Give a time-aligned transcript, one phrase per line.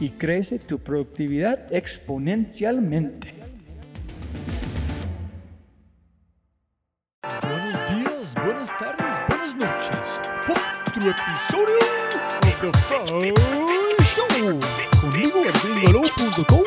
[0.00, 3.34] y crece tu productividad exponencialmente.
[7.42, 10.20] Buenos días, buenas tardes, buenas noches.
[10.48, 11.78] Otro episodio
[12.42, 14.60] de The Fry Show.
[15.00, 16.64] Conmigo en gringolo.com,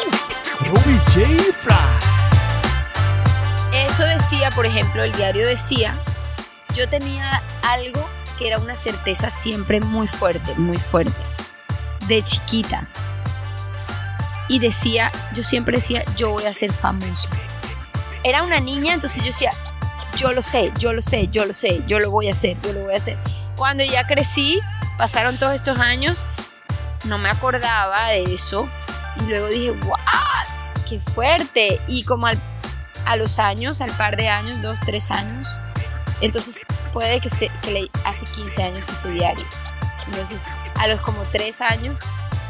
[0.66, 1.53] Robbie J.
[1.53, 2.09] Fry
[4.00, 5.94] eso decía, por ejemplo, el diario decía,
[6.73, 8.07] yo tenía algo
[8.38, 11.22] que era una certeza siempre muy fuerte, muy fuerte,
[12.07, 12.88] de chiquita.
[14.50, 17.30] Y decía, yo siempre decía, yo voy a ser famosa.
[18.24, 19.54] Era una niña, entonces yo decía,
[20.18, 22.74] yo lo sé, yo lo sé, yo lo sé, yo lo voy a hacer, yo
[22.74, 23.18] lo voy a hacer.
[23.56, 24.60] Cuando ya crecí,
[24.98, 26.26] pasaron todos estos años,
[27.06, 28.68] no me acordaba de eso.
[29.22, 30.84] Y luego dije, ¡what!
[30.86, 31.80] ¡Qué fuerte!
[31.88, 32.40] Y como al
[33.10, 35.60] a los años, al par de años, dos, tres años.
[36.22, 39.46] Entonces puede que, se, que le hace 15 años ese diario.
[40.08, 42.02] Entonces a los como tres años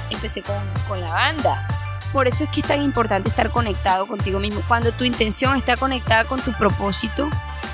[0.09, 1.65] empecé con, con la banda.
[2.11, 4.61] Por eso es que es tan importante estar conectado contigo mismo.
[4.67, 7.29] Cuando tu intención está conectada con tu propósito,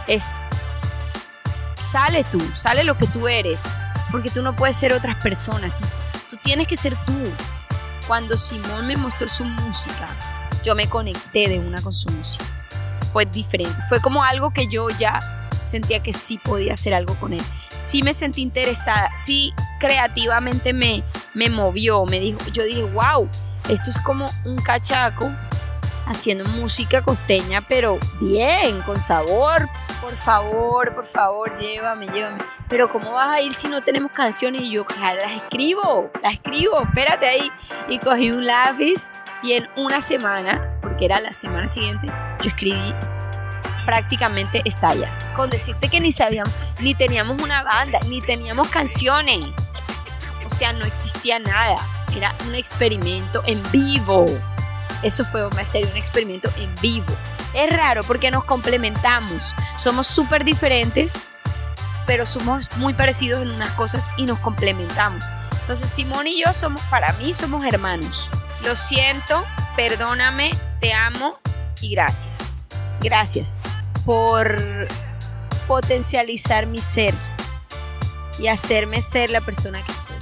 [0.08, 0.48] es
[1.78, 3.80] sale tú, sale lo que tú eres,
[4.12, 5.86] porque tú no puedes ser otras personas, tú,
[6.32, 7.14] tú tienes que ser tú.
[8.08, 10.08] Cuando Simón me mostró su música,
[10.64, 12.46] yo me conecté de una con su música
[13.16, 13.82] fue diferente.
[13.88, 17.42] Fue como algo que yo ya sentía que sí podía hacer algo con él.
[17.78, 21.02] Sí me sentí interesada, sí creativamente me,
[21.34, 23.30] me movió, me dijo, yo dije, wow,
[23.70, 25.32] esto es como un cachaco
[26.06, 29.68] haciendo música costeña, pero bien, con sabor.
[30.02, 32.44] Por favor, por favor, llévame, llévame.
[32.70, 34.62] Pero ¿cómo vas a ir si no tenemos canciones?
[34.62, 37.52] Y yo, las escribo, las escribo, espérate ahí.
[37.90, 39.12] Y cogí un lápiz
[39.42, 42.08] y en una semana, porque era la semana siguiente,
[42.42, 42.94] yo escribí
[43.86, 45.18] prácticamente estalla.
[45.36, 49.84] Con decirte que ni sabíamos, ni teníamos una banda, ni teníamos canciones.
[50.46, 51.78] O sea, no existía nada.
[52.16, 54.26] Era un experimento en vivo.
[55.04, 57.14] Eso fue un un experimento en vivo.
[57.54, 59.56] Es raro porque nos complementamos.
[59.78, 61.34] Somos súper diferentes,
[62.06, 65.24] pero somos muy parecidos en unas cosas y nos complementamos.
[65.62, 68.30] Entonces, Simón y yo somos, para mí, somos hermanos.
[68.64, 69.44] Lo siento,
[69.76, 71.40] perdóname, te amo
[71.82, 72.68] y gracias.
[73.00, 73.64] Gracias
[74.06, 74.88] por
[75.68, 77.14] potencializar mi ser
[78.38, 80.16] y hacerme ser la persona que soy.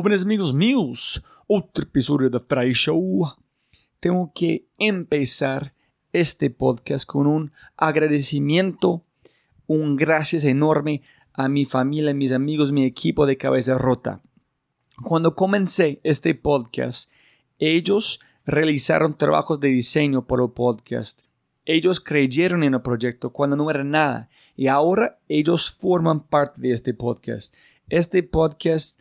[0.00, 3.34] Jóvenes amigos míos, otro episodio de Fry Show.
[4.00, 5.74] Tengo que empezar
[6.14, 9.02] este podcast con un agradecimiento,
[9.66, 11.02] un gracias enorme
[11.34, 14.22] a mi familia, mis amigos, mi equipo de cabeza rota.
[15.02, 17.10] Cuando comencé este podcast,
[17.58, 21.24] ellos realizaron trabajos de diseño por el podcast.
[21.66, 26.72] Ellos creyeron en el proyecto cuando no era nada y ahora ellos forman parte de
[26.72, 27.54] este podcast.
[27.90, 28.98] Este podcast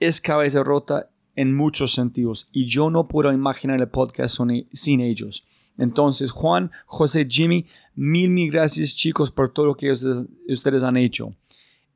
[0.00, 4.38] es cabeza rota en muchos sentidos y yo no puedo imaginar el podcast
[4.72, 5.46] sin ellos.
[5.78, 11.34] Entonces, Juan, José, Jimmy, mil, mil gracias chicos por todo lo que ustedes han hecho.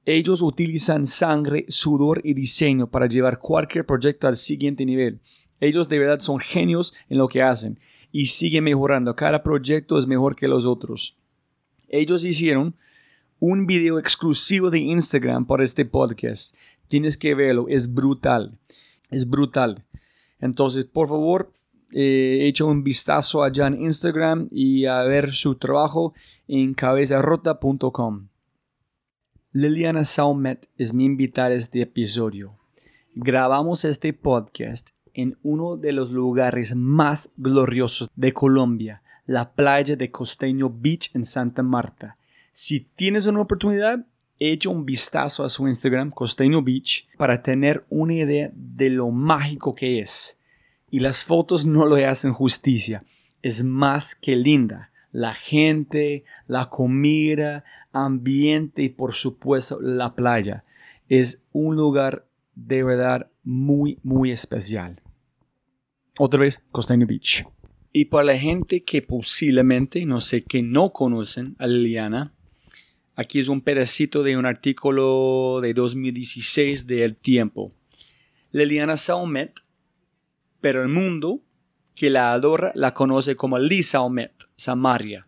[0.04, 5.20] Ellos utilizan sangre, sudor y diseño para llevar cualquier proyecto al siguiente nivel.
[5.60, 7.78] Ellos de verdad son genios en lo que hacen
[8.12, 9.14] y siguen mejorando.
[9.14, 11.16] Cada proyecto es mejor que los otros.
[11.88, 12.74] Ellos hicieron
[13.38, 16.54] un video exclusivo de Instagram para este podcast.
[16.90, 18.58] Tienes que verlo, es brutal.
[19.10, 19.84] Es brutal.
[20.40, 21.52] Entonces, por favor,
[21.92, 26.14] eh, echa un vistazo allá en Instagram y a ver su trabajo
[26.48, 28.26] en cabezarrota.com.
[29.52, 32.56] Liliana Saumet es mi invitada a este episodio.
[33.14, 40.10] Grabamos este podcast en uno de los lugares más gloriosos de Colombia, la playa de
[40.10, 42.16] Costeño Beach en Santa Marta.
[42.50, 44.04] Si tienes una oportunidad,
[44.40, 49.74] echa un vistazo a su Instagram, Costeño Beach, para tener una idea de lo mágico
[49.74, 50.40] que es.
[50.90, 53.04] Y las fotos no lo hacen justicia.
[53.42, 54.90] Es más que linda.
[55.12, 60.64] La gente, la comida, ambiente y por supuesto la playa.
[61.08, 65.00] Es un lugar de verdad muy, muy especial.
[66.18, 67.46] Otra vez, Costeño Beach.
[67.92, 72.32] Y para la gente que posiblemente, no sé, que no conocen a Liliana,
[73.20, 77.70] aquí es un pedacito de un artículo de 2016 de El Tiempo.
[78.50, 79.60] Liliana Saumet,
[80.62, 81.42] pero el mundo
[81.94, 85.26] que la adora la conoce como Lisa Saumet, Samaria.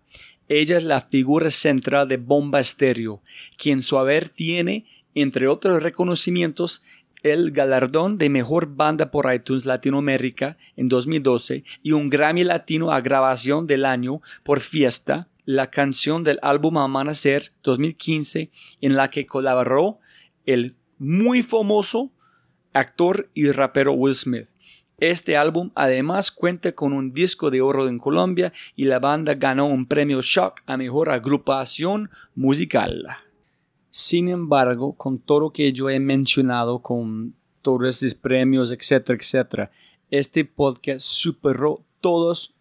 [0.48, 3.22] Ella es la figura central de Bomba Estéreo,
[3.58, 6.82] quien su haber tiene, entre otros reconocimientos,
[7.22, 13.02] el galardón de Mejor Banda por iTunes Latinoamérica en 2012 y un Grammy Latino a
[13.02, 18.50] Grabación del Año por Fiesta, la canción del álbum Amanecer 2015
[18.80, 19.98] en la que colaboró
[20.46, 22.12] el muy famoso
[22.72, 24.48] actor y rapero Will Smith.
[24.98, 29.66] Este álbum además cuenta con un disco de oro en Colombia y la banda ganó
[29.66, 33.04] un premio Shock a Mejor Agrupación Musical.
[33.90, 39.70] Sin embargo, con todo lo que yo he mencionado, con todos estos premios, etcétera, etcétera,
[40.08, 42.54] este podcast superó todos,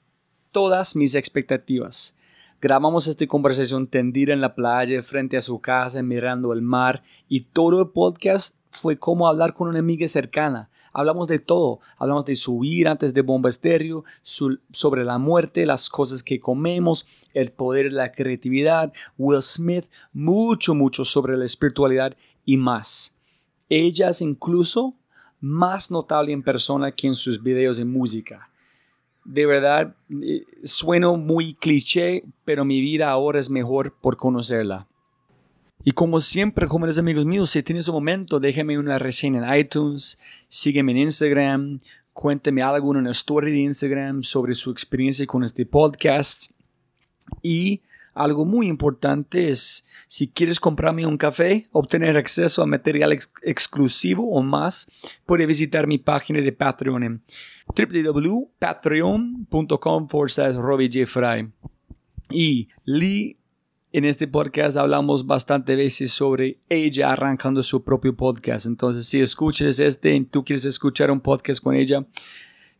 [0.52, 2.16] todas mis expectativas.
[2.62, 7.42] Grabamos esta conversación tendida en la playa, frente a su casa, mirando el mar, y
[7.46, 10.70] todo el podcast fue como hablar con una amiga cercana.
[10.94, 11.80] Hablamos de todo.
[11.98, 17.52] Hablamos de subir antes de bomba estéreo, sobre la muerte, las cosas que comemos, el
[17.52, 22.16] poder de la creatividad, Will Smith, mucho, mucho sobre la espiritualidad
[22.46, 23.16] y más.
[23.70, 24.94] Ella es incluso
[25.40, 28.51] más notable en persona que en sus videos de música.
[29.24, 34.88] De verdad, eh, sueno muy cliché, pero mi vida ahora es mejor por conocerla.
[35.84, 40.20] Y como siempre, jóvenes amigos míos, si tienes un momento, déjame una reseña en iTunes,
[40.48, 41.80] sígueme en Instagram,
[42.14, 46.52] cuénteme algo en una story de Instagram sobre su experiencia con este podcast.
[47.42, 47.82] Y
[48.14, 54.42] algo muy importante es, si quieres comprarme un café, obtener acceso a material exclusivo o
[54.42, 54.90] más,
[55.26, 57.22] puedes visitar mi página de Patreon en
[57.68, 60.08] www.patreon.com
[62.30, 63.38] Y Lee
[63.94, 68.66] en este podcast hablamos bastante veces sobre ella arrancando su propio podcast.
[68.66, 72.06] Entonces, si escuchas este y tú quieres escuchar un podcast con ella,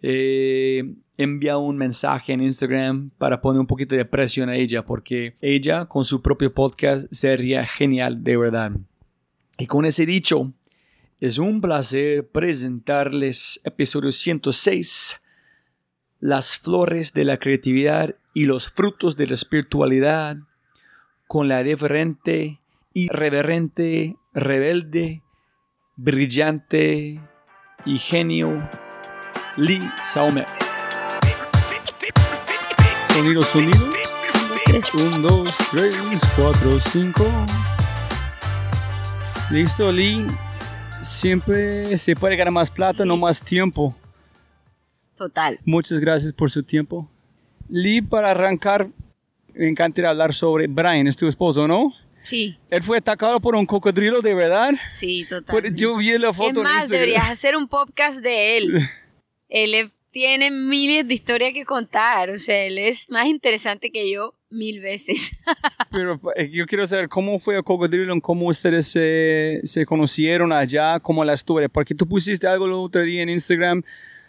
[0.02, 5.36] eh, envía un mensaje en Instagram para poner un poquito de presión a ella, porque
[5.42, 8.72] ella con su propio podcast sería genial de verdad.
[9.58, 10.52] Y con ese dicho,
[11.20, 15.22] es un placer presentarles episodio 106,
[16.20, 20.38] las flores de la creatividad y los frutos de la espiritualidad
[21.28, 22.60] con la diferente,
[22.94, 25.22] irreverente, rebelde,
[25.96, 27.22] brillante
[27.86, 28.68] y genio
[29.58, 30.46] Lee Saume.
[33.14, 33.94] Sonido, sonido.
[34.94, 37.26] Un, dos, tres, cuatro, cinco.
[39.50, 40.26] Listo, Lee.
[41.02, 43.94] Siempre se puede ganar más plata, no más tiempo.
[45.18, 45.60] Total.
[45.66, 47.10] Muchas gracias por su tiempo.
[47.68, 48.88] Lee, para arrancar,
[49.54, 51.94] me encanta hablar sobre Brian, es tu esposo, ¿no?
[52.20, 52.58] Sí.
[52.70, 54.72] Él fue atacado por un cocodrilo, ¿de verdad?
[54.94, 55.76] Sí, total.
[55.76, 56.62] Yo vi la foto.
[56.62, 58.90] Es más, deberías hacer un podcast de él.
[59.52, 62.30] él tiene miles de historias que contar.
[62.30, 65.32] O sea, él es más interesante que yo mil veces.
[65.92, 71.00] Pero eh, yo quiero saber cómo fue el cocodrilo, cómo ustedes se, se conocieron allá,
[71.00, 71.70] cómo la historia.
[71.70, 73.84] Porque tú pusiste algo el otro día en Instagram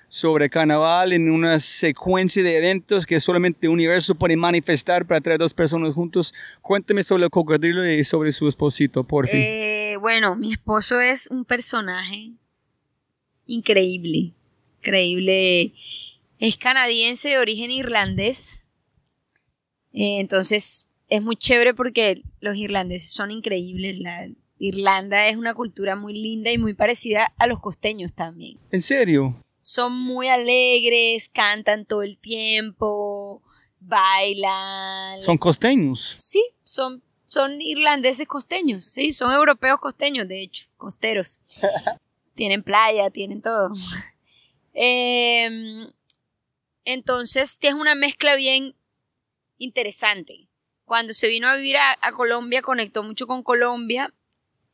[0.09, 5.39] sobre carnaval en una secuencia de eventos que solamente el universo puede manifestar para traer
[5.39, 6.35] dos personas juntos.
[6.61, 9.41] Cuénteme sobre el cocodrilo y sobre su esposito, por fin.
[9.41, 12.33] Eh, bueno, mi esposo es un personaje
[13.47, 14.35] increíble,
[14.83, 15.75] increíble.
[16.39, 18.69] Es canadiense de origen irlandés,
[19.95, 23.99] Eh, entonces es muy chévere porque los irlandeses son increíbles.
[23.99, 24.27] La
[24.59, 28.59] Irlanda es una cultura muy linda y muy parecida a los costeños también.
[28.71, 29.37] ¿En serio?
[29.61, 33.43] Son muy alegres, cantan todo el tiempo,
[33.81, 35.21] bailan.
[35.21, 36.01] ¿Son costeños?
[36.03, 41.43] Sí, son, son irlandeses costeños, sí, son europeos costeños, de hecho, costeros.
[42.35, 43.73] tienen playa, tienen todo.
[44.75, 45.91] Em,
[46.85, 48.75] entonces, es una mezcla bien
[49.59, 50.49] interesante.
[50.85, 54.13] Cuando se vino a vivir a, a Colombia, conectó mucho con Colombia.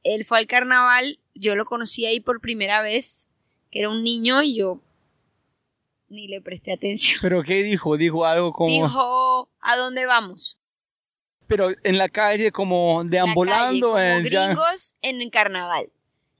[0.04, 3.28] Él fue al carnaval, yo lo conocí ahí por primera vez,
[3.70, 4.80] que era un niño y yo
[6.08, 7.18] ni le presté atención.
[7.20, 7.96] ¿Pero qué dijo?
[7.98, 8.70] Dijo algo como...
[8.72, 10.58] Dijo, ¿a dónde vamos?
[11.46, 13.54] Pero en la calle como deambulando.
[13.54, 15.90] La calle, como en- ya- gringos en el carnaval.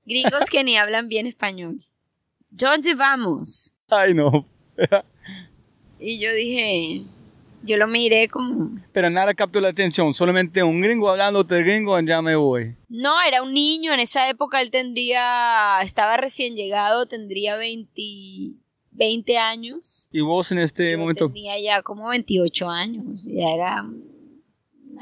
[0.07, 1.85] Gringos que ni hablan bien español.
[2.51, 3.75] ¿Dónde vamos?
[3.89, 4.47] Ay, no.
[6.01, 7.03] Y yo dije,
[7.65, 10.15] yo lo miré como, Pero nada captó la atención.
[10.15, 12.77] Solamente un gringo hablando de gringo, ya me voy.
[12.89, 18.01] no, era un niño, en esa época él tendría, estaba recién llegado, tendría 20,
[18.93, 20.09] 20 años.
[20.13, 21.27] Y vos en este Yo momento...
[21.27, 23.85] tenía ya como 28 años, ya era...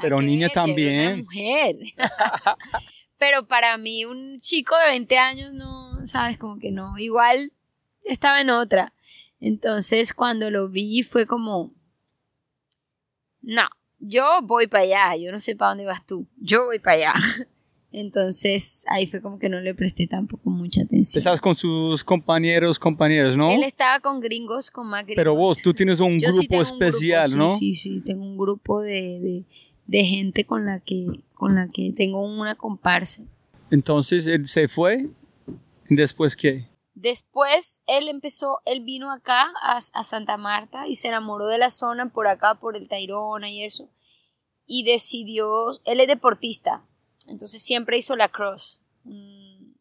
[0.01, 1.07] Pero niña ver, ya era también.
[1.13, 1.75] Una mujer.
[3.17, 7.51] Pero para mí un chico de 20 años no, sabes, como que no, igual
[8.03, 8.93] estaba en otra.
[9.39, 11.73] Entonces cuando lo vi fue como,
[13.41, 13.67] no,
[13.99, 17.13] yo voy para allá, yo no sé para dónde vas tú, yo voy para allá.
[17.91, 21.19] Entonces ahí fue como que no le presté tampoco mucha atención.
[21.19, 23.49] Estás con sus compañeros, compañeros, ¿no?
[23.49, 25.15] Él estaba con gringos, con más gringos.
[25.15, 27.49] Pero vos, tú tienes un Yo sí grupo un especial, grupo, ¿no?
[27.49, 29.45] Sí, sí, sí, tengo un grupo de, de,
[29.87, 33.23] de gente con la que con la que tengo una comparsa.
[33.69, 35.09] Entonces él se fue.
[35.89, 36.67] ¿Después qué?
[36.95, 41.69] Después él empezó, él vino acá a, a Santa Marta y se enamoró de la
[41.69, 43.87] zona por acá, por el Tayrona y eso.
[44.65, 46.83] Y decidió, él es deportista,
[47.27, 49.75] entonces siempre hizo la cross, un,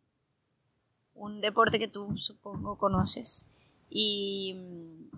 [1.15, 3.49] un deporte que tú supongo conoces.
[3.89, 5.17] Y mm,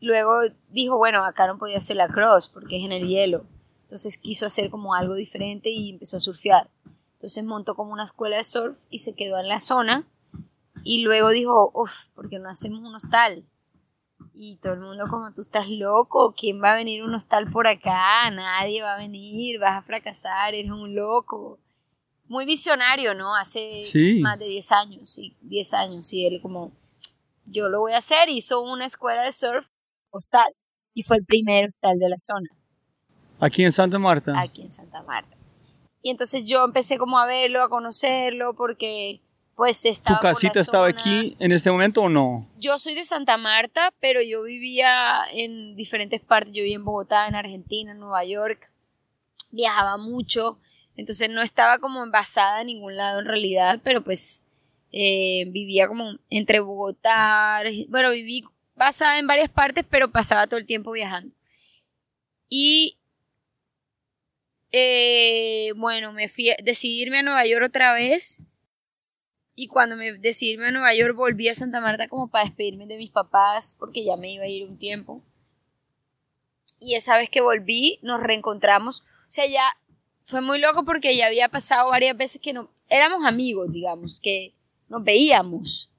[0.00, 0.34] luego
[0.68, 3.44] dijo, bueno, acá no podía hacer la cross porque es en el hielo.
[3.90, 6.70] Entonces quiso hacer como algo diferente y empezó a surfear.
[7.14, 10.06] Entonces montó como una escuela de surf y se quedó en la zona.
[10.84, 13.44] Y luego dijo, uff, ¿por qué no hacemos un hostal?
[14.32, 17.66] Y todo el mundo como, tú estás loco, ¿quién va a venir un hostal por
[17.66, 18.30] acá?
[18.30, 21.58] Nadie va a venir, vas a fracasar, eres un loco.
[22.28, 23.34] Muy visionario, ¿no?
[23.34, 24.20] Hace Sí.
[24.20, 26.70] más de 10 años, sí, 10 años, y él como,
[27.44, 29.66] yo lo voy a hacer, hizo una escuela de surf
[30.10, 30.54] hostal.
[30.94, 32.48] Y fue el primer hostal de la zona
[33.40, 34.38] Aquí en Santa Marta.
[34.38, 35.36] aquí en Santa Marta.
[36.02, 39.20] Y entonces yo empecé como a verlo, a conocerlo, porque
[39.54, 40.98] pues ¿Tu estaba por la casita estaba zona.
[40.98, 42.48] aquí en este momento o no?
[42.58, 46.54] Yo soy de Santa Marta, pero yo vivía en diferentes partes.
[46.54, 48.72] Yo vivía en Bogotá, en Argentina, en Nueva York.
[49.50, 50.58] Viajaba mucho,
[50.96, 54.44] entonces no estaba como envasada en ningún lado en realidad, pero pues
[54.92, 58.44] eh, vivía como entre Bogotá, bueno, viví
[58.76, 61.34] basada en varias partes, pero pasaba todo el tiempo viajando.
[62.48, 62.99] Y
[64.72, 68.42] eh, bueno, me fui, a- decidí irme a Nueva York otra vez.
[69.54, 72.86] Y cuando me decidí irme a Nueva York, volví a Santa Marta como para despedirme
[72.86, 75.22] de mis papás, porque ya me iba a ir un tiempo.
[76.78, 79.02] Y esa vez que volví, nos reencontramos.
[79.02, 79.62] O sea, ya
[80.24, 84.54] fue muy loco porque ya había pasado varias veces que no éramos amigos, digamos, que
[84.88, 85.90] nos veíamos.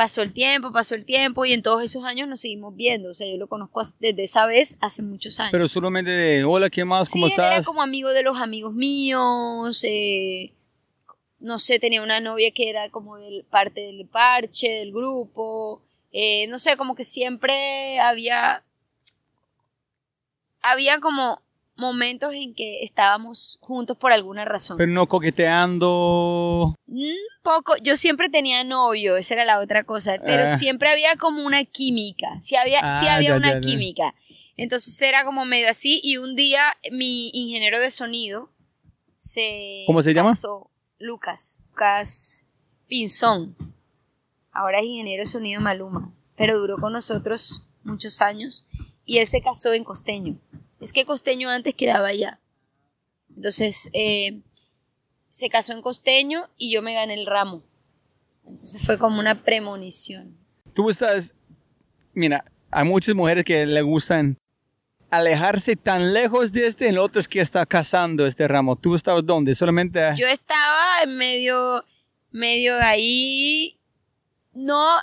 [0.00, 3.10] Pasó el tiempo, pasó el tiempo y en todos esos años nos seguimos viendo.
[3.10, 5.52] O sea, yo lo conozco desde esa vez hace muchos años.
[5.52, 7.10] Pero solamente de, hola, ¿qué más?
[7.10, 7.66] ¿Cómo sí, él era estás?
[7.66, 9.84] como amigo de los amigos míos.
[9.86, 10.54] eh,
[11.38, 15.82] no sé, tenía una novia que era como del, parte del parche, del grupo.
[16.12, 18.64] eh, no sé, como que siempre había.
[20.62, 21.42] Había como
[21.80, 24.76] momentos en que estábamos juntos por alguna razón.
[24.76, 26.74] Pero no coqueteando.
[26.86, 30.46] Un poco, yo siempre tenía novio, esa era la otra cosa, pero Ah.
[30.46, 33.60] siempre había como una química, sí había, sí Ah, había ya, una ya, ya.
[33.60, 34.14] química.
[34.56, 38.50] Entonces era como medio así y un día mi ingeniero de sonido
[39.16, 40.30] se ¿Cómo se llama?
[40.30, 42.46] casó, Lucas, Lucas
[42.86, 43.56] Pinzón.
[44.52, 48.66] Ahora es ingeniero de sonido Maluma, pero duró con nosotros muchos años
[49.06, 50.36] y él se casó en Costeño.
[50.80, 52.40] Es que Costeño antes quedaba allá.
[53.34, 54.40] Entonces, eh,
[55.28, 57.62] se casó en Costeño y yo me gané el ramo.
[58.44, 60.36] Entonces fue como una premonición.
[60.74, 61.34] Tú estás.
[62.14, 64.36] Mira, hay muchas mujeres que le gustan
[65.10, 68.76] alejarse tan lejos de este, el otro es que está cazando este ramo.
[68.76, 69.54] ¿Tú estabas dónde?
[69.54, 70.00] Solamente.
[70.16, 71.84] Yo estaba en medio,
[72.30, 73.78] medio ahí,
[74.52, 74.98] no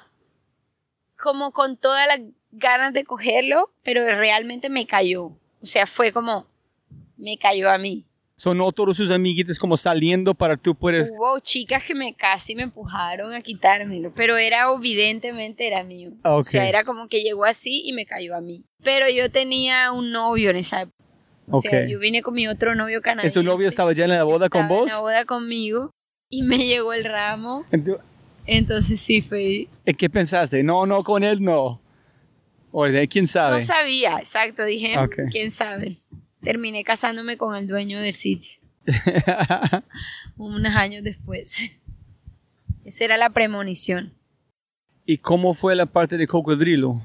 [1.20, 2.20] como con todas las
[2.52, 5.32] ganas de cogerlo, pero realmente me cayó.
[5.62, 6.46] O sea, fue como,
[7.18, 8.06] me cayó a mí.
[8.40, 11.10] Son no todos sus amiguitos como saliendo para tú puedes...
[11.10, 16.12] Hubo chicas que me casi me empujaron a quitármelo, pero era evidentemente era mío.
[16.24, 18.64] Ah, O sea, era como que llegó así y me cayó a mí.
[18.84, 20.96] Pero yo tenía un novio en esa época.
[21.50, 23.34] O sea, yo vine con mi otro novio canadiense.
[23.40, 24.82] ¿Su novio estaba ya en la boda con vos?
[24.92, 25.90] en la boda conmigo
[26.30, 27.66] y me llegó el ramo.
[27.72, 28.00] Ent-
[28.46, 29.68] Entonces sí fue.
[29.86, 30.62] ¿En qué pensaste?
[30.62, 31.82] No, no, con él no.
[32.72, 33.56] O de quién sabe.
[33.56, 34.64] No sabía, exacto.
[34.66, 35.16] Dije, Ok.
[35.32, 35.98] quién sabe.
[36.42, 38.60] Terminé casándome con el dueño del sitio
[40.38, 41.72] unos años después.
[42.86, 44.14] Esa era la premonición.
[45.06, 47.02] ¿Y cómo fue la parte de cocodrilo?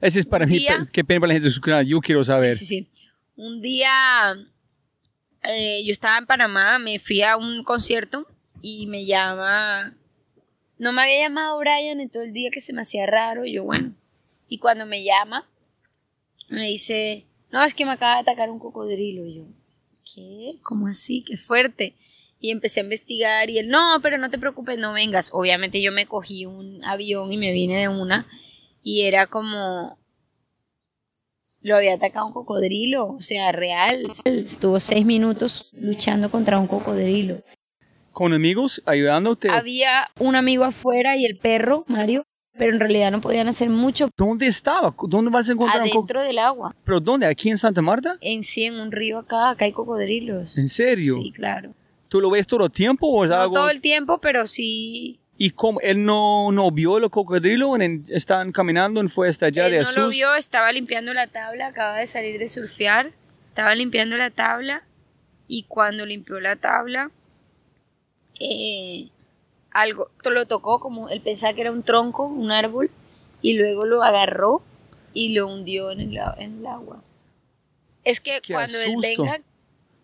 [0.00, 2.00] Ese es para Un mí, día- qué pena para la gente de su canal, yo
[2.00, 2.54] quiero saber.
[2.54, 3.10] Sí, sí, sí.
[3.36, 4.34] Un día
[5.42, 8.26] eh, yo estaba en Panamá, me fui a un concierto
[8.62, 9.94] y me llama.
[10.80, 13.44] No me había llamado Brian en todo el día que se me hacía raro.
[13.44, 13.92] y Yo, bueno.
[14.48, 15.46] Y cuando me llama,
[16.48, 19.26] me dice: No, es que me acaba de atacar un cocodrilo.
[19.26, 19.44] Y yo,
[20.14, 20.58] ¿qué?
[20.62, 21.22] ¿Cómo así?
[21.22, 21.94] Qué fuerte.
[22.40, 25.28] Y empecé a investigar y él, no, pero no te preocupes, no vengas.
[25.34, 28.26] Obviamente yo me cogí un avión y me vine de una
[28.82, 29.98] y era como,
[31.60, 34.10] lo había atacado un cocodrilo, o sea, real.
[34.24, 37.42] Estuvo seis minutos luchando contra un cocodrilo.
[38.12, 39.50] ¿Con amigos ayudándote?
[39.50, 42.24] Había un amigo afuera y el perro, Mario,
[42.58, 44.94] pero en realidad no podían hacer mucho ¿Dónde estaba?
[45.08, 46.74] ¿Dónde vas a encontrar un adentro del agua.
[46.84, 47.26] ¿Pero dónde?
[47.26, 48.16] ¿Aquí en Santa Marta?
[48.20, 50.58] En sí, en un río acá, acá hay cocodrilos.
[50.58, 51.14] ¿En serio?
[51.14, 51.72] Sí, claro.
[52.08, 53.54] ¿Tú lo ves todo el tiempo o es No algo?
[53.54, 55.20] todo el tiempo, pero sí.
[55.38, 55.80] ¿Y cómo?
[55.80, 57.74] ¿Él no, no vio el cocodrilo?
[57.76, 59.96] En- ¿Están caminando fue hasta allá Él de no Asus?
[59.96, 63.12] lo vio, estaba limpiando la tabla, acaba de salir de surfear,
[63.46, 64.82] estaba limpiando la tabla
[65.48, 67.10] y cuando limpió la tabla,
[68.40, 69.08] eh,
[69.72, 72.90] algo lo tocó como él pensaba que era un tronco, un árbol,
[73.42, 74.62] y luego lo agarró
[75.14, 77.02] y lo hundió en el, en el agua.
[78.04, 79.40] Es que Qué cuando él venga,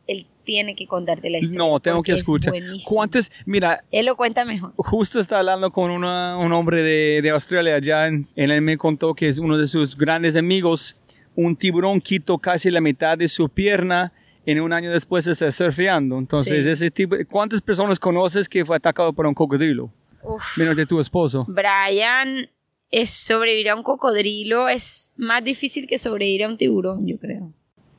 [0.06, 1.58] él tiene que contarte la historia.
[1.58, 2.52] No, tengo que es escuchar.
[2.52, 2.80] buenísimo.
[2.94, 3.30] ¿Cuántas?
[3.46, 4.72] Mira, Él lo cuenta mejor.
[4.76, 8.06] justo está hablando con una- un hombre de, de Australia allá.
[8.06, 10.96] en- Él me contó que es uno de sus grandes amigos.
[11.34, 14.12] Un tiburón quitó casi la mitad de su pierna
[14.46, 16.18] en un año después está surfeando.
[16.18, 16.70] Entonces, Sí.
[16.70, 19.90] ese tipo, ¿cuántas personas conoces que fue atacado por un cocodrilo?
[20.22, 20.56] Uf.
[20.56, 21.44] Menos de tu esposo.
[21.48, 22.48] Brian
[22.90, 27.52] es sobrevivir a un cocodrilo es más difícil que sobrevivir a un tiburón, yo creo.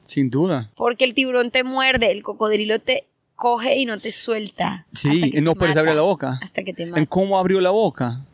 [0.04, 0.72] Sin duda.
[0.76, 3.06] Porque el tiburón te muerde, el cocodrilo te
[3.36, 4.86] coge y no te suelta.
[4.94, 6.40] hasta Sí, que y no puedes abrir la boca.
[6.42, 7.06] Hasta que te ¿En mata.
[7.06, 8.26] cómo abrió la boca?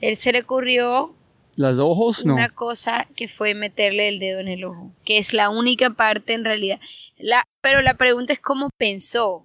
[0.00, 1.14] Él se le ocurrió
[1.58, 2.24] ¿Los ojos?
[2.24, 2.34] No.
[2.34, 6.32] una cosa que fue meterle el dedo en el ojo, que es la única parte
[6.32, 6.78] en realidad.
[7.16, 9.44] La, pero la pregunta es cómo pensó.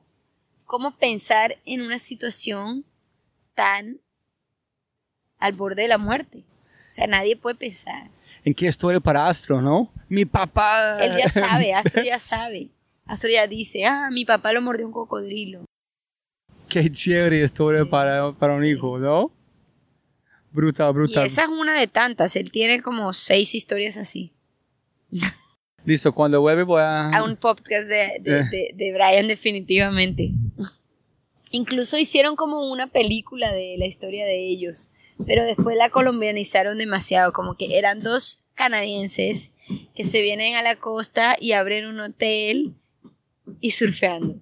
[0.65, 2.86] ¿Cómo pensar en una situación
[3.56, 3.99] tan
[5.39, 6.39] al borde de la muerte?
[6.39, 8.12] O sea, nadie puede pensar.
[8.45, 9.91] ¿En qué historia para Astro, no?
[10.08, 11.04] Mi papá.
[11.04, 12.69] Él ya sabe, Astro ya sabe.
[13.08, 15.65] Astro ya dice, ah, mi papá lo mordió un cocodrilo.
[16.69, 19.32] Qué chévere historia Sí, para, para un hijo, ¿no?
[20.54, 21.26] Brutal, Y brutal.
[21.26, 22.36] esa es una de tantas.
[22.36, 24.32] Él tiene como seis historias así.
[25.86, 27.10] Listo, cuando vuelve voy a...
[27.10, 28.44] A un podcast de, de, Eh.
[28.52, 30.32] de- de Brian definitivamente.
[31.52, 34.92] Incluso hicieron como una película de la historia de ellos.
[35.28, 37.34] Pero después la colombianizaron demasiado.
[37.34, 39.52] Como que eran dos canadienses
[39.96, 42.74] que se vienen a la costa y abren un hotel
[43.60, 44.36] y surfeando.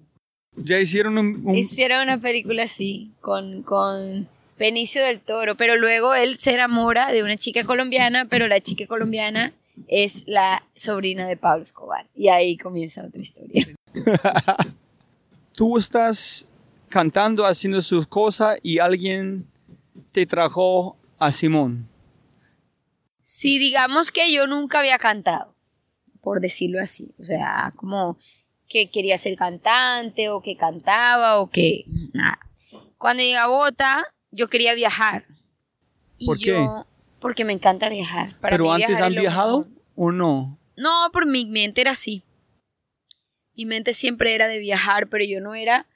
[0.56, 1.42] Ya hicieron un...
[1.46, 4.28] un- Hicieron una película así, con, con
[4.62, 8.86] Benicio del Toro, pero luego él se enamora de una chica colombiana, pero la chica
[8.86, 9.52] colombiana
[9.88, 12.06] es la sobrina de Pablo Escobar.
[12.14, 13.66] Y ahí comienza otra historia.
[15.56, 16.46] Tú estás
[16.88, 19.48] cantando, haciendo sus cosas y alguien
[20.12, 21.88] te trajo a Simón.
[23.20, 25.56] Si digamos que yo nunca había cantado,
[26.20, 28.16] por decirlo así, o sea, como
[28.68, 32.38] que quería ser cantante o que cantaba o que nada.
[32.96, 35.26] Cuando llegué a Bogotá, yo quería viajar.
[36.18, 36.46] Y ¿Por qué?
[36.46, 36.86] yo-
[37.20, 38.36] porque me encanta viajar.
[38.40, 39.72] Para ¿Pero mí antes han viajado mejor.
[39.94, 40.58] o no?
[40.76, 42.24] No, por mi mente era así.
[43.54, 45.86] Mi mente siempre era de viajar, pero yo no era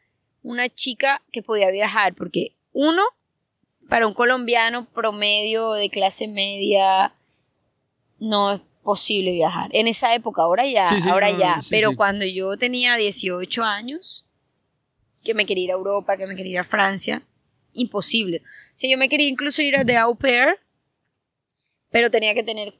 [0.42, 3.02] una chica que podía viajar, porque uno,
[3.88, 7.14] para un colombiano promedio de clase media,
[8.20, 9.70] no es posible viajar.
[9.72, 11.60] En esa época, ahora ya, Sí, sí, ahora no, ya.
[11.60, 14.26] sí, pero cuando yo tenía 18 años,
[15.24, 17.22] que me quería ir a Europa, que me quería ir a Francia,
[17.76, 18.42] imposible.
[18.74, 20.58] O sea, yo me quería incluso ir a de au pair,
[21.90, 22.74] pero tenía que tener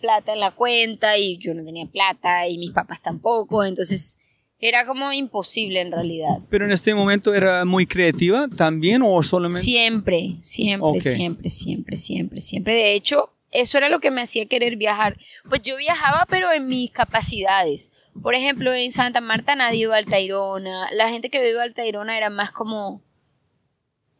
[0.00, 4.18] plata en la cuenta y yo no tenía plata y mis papás tampoco, entonces
[4.58, 6.38] era como imposible en realidad.
[6.48, 9.60] ¿Pero en este momento era muy creativa también o solamente...?
[9.60, 12.74] Siempre, siempre, siempre, siempre, siempre, siempre.
[12.74, 15.18] De hecho, eso era lo que me hacía querer viajar.
[15.48, 17.92] Pues yo viajaba, pero en mis capacidades.
[18.22, 20.90] Por ejemplo, en Santa Marta nadie iba a Altairona.
[20.92, 23.02] La gente que vive a Altairona era más como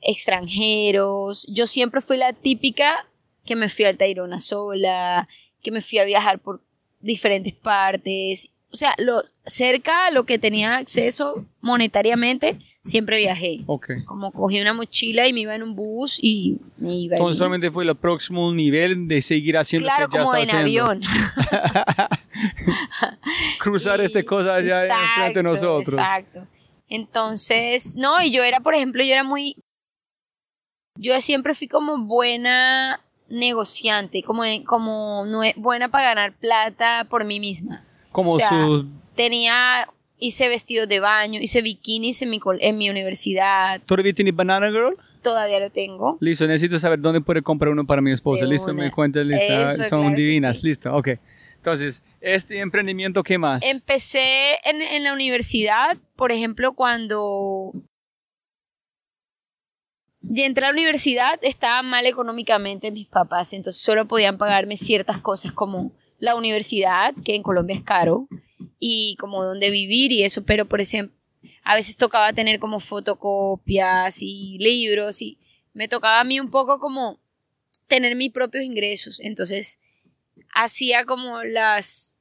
[0.01, 1.47] extranjeros.
[1.49, 3.07] Yo siempre fui la típica
[3.45, 5.29] que me fui a Altairona sola,
[5.63, 6.63] que me fui a viajar por
[7.01, 8.51] diferentes partes.
[8.73, 13.61] O sea, lo cerca a lo que tenía acceso monetariamente, siempre viajé.
[13.67, 13.91] Ok.
[14.05, 17.17] Como cogí una mochila y me iba en un bus y me iba.
[17.17, 20.51] Entonces solamente fue el próximo nivel de seguir haciendo claro, lo que ya como en
[20.51, 20.61] haciendo.
[20.61, 21.01] avión.
[23.61, 25.97] Cruzar esta cosa allá enfrente de nosotros.
[25.97, 26.47] Exacto.
[26.89, 29.57] Entonces, no, y yo era, por ejemplo, yo era muy.
[30.99, 35.25] Yo siempre fui como buena negociante, como, como
[35.57, 37.85] buena para ganar plata por mí misma.
[38.13, 38.89] Como O sea, su...
[39.15, 44.71] Tenía, hice vestidos de baño, hice bikinis en mi, en mi universidad, ¿Todavía tiene Banana
[44.71, 44.97] Girl?
[45.23, 46.19] todavía lo tengo.
[46.21, 48.45] Listo, necesito saber dónde puede comprar uno para mi esposa.
[48.45, 48.85] De Listo, una.
[48.85, 49.43] me cuentas, listo.
[49.43, 50.69] Eso, Son claro divinas, sí.
[50.69, 51.09] listo, ok.
[51.57, 53.65] Entonces, este emprendimiento, ¿qué más?
[53.65, 57.73] Empecé en, en la universidad, por ejemplo, cuando
[60.29, 65.21] y entré a la universidad estaba mal económicamente mis papás, entonces solo podían pagarme ciertas
[65.21, 68.29] cosas como la universidad, que en Colombia es caro,
[68.79, 71.15] y como dónde vivir y eso, pero por ejemplo,
[71.62, 75.39] a veces tocaba tener como fotocopias y libros y
[75.75, 77.21] me tocaba a mí un poco como
[77.87, 79.79] tener mis propios ingresos, entonces
[80.55, 82.15] hacía como las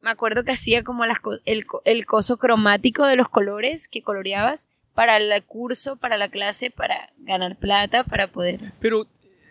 [0.00, 4.68] me acuerdo que hacía como las el, el coso cromático de los colores que coloreabas
[4.98, 8.72] para el curso, para la clase, para ganar plata, para poder...
[8.80, 9.06] Pero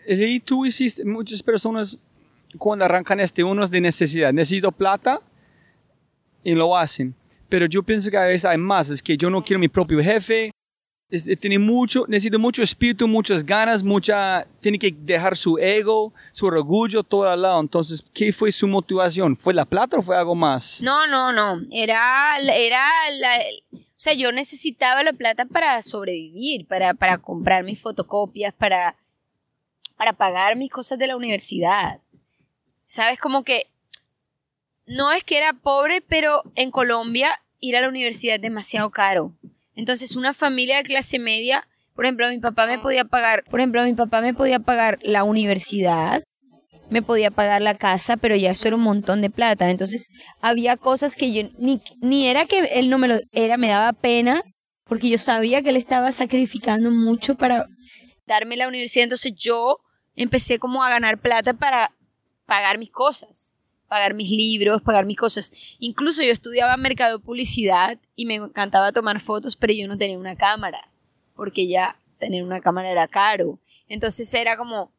[0.06, 1.98] ahí tú hiciste, muchas personas
[2.58, 5.22] cuando arrancan este, uno es de necesidad, necesito plata
[6.44, 7.14] y lo hacen.
[7.48, 10.02] Pero yo pienso que a veces hay más, es que yo no quiero mi propio
[10.02, 10.50] jefe,
[11.10, 16.12] es- eh, tiene mucho, necesita mucho espíritu, muchas ganas, mucha, tiene que dejar su ego,
[16.32, 17.58] su orgullo todo al lado.
[17.62, 19.34] Entonces, ¿qué fue su motivación?
[19.34, 20.82] ¿Fue la plata o fue algo más?
[20.82, 22.82] No, no, no, era, la- era
[23.18, 23.30] la...
[23.98, 28.94] O sea, yo necesitaba la plata para sobrevivir, para, para comprar mis fotocopias, para,
[29.96, 31.98] para pagar mis cosas de la universidad.
[32.86, 33.18] ¿Sabes?
[33.18, 33.66] Como que
[34.86, 39.32] no es que era pobre, pero en Colombia ir a la universidad es demasiado caro.
[39.74, 43.82] Entonces, una familia de clase media, por ejemplo, mi papá me podía pagar, por ejemplo,
[43.82, 46.22] mi papá me podía pagar la universidad,
[46.90, 49.70] me podía pagar la casa, pero ya eso era un montón de plata.
[49.70, 53.68] Entonces, había cosas que yo ni, ni era que él no me lo era, me
[53.68, 54.42] daba pena,
[54.84, 57.66] porque yo sabía que él estaba sacrificando mucho para
[58.26, 59.04] darme la universidad.
[59.04, 59.78] Entonces, yo
[60.16, 61.92] empecé como a ganar plata para
[62.46, 63.56] pagar mis cosas,
[63.88, 65.76] pagar mis libros, pagar mis cosas.
[65.78, 70.36] Incluso yo estudiaba mercado publicidad y me encantaba tomar fotos, pero yo no tenía una
[70.36, 70.80] cámara,
[71.36, 73.60] porque ya tener una cámara era caro.
[73.88, 74.92] Entonces era como,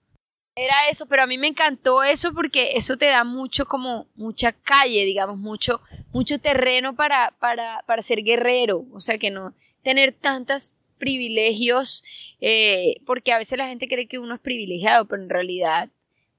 [0.59, 4.51] era eso, pero a mí me encantó eso porque eso te da mucho como, mucha
[4.51, 8.85] calle, digamos, mucho, mucho terreno para, para, para ser guerrero.
[8.91, 12.03] O sea, que no tener tantos privilegios,
[12.41, 15.89] eh, porque a veces la gente cree que uno es privilegiado, pero en realidad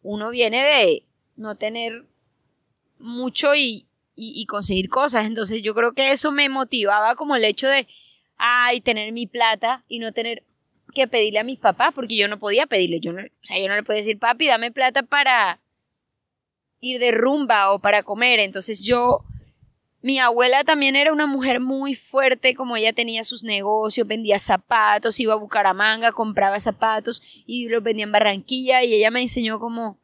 [0.02, 1.02] uno viene de
[1.37, 2.04] no tener
[2.98, 5.26] mucho y, y, y conseguir cosas.
[5.26, 7.88] Entonces yo creo que eso me motivaba como el hecho de,
[8.37, 10.44] ay, tener mi plata y no tener
[10.90, 13.68] que pedirle a mis papás, porque yo no podía pedirle, yo no, o sea, yo
[13.68, 15.61] no le podía decir, papi, dame plata para
[16.81, 18.40] ir de rumba o para comer.
[18.40, 19.24] Entonces yo,
[20.03, 25.20] mi abuela también era una mujer muy fuerte, como ella tenía sus negocios, vendía zapatos,
[25.20, 29.98] iba a Bucaramanga, compraba zapatos y los vendía en Barranquilla y ella me enseñó cómo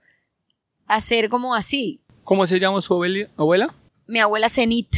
[0.87, 2.01] hacer como así.
[2.25, 3.75] ¿Cómo se llama su abuela?
[4.07, 4.89] Mi abuela Zenit.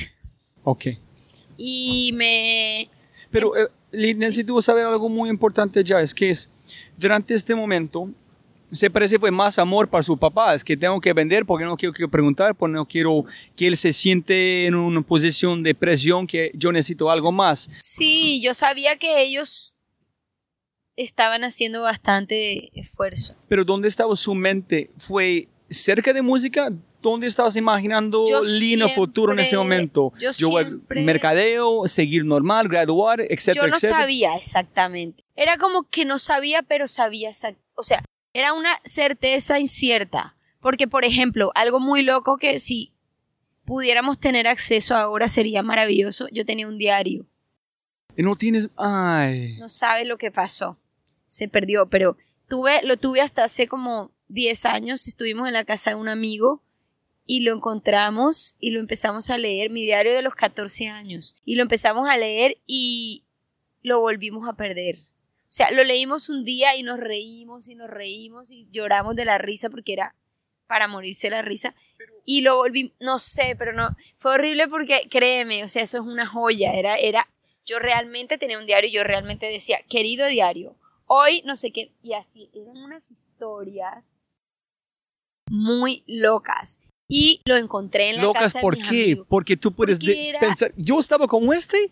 [0.65, 0.87] Ok.
[1.57, 2.89] Y me...
[3.31, 6.51] Pero eh, necesito saber algo muy importante ya, es que es,
[6.97, 8.11] durante este momento,
[8.73, 11.77] se parece fue más amor para su papá, es que tengo que vender porque no
[11.77, 13.25] quiero, quiero preguntar, porque no quiero
[13.57, 17.69] que él se siente en una posición de presión que yo necesito algo más.
[17.73, 19.77] Sí, yo sabía que ellos
[20.97, 23.37] estaban haciendo bastante esfuerzo.
[23.49, 24.91] Pero ¿dónde estaba su mente?
[24.99, 26.71] ¿Fue cerca de música?
[27.03, 30.13] ¿Dónde estabas imaginando Yo línea futuro en ese siempre- momento?
[30.19, 34.01] yo voy- siempre- mercadeo, seguir normal, graduar, etcétera, yo no etcétera.
[34.01, 35.25] sabía exactamente.
[35.37, 37.31] Era como que no sabía, pero sabía
[37.75, 38.03] O sea,
[38.33, 40.35] era una certeza incierta.
[40.61, 42.93] Porque, por ejemplo, algo muy loco que si
[43.65, 46.27] pudiéramos tener acceso ahora sería maravilloso.
[46.33, 47.27] Yo tenía un diario.
[48.17, 50.77] Y no tienes, ay, No sabes lo que pasó.
[51.27, 52.17] Se perdió, pero
[52.49, 55.09] tuve, lo tuve hasta hace como 10 años.
[55.09, 56.63] Estuvimos en la casa de un amigo
[57.27, 61.37] y lo encontramos y lo empezamos a leer, mi diario de los 14 años.
[61.45, 63.25] Y lo empezamos a leer y
[63.83, 64.99] lo volvimos a perder.
[64.99, 69.25] O sea, lo leímos un día y nos reímos y nos reímos y lloramos de
[69.25, 70.15] la risa porque era
[70.67, 71.75] para morirse la risa.
[72.25, 76.05] Y lo volví, no sé, pero no, fue horrible porque créeme, o sea, eso es
[76.05, 76.75] una joya.
[76.75, 77.29] Era, era,
[77.65, 81.91] yo realmente tenía un diario y yo realmente decía, querido diario, hoy no sé qué,
[82.03, 84.18] y así, eran unas historias
[85.51, 86.79] muy locas.
[87.11, 89.03] Y lo encontré en la Locas, casa de ¿por mis qué?
[89.05, 89.27] amigos.
[89.31, 91.91] Porque tú puedes Porque de- era- pensar, yo estaba como este.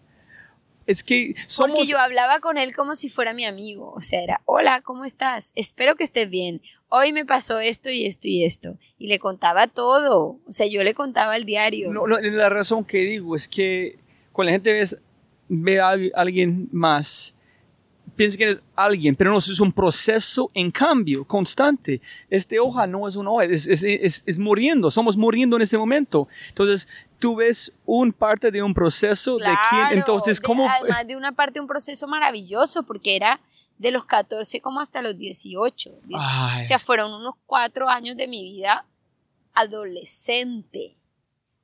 [0.86, 1.76] Es que somos...
[1.78, 3.92] Porque yo hablaba con él como si fuera mi amigo.
[3.96, 5.52] O sea, era, hola, ¿cómo estás?
[5.56, 6.60] Espero que estés bien.
[6.88, 8.78] Hoy me pasó esto y esto y esto.
[8.98, 10.38] Y le contaba todo.
[10.46, 11.90] O sea, yo le contaba el diario.
[11.90, 13.98] No, no, la razón que digo es que
[14.32, 14.86] cuando la gente ve,
[15.48, 17.34] ve a alguien más,
[18.16, 22.00] piensa que es alguien, pero no, es un proceso en cambio, constante.
[22.30, 25.78] Este hoja no es una hoja, es, es, es, es muriendo, somos muriendo en este
[25.78, 26.26] momento.
[26.48, 30.68] Entonces, tú ves un parte de un proceso de quién, Claro, entonces, de- ¿cómo?
[30.68, 33.40] Además de una parte, un proceso maravilloso, porque era
[33.78, 35.90] de los 14 como hasta los 18.
[36.04, 36.20] 10.
[36.24, 36.62] Ay.
[36.62, 38.84] O sea, fueron unos cuatro años de mi vida
[39.54, 40.95] adolescente.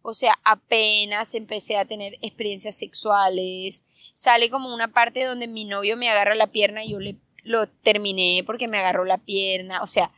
[0.02, 3.84] O sea, apenas empecé a tener experiencias sexuales.
[4.12, 7.66] Sale como una parte donde mi novio me agarra la pierna y yo le lo
[7.66, 9.82] terminé porque me agarró la pierna.
[9.82, 10.10] O sea,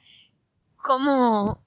[0.76, 1.62] como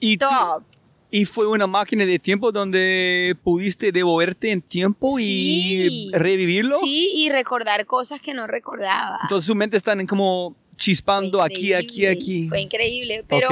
[0.00, 0.62] y, top.
[1.10, 6.08] y fue una máquina de tiempo donde pudiste devolverte en tiempo Sí.
[6.10, 6.80] y revivirlo.
[6.82, 9.18] Sí, y recordar cosas que no recordaba.
[9.22, 12.48] Entonces su mente está en como chispando aquí, aquí, aquí.
[12.48, 13.48] Fue increíble, pero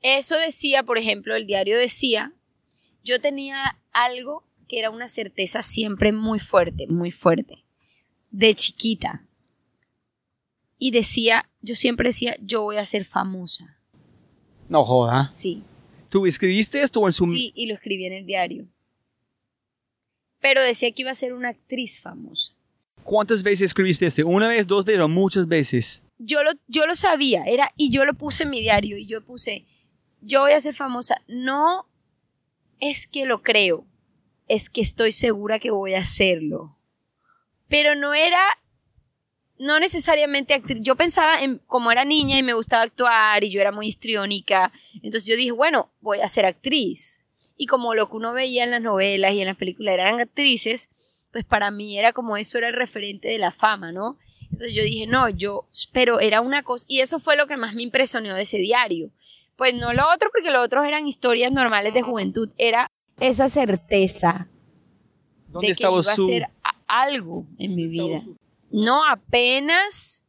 [0.00, 2.32] eso decía, por ejemplo, el diario decía,
[3.04, 7.64] yo tenía algo que era una certeza siempre muy fuerte, muy fuerte,
[8.30, 9.26] de chiquita.
[10.78, 13.78] Y decía, yo siempre decía, yo voy a ser famosa.
[14.68, 15.30] No joda.
[15.32, 15.62] Sí,
[16.08, 18.66] ¿Tú escribiste esto en su sí, y lo escribí en el diario.
[20.40, 22.54] Pero decía que iba a ser una actriz famosa.
[23.04, 24.24] ¿Cuántas veces escribiste este?
[24.24, 26.02] ¿Una vez, dos veces o muchas veces?
[26.22, 29.24] yo lo, yo lo sabía, era, y yo lo puse en mi diario, y yo
[29.24, 29.64] puse,
[30.20, 31.22] yo voy a ser famosa.
[31.28, 31.86] No
[32.80, 33.86] es que lo creo,
[34.48, 36.76] es que estoy segura que voy a hacerlo.
[37.68, 38.42] Pero no era,
[39.58, 40.78] no necesariamente actriz.
[40.82, 44.72] Yo pensaba en, como era niña y me gustaba actuar, y yo era muy histriónica,
[45.02, 47.24] entonces yo dije, bueno, voy a ser actriz.
[47.56, 51.28] Y como lo que uno veía en las novelas y en las películas eran actrices,
[51.30, 54.18] pues para mí era como eso era el referente de la fama, ¿no?
[54.50, 57.74] Entonces yo dije, no, yo, pero era una cosa, y eso fue lo que más
[57.74, 59.10] me impresionó de ese diario.
[59.60, 64.48] Pues no lo otro, porque lo otro eran historias normales de juventud, era esa certeza
[65.48, 66.30] ¿Dónde de que iba a su...
[66.64, 68.20] a- algo en mi vida.
[68.20, 68.36] su-
[68.70, 70.24] No apenas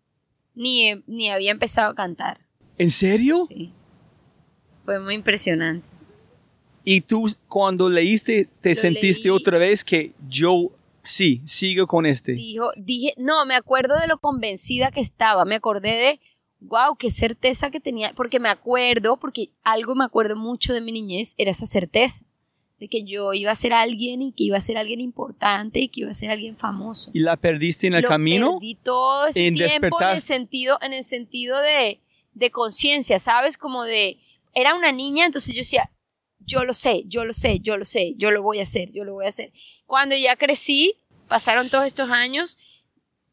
[0.53, 2.41] ni, ni había empezado a cantar.
[2.77, 3.45] ¿En serio?
[3.45, 3.71] Sí.
[4.83, 5.87] Fue muy impresionante.
[6.83, 9.37] Y tú cuando leíste te Lo sentiste leí.
[9.37, 10.71] otra vez que yo
[11.03, 12.33] sí, sigo con este.
[12.33, 16.19] Dijo, dije, no, me acuerdo de lo convencida que estaba, me acordé de,
[16.62, 20.91] wow, qué certeza que tenía, porque me acuerdo, porque algo me acuerdo mucho de mi
[20.91, 22.24] niñez, era esa certeza
[22.80, 25.88] de que yo iba a ser alguien y que iba a ser alguien importante y
[25.89, 27.12] que iba a ser alguien famoso.
[27.13, 28.54] ¿Y la perdiste en el Lo camino?
[28.54, 32.00] Perdí todo ese En tiempo en el despertar- sentido, en el sentido de,
[32.34, 33.58] de conciencia, ¿sabes?
[33.58, 34.19] Como de,
[34.54, 35.91] era una niña, entonces yo decía,
[36.39, 39.04] yo lo sé, yo lo sé, yo lo sé, yo lo voy a hacer, yo
[39.04, 39.52] lo voy a hacer.
[39.86, 40.95] Cuando ya crecí,
[41.28, 42.58] pasaron todos estos años,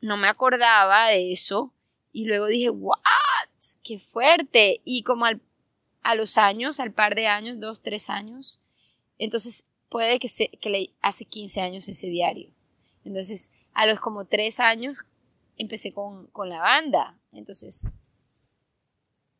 [0.03, 1.73] no me acordaba de eso
[2.23, 2.97] y luego dije, what,
[3.85, 4.81] qué fuerte.
[4.85, 5.41] Y como al-
[6.03, 8.61] a los años, al par de años, dos, tres años,
[9.19, 12.51] entonces puede que, se, que le hace 15 años ese diario.
[13.05, 15.05] Entonces, a los como tres años
[15.57, 17.19] empecé con, con la banda.
[17.33, 17.95] Entonces,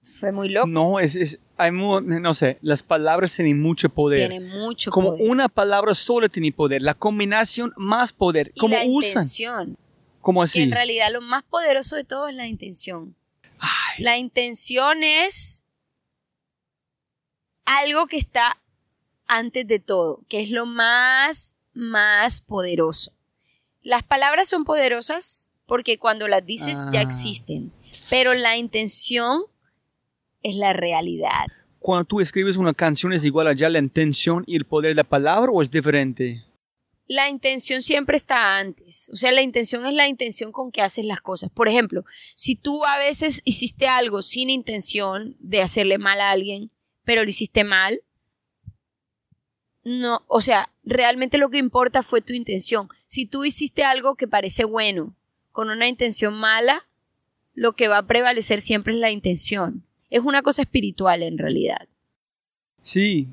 [0.01, 0.67] fue muy loco.
[0.69, 4.29] No, es, es hay mu- no sé, las palabras tienen mucho poder.
[4.31, 5.31] Tiene mucho como poder.
[5.31, 8.53] una palabra sola tiene poder, la combinación más poder.
[8.55, 9.09] y ¿Cómo la usan?
[9.23, 9.77] intención.
[10.21, 10.63] ¿Cómo Que así?
[10.63, 13.15] en realidad lo más poderoso de todo es la intención.
[13.59, 15.63] Ay, La intención es
[17.65, 18.59] algo que está
[19.27, 23.13] antes de todo, que es lo más, más poderoso.
[23.83, 27.03] Las palabras son poderosas porque cuando las dices ya Ah.
[27.03, 27.73] existen,
[28.11, 29.43] pero la intención
[30.43, 31.47] es la realidad.
[31.79, 35.05] Cuando tú escribes una canción es igual allá la intención y el poder de la
[35.05, 36.45] palabra o es diferente?
[37.09, 39.11] La intención siempre está antes.
[39.13, 41.51] O sea, la intención es la intención con que haces las cosas.
[41.51, 42.05] Por ejemplo,
[42.37, 46.71] si tú a veces hiciste algo sin intención de hacerle mal a alguien,
[47.05, 48.03] pero lo hiciste mal,
[49.85, 52.89] no, o sea, realmente lo que importa fue tu intención.
[53.07, 55.17] Si tú hiciste algo que parece bueno
[55.51, 56.87] con una intención mala,
[57.55, 59.85] lo que va a prevalecer siempre es la intención.
[60.11, 61.89] Es una cosa espiritual en realidad.
[62.83, 63.29] Sí.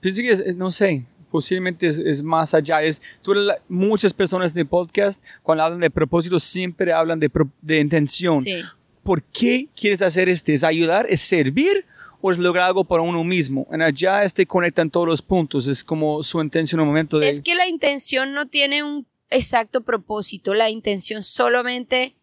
[0.00, 2.80] Pienso que no sé, posiblemente es, es más allá.
[2.80, 7.28] Es, tú, la- muchas personas de podcast, cuando hablan de propósito, siempre hablan de,
[7.60, 8.40] de intención.
[8.40, 8.62] Sí.
[9.02, 10.54] ¿Por qué quieres hacer este?
[10.54, 11.06] ¿Es ayudar?
[11.10, 11.86] ¿Es servir?
[12.20, 13.66] ¿O es lograr algo para uno mismo?
[13.72, 15.66] En allá este conectan todos los puntos.
[15.66, 17.28] Es como su intención en un momento de...
[17.28, 22.14] Es que la intención no tiene un exacto propósito, la intención solamente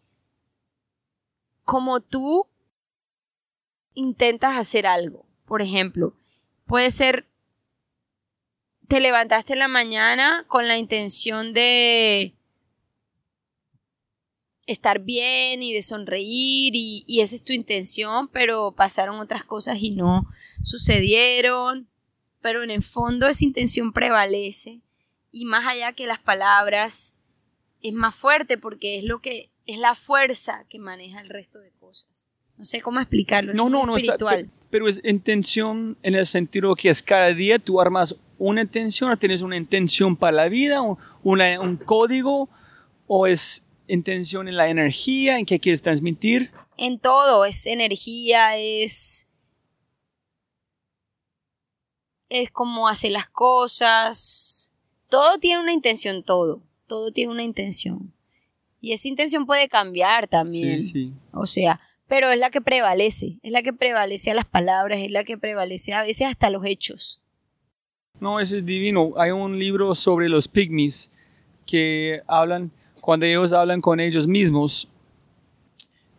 [1.65, 2.47] como tú
[3.93, 5.25] intentas hacer algo.
[5.47, 6.15] Por ejemplo,
[6.65, 7.25] puede ser,
[8.91, 12.33] te levantaste en la mañana con la intención de
[14.67, 19.77] estar bien y de sonreír y, y esa es tu intención, pero pasaron otras cosas
[19.81, 20.27] y no
[20.63, 21.87] sucedieron,
[22.41, 24.81] pero en el fondo esa intención prevalece
[25.31, 27.17] y más allá que las palabras
[27.81, 31.71] es más fuerte porque es lo que es la fuerza que maneja el resto de
[31.79, 32.27] cosas.
[32.57, 33.51] No sé cómo explicarlo.
[33.51, 33.95] es No, no, no.
[33.95, 34.45] está- espiritual.
[34.47, 38.15] pe- pero es intención en el sentido que es cada día tú armas
[38.49, 40.81] una intención tienes una intención para la vida,
[41.23, 42.49] una- un código,
[43.07, 46.51] o es intención en la energía, en qué quieres transmitir.
[46.77, 49.27] en todo, es energía, es
[52.29, 54.73] es como hace las cosas.
[55.09, 56.61] Todo tiene una intención, todo.
[56.87, 58.13] Todo tiene una intención.
[58.79, 60.81] Y esa intención puede cambiar también.
[60.81, 61.13] Sí, sí.
[61.33, 65.11] O sea, pero es la que prevalece, es la que prevalece a las palabras, es
[65.11, 67.20] la que prevalece a veces hasta los hechos.
[68.21, 69.13] No, eso es divino.
[69.17, 71.09] Hay un libro sobre los pygmies
[71.65, 72.69] que hablan,
[73.01, 74.87] cuando ellos hablan con ellos mismos,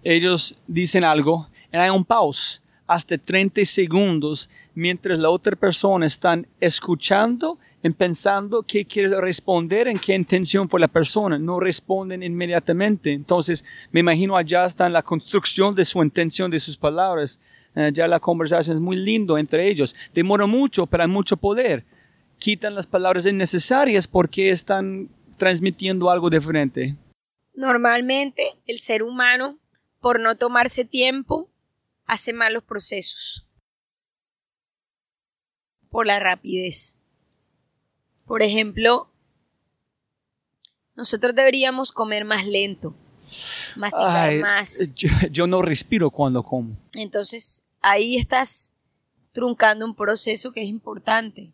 [0.03, 6.43] ellos dicen algo y hay un pause hasta 30 segundos mientras la otra persona está
[6.59, 11.39] escuchando y pensando qué quiere responder, en qué intención fue la persona.
[11.39, 13.13] No responden inmediatamente.
[13.13, 17.39] Entonces, me imagino allá está en la construcción de su intención, de sus palabras.
[17.77, 19.95] Eh, ya la conversación es muy lindo entre ellos.
[20.13, 21.85] Demora mucho, pero hay mucho poder.
[22.43, 26.97] Quitan las palabras innecesarias porque están transmitiendo algo diferente.
[27.55, 29.61] Normalmente el ser humano,
[30.01, 31.49] por no tomarse tiempo,
[32.05, 33.47] hace malos procesos.
[35.89, 36.99] Por la rapidez.
[38.27, 39.09] Por ejemplo,
[40.97, 42.97] nosotros deberíamos comer más lento,
[43.77, 44.93] masticar Ay, más.
[44.97, 46.77] Yo, yo no respiro cuando como.
[46.97, 48.73] Entonces, ahí estás
[49.31, 51.53] truncando un proceso que es importante.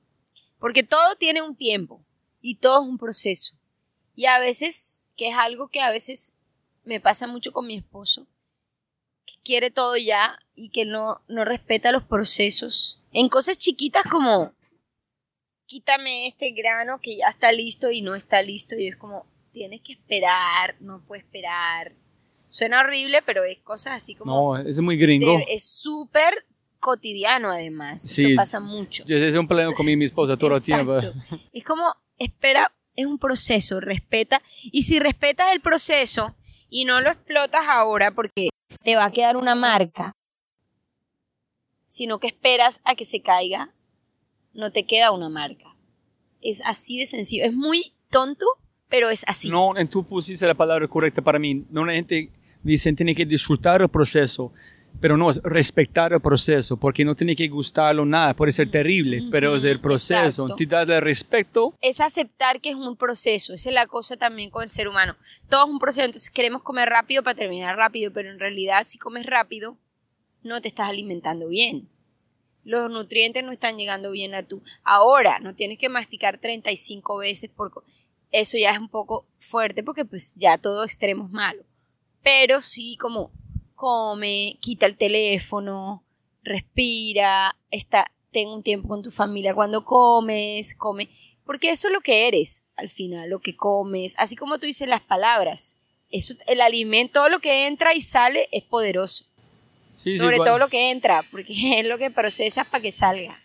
[0.59, 2.01] Porque todo tiene un tiempo
[2.41, 3.55] y todo es un proceso.
[4.17, 6.35] Y a veces, que es algo que a veces
[6.85, 8.27] me pasa mucho con mi esposo,
[9.27, 13.03] que quiere todo ya y que no, no respeta los procesos.
[13.13, 14.53] En cosas chiquitas como,
[15.67, 18.75] quítame este grano que ya está listo y no está listo.
[18.77, 21.93] Y es como, tienes que esperar, no puedes esperar.
[22.49, 24.57] Suena horrible, pero es cosas así como...
[24.57, 25.37] No, es muy gringo.
[25.39, 26.47] de- es súper
[26.79, 28.03] cotidiano además.
[28.03, 28.27] Sí.
[28.27, 29.05] Eso pasa mucho.
[29.07, 30.99] Yo ese es un problema con mi, mi esposa todo el tiempo.
[31.53, 34.43] Es como, espera, es un proceso, respeta.
[34.65, 36.35] Y si respetas el proceso
[36.69, 38.51] y no lo explotas ahora porque
[38.83, 40.13] te va a quedar una marca,
[41.87, 43.73] sino que esperas a que se caiga,
[44.53, 45.75] no te queda una marca.
[46.41, 47.45] Es así de sencillo.
[47.45, 48.47] Es muy tonto,
[48.89, 49.49] pero es así.
[49.49, 51.65] No, en tú pusiste la palabra correcta para mí.
[51.71, 52.31] No la gente
[52.63, 54.53] dice tiene que disfrutar el proceso,
[55.01, 59.25] pero no es respetar el proceso, porque no tiene que gustarlo nada, puede ser terrible,
[59.31, 60.47] pero es el proceso.
[60.49, 60.87] exacto.
[60.87, 61.75] Te respeto.
[61.81, 63.53] es aceptar que es un proceso.
[63.53, 65.17] Esa es la cosa también con el ser humano.
[65.49, 66.05] Todo es un proceso.
[66.05, 69.77] Entonces queremos comer rápido para terminar rápido, pero en realidad si comes rápido,
[70.43, 71.89] no te estás alimentando bien.
[72.65, 74.63] Los nutrientes no están llegando bien a tú.
[74.83, 77.81] Ahora, no tienes que masticar 35 veces porque
[78.31, 81.63] eso ya es un poco fuerte porque pues ya todo extremo es malo.
[82.23, 83.31] Pero sí como
[83.79, 86.05] come, quita el teléfono,
[86.43, 91.09] respira, está, ten un tiempo con tu familia cuando comes, come,
[91.47, 94.89] porque eso es lo que eres al final, lo que comes, así como tú dices
[94.89, 95.77] las palabras.
[96.11, 99.25] Eso, el alimento, todo lo que entra y sale es poderoso.
[99.93, 103.39] Sí, Sobre todo lo que entra, porque es lo que procesas para que salga.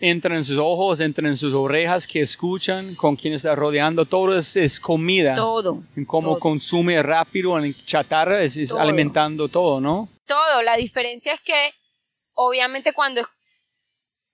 [0.00, 4.38] Entra en sus ojos, entra en sus orejas que escuchan, con quien está rodeando, todo
[4.38, 5.34] es, es comida.
[5.34, 5.82] Todo.
[5.96, 6.38] En cómo todo.
[6.38, 8.80] consume rápido, en chatarra, es, es Todo.
[8.80, 10.08] alimentando todo, ¿no?
[10.26, 10.62] todo.
[10.62, 11.72] La diferencia es que,
[12.34, 13.22] obviamente, cuando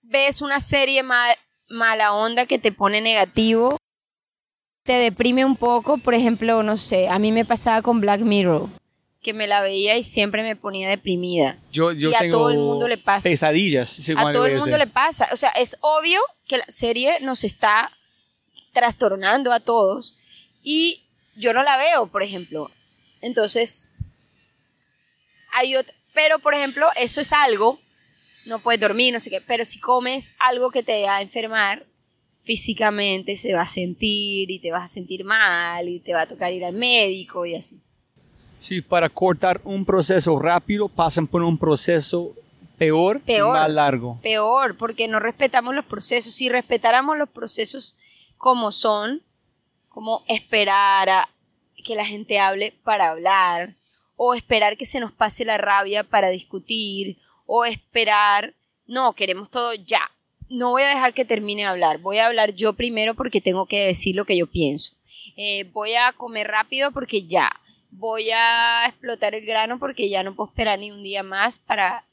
[0.03, 1.35] ves una serie ma-
[1.71, 3.79] mala onda que te pone negativo,
[4.85, 5.97] te deprime un poco.
[5.97, 8.69] Por ejemplo, no sé, a mí me pasaba con Black Mirror,
[9.25, 11.59] que me la veía y siempre me ponía deprimida.
[11.73, 13.29] Yo, yo Y a tengo todo el mundo le pasa.
[13.29, 13.99] pesadillas.
[14.17, 15.29] A todo el mundo le pasa.
[15.33, 17.91] O sea, es obvio que la serie nos está
[18.73, 20.17] trastornando a todos
[20.63, 21.03] y
[21.37, 22.71] yo no la veo, por ejemplo.
[23.23, 23.93] Entonces,
[25.55, 27.79] hay ot- pero por ejemplo, eso es algo,
[28.47, 31.85] no puedes dormir, no sé qué, pero si comes algo que te va a enfermar
[32.43, 36.27] físicamente se va a sentir y te vas a sentir mal y te va a
[36.27, 37.81] tocar ir al médico y así.
[38.59, 42.33] Sí, para cortar un proceso rápido pasan por un proceso
[42.79, 43.57] peor, Peor.
[43.57, 44.19] y más largo.
[44.23, 46.35] Peor, porque no respetamos los procesos.
[46.35, 47.97] Si respetáramos los procesos
[48.39, 49.23] como son,
[49.89, 51.29] como esperar a
[51.85, 53.75] que la gente hable para hablar,
[54.17, 58.55] o esperar que se nos pase la rabia para discutir, o esperar,
[58.87, 60.11] no, queremos todo ya.
[60.49, 63.67] No voy a dejar que termine de hablar, voy a hablar yo primero porque tengo
[63.67, 64.95] que decir lo que yo pienso.
[65.37, 67.51] Eh, voy a comer rápido porque ya.
[67.97, 72.05] Voy a explotar el grano porque ya no puedo esperar ni un día más para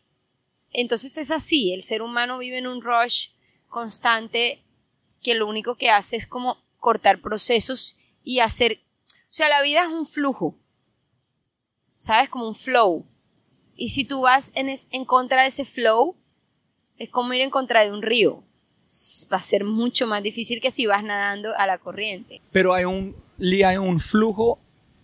[0.73, 3.29] entonces es así, el ser humano vive en un rush
[3.67, 4.61] constante
[5.21, 8.79] que lo único que hace es como cortar procesos y hacer,
[9.09, 10.55] o sea, la vida es un flujo,
[11.95, 12.29] ¿sabes?
[12.29, 13.05] Como un flow.
[13.75, 16.15] Y si tú vas en, es- en contra de ese flow,
[16.97, 18.43] es como ir en contra de un río.
[19.31, 22.41] Va a ser mucho más difícil que si vas nadando a la corriente.
[22.51, 24.59] Pero hay un, hay un flujo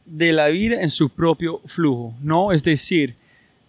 [0.08, 2.52] de la vida en su propio flujo, ¿no?
[2.52, 3.16] Es decir,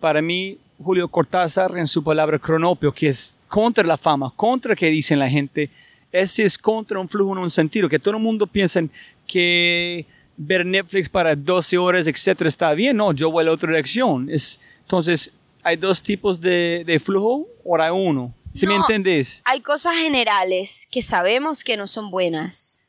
[0.00, 4.88] para mí, Julio Cortázar en su palabra cronopio, que es contra la fama, contra que
[4.88, 5.68] dicen la gente,
[6.12, 8.80] ese es contra un flujo en un sentido, que todo el mundo piensa
[9.26, 12.96] que ver Netflix para 12 horas, etcétera, está bien.
[12.96, 14.30] No, yo voy a la otra dirección.
[14.30, 15.32] Es, entonces,
[15.64, 18.32] hay dos tipos de, de flujo, o hay uno.
[18.54, 19.42] ¿Sí me entendés?
[19.44, 22.88] hay cosas generales que sabemos que no son buenas.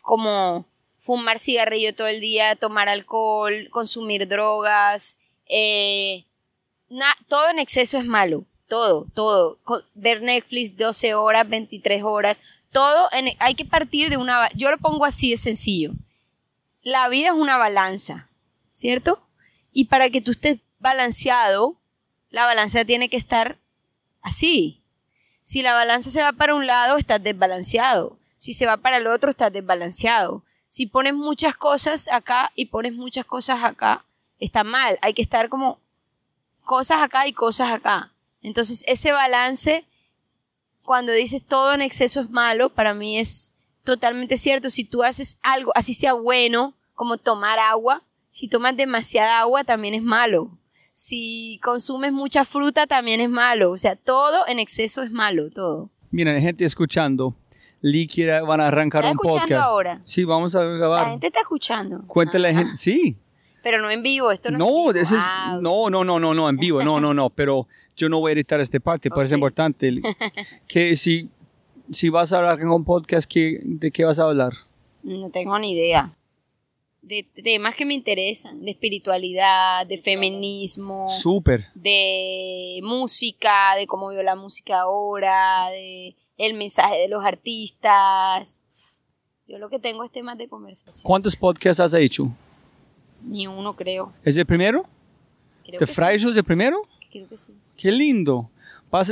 [0.00, 0.66] Como
[1.04, 5.18] fumar cigarrillo todo el día, tomar alcohol, consumir drogas.
[5.46, 6.24] eh,
[7.28, 8.44] todo en exceso es malo.
[8.68, 9.58] Todo, todo.
[9.94, 12.40] Ver Netflix 12 horas, 23 horas.
[12.70, 14.48] Todo en- hay que partir de una...
[14.54, 15.92] Yo lo pongo así de sencillo.
[16.82, 18.28] La vida es una balanza,
[18.70, 19.20] ¿cierto?
[19.72, 21.76] Y para que tú estés balanceado,
[22.30, 23.58] la balanza tiene que estar
[24.22, 24.80] así.
[25.42, 28.16] Si la balanza se va para un lado, estás desbalanceado.
[28.36, 30.44] Si se va para el otro, estás desbalanceado.
[30.72, 34.06] Si pones muchas cosas acá y pones muchas cosas acá,
[34.40, 34.98] está mal.
[35.02, 35.78] Hay que estar como
[36.64, 38.10] cosas acá y cosas acá.
[38.40, 39.84] Entonces, ese balance,
[40.82, 43.52] cuando dices todo en exceso es malo, para mí es
[43.84, 44.70] totalmente cierto.
[44.70, 49.92] Si tú haces algo, así sea bueno, como tomar agua, si tomas demasiada agua, también
[49.92, 50.56] es malo.
[50.94, 53.72] Si consumes mucha fruta, también es malo.
[53.72, 55.90] O sea, todo en exceso es malo, todo.
[56.10, 57.36] Miren, gente escuchando.
[58.06, 59.62] Quiere, van a arrancar ¿Estás un escuchando podcast.
[59.64, 60.00] ahora?
[60.04, 61.10] Sí, vamos a La grabar.
[61.10, 62.02] gente está escuchando.
[62.06, 62.76] Cuéntale a la Ah, gente.
[62.78, 63.16] Sí.
[63.62, 65.26] Pero no en vivo, esto no, No, es en ese vivo.
[65.56, 68.30] es, no, no, no, no, no, en vivo, no, no, no, pero yo no voy
[68.30, 69.38] a editar esta parte, parece Ok.
[69.38, 69.92] importante.
[70.66, 71.28] Que si,
[71.90, 74.52] si vas a hablar en un podcast, ¿qué, ¿de qué vas a hablar?
[75.04, 76.12] No tengo ni idea.
[77.02, 81.66] De temas que me interesan, de espiritualidad, de feminismo, Súper.
[81.74, 89.02] de música, de cómo veo la música ahora, de el mensaje de los artistas.
[89.46, 91.02] Yo lo que tengo es temas de conversación.
[91.04, 92.30] ¿Cuántos podcasts has hecho?
[93.22, 94.12] Ni uno creo.
[94.24, 94.84] ¿Es el primero?
[95.64, 96.82] Creo ¿De que Friday es el primero?
[97.10, 97.54] Creo que sí.
[97.76, 98.50] Qué lindo.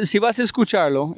[0.05, 1.15] Si vas a escucharlo,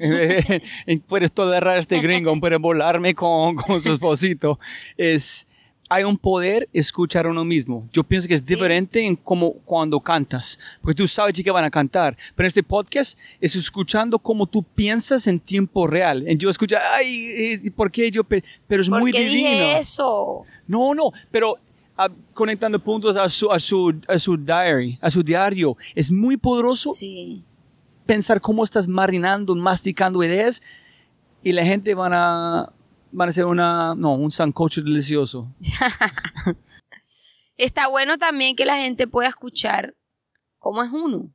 [1.08, 4.56] puedes tolerar a este gringo, puedes volarme con, con su esposito.
[4.96, 5.48] Es,
[5.88, 7.86] hay un poder escuchar a uno mismo.
[7.92, 8.54] Yo pienso que es Sí.
[8.54, 12.16] diferente en como cuando cantas, porque tú sabes que van a cantar.
[12.34, 16.24] Pero este podcast es escuchando cómo tú piensas en tiempo real.
[16.38, 17.26] Yo escucho, ay,
[17.64, 18.24] eh, ¿por qué yo?
[18.24, 19.50] pe-?" Pero es ¿Por muy qué divino.
[19.50, 20.44] dije eso?
[20.66, 21.58] No, no, pero
[21.98, 26.38] ah, conectando puntos a su, a, su, a su diary, a su diario, es muy
[26.38, 27.44] poderoso Sí.
[28.06, 30.62] pensar cómo estás marinando, masticando ideas
[31.44, 32.72] y la gente van a,
[33.12, 35.54] van a hacer una, no, un sancocho delicioso.
[37.56, 39.94] Está bueno también que la gente pueda escuchar
[40.58, 41.30] cómo es uno.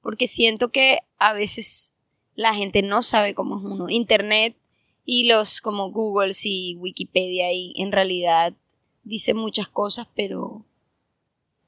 [0.00, 1.92] Porque siento que a veces
[2.34, 3.90] la gente no sabe cómo es uno.
[3.90, 4.56] Internet
[5.04, 8.54] y los como Google y Wikipedia y en realidad
[9.02, 10.64] dicen muchas cosas, pero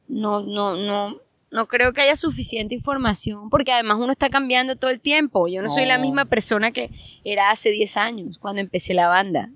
[0.09, 1.17] no, no, no,
[1.57, 5.49] no creo que haya suficiente información, porque además uno está cambiando todo el tiempo.
[5.49, 6.03] Yo no soy la No.
[6.05, 6.91] misma persona que
[7.25, 9.49] era hace 10 años, cuando empecé la banda.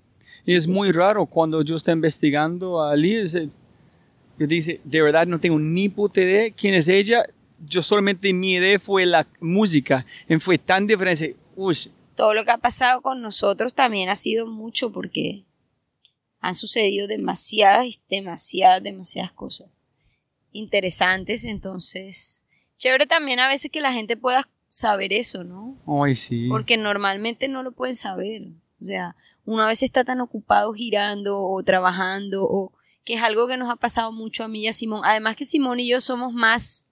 [0.47, 3.35] Y es muy Entonces- raro cuando yo estoy investigando a Liz,
[4.39, 7.27] yo dice, de verdad no tengo ni puta idea quién es ella,
[7.69, 11.77] yo solamente mi idea fue la música, y fue tan diferente, uy,
[12.17, 15.45] todo lo que ha pasado con nosotros también ha sido mucho porque
[16.41, 19.80] han sucedido demasiadas, demasiadas, demasiadas cosas
[20.53, 21.45] interesantes.
[21.45, 22.45] Entonces,
[22.77, 25.77] chévere también a veces que la gente pueda saber eso, ¿no?
[25.87, 26.49] ay sí.
[26.49, 28.49] Porque normalmente no lo pueden saber.
[28.81, 32.73] O sea, uno a veces está tan ocupado girando o trabajando o
[33.05, 35.03] que es algo que nos ha pasado mucho a mí y a Simón.
[35.05, 36.87] Además que Simón y yo somos más,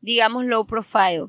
[0.00, 1.28] digamos, low profile.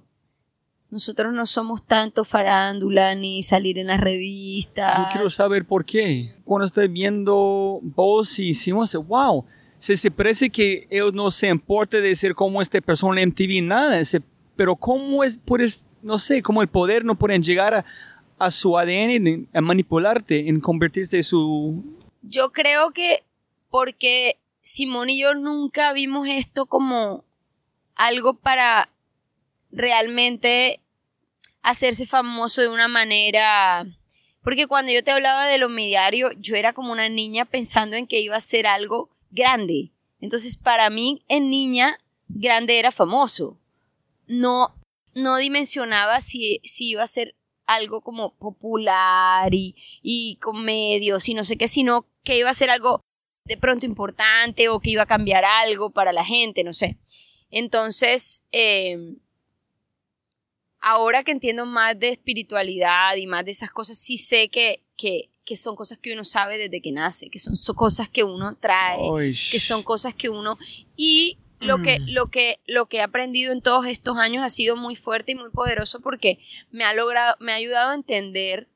[0.89, 4.97] Nosotros no somos tanto farándula ni salir en las revistas.
[4.97, 6.35] Yo quiero saber por qué.
[6.43, 9.45] Cuando estoy viendo vos y Simón, wow,
[9.81, 13.63] se, se parece que ellos no se importa de ser como esta persona en MTV,
[13.63, 14.05] nada.
[14.05, 14.21] Se,
[14.55, 17.85] pero cómo es, puedes, no sé, cómo el poder no pueden llegar a,
[18.37, 21.97] a su ADN, a manipularte, en convertirse en su...
[22.21, 23.23] Yo creo que
[23.71, 27.25] porque Simón y yo nunca vimos esto como
[27.95, 28.87] algo para
[29.71, 30.79] realmente
[31.63, 33.87] hacerse famoso de una manera...
[34.43, 38.05] Porque cuando yo te hablaba de lo mediario, yo era como una niña pensando en
[38.05, 39.91] que iba a ser algo grande.
[40.19, 43.57] Entonces, para mí, en niña, grande era famoso.
[44.27, 44.75] No,
[45.13, 51.33] no dimensionaba si, si iba a ser algo como popular y, y con medios y
[51.33, 53.01] no sé qué, sino que iba a ser algo
[53.45, 56.97] de pronto importante o que iba a cambiar algo para la gente, no sé.
[57.49, 59.15] Entonces, eh,
[60.79, 65.29] ahora que entiendo más de espiritualidad y más de esas cosas, sí sé que, que,
[65.45, 68.99] que son cosas que uno sabe desde que nace, que son, cosas que uno trae,
[69.51, 70.57] que son cosas que uno...
[70.95, 72.09] Y lo que, mm.
[72.09, 75.35] lo, que, lo que he aprendido en todos estos años ha sido muy fuerte y
[75.35, 76.39] muy poderoso porque
[76.71, 78.67] me ha logrado, me ha ayudado a entender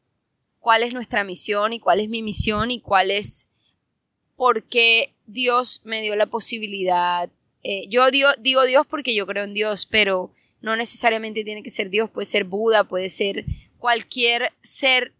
[0.59, 3.49] cuál es nuestra misión y cuál es mi misión y cuál es
[4.35, 7.29] por qué Dios me dio la posibilidad.
[7.63, 11.69] Eh, yo digo, digo Dios porque yo creo en Dios, pero no necesariamente tiene que
[11.69, 13.45] ser Dios, puede ser Buda, puede ser
[13.79, 15.13] cualquier ser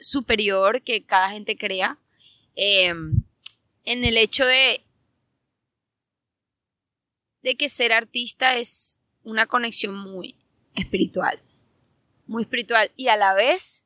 [0.00, 1.98] superior que cada gente crea,
[2.56, 3.22] em,
[3.84, 4.82] en el hecho de,
[7.42, 10.34] de que ser artista es una conexión muy
[10.74, 11.40] espiritual,
[12.26, 13.84] muy espiritual y a la vez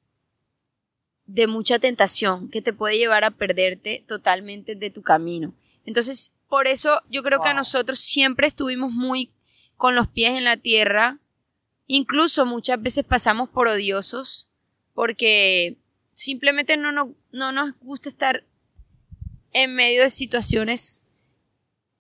[1.26, 5.54] de mucha tentación que te puede llevar a perderte totalmente de tu camino.
[5.86, 9.30] Entonces, por eso yo creo que nosotros siempre estuvimos muy
[9.76, 11.18] con los pies en la tierra.
[11.86, 14.48] Incluso muchas veces pasamos por odiosos
[14.94, 15.76] porque
[16.14, 18.44] simplemente no, no, no nos gusta estar
[19.52, 21.06] en medio de situaciones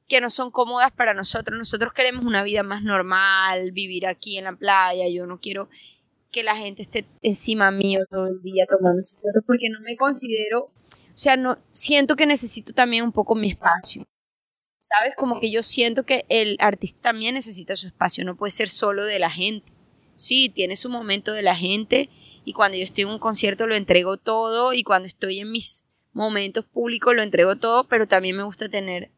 [0.08, 1.58] que no son cómodas para nosotros.
[1.58, 5.08] Nosotros queremos una vida más normal, vivir aquí en la playa.
[5.08, 5.68] Yo no quiero
[6.30, 10.64] que la gente esté encima mío todo el día tomándose fotos porque no me considero,
[10.64, 14.04] o sea, no siento que necesito también un poco mi espacio.
[14.80, 15.14] ¿Sabes?
[15.16, 19.04] Como que yo siento que el artista también necesita su espacio, no puede ser solo
[19.06, 19.72] de la gente.
[20.14, 22.10] Sí, tiene su momento de la gente
[22.44, 25.84] y cuando yo estoy en un concierto lo entrego todo y cuando estoy en mis
[26.12, 29.10] momentos públicos lo entrego todo, pero también me gusta tener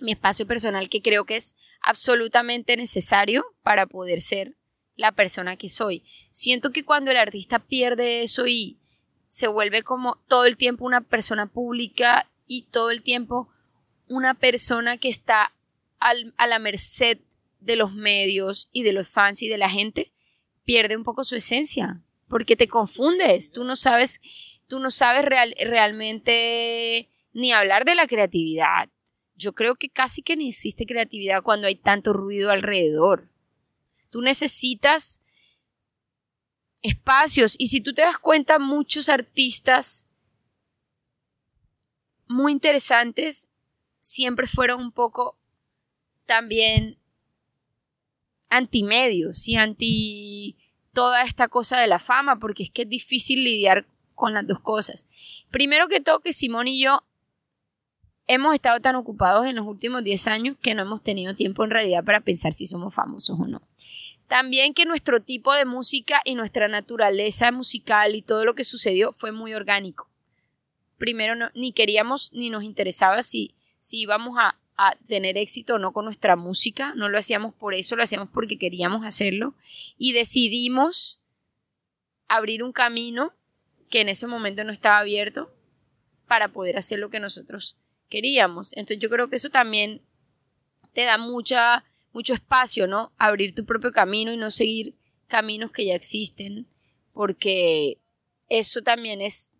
[0.00, 4.54] mi espacio personal que creo que es absolutamente necesario para poder ser
[4.96, 6.04] la persona que soy.
[6.30, 8.78] Siento que cuando el artista pierde eso y
[9.28, 13.48] se vuelve como todo el tiempo una persona pública y todo el tiempo
[14.08, 15.52] una persona que está
[16.00, 17.18] a la merced
[17.60, 20.10] de los medios y de los fans y de la gente,
[20.64, 22.00] pierde un poco su esencia,
[22.30, 24.20] porque te confundes, tú no sabes,
[24.68, 28.88] tú no sabes realmente ni hablar de la creatividad.
[29.34, 33.28] Yo creo que casi que ni existe creatividad cuando hay tanto ruido alrededor.
[34.10, 35.20] Tú necesitas
[36.82, 40.06] espacios y si tú te das cuenta, muchos artistas
[42.28, 43.48] muy interesantes
[43.98, 45.36] siempre fueron un poco
[46.26, 46.96] también
[48.50, 50.56] antimedios y anti
[50.92, 54.60] toda esta cosa de la fama, porque es que es difícil lidiar con las dos
[54.60, 55.06] cosas.
[55.50, 57.04] Primero que todo, que Simón y yo
[58.26, 61.70] hemos estado tan ocupados en los últimos 10 años que no hemos tenido tiempo en
[61.70, 63.62] realidad para pensar si somos famosos o no.
[64.28, 69.12] También que nuestro tipo de música y nuestra naturaleza musical y todo lo que sucedió
[69.12, 70.08] fue muy orgánico.
[70.98, 74.56] Primero, ni queríamos ni nos interesaba si si íbamos a,
[75.06, 78.58] tener éxito o no con nuestra música, no lo hacíamos por eso, lo hacíamos porque
[78.58, 79.54] queríamos hacerlo
[79.98, 81.20] y decidimos
[82.28, 83.34] abrir un camino
[83.90, 85.52] que en ese momento no estaba abierto
[86.26, 87.76] para poder hacer lo que nosotros
[88.08, 88.72] queríamos.
[88.72, 90.00] Entonces yo creo que eso también
[90.92, 93.12] te da mucha, mucho espacio, ¿no?
[93.18, 94.94] Abrir tu propio camino y no seguir
[95.26, 96.66] caminos que ya existen,
[97.12, 97.98] porque
[98.48, 99.50] eso también es...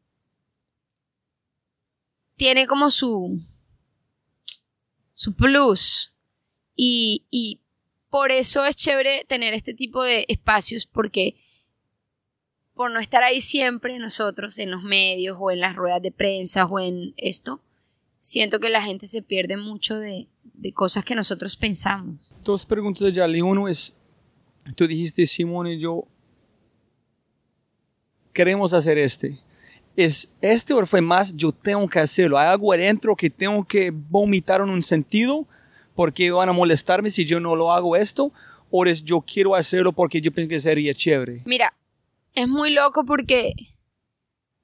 [2.37, 3.41] tiene como su,
[5.21, 6.15] su plus.
[6.75, 7.61] Y, y
[8.09, 11.37] por eso es chévere tener este tipo de espacios porque
[12.73, 16.65] por no estar ahí siempre nosotros en los medios o en las ruedas de prensa
[16.65, 17.61] o en esto,
[18.19, 22.35] siento que la gente se pierde mucho de, de cosas que nosotros pensamos.
[22.43, 23.43] Dos preguntas de Yali.
[23.43, 23.93] Uno es,
[24.75, 26.07] tú dijiste, Simón y yo
[28.33, 29.39] queremos hacer este
[29.97, 32.39] es este o fue más yo tengo que hacerlo.
[32.39, 35.47] Hay algo adentro que tengo que vomitar en un sentido
[35.95, 38.33] porque van a molestarme si yo no lo hago esto.
[38.71, 41.43] ¿O es yo quiero hacerlo porque yo pienso que sería chévere?
[41.45, 41.75] Mira,
[42.35, 43.55] es muy loco porque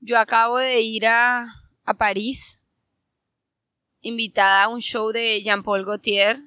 [0.00, 1.44] yo acabo de ir a,
[1.84, 2.62] a París,
[4.00, 6.40] invitada a un show de Jean-Paul Gaultier.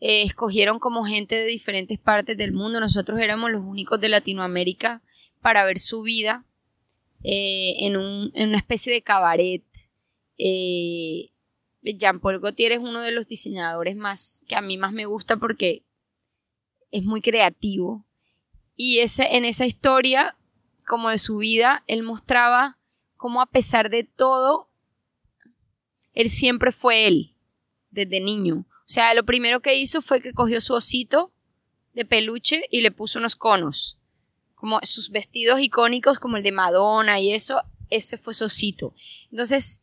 [0.00, 2.78] Eh, escogieron como gente de diferentes partes del mundo.
[2.78, 5.00] Nosotros éramos los únicos de Latinoamérica
[5.40, 6.44] para ver su vida
[7.28, 9.64] eh, en, un, en, una especie de cabaret.
[10.38, 11.32] Eh,
[11.82, 15.82] Jean-Paul Gaultier es uno de los diseñadores más que a mí más me gusta porque
[16.92, 18.04] es muy creativo.
[18.76, 20.36] Y ese, en esa historia,
[20.86, 22.78] como de su vida, él mostraba
[23.16, 24.68] cómo a pesar de todo,
[26.14, 27.34] él siempre fue él,
[27.90, 28.66] desde niño.
[28.70, 31.32] O sea, lo primero que hizo fue que cogió su osito
[31.92, 33.98] de peluche y le puso unos conos.
[34.56, 38.94] Como sus vestidos icónicos, como el de Madonna y eso, ese fue su osito.
[39.30, 39.80] Entonces,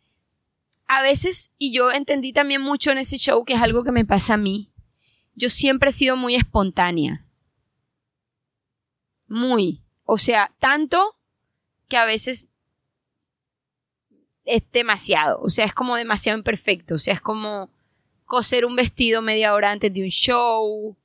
[0.88, 4.06] a veces, y yo entendí también mucho en ese show, que es algo que me
[4.06, 4.70] pasa a mí,
[5.36, 7.26] yo siempre he sido muy espontánea.
[9.28, 9.82] Muy.
[10.06, 11.18] O sea, tanto
[11.88, 12.50] que a veces
[14.46, 15.42] es demasiado.
[15.42, 16.96] O sea, es como demasiado imperfecto.
[16.96, 17.70] O sea, es como
[18.26, 20.96] coser un vestido media hora antes de un show.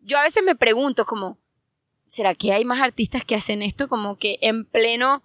[0.00, 1.38] Yo a veces me pregunto como,
[2.12, 3.88] ¿será que hay más artistas que hacen esto?
[3.88, 5.22] Como que en pleno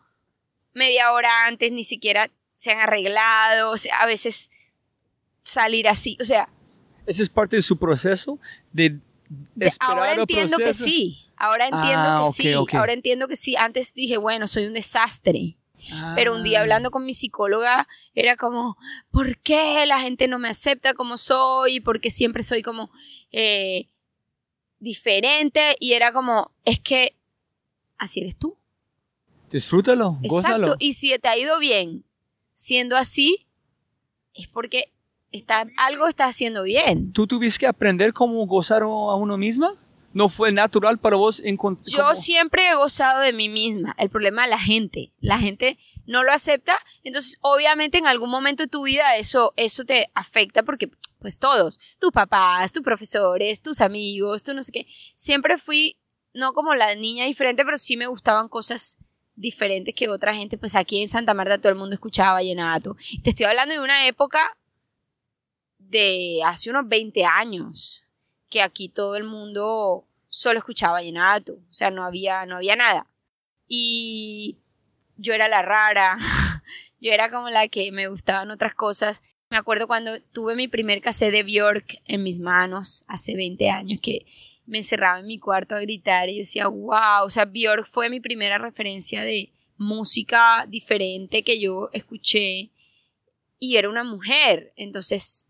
[0.74, 3.72] media hora antes ni siquiera se han arreglado.
[3.72, 4.52] O sea, a veces
[5.44, 6.18] salir así.
[6.22, 6.48] O sea,
[7.06, 8.40] ¿Ese es parte de su proceso?
[8.72, 9.00] De,
[9.60, 11.18] esperar ahora entiendo que sí.
[11.36, 12.78] Ahora entiendo Ah, que ok, sí.
[12.78, 13.56] Ahora entiendo que sí.
[13.58, 15.58] Antes dije, bueno, soy un desastre.
[16.16, 16.44] Pero un Ah.
[16.44, 17.86] día hablando con mi psicóloga
[18.16, 18.78] era como,
[19.12, 21.82] ¿por qué la gente no me acepta como soy?
[21.82, 22.92] Porque siempre soy como
[23.32, 23.88] eh,
[24.80, 25.76] diferente.
[25.80, 27.16] Y era como, es que
[27.98, 28.58] así eres tú.
[29.50, 30.58] Disfrútalo, gózalo.
[30.58, 30.76] Exacto.
[30.80, 32.04] Y si te ha ido bien
[32.54, 33.48] siendo así,
[34.34, 34.92] es porque
[35.32, 37.12] está, algo está haciendo bien.
[37.14, 39.76] ¿Tú tuviste que aprender cómo gozar a uno misma?
[40.14, 41.86] ¿No fue natural para vos encontrar?
[41.96, 43.96] Yo siempre he gozado de mí misma.
[44.00, 45.12] El problema es la gente.
[45.20, 46.78] La gente no lo acepta.
[47.04, 50.90] Entonces, obviamente, en algún momento de tu vida eso, eso te afecta porque,
[51.20, 54.88] pues todos, tus papás, tus profesores, tus amigos, tú no sé qué.
[55.16, 55.98] Siempre fui,
[56.34, 58.98] no como la niña diferente, pero sí me gustaban cosas
[59.36, 60.58] diferentes que otra gente.
[60.58, 62.96] Pues aquí en Santa Marta todo el mundo escuchaba vallenato.
[63.24, 64.58] Te estoy hablando de una época
[65.78, 68.06] de hace unos 20 años
[68.50, 73.08] que aquí todo el mundo solo escuchaba vallenato, o sea, no había, no había nada.
[73.68, 74.58] Y
[75.18, 76.16] yo era la rara,
[77.02, 79.37] yo era como la que me gustaban otras cosas.
[79.50, 84.00] Me acuerdo cuando tuve mi primer cassette de Bjork en mis manos hace 20 años
[84.02, 84.26] que
[84.66, 88.20] me encerraba en mi cuarto a gritar y decía, wow, o sea, Bjork fue mi
[88.20, 92.72] primera referencia de música diferente que yo escuché
[93.60, 95.48] y era una mujer, entonces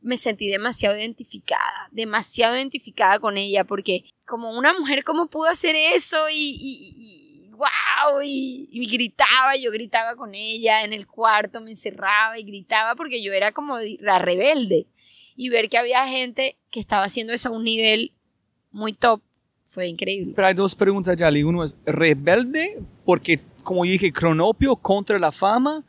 [0.00, 5.76] me sentí demasiado identificada, demasiado identificada con ella, porque como una mujer, ¿cómo pudo hacer
[5.76, 6.30] eso?
[6.30, 7.25] Y, y
[7.56, 13.22] wow, y, gritaba, yo gritaba con ella en el cuarto, me encerraba y gritaba porque
[13.22, 14.86] yo era como la rebelde.
[15.34, 18.12] Y ver que había gente que estaba haciendo eso a un nivel
[18.70, 19.20] muy top
[19.68, 20.32] fue increíble.
[20.34, 21.42] Pero hay dos preguntas, Yali.
[21.42, 25.84] Uno es rebelde, porque como dije, cronopio contra la fama,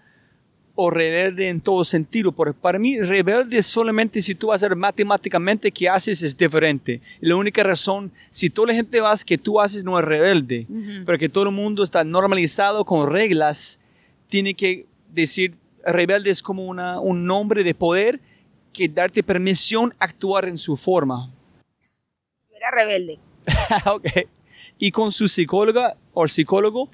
[0.79, 2.31] o rebelde en todo sentido.
[2.31, 7.01] Porque para mí, rebelde solamente si tú vas a hacer matemáticamente que haces es diferente.
[7.19, 10.73] La única razón, si toda la gente vas que tú haces no es rebelde, Uh
[10.75, 11.03] -huh.
[11.05, 13.79] pero que todo el mundo está normalizado con reglas,
[14.29, 18.19] tiene que decir rebelde es como una, un nombre de poder
[18.73, 21.31] que darte permisión actuar en su forma.
[22.55, 23.17] Era rebelde.
[23.91, 24.05] ok.
[24.77, 26.89] Y con su psicóloga o psicólogo,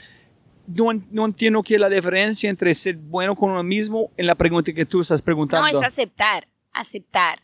[0.68, 4.36] no, no, entiendo qué es la diferencia entre ser bueno con uno mismo en la
[4.36, 5.70] pregunta que tú estás preguntando.
[5.70, 7.44] No, es aceptar, aceptar.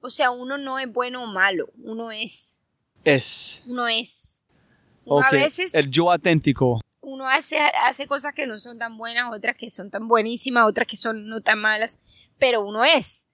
[0.00, 2.62] O sea, uno no es bueno o malo, uno es.
[3.04, 3.64] Es.
[3.66, 4.44] Uno es.
[5.04, 5.40] Uno okay.
[5.40, 5.74] a veces.
[5.74, 6.80] El yo auténtico.
[7.00, 10.88] Uno hace, hace cosas que no son tan buenas, otras que son tan buenísimas, otras
[10.88, 12.00] que son no tan malas,
[12.38, 13.28] pero uno es.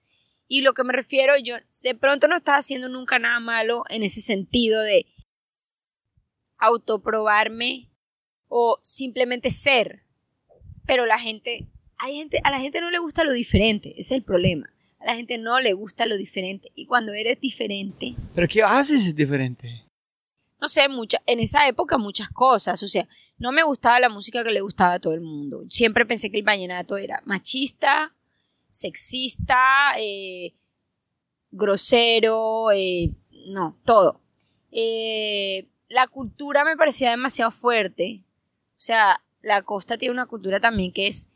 [0.47, 4.03] Y lo que me refiero, yo de pronto no estás haciendo nunca nada malo en
[4.03, 5.07] ese sentido de
[6.59, 7.89] autoprobarme
[8.55, 10.03] o simplemente ser.
[10.85, 11.65] Pero la gente,
[11.97, 14.71] hay gente, a la gente no le gusta lo diferente, ese es el problema.
[14.99, 16.71] A la gente no le gusta lo diferente.
[16.75, 18.15] Y cuando eres diferente.
[18.35, 19.83] ¿Pero qué haces diferente?
[20.61, 22.83] No sé, mucha, en esa época muchas cosas.
[22.83, 23.07] O sea,
[23.39, 25.63] no me gustaba la música que le gustaba a todo el mundo.
[25.69, 28.13] Siempre pensé que el vallenato era machista,
[28.69, 30.53] sexista, eh,
[31.49, 33.11] grosero, eh,
[33.47, 34.21] no, todo.
[34.71, 38.23] Eh, la cultura me parecía demasiado fuerte.
[38.83, 41.29] O sea, la costa tiene una cultura también que es...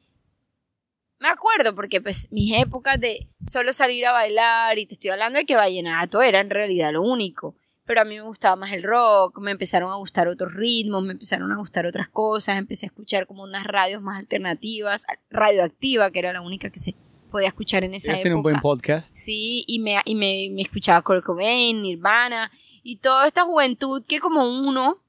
[1.17, 5.39] Me acuerdo porque pues mis épocas de solo salir a bailar y te estoy hablando
[5.39, 7.55] de que vallenato era en realidad lo único.
[7.85, 11.13] pero a mí me gustaba más el rock, me empezaron a gustar otros ritmos, me
[11.13, 16.19] empezaron a gustar otras cosas, empecé a escuchar como unas radios más alternativas, radioactiva, que
[16.19, 16.95] era la única que se
[17.31, 18.35] podía escuchar en esa Es época.
[18.35, 19.15] un buen podcast.
[19.15, 22.51] Sí, y me, y me, me escuchaba Kurt Cobain, Nirvana,
[22.83, 25.01] y toda esta juventud que como uno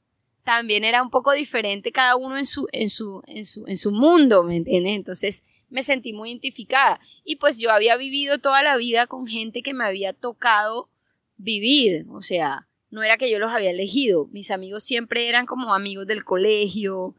[0.48, 3.92] también era un poco diferente cada uno en su, en su, en su, en su
[3.92, 4.96] mundo, ¿me entiendes?
[4.96, 7.00] Entonces me sentí muy identificada.
[7.22, 10.88] Y pues yo había vivido toda la vida con gente que me había tocado
[11.36, 15.74] vivir, o sea, no era que yo los había elegido, mis amigos siempre eran como
[15.74, 17.14] amigos del colegio.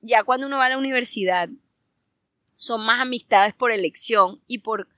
[0.00, 1.50] Ya cuando uno va a la universidad,
[2.56, 4.88] son más amistades por elección y por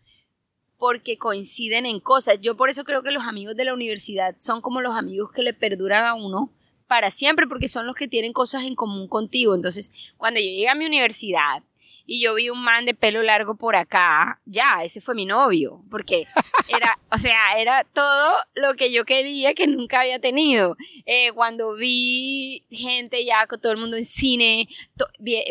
[0.79, 2.41] porque coinciden en cosas.
[2.41, 5.43] Yo por eso creo que los amigos de la universidad son como los amigos que
[5.43, 6.57] le perduran a uno
[6.87, 9.55] para siempre, porque son los que tienen cosas en común contigo.
[9.55, 11.63] Entonces, cuando yo llegué a mi universidad
[12.07, 15.83] y yo vi un man de pelo largo por acá, ya, ese fue mi novio,
[15.91, 16.25] porque
[16.69, 20.77] era, o sea, era todo lo que yo quería que nunca había tenido.
[21.05, 24.69] Eh, cuando vi gente ya con todo el mundo en cine,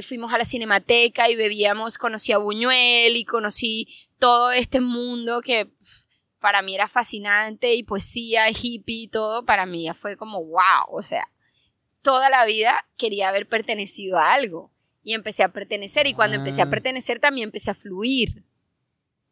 [0.02, 5.70] fuimos a la cinemateca y bebíamos, conocí a Buñuel y conocí todo este mundo que
[6.46, 10.86] para mí era fascinante y poesía, hippie y todo, para mí ya fue como wow,
[10.92, 11.28] o sea,
[12.04, 14.72] toda la vida quería haber pertenecido a algo
[15.02, 16.70] y empecé a pertenecer y cuando empecé a Ah.
[16.70, 18.44] pertenecer también empecé a fluir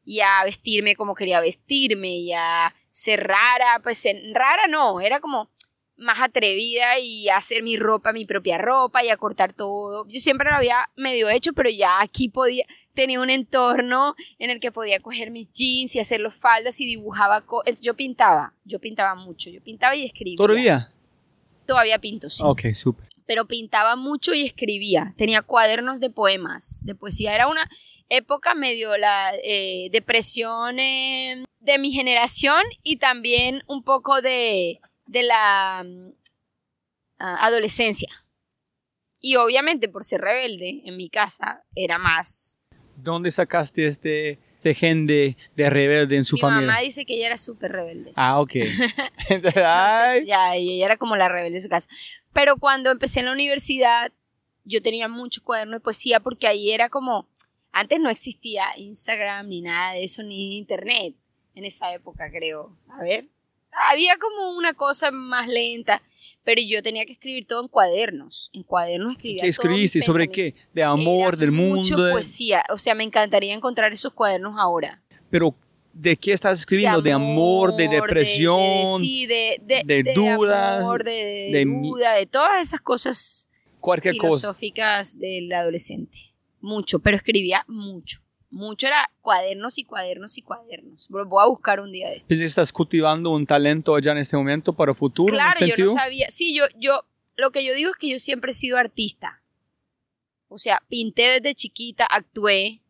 [0.04, 5.20] y a vestirme como quería vestirme y a ser rara, pues en- rara no, era
[5.20, 5.52] como
[6.04, 10.06] más atrevida y a hacer mi ropa, mi propia ropa y a cortar todo.
[10.08, 14.60] Yo siempre lo había medio hecho, pero ya aquí podía, tenía un entorno en el
[14.60, 17.38] que podía coger mis jeans y hacer los faldas y dibujaba.
[17.38, 20.38] Entonces, yo pintaba, yo pintaba mucho, yo pintaba y escribía.
[20.38, 20.92] ¿Todavía?
[21.66, 23.08] Todavía pinto, sí Ok, súper.
[23.26, 25.14] pero pintaba mucho y escribía.
[25.18, 27.34] Tenía cuadernos de poemas, de poesía.
[27.34, 27.70] Era una
[28.10, 35.24] época medio la eh, depresión eh, de mi generación y también un poco de, de
[35.24, 36.12] la mm,
[37.20, 38.10] ah, adolescencia.
[39.20, 42.60] Y obviamente por ser rebelde en mi casa era más.
[42.98, 46.68] ¿Dónde sacaste este, este gen de, de rebelde en su mi familia?
[46.68, 48.12] mamá dice que ella era súper rebelde.
[48.16, 48.52] Ah, ok.
[49.30, 49.64] Entonces,
[50.26, 51.90] ya, y ella era como la rebelde de su casa.
[52.34, 54.12] Pero cuando empecé en la universidad,
[54.66, 57.30] yo tenía mucho cuaderno de poesía porque ahí era como,
[57.72, 61.16] antes no existía Instagram ni nada de eso, ni internet
[61.56, 62.78] en esa época, creo.
[62.90, 63.28] A ver,
[63.90, 66.02] había como una cosa más lenta,
[66.44, 68.50] pero yo tenía que escribir todo en cuadernos.
[68.54, 70.02] En cuadernos escribía ¿Qué escribiste?
[70.02, 70.56] ¿Sobre qué?
[70.74, 72.04] De amor, Era del Mucho mundo.
[72.06, 72.64] de- poesía.
[72.70, 75.02] O sea, me encantaría encontrar esos cuadernos ahora.
[75.30, 75.56] Pero,
[75.94, 77.02] ¿de qué estás escribiendo?
[77.02, 78.58] ¿De amor, de, depresión?
[78.60, 83.50] de- sí, de, de- de de dudas, amor, de, duda, de todas esas cosas
[83.80, 84.38] cualquier cosa.
[84.40, 86.18] filosóficas del adolescente.
[86.62, 88.20] Mucho, pero escribía mucho.
[88.54, 91.08] Mucho era cuadernos y cuadernos y cuadernos.
[91.10, 92.32] Voy a buscar un día de esto.
[92.36, 95.34] ¿Estás cultivando un talento ya en este momento para el futuro?
[95.34, 96.28] en Claro, yo no sabía.
[96.30, 97.04] Sí, yo, yo,
[97.36, 99.42] lo que yo digo es que yo siempre he sido artista.
[100.50, 102.84] O sea, pinté desde chiquita, actué,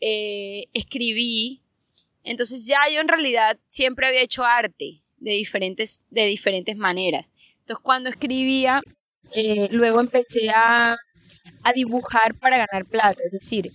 [0.00, 1.62] eh, escribí.
[2.24, 7.32] Entonces ya yo en realidad siempre había hecho arte de diferentes, de diferentes maneras.
[7.60, 8.82] Entonces cuando escribía,
[9.30, 10.96] eh, luego empecé a,
[11.62, 13.22] a dibujar para ganar plata.
[13.24, 13.72] Es decir,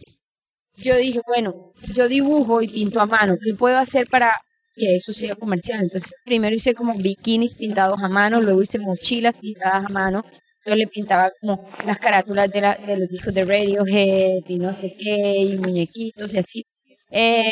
[0.83, 3.35] yo dije, bueno, yo dibujo y pinto a mano.
[3.43, 4.31] ¿Qué puedo hacer para
[4.75, 5.81] que eso sea comercial?
[5.83, 10.23] Entonces, primero hice como bikinis pintados a mano, luego hice mochilas pintadas a mano.
[10.65, 14.73] Yo le pintaba como las carátulas de, la- de los discos de Radiohead y no
[14.73, 16.65] sé qué, y muñequitos y así.
[17.11, 17.51] Eh,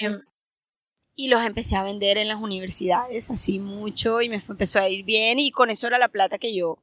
[1.16, 5.04] y los empecé a vender en las universidades así mucho y me empezó a ir
[5.04, 6.78] bien y con eso era la plata que yo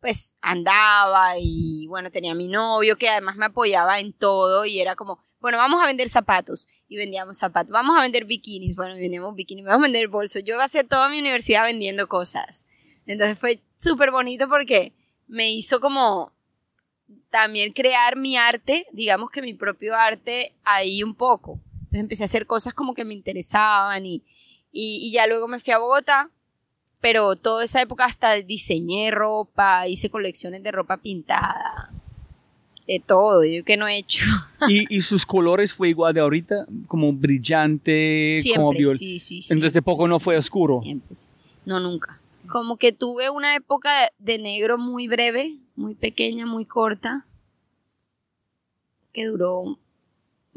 [0.00, 4.96] pues andaba y bueno, tenía mi novio que además me apoyaba en todo y era
[4.96, 6.66] como, bueno, vamos a vender zapatos.
[6.88, 10.56] Y vendíamos zapatos, vamos a vender bikinis, bueno, vendíamos bikinis, vamos a vender bolsos, yo
[10.56, 12.66] pasé toda mi universidad vendiendo cosas.
[13.06, 14.92] Entonces fue súper bonito porque
[15.28, 16.32] me hizo como
[17.30, 21.60] también crear mi arte, digamos que mi propio arte ahí un poco.
[21.74, 24.24] Entonces empecé a hacer cosas como que me interesaban y,
[24.72, 26.28] y, y ya luego me fui a Bogotá,
[27.00, 31.92] pero toda esa época hasta diseñé ropa, hice colecciones de ropa pintada,
[32.86, 34.24] de todo, yo que no he hecho.
[34.68, 36.66] ¿Y, y sus colores fue igual de ahorita?
[36.86, 38.96] Como brillante, como Siempre, viol...
[38.96, 40.80] sí, sí, Entonces de poco no fue oscuro.
[40.82, 41.28] Siempre, sí.
[41.64, 42.20] No, nunca.
[42.48, 47.26] Como que tuve una época de negro muy breve, muy pequeña, muy corta,
[49.12, 49.78] que duró,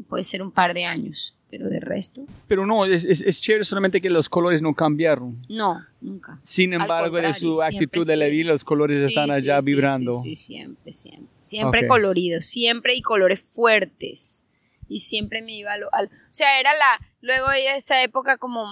[0.08, 3.64] puede ser un par de años, pero de resto, Pero no, es, es, es chévere
[3.64, 5.42] solamente que los colores no cambiaron.
[5.48, 6.38] no, nunca.
[6.42, 9.70] Sin Al embargo, de su actitud de la vida, los colores Sí, están allá sí,
[9.70, 10.12] vibrando.
[10.12, 11.28] Sí, sí, siempre, siempre.
[11.40, 11.88] Siempre Ok.
[11.88, 14.46] coloridos, siempre y colores fuertes.
[14.88, 17.00] Y siempre me iba a lo, al- O sea, era la...
[17.20, 18.66] Luego esa época como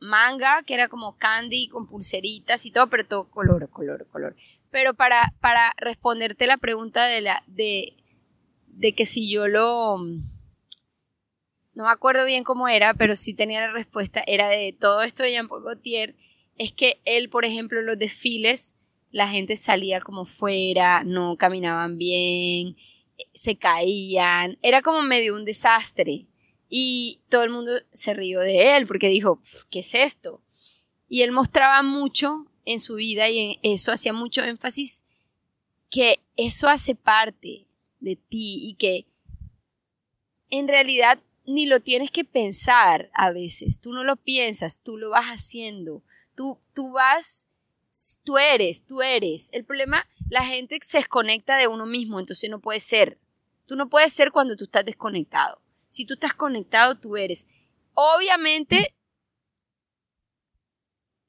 [0.00, 4.36] manga, que era como candy con pulseritas y todo, pero todo color, color, color.
[4.70, 7.94] Pero para, para responderte la pregunta de la, de,
[8.68, 9.96] de que si yo lo,
[11.78, 15.22] no me acuerdo bien cómo era, pero sí tenía la respuesta, era de todo esto
[15.22, 16.16] de Jean-Paul Gaultier,
[16.56, 18.74] es que él, por ejemplo, en los desfiles,
[19.12, 22.76] la gente salía como fuera, no caminaban bien,
[23.32, 26.26] se caían, era como medio un desastre.
[26.68, 30.42] Y todo el mundo se rió de él porque dijo, ¿qué es esto?
[31.08, 35.04] Y él mostraba mucho en su vida y en eso hacía mucho énfasis
[35.90, 37.68] que eso hace parte
[38.00, 39.06] de ti y que
[40.50, 45.10] en realidad ni lo tienes que pensar a veces, tú no lo piensas, tú lo
[45.10, 46.02] vas haciendo,
[46.34, 47.48] tú, tú vas,
[48.22, 49.50] tú eres, tú eres.
[49.52, 53.18] El problema, la gente se desconecta de uno mismo, entonces no puede ser.
[53.66, 55.60] Tú no puedes ser cuando tú estás desconectado.
[55.88, 57.46] Si tú estás conectado, tú eres.
[57.94, 58.94] Obviamente,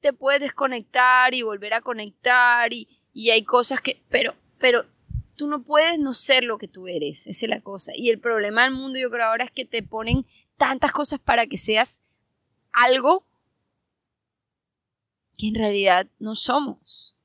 [0.00, 4.86] te puedes desconectar y volver a conectar y, y hay cosas que, pero, pero
[5.40, 7.92] tú no puedes no ser lo que tú eres, esa es la cosa.
[7.96, 10.26] Y el problema del mundo yo creo ahora es que te ponen
[10.58, 12.02] tantas cosas para que seas
[12.72, 13.24] algo
[15.38, 17.16] que en realidad no somos.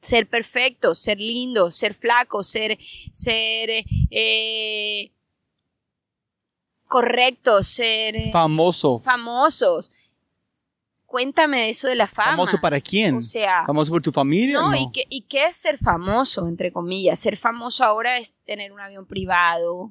[0.00, 2.78] Ser perfecto, ser lindo, ser flaco, ser,
[3.12, 5.12] ser eh,
[6.86, 9.00] correcto, ser eh, Famoso.
[9.00, 9.90] famosos.
[11.08, 12.32] Cuéntame de eso de la fama.
[12.32, 13.16] ¿Famoso para quién?
[13.16, 14.60] O sea, ¿Famoso por tu familia?
[14.60, 17.18] no, No, ¿y, qué, ¿y qué es ser famoso, entre comillas?
[17.18, 19.90] Ser famoso ahora es tener un avión privado,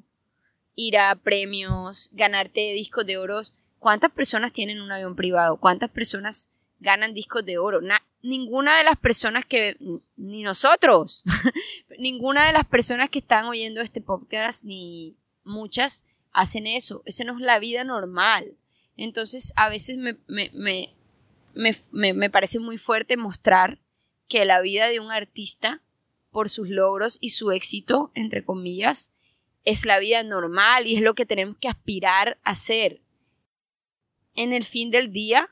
[0.76, 3.40] ir a premios, ganarte discos de oro.
[3.80, 5.56] ¿Cuántas personas tienen un avión privado?
[5.56, 7.80] ¿Cuántas personas ganan discos de oro?
[7.80, 9.76] Na- ninguna de las personas que,
[10.16, 11.24] ni nosotros,
[11.98, 17.02] ninguna de las personas que están oyendo este podcast, ni muchas, hacen eso.
[17.06, 18.52] Esa no es la vida normal.
[18.96, 20.94] Entonces, a veces me, me, me,
[21.54, 23.78] me, me- me parece muy fuerte mostrar
[24.28, 25.82] que la vida de un artista,
[26.30, 29.12] por sus logros y su éxito, entre comillas,
[29.64, 33.00] es la vida normal y es lo que tenemos que aspirar a ser.
[34.34, 35.50] En el fin del día,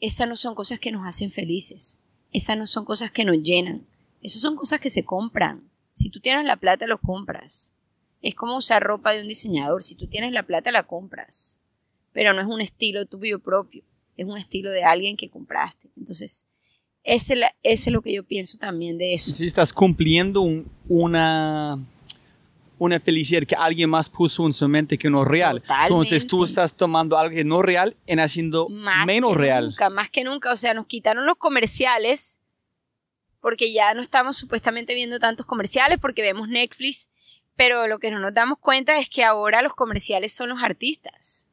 [0.00, 2.00] esas no son cosas que nos hacen felices.
[2.32, 3.86] Esas no son cosas que nos llenan.
[4.20, 5.70] Esas son cosas que se compran.
[5.92, 7.74] Si tú tienes la plata, lo compras.
[8.20, 9.82] Es como usar ropa de un diseñador.
[9.82, 11.60] Si tú tienes la plata, la compras.
[12.12, 13.84] Pero no es un estilo tuyo propio.
[14.16, 15.88] Es un estilo de alguien que compraste.
[15.96, 16.46] Entonces,
[17.02, 19.32] ese, es lo que yo pienso también de eso.
[19.32, 21.78] Si estás cumpliendo un- una,
[22.78, 25.60] una felicidad que alguien más puso en su mente que no real.
[25.62, 25.92] Totalmente.
[25.94, 29.66] Entonces tú estás tomando algo que no real en haciendo más menos que real.
[29.66, 30.52] Nunca, más que nunca.
[30.52, 32.40] O sea, nos quitaron los comerciales
[33.40, 37.10] porque ya no estamos supuestamente viendo tantos comerciales porque vemos Netflix,
[37.56, 41.48] pero lo que no nos damos cuenta es que ahora los comerciales son los artistas.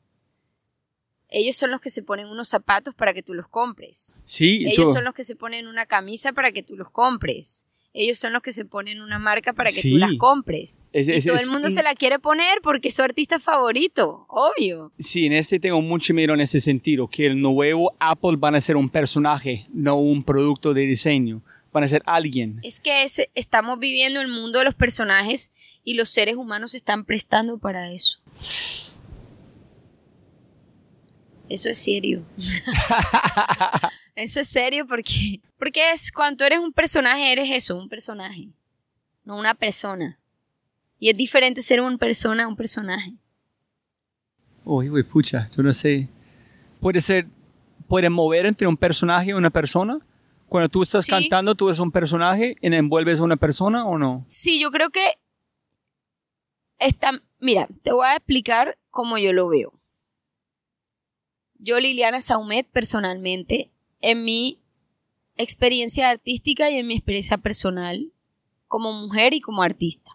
[1.30, 4.20] Ellos son los que se ponen unos zapatos para que tú los compres.
[4.26, 7.66] Sí, Ellos son los que se ponen una camisa para que tú los compres.
[7.92, 9.92] Ellos son los que se ponen una marca para que Sí.
[9.92, 10.84] tú las compres.
[10.94, 13.40] es- y es- todo es- el mundo se la quiere poner porque es su artista
[13.40, 14.92] favorito, obvio.
[15.00, 18.62] Sí, en este tengo mucho miedo en ese sentido, que el nuevo Apple van a
[18.62, 21.42] ser un personaje, no un producto de diseño.
[21.72, 22.60] Van a ser alguien.
[22.64, 23.06] Es que
[23.36, 25.52] estamos viviendo el mundo de los personajes
[25.84, 28.20] y los seres humanos se están prestando para eso.
[31.50, 32.24] Eso es serio.
[34.16, 38.50] eso es serio porque, porque es cuando eres un personaje, eres eso, un personaje,
[39.24, 40.20] no una persona.
[41.00, 43.14] Y es diferente ser una persona a un personaje.
[44.66, 46.08] Uy, uy, pucha, yo no sé.
[46.82, 47.28] Puede ser,
[47.88, 50.00] puede mover entre un personaje y una persona.
[50.48, 51.12] Cuando tú estás Sí.
[51.12, 54.24] cantando, tú eres un personaje y envuelves a una persona o no?
[54.28, 55.14] Sí, yo creo que
[56.80, 59.72] está, mira, te voy a explicar cómo yo lo veo.
[61.60, 64.60] Yo, Liliana Saumet, personalmente, en mi
[65.36, 68.12] experiencia artística y en mi experiencia personal,
[68.68, 70.12] como mujer y como artista,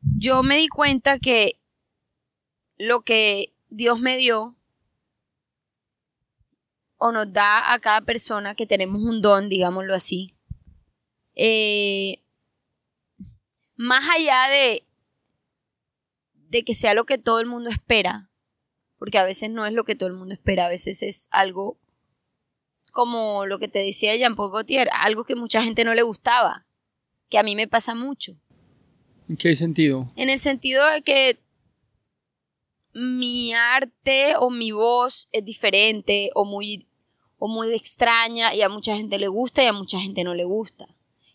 [0.00, 1.58] yo me di cuenta que
[2.76, 4.56] lo que Dios me dio
[6.96, 10.34] o nos da a cada persona que tenemos un don, digámoslo así,
[11.34, 12.22] eh,
[13.76, 14.86] más allá de,
[16.34, 18.27] de que sea lo que todo el mundo espera,
[18.98, 21.78] porque a veces no es lo que todo el mundo espera, a veces es algo
[22.92, 26.66] como lo que te decía Jean-Paul Gaultier, algo que mucha gente no le gustaba,
[27.28, 28.34] que a mí me pasa mucho,
[29.28, 30.06] ¿En qué sentido?
[30.16, 31.38] en el sentido de que
[32.94, 36.88] mi arte o mi voz es diferente o muy,
[37.38, 40.44] o muy extraña y a mucha gente le gusta y a mucha gente no le
[40.44, 40.86] gusta.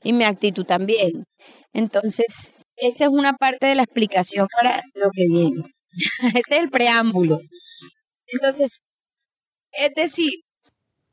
[0.03, 1.23] Y mi actitud también.
[1.71, 5.73] Entonces, esa es una parte de la explicación para lo que viene.
[6.35, 7.39] este es el preámbulo.
[8.27, 8.81] Entonces,
[9.71, 10.43] es decir,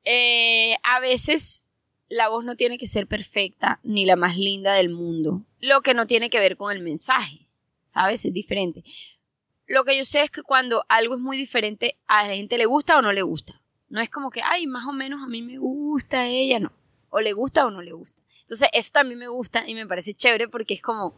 [0.04, 1.64] eh, a veces
[2.08, 5.94] la voz no tiene que ser perfecta ni la más linda del mundo, lo que
[5.94, 7.46] no tiene que ver con el mensaje,
[7.84, 8.24] ¿sabes?
[8.24, 8.82] Es diferente.
[9.66, 12.66] Lo que yo sé es que cuando algo es muy diferente, a la gente le
[12.66, 13.62] gusta o no le gusta.
[13.88, 16.72] No es como que, ay, más o menos a mí me gusta ella, no.
[17.10, 18.20] O le gusta o no le gusta.
[18.40, 21.14] Entonces, eso también me gusta y me parece chévere porque es como,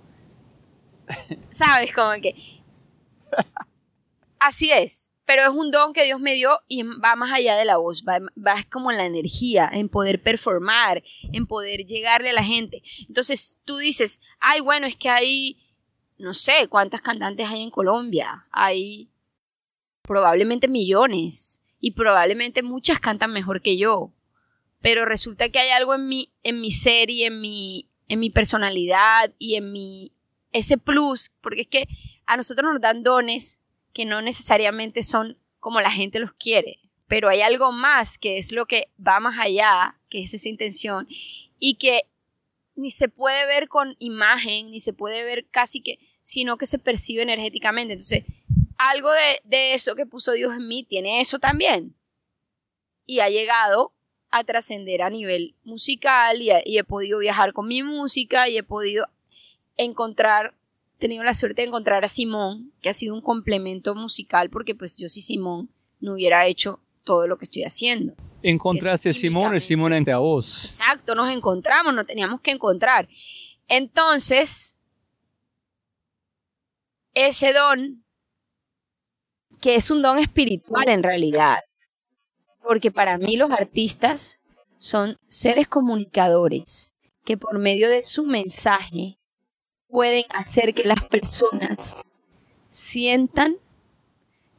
[1.48, 1.94] ¿sabes?
[1.94, 2.34] Como que...
[4.38, 7.64] Así es, pero es un don que Dios me dio y va más allá de
[7.64, 11.02] la voz, va, va como en la energía, en poder performar,
[11.32, 12.82] en poder llegarle a la gente.
[13.06, 15.58] Entonces tú dices, ay, bueno, es que hay,
[16.18, 19.10] no sé, cuántas cantantes hay en Colombia, hay
[20.02, 24.12] probablemente millones y probablemente muchas cantan mejor que yo,
[24.80, 28.30] pero resulta que hay algo en mi, en mi ser y en mi, en mi
[28.30, 30.12] personalidad y en mi,
[30.50, 31.88] ese plus, porque es que
[32.26, 33.60] a nosotros nos dan dones
[33.92, 38.52] que no necesariamente son como la gente los quiere, pero hay algo más que es
[38.52, 41.06] lo que va más allá, que es esa intención,
[41.58, 42.02] y que
[42.74, 46.78] ni se puede ver con imagen, ni se puede ver casi que, sino que se
[46.78, 47.92] percibe energéticamente.
[47.92, 48.24] Entonces,
[48.78, 49.10] algo
[49.44, 51.94] de, eso que puso Dios en mí tiene eso también.
[53.06, 53.92] Y ha llegado
[54.30, 59.06] a trascender a nivel musical y he podido viajar con mi música y he podido
[59.76, 60.54] encontrar
[61.02, 64.96] tenido la suerte de encontrar a Simón, que ha sido un complemento musical, porque pues
[64.96, 68.14] yo sin Simón no hubiera hecho todo lo que estoy haciendo.
[68.42, 70.64] Encontraste a Simón y Simón entre a vos.
[70.64, 73.08] Exacto, nos encontramos, nos teníamos que encontrar.
[73.68, 74.80] Entonces,
[77.14, 78.04] ese don,
[79.60, 81.58] que es un don espiritual en realidad,
[82.62, 84.40] porque para mí los artistas
[84.78, 86.94] son seres comunicadores
[87.24, 89.18] que por medio de su mensaje
[89.92, 92.12] pueden hacer que las personas
[92.70, 93.56] sientan,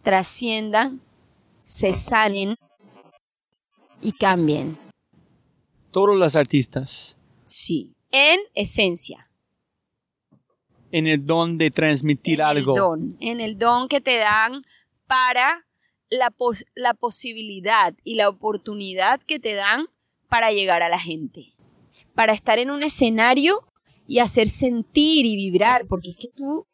[0.03, 1.01] trasciendan,
[1.65, 2.55] se sanen
[3.99, 4.77] y cambien.
[5.89, 7.17] Todos los artistas.
[7.43, 9.27] Sí, en esencia.
[10.91, 12.73] En el don de transmitir algo.
[12.73, 14.63] El don, en el don que te dan
[15.07, 15.65] para
[16.11, 16.31] la,
[16.75, 19.87] la posibilidad y la oportunidad que te dan
[20.29, 21.55] para llegar a la gente.
[22.13, 23.67] Para estar en un escenario
[24.07, 26.65] y hacer sentir y vibrar, porque es que tú,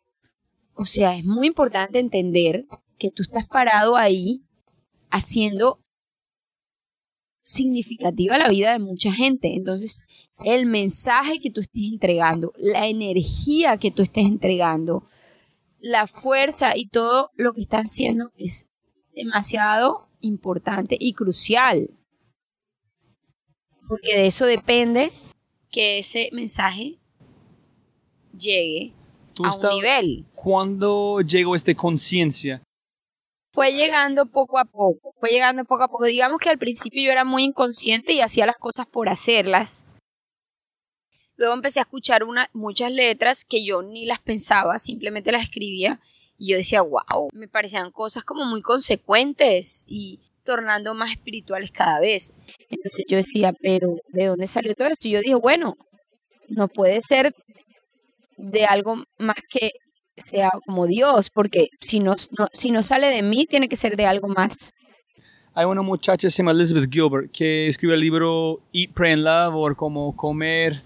[0.74, 2.66] o sea, es muy importante entender
[2.98, 4.44] que tú estás parado ahí
[5.10, 5.80] haciendo
[7.42, 9.56] significativa la vida de mucha gente.
[9.56, 10.02] Entonces,
[10.44, 15.08] el mensaje que tú estés entregando, la energía que tú estés entregando,
[15.80, 18.70] la fuerza y todo lo que estás haciendo es
[19.16, 21.90] demasiado importante y crucial.
[23.88, 25.12] Porque de eso depende
[25.72, 26.99] que ese mensaje
[28.40, 28.94] llegue
[29.44, 30.26] a un nivel.
[30.34, 32.62] ¿Cuándo llegó esta conciencia?
[33.52, 36.06] Fue llegando poco a poco, fue llegando poco a poco.
[36.06, 39.86] Digamos que al principio yo era muy inconsciente y hacía las cosas por hacerlas.
[41.36, 46.00] Luego empecé a escuchar una, muchas letras que yo ni las pensaba, simplemente las escribía
[46.38, 52.00] y yo decía, wow, me parecían cosas como muy consecuentes y tornando más espirituales cada
[52.00, 52.34] vez.
[52.70, 55.08] Entonces yo decía, pero ¿de dónde salió todo esto?
[55.08, 55.76] Y yo dije, bueno,
[56.50, 57.34] no puede ser
[58.40, 59.72] de algo más que
[60.18, 62.16] sea como Dios, porque si no,
[62.54, 64.76] si no sale de mí, tiene que ser de algo más.
[65.54, 69.24] Hay una muchacha que se llama Elizabeth Gilbert que escribe el libro Eat, Pray and
[69.24, 70.84] Love o como comer,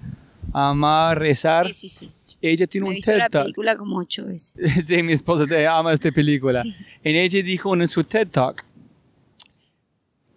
[0.51, 1.68] amar, rezar.
[1.68, 2.12] Sí, sí, sí.
[2.41, 4.56] Ella tiene un visto TED la película como ocho veces.
[4.86, 6.64] sí, mi esposa te ama esta película.
[7.04, 8.66] En ella dijo en su TED Talk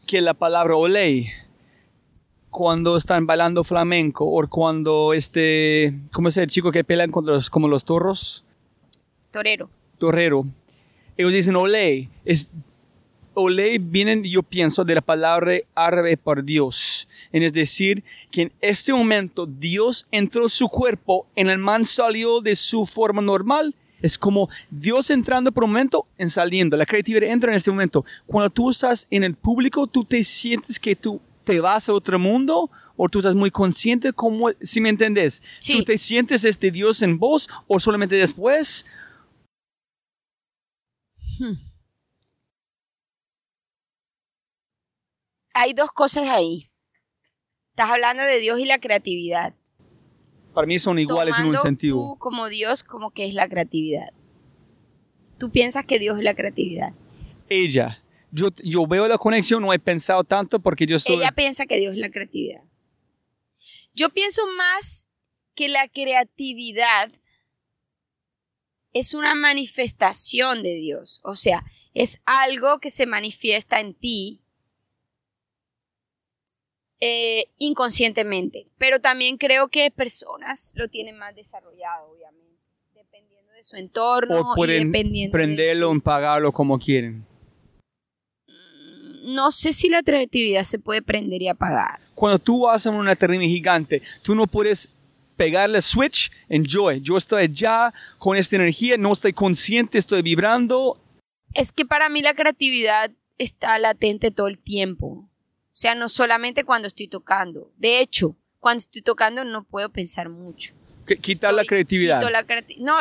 [0.07, 1.29] que la palabra olay
[2.57, 7.51] cuando están bailando flamenco o cuando este, ¿cómo es el chico que pelean contra los,
[7.51, 8.47] como los toros?
[9.31, 9.69] Torero.
[9.99, 10.47] Torero.
[11.19, 12.09] Ellos dicen ole.
[12.25, 12.49] Es,
[13.35, 17.07] ole vienen, yo pienso, de la palabra árabe por Dios.
[17.31, 22.41] Es decir, que en este momento Dios entró en su cuerpo, en el man salió
[22.41, 23.75] de su forma normal.
[24.01, 26.75] Es como Dios entrando por un momento y saliendo.
[26.79, 28.03] La creatividad entra en este momento.
[28.25, 32.19] Cuando tú estás en el público, tú te sientes que tú te vas a otro
[32.19, 37.03] mundo o tú estás muy consciente como, si me entendés, tú te sientes este Dios
[37.03, 38.85] en vos o solamente después.
[41.39, 41.55] Hmm.
[45.55, 46.67] Hay dos cosas ahí.
[47.71, 49.55] Estás hablando de Dios y la creatividad.
[50.53, 51.97] Para mí son iguales en un sentido.
[51.97, 54.13] Tú como Dios, como que es la creatividad.
[55.39, 56.93] Tú piensas que Dios es la creatividad.
[57.49, 58.03] Ella
[58.63, 61.17] yo, veo la conexión, no he pensado tanto porque yo soy...
[61.17, 62.63] Ella piensa que Dios es la creatividad.
[63.95, 65.07] Yo pienso más
[65.55, 67.11] que la creatividad
[68.93, 71.21] es una manifestación de Dios.
[71.25, 71.65] O sea,
[71.95, 74.43] es algo que se manifiesta en ti
[77.01, 78.69] eh, inconscientemente.
[78.79, 82.59] Pero también creo que personas lo tienen más desarrollado, obviamente,
[82.95, 87.27] dependiendo de su entorno O pueden y dependiendo prenderlo, de su- pagarlo como quieren.
[89.27, 92.01] No sé si la creatividad se puede prender y apagar.
[92.15, 94.89] Cuando tú haces una tarima gigante, tú no puedes
[95.37, 97.01] pegarle switch, enjoy.
[97.03, 100.99] Yo estoy allá con esta energía, no estoy consciente, estoy vibrando.
[101.55, 105.07] Es que para mí la creatividad está latente todo el tiempo.
[105.07, 105.29] O
[105.79, 107.71] sea, no solamente cuando estoy tocando.
[107.77, 110.73] De hecho, cuando estoy tocando no puedo pensar mucho.
[111.21, 112.19] Quitar la creatividad.
[112.21, 112.97] quito la creati- no,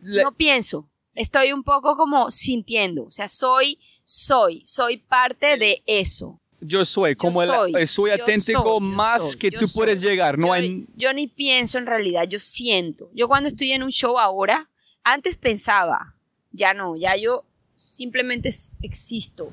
[0.00, 0.88] La- no pienso.
[1.14, 3.04] Estoy un poco como sintiendo.
[3.04, 3.78] O sea, soy,
[4.10, 6.40] soy, soy parte de eso.
[6.62, 10.38] yo soy, como el- soy, eh, soy, yo auténtico más soy, que tú puedes llegar.
[10.38, 10.86] No yo, hay...
[10.96, 13.10] yo ni pienso en realidad, yo siento.
[13.14, 14.70] Yo cuando estoy en un show ahora,
[15.04, 16.14] antes pensaba,
[16.52, 17.44] ya no, ya yo
[17.76, 18.48] simplemente
[18.82, 19.50] existo.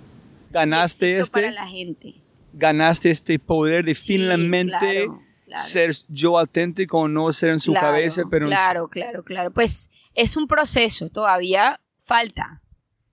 [0.52, 2.16] Ganaste existo para este, la gente.
[2.54, 5.64] ganaste este poder de Sí, finalmente claro, claro.
[5.68, 9.52] ser yo auténtico, no ser en su Claro, cabeza, pero Claro, claro, claro.
[9.52, 12.62] Pues es un proceso, todavía falta,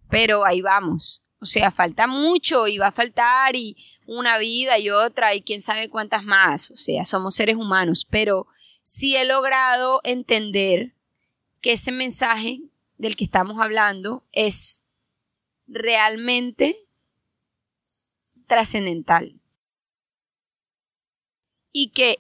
[0.09, 1.25] pero ahí vamos.
[1.43, 3.77] O sea, falta mucho y va a faltar y
[4.07, 6.71] una vida y otra y quién sabe cuántas más.
[6.71, 8.47] O sea, somos seres humanos, pero
[8.81, 10.95] sí he logrado entender
[11.61, 12.61] que ese mensaje
[12.97, 14.87] del que estamos hablando es
[15.67, 16.77] realmente
[18.47, 19.41] trascendental.
[21.73, 22.19] Y que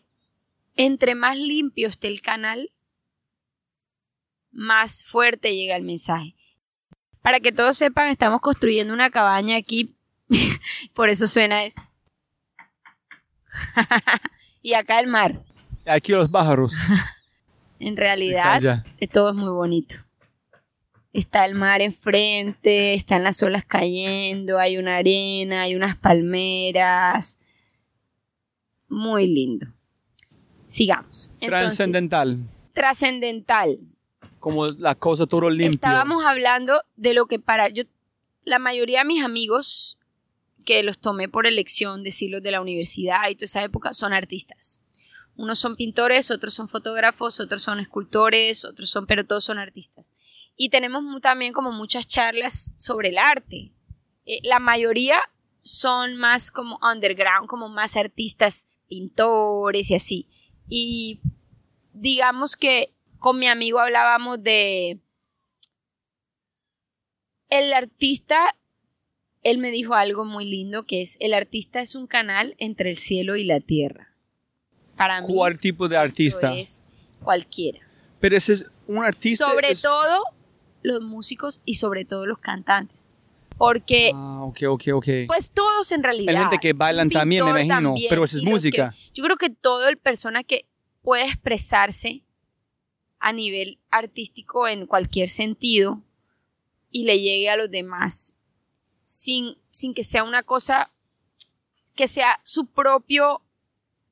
[0.75, 2.73] entre más limpio esté el canal,
[4.51, 6.35] más fuerte llega el mensaje.
[7.23, 9.95] Para que todos sepan, estamos construyendo una cabaña aquí,
[10.95, 11.81] por eso suena eso.
[14.63, 15.41] y acá el mar.
[15.87, 16.75] Aquí los pájaros.
[17.85, 19.97] En realidad, todo es muy bonito.
[21.13, 27.41] Está el mar enfrente, están las olas cayendo, hay una arena, hay unas palmeras.
[28.89, 29.67] Muy lindo.
[30.65, 31.33] Sigamos.
[31.41, 32.39] Entonces, Trascendental.
[32.73, 33.81] Trascendental.
[34.43, 35.69] Como la cosa todo limpio.
[35.69, 37.85] Estábamos hablando de lo que para yo,
[38.45, 40.01] la mayoría de mis amigos
[40.65, 44.83] que los tomé por elección, decirlos de la universidad y toda esa época, son artistas.
[45.37, 50.11] Unos son pintores, otros son fotógrafos, otros son escultores, otros son, pero todos son artistas.
[50.57, 53.73] Y tenemos también como muchas charlas sobre el arte.
[54.27, 55.21] Eh, la mayoría
[55.61, 60.29] son más como underground, como más artistas, pintores y así.
[60.69, 61.21] Y
[61.93, 64.99] digamos que con mi amigo hablábamos de
[67.49, 68.57] el artista,
[69.43, 72.97] él me dijo algo muy lindo que es el artista es un canal entre el
[72.97, 74.09] cielo y la tierra.
[74.97, 76.55] Para mí, ¿Cuál tipo de eso artista?
[76.55, 76.83] es
[77.23, 77.81] cualquiera.
[78.21, 79.47] Pero ese es un artista.
[79.47, 80.25] sobre es- todo
[80.83, 83.09] los músicos y sobre todo los cantantes.
[83.59, 85.07] Porque, Ah, ok, ok, ok.
[85.29, 86.35] pues todos en realidad.
[86.35, 88.91] Hay gente que bailan también, me imagino, también, pero eso es música.
[88.91, 90.67] que- yo creo que todo el persona que
[91.03, 92.23] puede expresarse
[93.23, 96.03] a nivel artístico en cualquier sentido
[96.91, 98.37] y le llegue a los demás
[99.05, 100.91] sin, sin que sea una cosa
[101.95, 103.43] que sea su propio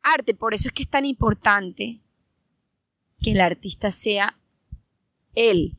[0.03, 0.33] arte.
[0.33, 2.01] Por eso es que es tan importante
[3.21, 4.39] que el artista sea
[5.35, 5.77] él.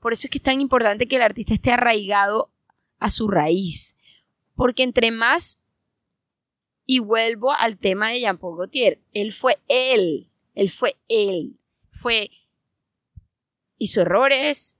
[0.00, 2.50] Por eso es que es tan importante que el artista esté arraigado
[3.00, 3.96] a su raíz.
[4.54, 5.58] Porque entre más,
[6.86, 11.58] y vuelvo al tema de Jean-Paul Gaultier, él fue él, él fue él,
[11.90, 12.30] fue,
[13.78, 14.78] hizo errores,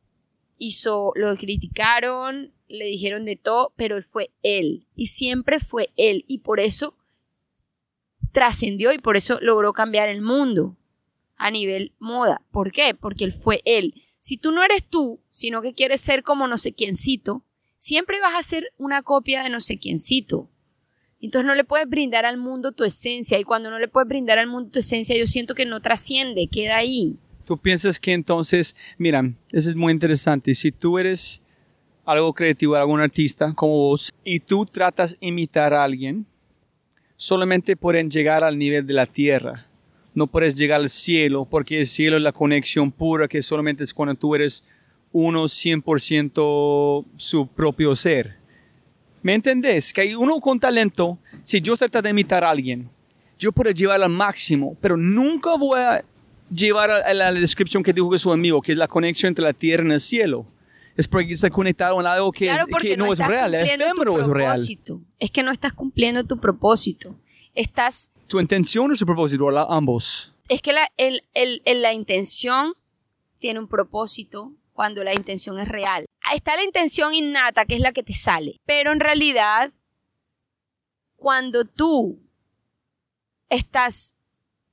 [0.58, 6.24] hizo, lo criticaron, le dijeron de todo, pero él fue él, y siempre fue él,
[6.28, 6.96] y por eso
[8.32, 10.76] trascendió y por eso logró cambiar el mundo
[11.36, 12.42] a nivel moda.
[12.50, 12.94] ¿Por qué?
[12.94, 13.94] Porque él fue él.
[14.18, 17.44] Si tú no eres tú, sino que quieres ser como no sé quiéncito,
[17.76, 20.50] siempre vas a ser una copia de no sé quiéncito.
[21.20, 24.38] Entonces no le puedes brindar al mundo tu esencia y cuando no le puedes brindar
[24.38, 27.16] al mundo tu esencia yo siento que no trasciende, queda ahí.
[27.48, 30.54] Tú piensas que entonces, mira, eso es muy interesante.
[30.54, 31.40] Si tú eres
[32.04, 36.26] algo creativo, algún artista como vos, y tú tratas de imitar a alguien,
[37.16, 39.66] solamente pueden llegar al nivel de la tierra.
[40.12, 43.94] No puedes llegar al cielo, porque el cielo es la conexión pura que solamente es
[43.94, 44.62] cuando tú eres
[45.10, 48.36] uno 100% su propio ser.
[49.22, 49.94] ¿Me entendés?
[49.94, 52.90] Que hay uno con talento, si yo trato de imitar a alguien,
[53.38, 56.04] yo puedo llevar al máximo, pero nunca voy a
[56.50, 59.44] llevar a, a la descripción que dijo que su amigo, que es la conexión entre
[59.44, 60.46] la tierra y el cielo.
[60.96, 64.20] Es porque está conectado en algo que, claro, que no, es real, es tu efímero,
[64.20, 64.52] es real.
[64.54, 65.00] propósito.
[65.20, 67.14] Es que no estás cumpliendo tu propósito.
[67.54, 69.48] Estás ¿Tu intención o su propósito?
[69.50, 70.34] La- ambos.
[70.48, 72.74] es que la, el- el- el- la intención
[73.38, 76.04] tiene un propósito cuando la intención es real.
[76.34, 79.70] Está la intención innata, que es la que te sale, pero en realidad,
[81.16, 82.18] cuando tú
[83.48, 84.14] estás,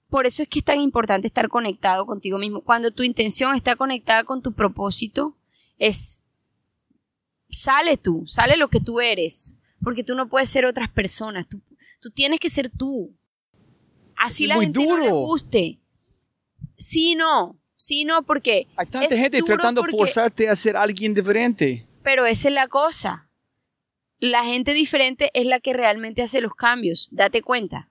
[0.10, 3.76] por eso es que es tan importante estar conectado contigo mismo, cuando tu intención está
[3.76, 5.36] conectada con tu propósito,
[5.78, 6.24] es,
[7.50, 11.62] sale tú, sale lo que tú eres, porque tú no puedes ser otras personas, tú,
[12.00, 13.16] tú tienes que ser tú.
[14.16, 15.80] Así la gente no le guste.
[16.78, 18.68] Sí, no, sí, no, porque...
[18.78, 21.88] Hay tanta gente tratando de forzarte a ser alguien diferente.
[22.04, 23.30] Pero esa es la cosa.
[24.20, 27.90] La gente diferente es la que realmente hace los cambios, date cuenta.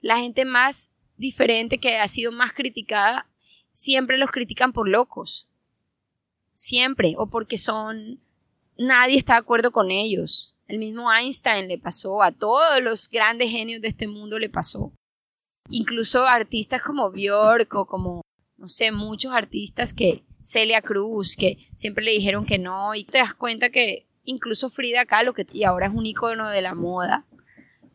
[0.00, 3.28] La gente más diferente que ha sido más criticada,
[3.70, 5.48] siempre los critican por locos.
[6.52, 8.20] Siempre, o porque son...
[8.78, 10.56] Nadie está de acuerdo con ellos.
[10.66, 14.92] El mismo Einstein le pasó, a todos los grandes genios de este mundo le pasó.
[15.68, 18.22] Incluso artistas como Björk o como,
[18.56, 23.18] no sé, muchos artistas que, Celia Cruz, que siempre le dijeron que no, y te
[23.18, 27.24] das cuenta que incluso Frida Kahlo, que y ahora es un icono de la moda,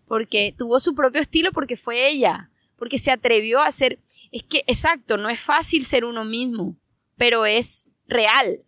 [0.07, 3.99] porque tuvo su propio estilo, porque fue ella, porque se atrevió a hacer,
[4.32, 6.78] es que, exacto, no es fácil ser uno mismo,
[7.18, 8.64] pero es real.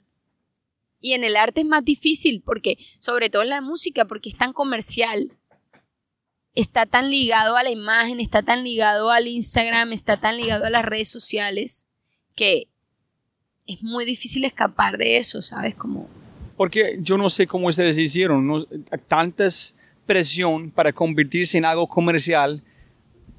[1.01, 4.35] Y en el arte es más difícil, porque, sobre todo en la música, porque es
[4.35, 5.31] tan comercial,
[6.55, 10.69] está tan ligado a la imagen, está tan ligado al Instagram, está tan ligado a
[10.69, 11.87] las redes sociales,
[12.35, 12.67] que
[13.65, 15.75] es muy difícil escapar de eso, ¿sabes?
[15.75, 16.09] Como...
[16.57, 18.65] Porque yo no sé cómo ustedes hicieron, ¿no?
[19.07, 19.75] tantas
[20.05, 22.63] presión para convertirse en algo comercial,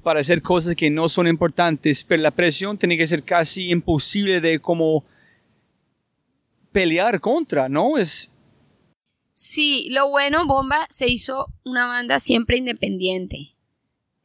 [0.01, 4.41] para hacer cosas que no son importantes, pero la presión tiene que ser casi imposible
[4.41, 5.05] de como
[6.71, 7.97] pelear contra, ¿no?
[7.97, 8.31] Es,
[9.43, 13.55] Sí, lo bueno, Bomba se hizo una banda siempre independiente.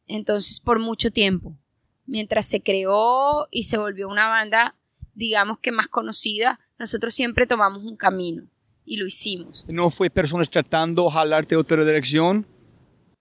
[0.05, 1.57] Entonces, por mucho tiempo.
[2.05, 4.75] Mientras se creó y se volvió una banda,
[5.15, 8.47] digamos que más conocida, nosotros siempre tomamos un camino
[8.85, 9.65] y lo hicimos.
[9.67, 12.45] ¿No fue personas tratando de jalarte otra dirección?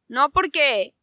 [0.07, 0.95] No, porque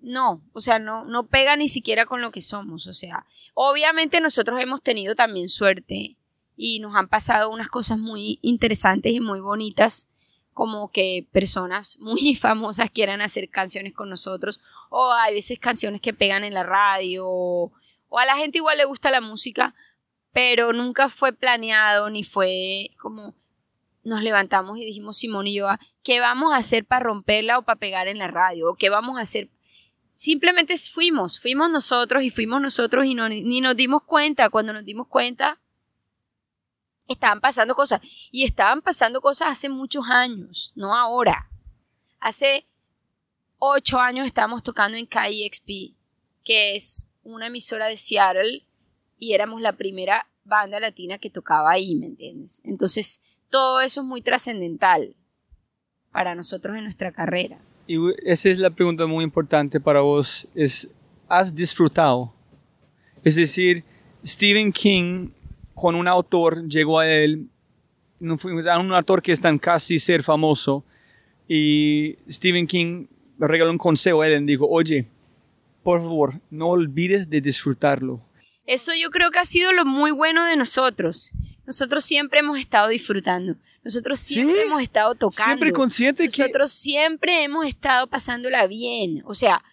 [0.00, 2.86] no, o sea, no, no pega ni siquiera con lo que somos.
[2.86, 6.16] O sea, obviamente nosotros hemos tenido también suerte
[6.56, 10.08] y nos han pasado unas cosas muy interesantes y muy bonitas
[10.54, 14.58] como que personas muy famosas quieran hacer canciones con nosotros
[14.88, 17.72] o hay veces canciones que pegan en la radio o,
[18.18, 19.74] a la gente igual le gusta la música
[20.32, 23.34] pero nunca fue planeado ni fue como
[24.02, 27.62] nos levantamos y dijimos Simón y yo ah, ¿qué vamos a hacer para romperla o
[27.62, 28.70] para pegar en la radio?
[28.70, 29.50] ¿o qué vamos a hacer?
[30.16, 34.84] Simplemente fuimos, fuimos nosotros y fuimos nosotros y no, ni nos dimos cuenta cuando nos
[34.84, 35.60] dimos cuenta
[37.08, 38.00] estaban pasando cosas.
[38.32, 41.48] Y estaban pasando cosas hace muchos años, no ahora.
[42.18, 42.66] Hace
[43.58, 45.94] ocho años estábamos tocando en KXP,
[46.44, 48.64] que es una emisora de Seattle,
[49.18, 52.60] y éramos la primera banda latina que tocaba ahí, ¿me entiendes?
[52.64, 53.20] Entonces,
[53.50, 55.14] todo eso es muy trascendental
[56.12, 57.58] para nosotros en nuestra carrera.
[57.86, 60.88] Y esa es la pregunta muy importante para vos, es,
[61.28, 62.32] ¿has disfrutado?
[63.22, 63.84] Es decir,
[64.24, 65.28] Stephen King
[65.74, 67.48] con un autor, llegó a él,
[68.68, 70.84] a un autor que está en casi ser famoso,
[71.46, 73.06] y Stephen King
[73.38, 75.06] regaló un consejo a él y dijo, oye,
[75.82, 78.20] por favor, no olvides de disfrutarlo.
[78.66, 81.32] Eso yo creo que ha sido lo muy bueno de nosotros.
[81.66, 83.56] Nosotros siempre hemos estado disfrutando.
[83.82, 85.48] Nosotros siempre hemos estado tocando.
[85.48, 86.42] Siempre consciente nosotros que...
[86.42, 89.22] Nosotros siempre hemos estado pasándola bien.
[89.26, 89.64] O sea,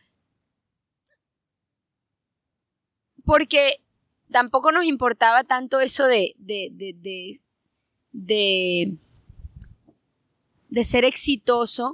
[3.23, 3.81] porque
[4.31, 7.39] tampoco nos importaba tanto eso de, de, de,
[8.11, 8.97] de,
[10.69, 11.93] de, ser exitoso.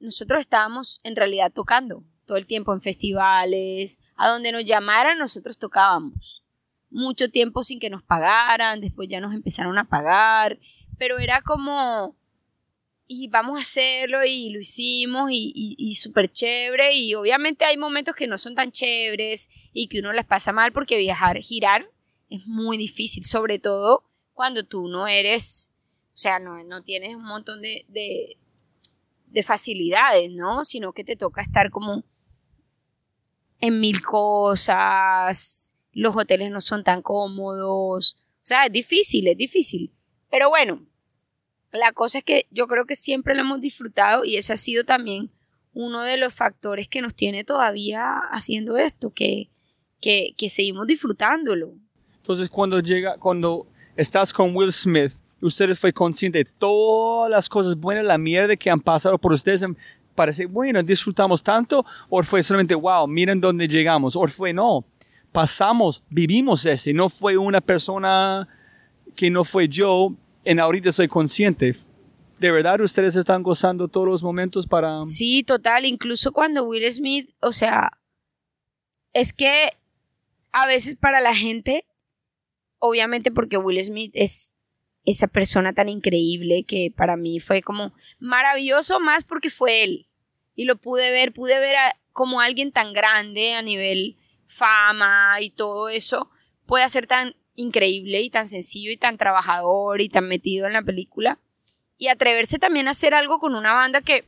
[0.00, 5.58] Nosotros estábamos en realidad tocando todo el tiempo en festivales, a donde nos llamaran nosotros
[5.58, 6.44] tocábamos.
[6.90, 10.58] Mucho tiempo sin que nos pagaran, después ya nos empezaron a pagar,
[10.98, 12.16] pero era como
[13.12, 18.14] y vamos a hacerlo y lo hicimos y, y, súper chévere y obviamente hay momentos
[18.14, 21.90] que no son tan chéveres y que uno las pasa mal porque viajar, girar
[22.28, 25.72] es muy difícil, sobre todo cuando tú no eres,
[26.14, 27.84] o sea, no, no tienes un montón de,
[29.30, 30.64] de facilidades, ¿no?
[30.64, 32.04] Sino que te toca estar como
[33.60, 39.92] en mil cosas, los hoteles no son tan cómodos, o sea, es difícil, es difícil.
[40.30, 40.86] Pero bueno,
[41.72, 44.84] la cosa es que yo creo que siempre lo hemos disfrutado y ese ha sido
[44.84, 45.30] también
[45.74, 49.50] uno de los factores que nos tiene todavía haciendo esto, que,
[50.00, 51.74] que, seguimos disfrutándolo.
[52.16, 55.12] Entonces cuando llega, cuando estás con Will Smith,
[55.42, 59.62] ustedes fue consciente de todas las cosas buenas, la mierda que han pasado por ustedes,
[60.14, 64.86] parece, bueno, disfrutamos tanto, o fue solamente, wow, miren dónde llegamos, o fue no,
[65.32, 66.92] pasamos, vivimos ese.
[66.92, 68.48] No fue una persona
[69.14, 71.76] que no fue yo, en ahorita soy consciente.
[72.38, 75.02] ¿De verdad ustedes están gozando todos los momentos para...?
[75.02, 75.84] Sí, total.
[75.84, 77.92] Incluso cuando Will Smith, o sea,
[79.12, 79.72] es que
[80.52, 81.84] a veces para la gente,
[82.78, 84.54] obviamente porque Will Smith es
[85.04, 90.06] esa persona tan increíble que para mí fue como maravilloso más porque fue él.
[90.54, 91.76] Y lo pude ver, pude ver
[92.12, 94.16] como alguien tan grande a nivel
[94.50, 96.28] fama y todo eso
[96.66, 100.82] puede ser tan increíble y tan sencillo y tan trabajador y tan metido en la
[100.82, 101.38] película
[101.98, 104.24] y atreverse también a hacer algo con una banda que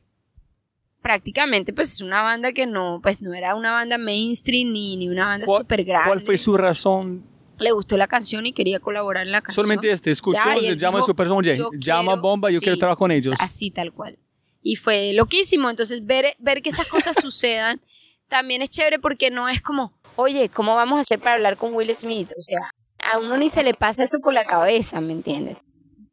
[1.01, 5.09] prácticamente pues es una banda que no pues no era una banda mainstream ni, ni
[5.09, 6.09] una banda súper grande.
[6.09, 7.25] ¿Cuál fue su razón?
[7.59, 9.65] Le gustó la canción y quería colaborar en la canción.
[9.65, 10.39] Solamente este, escuchó,
[10.77, 13.35] llama a su persona, llama Bomba, yo quiero trabajar con ellos.
[13.39, 14.19] Así tal cual.
[14.63, 17.81] Y fue loquísimo, entonces ver, ver que esas cosas sucedan
[18.29, 21.75] también es chévere porque no es como, oye, ¿cómo vamos a hacer para hablar con
[21.75, 22.31] Will Smith?
[22.37, 22.71] O sea,
[23.13, 25.57] a uno ni se le pasa eso por la cabeza, ¿me entiendes?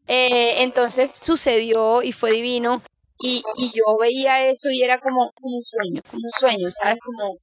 [0.08, 2.82] Eh, entonces sucedió y fue divino
[3.22, 6.98] y, y, yo veía eso y era como, un sueño, como un sueño, ¿sabes?
[7.04, 7.38] Como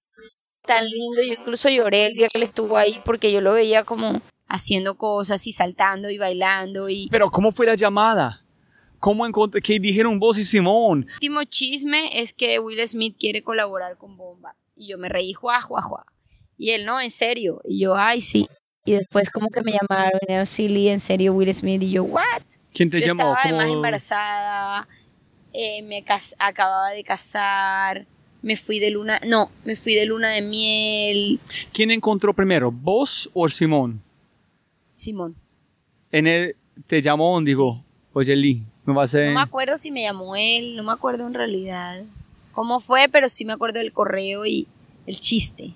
[0.63, 1.23] tan lindo.
[1.23, 4.97] Yo incluso lloré el día que él estuvo ahí porque yo lo veía como haciendo
[4.97, 7.09] cosas y saltando y bailando y...
[7.11, 8.43] Pero ¿cómo fue la llamada?
[8.99, 9.61] ¿Cómo encontré?
[9.61, 11.07] ¿Qué dijeron vos y Simón?
[11.09, 14.57] El último chisme es que Will Smith quiere colaborar con Bomba.
[14.75, 16.07] Y yo me reí, juá, juá, juá.
[16.59, 17.61] Y él, no, en serio.
[17.65, 18.49] Y yo, ay, sí.
[18.85, 21.83] Y después como que me llamaron, era Silly, en serio, Will Smith.
[21.83, 22.43] Y yo, what?
[22.73, 23.23] ¿Quién te yo llamó?
[23.23, 24.89] Estaba además embarazada,
[25.53, 26.05] eh, me
[26.39, 28.07] acababa de casar,
[28.43, 31.41] me fui de luna, no, me fui de luna de miel.
[31.73, 34.01] ¿Quién encontró primero, vos o Simón?
[34.95, 35.35] Simón.
[36.13, 36.55] En él
[36.87, 39.29] te llamó, digo, oye Lee, no va a ser...
[39.29, 42.05] No me acuerdo si me llamó él, no me acuerdo en realidad
[42.53, 44.69] cómo fue, pero sí me acuerdo del correo y
[45.07, 45.73] el chiste.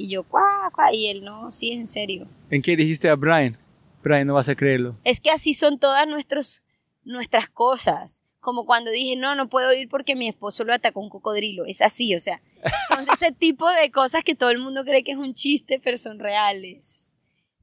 [0.00, 2.26] Y yo, cuá, cuá, y él, no, sí, en serio.
[2.48, 3.58] ¿En qué dijiste a Brian?
[4.02, 4.96] Brian, no vas a creerlo.
[5.04, 6.64] Es que así son todas nuestros,
[7.04, 8.24] nuestras cosas.
[8.40, 11.66] Como cuando dije, no, no puedo ir porque mi esposo lo atacó un cocodrilo.
[11.66, 12.40] Es así, o sea,
[12.88, 15.98] son ese tipo de cosas que todo el mundo cree que es un chiste, pero
[15.98, 17.14] son reales.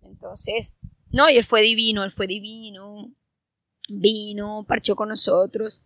[0.03, 0.75] Entonces,
[1.09, 3.11] no, y él fue divino, él fue divino.
[3.89, 5.83] Vino, parchó con nosotros.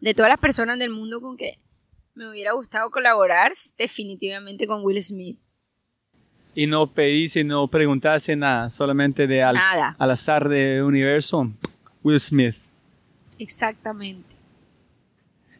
[0.00, 1.58] De todas las personas del mundo con que
[2.18, 5.38] me hubiera gustado colaborar definitivamente con Will Smith.
[6.52, 11.48] Y no pediste, no preguntaste nada, solamente de al, al azar de universo,
[12.02, 12.56] Will Smith.
[13.38, 14.34] Exactamente.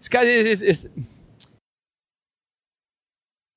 [0.00, 0.90] Es, es,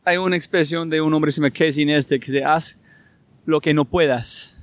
[0.06, 2.78] hay una expresión de un hombre que se llama Casey este que se haz
[3.46, 4.54] lo que no puedas.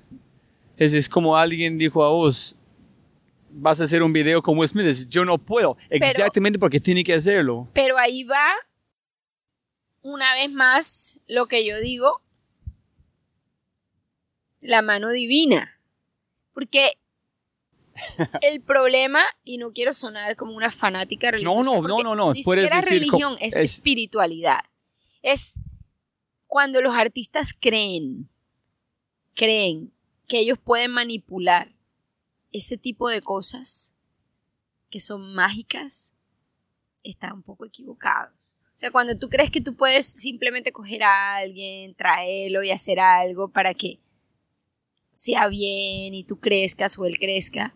[0.76, 2.56] Es, es como alguien dijo a vos,
[3.50, 5.08] vas a hacer un video como Will Smith.
[5.08, 7.68] Yo no puedo, exactamente porque tiene que hacerlo.
[7.72, 8.46] Pero ahí va,
[10.02, 12.22] una vez más, lo que yo digo,
[14.60, 15.80] la mano divina.
[16.52, 16.92] Porque
[18.42, 21.62] el problema, y no quiero sonar como una fanática religiosa.
[21.62, 22.32] No, no, no, no, no.
[22.32, 24.60] Ni siquiera religión, es, es espiritualidad.
[25.22, 25.60] Es
[26.46, 28.28] cuando los artistas creen,
[29.34, 29.92] creen
[30.26, 31.77] que ellos pueden manipular
[32.52, 33.94] ese tipo de cosas
[34.90, 36.14] que son mágicas
[37.02, 38.56] están un poco equivocados.
[38.74, 43.00] O sea, cuando tú crees que tú puedes simplemente coger a alguien, traerlo y hacer
[43.00, 43.98] algo para que
[45.12, 47.74] sea bien y tú crezcas o él crezca,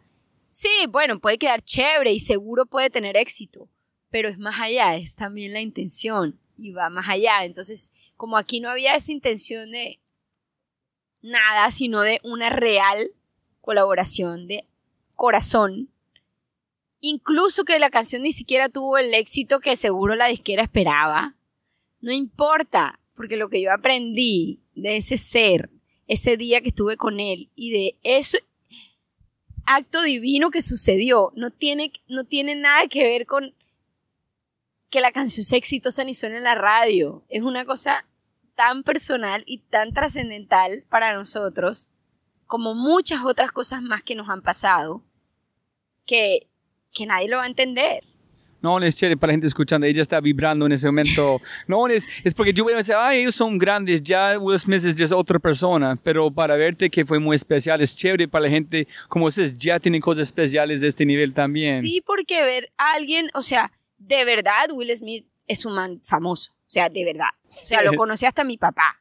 [0.50, 3.68] sí, bueno, puede quedar chévere y seguro puede tener éxito,
[4.10, 7.44] pero es más allá, es también la intención y va más allá.
[7.44, 10.00] Entonces, como aquí no había esa intención de
[11.20, 13.10] nada, sino de una real
[13.62, 14.66] colaboración de
[15.14, 15.88] corazón.
[17.00, 21.34] Incluso que la canción ni siquiera tuvo el éxito que seguro la disquera esperaba.
[22.00, 25.70] No importa, porque lo que yo aprendí de ese ser,
[26.06, 28.44] ese día que estuve con él y de ese
[29.64, 33.54] acto divino que sucedió, no tiene, no tiene nada que ver con
[34.90, 37.24] que la canción sea exitosa ni suene en la radio.
[37.28, 38.04] Es una cosa
[38.56, 41.91] tan personal y tan trascendental para nosotros
[42.52, 45.02] como muchas otras cosas más que nos han pasado,
[46.04, 46.48] que,
[46.92, 48.04] que nadie lo va a entender.
[48.60, 49.86] No, es chévere para la gente escuchando.
[49.86, 51.40] Ella está vibrando en ese momento.
[51.66, 54.84] No, es, es porque yo voy a decir, ay, ellos son grandes, ya Will Smith
[54.84, 55.96] es otra persona.
[56.04, 59.80] Pero para verte que fue muy especial, es chévere para la gente, como ustedes, ya
[59.80, 61.80] tienen cosas especiales de este nivel también.
[61.80, 66.52] Sí, porque ver a alguien, o sea, de verdad, Will Smith es un man famoso.
[66.52, 67.30] O sea, de verdad.
[67.48, 69.00] O sea, lo conocí hasta mi papá.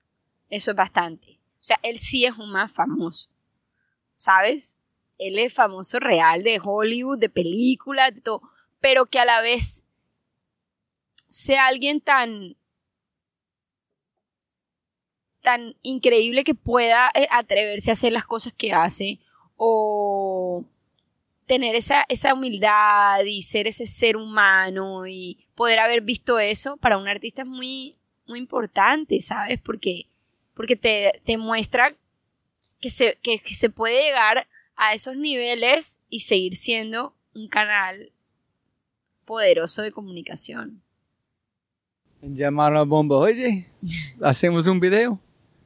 [0.49, 1.41] Eso es bastante.
[1.55, 3.30] O sea, él sí es un man famoso.
[4.21, 4.77] ¿Sabes?
[5.17, 8.41] Él es famoso real de Hollywood, de películas, todo,
[8.79, 9.83] pero que a la vez
[11.27, 12.55] sea alguien tan
[15.41, 19.19] tan increíble que pueda eh, atreverse a hacer las cosas que hace
[19.57, 20.63] o
[21.47, 26.99] tener esa, esa humildad y ser ese ser humano y poder haber visto eso para
[26.99, 27.95] un artista es muy,
[28.27, 29.59] muy importante, ¿sabes?
[29.59, 30.05] Porque,
[30.53, 31.95] porque te, te muestra
[32.81, 38.11] que se, que, que se puede llegar a esos niveles y seguir siendo un canal
[39.25, 40.81] poderoso de comunicación.
[42.21, 43.67] Llamaron a Bomba, oye,
[44.21, 45.19] hacemos un video.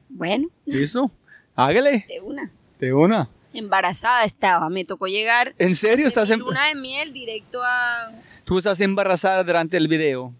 [0.08, 1.10] Bueno, ¿Listo?
[1.54, 2.06] Hágale.
[2.08, 2.52] de una.
[2.78, 3.30] De una.
[3.52, 6.40] Embarazada estaba, me tocó llegar ¿En serio estás en...
[6.40, 8.12] luna de miel directo a...
[8.44, 10.34] Tú estás embarazada durante el video?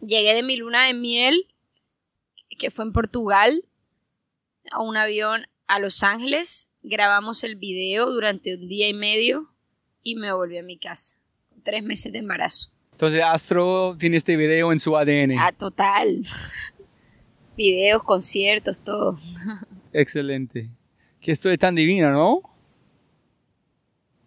[0.00, 1.46] Llegué de mi luna de miel,
[2.58, 3.64] que fue en Portugal,
[4.70, 9.52] a un avión a Los Ángeles, grabamos el video durante un día y medio
[10.02, 11.18] y me volví a mi casa.
[11.62, 12.70] Tres meses de embarazo.
[12.92, 15.38] Entonces Astro tiene este video en su ADN.
[15.38, 16.22] Ah, total.
[17.56, 19.18] Videos, conciertos, todo.
[19.92, 20.70] Excelente.
[21.20, 22.40] Que esto es tan divino, ¿no?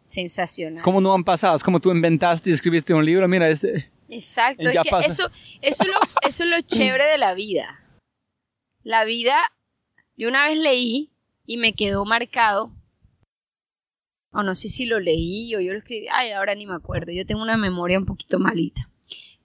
[0.06, 0.76] Sensacional.
[0.76, 3.90] Es como no han pasado, es como tú inventaste y escribiste un libro, mira, este...
[4.10, 5.32] Exacto, es que eso,
[5.62, 7.80] eso, es lo, eso es lo chévere de la vida.
[8.84, 9.38] La vida,
[10.18, 11.11] yo una vez leí
[11.52, 12.72] y me quedó marcado,
[14.32, 17.12] o no sé si lo leí o yo lo escribí, ay, ahora ni me acuerdo,
[17.12, 18.90] yo tengo una memoria un poquito malita,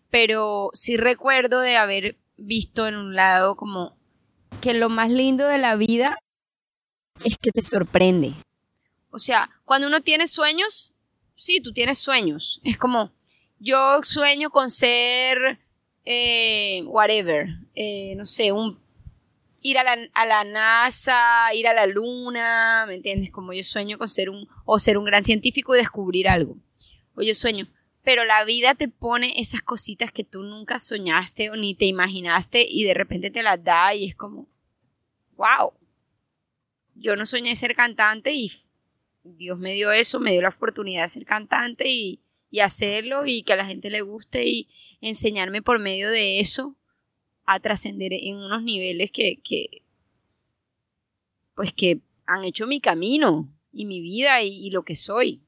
[0.08, 3.96] pero sí recuerdo de haber visto en un lado como
[4.60, 6.16] que lo más lindo de la vida
[7.24, 8.34] es que te sorprende.
[9.10, 10.94] O sea, cuando uno tiene sueños,
[11.34, 13.10] sí, tú tienes sueños, es como
[13.58, 15.58] yo sueño con ser
[16.04, 18.85] eh, whatever, eh, no sé, un
[19.66, 23.32] ir a la, a la NASA, ir a la luna, ¿me entiendes?
[23.32, 26.56] Como yo sueño con ser un, o ser un gran científico y descubrir algo.
[27.16, 27.68] O yo sueño.
[28.04, 32.64] Pero la vida te pone esas cositas que tú nunca soñaste o ni te imaginaste
[32.68, 34.46] y de repente te las da y es como,
[35.36, 35.72] wow.
[36.94, 38.52] Yo no soñé ser cantante y
[39.24, 42.20] Dios me dio eso, me dio la oportunidad de ser cantante y,
[42.52, 44.68] y hacerlo y que a la gente le guste y
[45.00, 46.76] enseñarme por medio de eso
[47.46, 49.82] a trascender en unos niveles que, que,
[51.54, 55.40] pues que han hecho mi camino y mi vida y, lo que soy.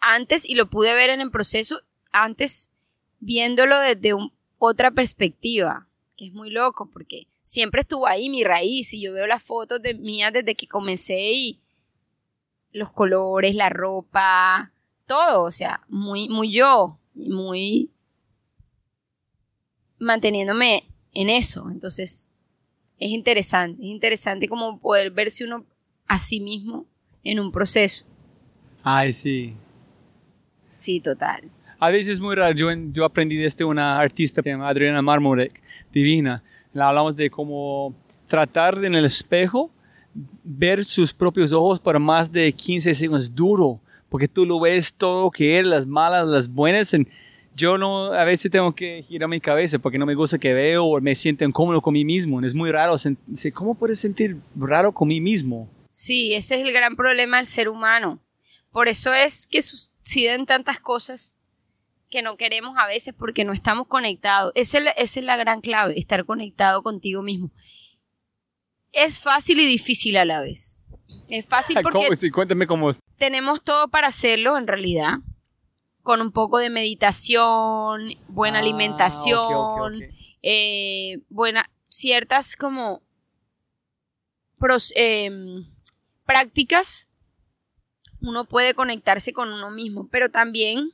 [0.00, 1.82] Antes, y lo pude ver en el proceso,
[2.12, 2.70] antes
[3.18, 8.92] viéndolo desde un- otra perspectiva, que es muy loco porque siempre estuvo ahí mi raíz
[8.94, 11.60] y yo veo las fotos de mías desde que comencé y
[12.72, 14.72] los colores, la ropa,
[15.06, 17.90] todo, o sea, muy, muy yo, muy
[20.00, 21.68] manteniéndome en eso.
[21.70, 22.30] Entonces,
[22.98, 25.64] es interesante, es interesante como poder verse uno
[26.06, 26.86] a sí mismo
[27.22, 28.06] en un proceso.
[28.82, 29.54] Ay, sí.
[30.76, 31.42] Sí, total.
[31.78, 32.54] A veces es muy raro.
[32.54, 35.62] Yo, yo aprendí de este una artista que se llama Adriana Marmorek,
[35.92, 36.42] divina.
[36.72, 37.94] Le hablamos de cómo
[38.26, 39.70] tratar de en el espejo
[40.42, 43.34] ver sus propios ojos por más de 15 segundos.
[43.34, 46.92] Duro, porque tú lo ves todo que es, las malas, las buenas.
[46.94, 47.08] en-
[47.60, 50.86] yo no, a veces tengo que girar mi cabeza porque no me gusta que veo
[50.86, 52.40] o me siento incómodo con mí mismo.
[52.40, 52.96] Es muy raro.
[53.52, 55.68] ¿Cómo puedes sentir raro con mí mismo?
[55.88, 58.18] Sí, ese es el gran problema del ser humano.
[58.72, 61.36] Por eso es que suceden tantas cosas
[62.08, 64.52] que no queremos a veces porque no estamos conectados.
[64.54, 67.50] Esa es la, esa es la gran clave, estar conectado contigo mismo.
[68.92, 70.78] Es fácil y difícil a la vez.
[71.28, 72.16] Es fácil porque ¿Cómo?
[72.16, 72.92] Sí, cuéntame cómo.
[73.18, 75.18] tenemos todo para hacerlo en realidad.
[76.02, 80.14] Con un poco de meditación, buena Ah, alimentación, ok, ok, ok.
[80.42, 83.02] eh, buena, ciertas como
[84.58, 85.66] pros- em,
[86.24, 87.08] prácticas,
[88.22, 90.90] uno puede conectarse con uno mismo, pero también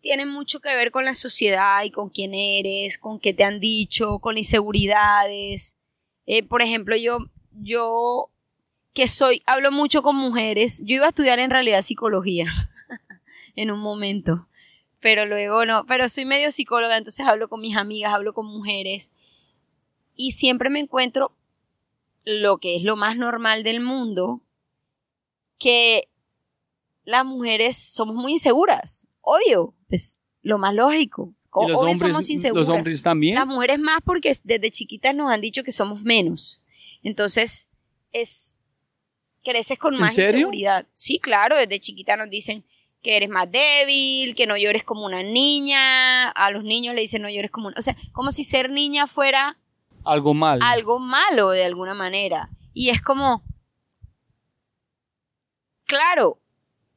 [0.00, 3.60] tiene mucho que ver con la sociedad y con quién eres, con qué te han
[3.60, 5.76] dicho, con inseguridades.
[6.26, 7.18] Eh, por ejemplo, yo,
[7.52, 8.30] yo
[8.94, 12.46] que soy, hablo mucho con mujeres, yo iba a estudiar en realidad psicología
[13.60, 14.46] en un momento,
[15.00, 19.12] pero luego no, pero soy medio psicóloga, entonces hablo con mis amigas, hablo con mujeres
[20.14, 21.36] y siempre me encuentro
[22.24, 24.40] lo que es lo más normal del mundo,
[25.58, 26.08] que
[27.04, 31.34] las mujeres somos muy inseguras, obvio, es lo más lógico.
[31.60, 32.68] ¿Y los Obvio hombres, somos inseguras.
[32.68, 33.34] los hombres también?
[33.34, 36.62] Las mujeres más porque desde chiquitas nos han dicho que somos menos.
[37.02, 37.68] Entonces,
[38.12, 38.54] es
[39.42, 40.86] creces con ¿En más inseguridad.
[40.92, 42.64] Sí, claro, desde chiquita nos dicen
[43.02, 47.22] que eres más débil, que no llores como una niña, a los niños le dicen
[47.22, 49.56] no llores como una, o sea, como si ser niña fuera
[50.04, 50.60] Algo mal.
[50.62, 52.50] algo malo de alguna manera.
[52.74, 53.42] Y es como,
[55.84, 56.40] claro,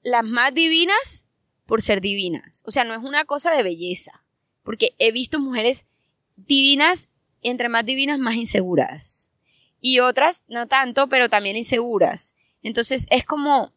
[0.03, 1.28] las más divinas
[1.65, 2.64] por ser divinas.
[2.65, 4.23] O sea, no es una cosa de belleza,
[4.64, 5.88] porque he visto mujeres
[6.36, 7.10] divinas
[7.41, 9.32] entre más divinas, más inseguras.
[9.80, 12.36] Y otras, no tanto, pero también inseguras.
[12.61, 13.72] Entonces es como...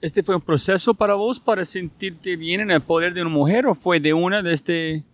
[0.00, 3.66] ¿Este fue un proceso para vos para sentirte bien en el poder de una mujer
[3.66, 5.04] o fue de una de este...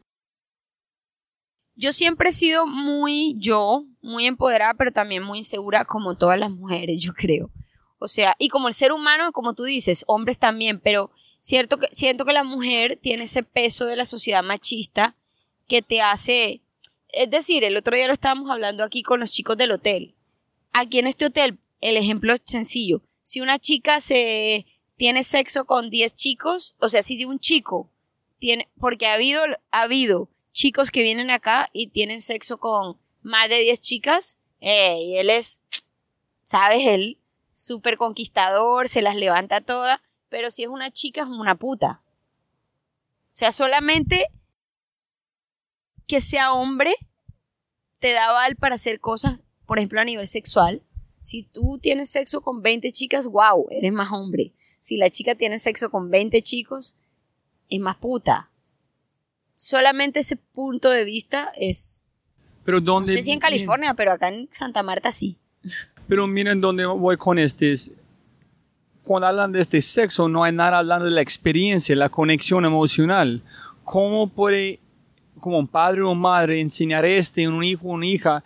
[1.74, 6.50] Yo siempre he sido muy yo, muy empoderada, pero también muy insegura como todas las
[6.50, 7.50] mujeres, yo creo.
[7.98, 11.88] O sea, y como el ser humano, como tú dices, hombres también, pero cierto que,
[11.90, 15.16] siento que la mujer tiene ese peso de la sociedad machista
[15.66, 16.60] que te hace,
[17.08, 20.14] es decir, el otro día lo estábamos hablando aquí con los chicos del hotel.
[20.72, 23.02] Aquí en este hotel, el ejemplo es sencillo.
[23.22, 24.66] Si una chica se
[24.96, 27.90] tiene sexo con 10 chicos, o sea, si un chico
[28.38, 33.48] tiene, porque ha habido, ha habido chicos que vienen acá y tienen sexo con más
[33.48, 35.62] de 10 chicas, y él es,
[36.44, 37.18] sabes, él
[37.52, 42.02] súper conquistador, se las levanta todas, pero si es una chica es una puta.
[43.26, 44.26] O sea, solamente
[46.06, 46.94] que sea hombre
[47.98, 50.82] te da val para hacer cosas, por ejemplo, a nivel sexual.
[51.20, 54.52] Si tú tienes sexo con 20 chicas, wow, eres más hombre.
[54.84, 56.94] Si la chica tiene sexo con 20 chicos,
[57.70, 58.50] es más puta.
[59.56, 62.04] Solamente ese punto de vista es...
[62.66, 63.10] Pero dónde...
[63.10, 65.38] No sé si en California, pero acá en Santa Marta sí.
[66.06, 67.74] Pero miren dónde voy con este.
[69.04, 73.42] Cuando hablan de este sexo, no hay nada hablando de la experiencia, la conexión emocional.
[73.84, 74.80] ¿Cómo puede,
[75.40, 78.44] como un padre o madre, enseñar este, un hijo o una hija,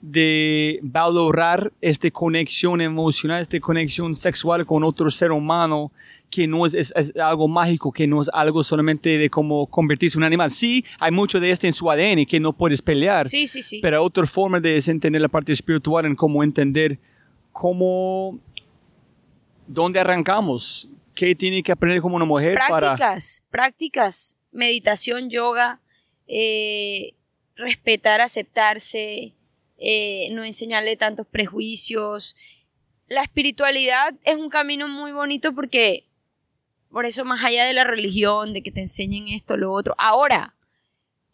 [0.00, 5.90] de valorar esta conexión emocional, esta conexión sexual con otro ser humano,
[6.30, 10.20] que no es, es, algo mágico, que no es algo solamente de cómo convertirse en
[10.20, 10.50] un animal.
[10.50, 13.80] Sí, hay mucho de este en su ADN que no puedes pelear, sí, sí, sí.
[13.80, 16.98] pero otra forma de entender la parte espiritual en cómo entender
[17.52, 18.38] cómo,
[19.66, 23.50] dónde arrancamos, qué tiene que aprender como una mujer prácticas, para...
[23.50, 25.80] Prácticas, meditación, yoga,
[26.28, 27.14] eh,
[27.56, 29.34] respetar, aceptarse,
[29.78, 32.36] eh, no enseñarle tantos prejuicios.
[33.08, 36.04] La espiritualidad es un camino muy bonito porque,
[36.90, 40.54] por eso más allá de la religión, de que te enseñen esto, lo otro, ahora,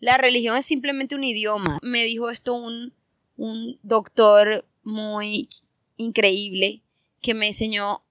[0.00, 1.78] la religión es simplemente un idioma.
[1.82, 2.92] Me dijo esto un,
[3.36, 5.48] un doctor muy
[5.96, 6.82] increíble
[7.22, 8.02] que me enseñó,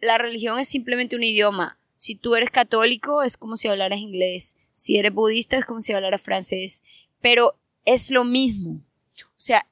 [0.00, 1.78] la religión es simplemente un idioma.
[1.96, 5.92] Si tú eres católico es como si hablaras inglés, si eres budista es como si
[5.92, 6.82] hablaras francés,
[7.20, 8.80] pero es lo mismo.
[9.20, 9.66] O sea,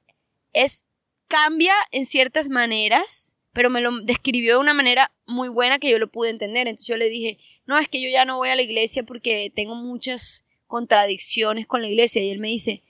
[0.53, 0.87] es
[1.27, 5.99] cambia en ciertas maneras, pero me lo describió de una manera muy buena que yo
[5.99, 6.67] lo pude entender.
[6.67, 9.51] Entonces yo le dije, no, es que yo ya no voy a la iglesia porque
[9.55, 12.21] tengo muchas contradicciones con la iglesia.
[12.23, 12.81] Y él me dice,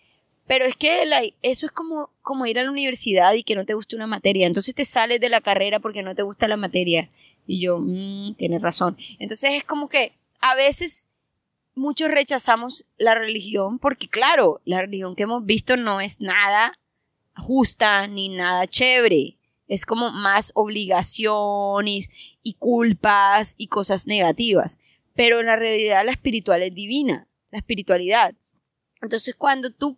[0.47, 1.03] pero es que
[1.41, 4.47] eso es como, como ir a la universidad y que no te guste una materia.
[4.47, 7.09] Entonces te sales de la carrera porque no te gusta la materia.
[7.45, 8.97] Y yo, mmm, tienes razón.
[9.19, 11.07] Entonces es como que a veces
[11.75, 16.73] muchos rechazamos la religión porque, claro, la religión que hemos visto no es nada
[17.39, 19.37] justa ni nada chévere.
[19.67, 22.09] Es como más obligaciones
[22.41, 24.79] y culpas y cosas negativas.
[25.15, 28.35] Pero en la realidad la espiritual es divina, la espiritualidad.
[29.01, 29.97] Entonces cuando tú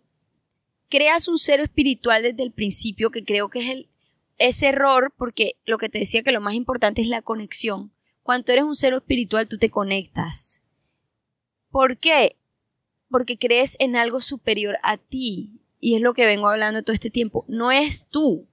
[0.88, 3.88] creas un ser espiritual desde el principio, que creo que es el,
[4.36, 7.92] ese error, porque lo que te decía que lo más importante es la conexión.
[8.22, 10.62] Cuando eres un ser espiritual, tú te conectas.
[11.70, 12.36] ¿Por qué?
[13.08, 17.10] Porque crees en algo superior a ti y es lo que vengo hablando todo este
[17.10, 18.46] tiempo, no es tú,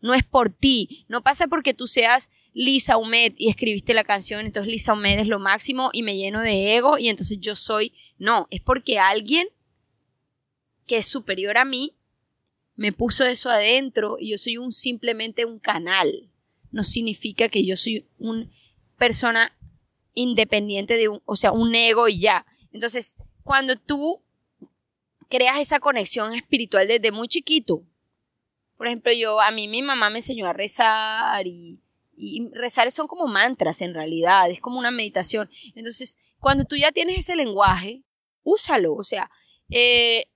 [0.00, 4.46] no es por ti, no pasa porque tú seas Lisa Humed y escribiste la canción,
[4.46, 7.92] entonces Lisa Humed es lo máximo y me lleno de ego y entonces yo soy,
[8.18, 9.48] no, es porque alguien
[10.86, 11.96] que es superior a mí
[12.76, 16.30] me puso eso adentro y yo soy un simplemente un canal.
[16.70, 18.48] No significa que yo soy una
[18.96, 19.56] persona
[20.14, 22.46] independiente de un, o sea, un ego y ya.
[22.70, 24.22] Entonces, cuando tú
[25.28, 27.82] creas esa conexión espiritual desde muy chiquito.
[28.76, 31.80] Por ejemplo, yo, a mí mi mamá me enseñó a rezar y,
[32.52, 35.50] rezar son como mantras en realidad, es como una meditación.
[35.74, 38.02] Entonces, cuando tú ya tienes ese lenguaje,
[38.42, 38.94] úsalo.
[38.94, 39.30] O sea,
[39.70, 40.26] eh,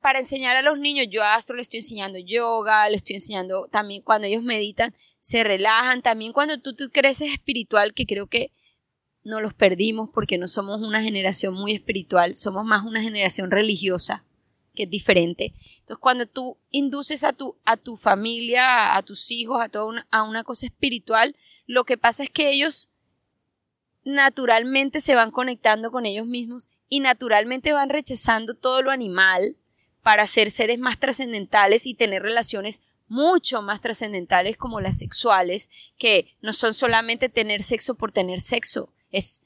[0.00, 4.02] para enseñar a los niños, yo Astro le estoy enseñando yoga, le estoy enseñando también
[4.02, 8.50] cuando ellos meditan, se relajan, también cuando tú, tú creces espiritual, que creo que
[9.24, 14.24] no los perdimos porque no somos una generación muy espiritual, somos más una generación religiosa,
[14.74, 15.54] que es diferente.
[15.80, 20.22] Entonces, cuando tú induces a tu, a tu familia, a, tus hijos, a toda a
[20.22, 21.34] una cosa espiritual,
[21.66, 22.90] lo que pasa es que ellos
[24.04, 29.56] naturalmente se van conectando con ellos mismos y naturalmente van rechazando todo lo animal
[30.02, 36.36] para ser seres más trascendentales y tener relaciones mucho más trascendentales como las sexuales, que
[36.42, 39.42] no son solamente tener sexo por tener sexo, es,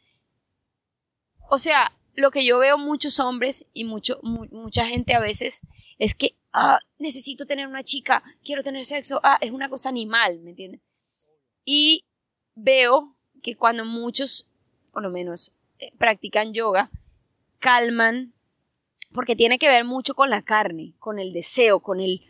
[1.51, 5.63] o sea, lo que yo veo muchos hombres y mucho, mucha gente a veces
[5.99, 10.41] es que ah, necesito tener una chica, quiero tener sexo, ah, es una cosa animal,
[10.41, 10.81] ¿me entiendes?
[11.65, 12.05] Y
[12.57, 14.49] veo que cuando muchos,
[14.93, 16.91] por lo menos, eh, practican yoga,
[17.61, 18.35] calman,
[19.13, 22.23] porque tiene que ver mucho con la carne, con el deseo, con el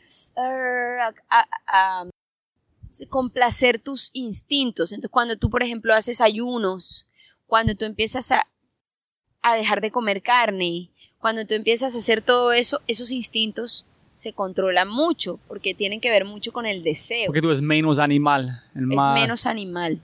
[3.09, 4.93] complacer tus instintos.
[4.93, 7.07] Entonces, cuando tú, por ejemplo, haces ayunos,
[7.48, 8.46] cuando tú empiezas a,
[9.42, 14.32] a dejar de comer carne, cuando tú empiezas a hacer todo eso, esos instintos se
[14.32, 17.26] controlan mucho, porque tienen que ver mucho con el deseo.
[17.26, 18.62] Porque tú eres menos animal.
[18.74, 20.00] es menos animal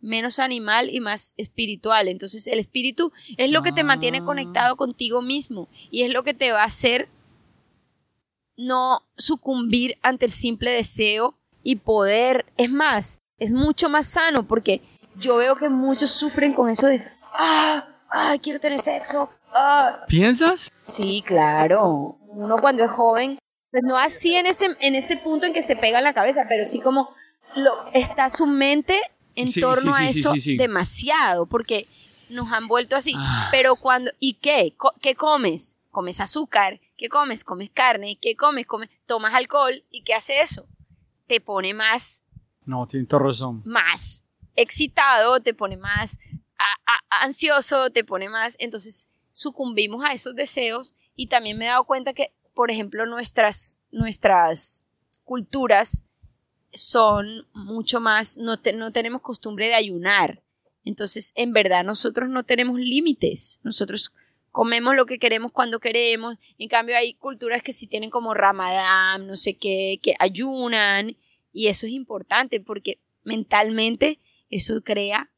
[0.00, 2.08] menos animal y más espiritual.
[2.08, 4.24] Entonces el espíritu es lo que te mantiene ah.
[4.24, 7.08] conectado contigo mismo y es lo que te va a hacer
[8.56, 12.46] no sucumbir ante el simple deseo y poder.
[12.56, 14.80] Es más, es mucho más sano porque
[15.16, 17.02] yo veo que muchos sufren con eso de,
[17.34, 19.30] ah, ah quiero tener sexo.
[19.52, 20.04] Ah.
[20.06, 20.60] ¿Piensas?
[20.72, 22.18] Sí, claro.
[22.28, 23.38] Uno cuando es joven,
[23.70, 26.46] pues no así en ese, en ese punto en que se pega en la cabeza,
[26.48, 27.14] pero sí como
[27.56, 29.00] lo, está su mente
[29.34, 31.86] en torno a eso demasiado, porque
[32.30, 33.14] nos han vuelto así.
[33.16, 33.48] Ah.
[33.50, 34.74] Pero cuando, ¿y qué?
[35.00, 35.78] ¿Qué comes?
[35.90, 37.42] Comes azúcar, ¿qué comes?
[37.42, 38.66] Comes carne, ¿qué comes?
[38.66, 40.66] Comes, tomas alcohol, ¿y qué hace eso?
[41.26, 42.24] Te pone más...
[42.64, 43.62] No, tienes razón.
[43.64, 44.24] Más
[44.56, 46.18] excitado, te pone más
[47.22, 48.56] ansioso, te pone más...
[48.58, 53.78] Entonces sucumbimos a esos deseos y también me he dado cuenta que, por ejemplo, nuestras,
[53.90, 54.86] nuestras
[55.24, 56.04] culturas
[56.72, 60.42] son mucho más, no, no tenemos costumbre de ayunar.
[60.84, 63.60] Entonces, en verdad, nosotros no tenemos límites.
[63.62, 64.12] Nosotros
[64.50, 66.38] comemos lo que queremos cuando queremos.
[66.58, 71.16] En cambio, hay culturas que sí tienen como Ramadán, no sé qué, que ayunan.
[71.52, 74.18] Y eso es importante porque mentalmente
[74.50, 75.30] eso crea.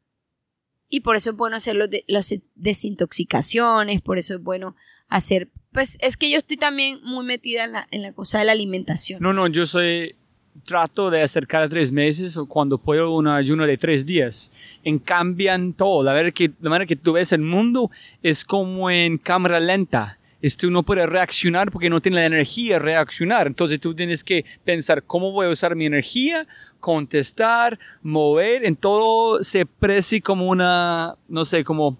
[0.88, 4.76] Y por eso es bueno hacer los las desintoxicaciones, por eso es bueno
[5.08, 5.48] hacer...
[5.72, 8.52] Pues es que yo estoy también muy metida en la, en la cosa de la
[8.52, 9.22] alimentación.
[9.22, 10.16] No, no, yo soy
[10.64, 14.50] trato de hacer cada tres meses o cuando puedo un ayuno de tres días.
[14.84, 16.02] En cambian todo.
[16.02, 17.90] La, verdad que, la manera que tú ves el mundo
[18.22, 20.18] es como en cámara lenta.
[20.40, 23.46] Esto no puede reaccionar porque no tiene la energía reaccionar.
[23.46, 26.46] Entonces tú tienes que pensar cómo voy a usar mi energía,
[26.82, 28.66] contestar, mover.
[28.66, 31.96] En todo se precie como una, no sé, como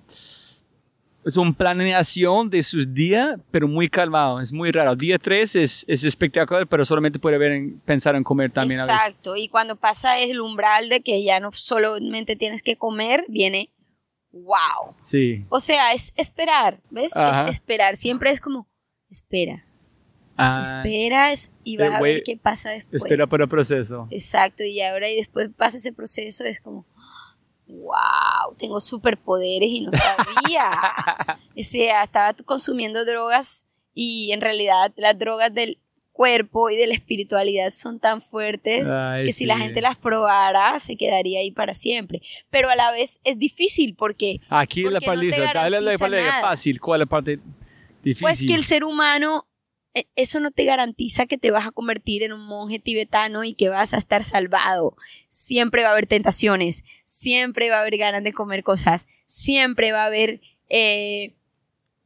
[1.24, 4.96] es una planeación de sus días, pero muy calmado, es muy raro.
[4.96, 8.80] Día 3 es, es espectacular, pero solamente puede ver en, pensar en comer también.
[8.80, 13.70] Exacto, y cuando pasa el umbral de que ya no solamente tienes que comer, viene
[14.32, 14.96] wow.
[15.00, 15.46] Sí.
[15.48, 17.12] O sea, es esperar, ¿ves?
[17.14, 18.66] Es esperar, siempre es como,
[19.08, 19.64] espera.
[20.42, 23.02] Ah, Esperas y vas a ver qué pasa después.
[23.02, 24.08] Espera para el proceso.
[24.10, 26.86] Exacto, y ahora y después pasa ese proceso, es como,
[27.66, 30.70] wow, tengo superpoderes y no sabía.
[31.58, 35.78] o sea, estaba consumiendo drogas y en realidad las drogas del
[36.12, 38.88] cuerpo y de la espiritualidad son tan fuertes
[39.24, 42.22] que si la gente las probara se quedaría ahí para siempre.
[42.50, 44.40] Pero a la vez es difícil porque...
[44.48, 47.40] Aquí la paliza, dale la fácil, ¿cuál es la parte
[48.02, 48.22] difícil?
[48.22, 49.46] Pues que el ser humano
[50.16, 53.68] eso no te garantiza que te vas a convertir en un monje tibetano y que
[53.68, 54.96] vas a estar salvado.
[55.28, 60.04] Siempre va a haber tentaciones, siempre va a haber ganas de comer cosas, siempre va
[60.04, 61.34] a haber eh,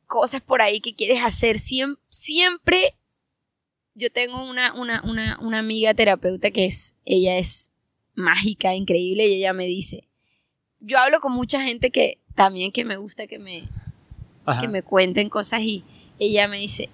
[0.06, 1.58] cosas por ahí que quieres hacer.
[1.58, 2.94] siempre,
[3.94, 7.72] yo tengo una, una, una, una, amiga terapeuta que es, ella es
[8.14, 10.08] mágica, increíble, y ella me dice,
[10.80, 13.68] yo hablo con mucha gente que también que me gusta que me,
[14.60, 15.84] que me cuenten cosas y
[16.18, 16.90] ella me dice,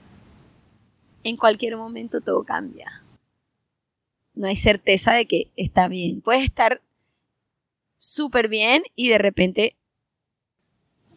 [1.24, 3.04] en cualquier momento todo cambia.
[4.34, 6.20] No hay certeza de que está bien.
[6.20, 6.82] Puedes estar
[7.98, 9.76] súper bien y de repente...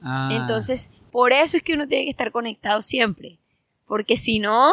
[0.01, 0.29] Ah.
[0.31, 3.39] Entonces, por eso es que uno tiene que estar conectado siempre.
[3.85, 4.71] Porque si no,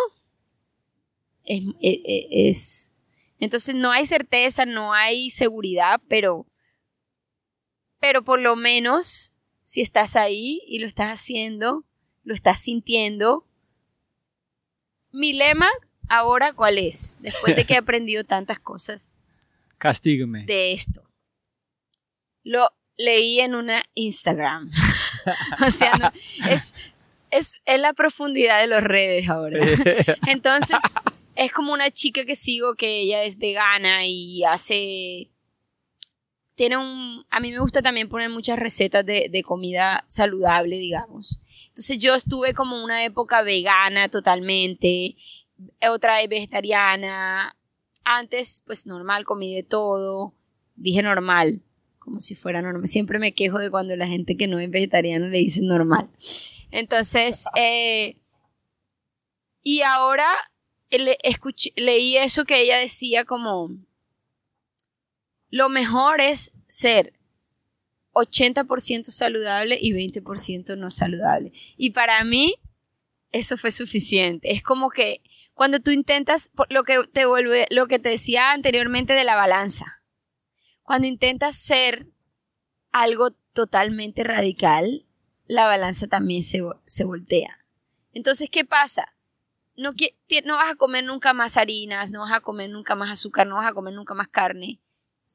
[1.44, 2.96] es, e, e, es,
[3.38, 6.46] Entonces no hay certeza, no hay seguridad, pero...
[8.00, 9.32] Pero por lo menos,
[9.62, 11.84] si estás ahí y lo estás haciendo,
[12.24, 13.46] lo estás sintiendo,
[15.12, 15.68] mi lema
[16.09, 17.18] ahora, ¿cuál es?
[17.20, 19.16] Después de que he aprendido tantas cosas.
[19.78, 20.44] Castígame.
[20.44, 21.02] De esto.
[22.44, 24.68] Lo leí en una Instagram.
[25.66, 26.12] o sea,
[26.48, 26.74] es,
[27.30, 29.64] es, es la profundidad de las redes ahora.
[30.26, 30.80] Entonces,
[31.34, 35.30] es como una chica que sigo que ella es vegana y hace
[36.55, 41.40] tiene un a mí me gusta también poner muchas recetas de, de, comida saludable digamos
[41.73, 45.16] entonces yo estuve como una época vegana totalmente,
[45.90, 47.57] otra vez vegetariana.
[48.05, 50.35] Antes, pues normal, comí de todo.
[50.77, 51.62] Dije normal,
[51.99, 52.86] como si fuera normal.
[52.86, 56.11] Siempre me quejo de cuando la gente que no es vegetariana le dice normal.
[56.70, 58.16] Entonces, eh,
[59.62, 60.28] y ahora
[60.90, 63.70] le- escuché- leí eso que ella decía como,
[65.49, 67.15] lo mejor es ser
[68.12, 71.52] 80% saludable y 20% no saludable.
[71.76, 72.55] Y para mí,
[73.30, 74.52] eso fue suficiente.
[74.52, 75.22] Es como que
[75.55, 80.02] cuando tú intentas, lo que te vuelve, lo que te decía anteriormente de la balanza,
[80.84, 82.09] cuando intentas ser
[82.90, 85.06] algo totalmente radical,
[85.47, 87.59] la balanza también se, se voltea.
[88.12, 89.14] Entonces, ¿qué pasa?
[89.76, 89.93] No,
[90.44, 93.56] no vas a comer nunca más harinas, no vas a comer nunca más azúcar, no
[93.56, 94.78] vas a comer nunca más carne,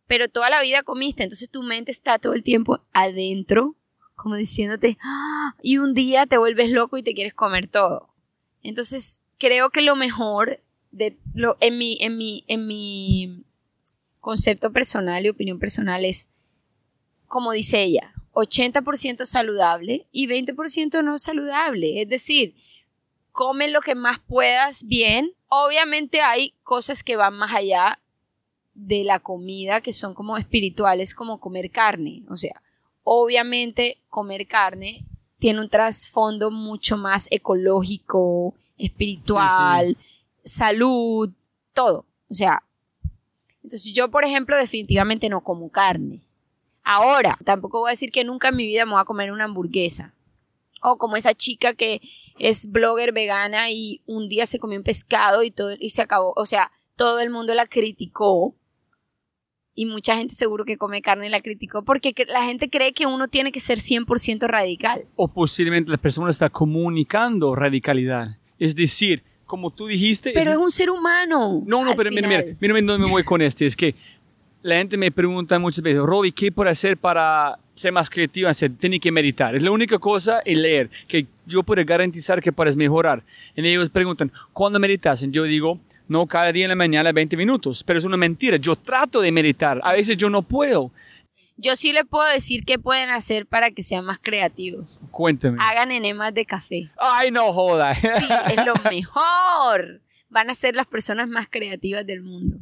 [0.08, 3.76] pero toda la vida comiste, entonces tu mente está todo el tiempo adentro,
[4.16, 8.10] como diciéndote, "Ah", y un día te vuelves loco y te quieres comer todo.
[8.64, 10.60] Entonces, creo que lo mejor
[10.92, 13.44] de lo en mi en mi en mi
[14.20, 16.30] concepto personal y opinión personal es
[17.28, 22.56] como dice ella, 80% saludable y 20% no saludable, es decir,
[23.32, 25.34] come lo que más puedas bien.
[25.50, 28.00] Obviamente hay cosas que van más allá
[28.78, 32.24] de la comida que son como espirituales, como comer carne.
[32.30, 32.62] O sea,
[33.04, 35.04] obviamente comer carne
[35.40, 39.98] tiene un trasfondo mucho más ecológico, espiritual,
[40.44, 41.32] salud,
[41.74, 42.06] todo.
[42.30, 42.64] O sea,
[43.64, 46.22] entonces yo, por ejemplo, definitivamente no como carne.
[46.84, 49.46] Ahora, tampoco voy a decir que nunca en mi vida me voy a comer una
[49.46, 50.14] hamburguesa.
[50.82, 52.00] O como esa chica que
[52.38, 56.34] es blogger vegana y un día se comió un pescado y todo y se acabó.
[56.36, 58.56] O sea, todo el mundo la criticó.
[59.80, 63.28] Y mucha gente seguro que come carne la criticó porque la gente cree que uno
[63.28, 65.06] tiene que ser 100% radical.
[65.16, 68.38] O posiblemente la persona está comunicando radicalidad.
[68.58, 70.32] Es decir, como tú dijiste...
[70.34, 71.62] Pero es- es un ser humano.
[71.68, 72.58] No, no, pero mira, mira, final.
[72.60, 73.68] mira, mira dónde me voy con este.
[73.68, 73.94] Es que
[74.64, 78.50] la gente me pregunta muchas veces, Robbie, ¿qué puedo hacer para ser más creativo?
[78.50, 79.56] Hacer, tiene que meditar.
[79.56, 83.24] Es la única cosa y leer que yo puedo garantizar que puedes mejorar.
[83.56, 85.22] Y ellos preguntan, ¿cuándo meditas?
[85.22, 87.84] Y yo digo, no cada día en la mañana 20 minutos.
[87.84, 88.58] Pero es una mentira.
[88.58, 89.80] Yo trato de meditar.
[89.84, 90.92] A veces yo no puedo.
[91.60, 95.02] Yo sí le puedo decir qué pueden hacer para que sean más creativos.
[95.10, 95.58] Cuéntame.
[95.60, 96.92] Hagan enemas de café.
[96.98, 97.96] Ay, no joda.
[97.96, 100.02] Sí, es lo mejor.
[100.30, 102.58] Van a ser las personas más creativas del mundo.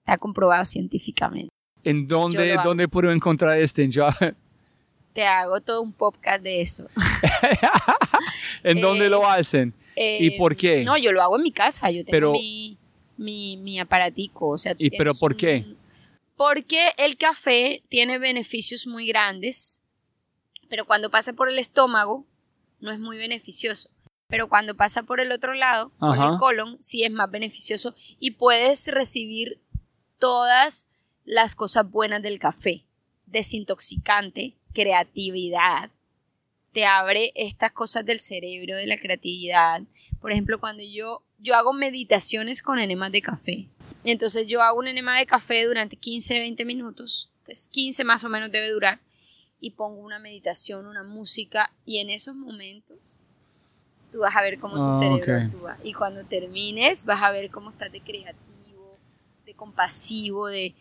[0.00, 1.48] Está comprobado científicamente.
[1.84, 3.88] ¿En dónde, dónde puedo encontrar este?
[3.88, 4.08] Yo-
[5.14, 6.88] Te hago todo un podcast de eso.
[8.64, 9.26] ¿En dónde lo Es-
[9.96, 10.84] ¿Y Eh, por qué?
[10.84, 11.90] No, yo lo hago en mi casa.
[11.90, 12.76] Yo tengo Pero- mi,
[13.16, 14.48] mi, mi aparatico.
[14.48, 15.64] O sea, ¿Y pero por qué?
[16.36, 19.82] Porque el café tiene beneficios muy grandes,
[20.68, 22.24] pero cuando pasa por el estómago
[22.80, 23.90] no es muy beneficioso.
[24.26, 28.32] Pero cuando pasa por el otro lado, por el colon, sí es más beneficioso y
[28.32, 29.60] puedes recibir
[30.18, 30.88] todas
[31.24, 32.84] las cosas buenas del café.
[33.26, 35.90] Desintoxicante, creatividad,
[36.74, 39.80] te abre estas cosas del cerebro, de la creatividad.
[40.20, 43.68] Por ejemplo, cuando yo, yo hago meditaciones con enemas de café.
[44.02, 48.28] Entonces yo hago un enema de café durante 15, 20 minutos, pues 15 más o
[48.28, 49.00] menos debe durar,
[49.60, 53.24] y pongo una meditación, una música, y en esos momentos
[54.10, 55.42] tú vas a ver cómo tu Ah, cerebro ok.
[55.44, 55.78] actúa.
[55.84, 58.98] Y cuando termines vas a ver cómo estás de creativo,
[59.46, 60.74] de compasivo, de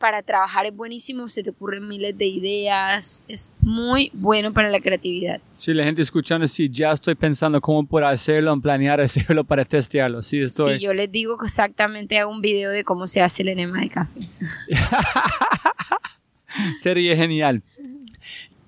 [0.00, 4.80] para trabajar es buenísimo, se te ocurren miles de ideas, es muy bueno para la
[4.80, 5.40] creatividad.
[5.52, 9.64] Si la gente escuchando, sí, ya estoy pensando cómo puedo hacerlo, en planear hacerlo para
[9.64, 10.22] testearlo.
[10.22, 10.78] Sí, estoy.
[10.78, 13.80] Si yo les digo que exactamente hago un video de cómo se hace el enema
[13.80, 14.20] de café.
[16.80, 17.62] Sería genial.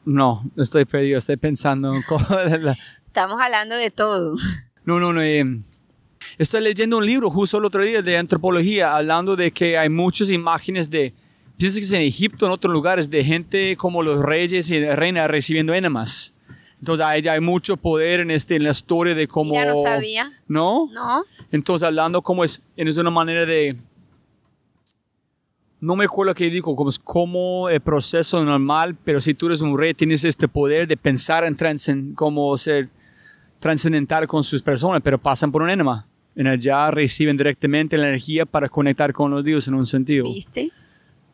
[0.04, 2.26] No, estoy perdido, estoy pensando en cómo-
[2.60, 2.76] la-
[3.06, 4.36] Estamos hablando de todo.
[4.84, 5.22] No, no, no.
[5.22, 5.44] eh,
[6.38, 10.30] estoy leyendo un libro justo el otro día de antropología, hablando de que hay muchas
[10.30, 11.14] imágenes de,
[11.66, 16.32] es en Egipto, en otros lugares, de gente como los reyes y reinas recibiendo enemas.
[16.78, 19.54] Entonces hay, hay mucho poder en, este, en la historia de cómo...
[19.54, 20.88] Ya no sabía, ¿No?
[20.92, 21.24] ¿no?
[21.52, 23.76] Entonces, hablando como es, es una manera de...
[25.80, 29.60] No me acuerdo qué dijo, como es como el proceso normal, pero si tú eres
[29.60, 32.88] un rey, tienes este poder de pensar en transcend, como ser
[33.60, 36.06] trascendental con sus personas, pero pasan por un enema.
[36.34, 40.24] En allá reciben directamente la energía para conectar con los dioses en un sentido.
[40.24, 40.70] ¿Viste?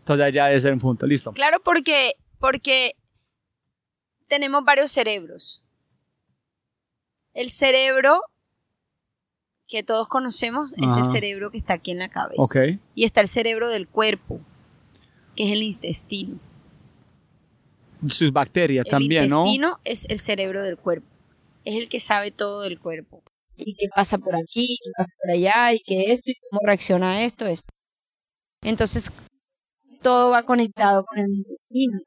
[0.08, 1.06] Entonces, allá es un punto.
[1.06, 1.32] Listo.
[1.32, 2.92] Claro, porque, porque
[4.26, 5.64] tenemos varios cerebros.
[7.34, 8.20] El cerebro
[9.66, 12.42] que todos conocemos es el cerebro que está aquí en la cabeza.
[12.94, 14.40] Y está el cerebro del cuerpo,
[15.36, 16.38] que es el intestino.
[18.08, 19.40] Sus bacterias El también, ¿no?
[19.40, 21.06] intestino es el cerebro del cuerpo.
[21.64, 23.22] Es el que sabe todo del cuerpo.
[23.56, 27.24] Y qué pasa por aquí, qué pasa por allá, y qué esto, y cómo reacciona
[27.24, 27.68] esto, esto.
[28.62, 29.10] Entonces,
[30.02, 32.00] todo va conectado con el intestino.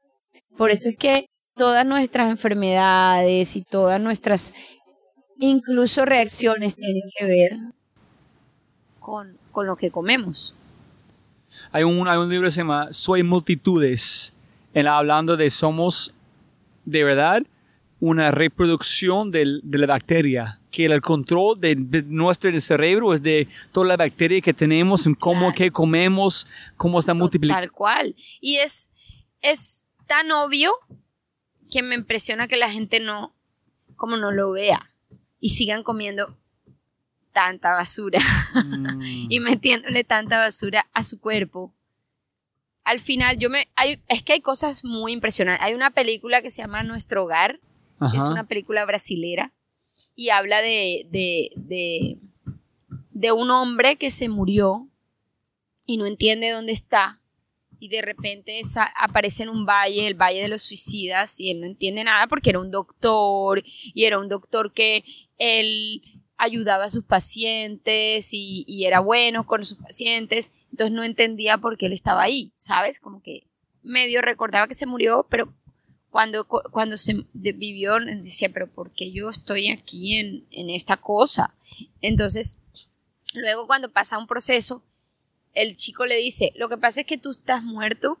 [0.56, 4.52] Por eso es que todas nuestras enfermedades y todas nuestras,
[5.38, 7.52] incluso reacciones, tienen que ver
[8.98, 10.54] con, con lo que comemos.
[11.70, 14.32] Hay un, libro que se llama Soy Multitudes,
[14.74, 16.14] en la- hablando de somos
[16.84, 17.42] de verdad
[18.04, 23.46] una reproducción del- de la bacteria, que el control de, de nuestro cerebro es de
[23.70, 25.54] toda la bacteria que tenemos, en cómo Claro.
[25.54, 27.60] que comemos, cómo está multiplicando.
[27.60, 28.16] Tal cual.
[28.40, 28.90] Y es,
[29.40, 30.72] es tan obvio
[31.70, 33.32] que me impresiona que la gente no,
[33.94, 34.90] como no lo vea
[35.38, 36.36] y sigan comiendo
[37.32, 38.18] tanta basura
[39.28, 41.72] y metiéndole tanta basura a su cuerpo.
[42.82, 43.68] Al final, yo me.
[43.76, 45.64] Hay, es que hay cosas muy impresionantes.
[45.64, 47.60] Hay una película que se llama Nuestro Hogar,
[48.14, 49.52] es una película brasilera
[50.16, 52.18] y habla de, de, de,
[53.10, 54.88] de un hombre que se murió
[55.86, 57.20] y no entiende dónde está
[57.78, 61.60] y de repente esa- aparece en un valle, el valle de los suicidas y él
[61.60, 65.04] no entiende nada porque era un doctor y era un doctor que
[65.38, 66.02] él
[66.36, 71.76] ayudaba a sus pacientes y, y era bueno con sus pacientes, entonces no entendía por
[71.76, 72.98] qué él estaba ahí, ¿sabes?
[73.00, 73.46] Como que
[73.82, 75.52] medio recordaba que se murió, pero
[76.12, 80.98] cuando, cu- cuando se vivió, decía, pero ¿por qué yo estoy aquí en, en esta
[80.98, 81.54] cosa?
[82.02, 82.58] Entonces,
[83.32, 84.84] luego cuando pasa un proceso,
[85.54, 88.20] el chico le dice, lo que pasa es que tú estás muerto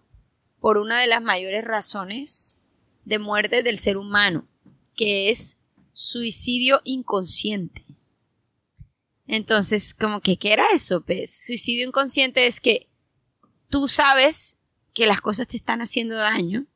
[0.58, 2.62] por una de las mayores razones
[3.04, 4.48] de muerte del ser humano,
[4.96, 5.58] que es
[5.92, 7.84] suicidio inconsciente.
[9.26, 11.02] Entonces, como que, ¿qué era eso?
[11.02, 12.88] Pues, suicidio inconsciente es que
[13.68, 14.56] tú sabes
[14.94, 16.66] que las cosas te están haciendo daño,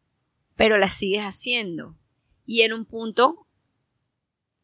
[0.57, 1.97] pero las sigues haciendo.
[2.45, 3.47] Y en un punto,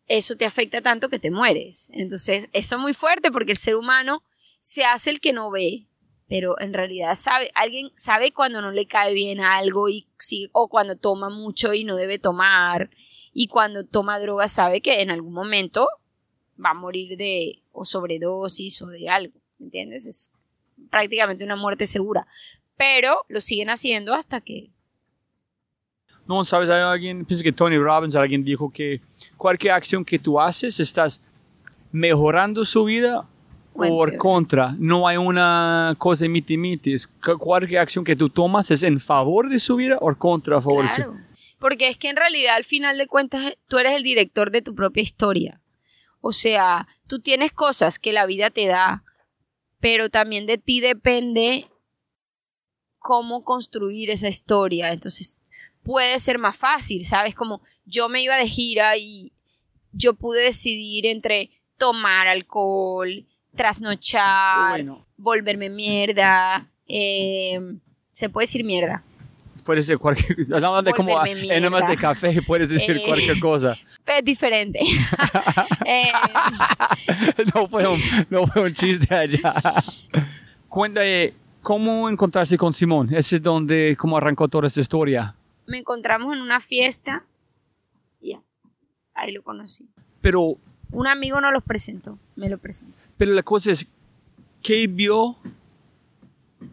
[0.06, 1.90] eso te afecta tanto que te mueres.
[1.92, 4.22] Entonces, eso es muy fuerte porque el ser humano
[4.60, 5.86] se hace el que no ve,
[6.28, 10.06] pero en realidad sabe, alguien sabe cuando no le cae bien algo y
[10.52, 12.90] o cuando toma mucho y no debe tomar,
[13.32, 15.88] y cuando toma droga sabe que en algún momento
[16.62, 20.06] va a morir de o sobredosis o de algo, ¿entiendes?
[20.06, 20.30] Es
[20.90, 22.26] prácticamente una muerte segura,
[22.76, 24.70] pero lo siguen haciendo hasta que
[26.34, 29.00] No, sabes, hay alguien, pienso que Tony Robbins, alguien dijo que
[29.36, 31.20] cualquier acción que tú haces, estás
[31.92, 33.20] mejorando su vida
[33.74, 34.18] o o empeora.
[34.18, 34.74] contra.
[34.78, 36.94] No hay una cosa miti miti.
[37.24, 40.82] Cu- cualquier acción que tú tomas es en favor de su vida o contra favor
[40.84, 41.16] de su Claro,
[41.58, 44.74] porque es que en realidad al final de cuentas tú eres el director de tu
[44.74, 45.60] propia historia.
[46.20, 49.04] O sea, tú tienes cosas que la vida te da,
[49.80, 51.66] pero también de ti depende
[52.98, 54.92] cómo construir esa historia.
[54.92, 55.40] Entonces
[55.82, 57.34] puede ser más fácil, ¿sabes?
[57.34, 59.32] Como yo me iba de gira y
[59.92, 63.24] yo pude decidir entre tomar alcohol,
[63.56, 66.66] trasnochar, Bueno, volverme mierda.
[66.88, 67.58] eh,
[68.12, 69.02] se puede decir mierda.
[69.64, 70.82] puede ser cualquier cosa.
[70.82, 73.02] De como Volverme en más de café, puedes decir Eh.
[73.06, 73.76] cualquier cosa.
[74.06, 74.80] Es diferente.
[75.86, 76.10] Eh,
[77.54, 78.00] no, fue un,
[78.30, 79.52] no fue un chiste allá.
[80.68, 83.12] Cuéntame, ¿cómo encontrarse con Simón?
[83.14, 85.34] Ese es donde, cómo arrancó toda esta historia.
[85.66, 87.24] Me encontramos en una fiesta.
[88.20, 88.36] y
[89.14, 89.88] ahí lo conocí.
[90.20, 90.56] Pero,
[90.90, 92.96] Un amigo nos los presentó, me lo presentó.
[93.18, 93.86] pero la cosa es,
[94.62, 95.36] ¿qué vio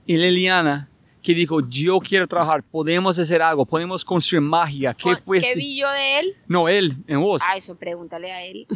[0.07, 0.89] en Liliana
[1.21, 4.93] que dijo, yo quiero trabajar, podemos hacer algo, podemos construir magia?
[4.93, 6.33] ¿Qué Con- fue ¿Qué este- vi yo de él?
[6.47, 7.41] No, él, en vos.
[7.45, 8.65] Ah, eso pregúntale a él.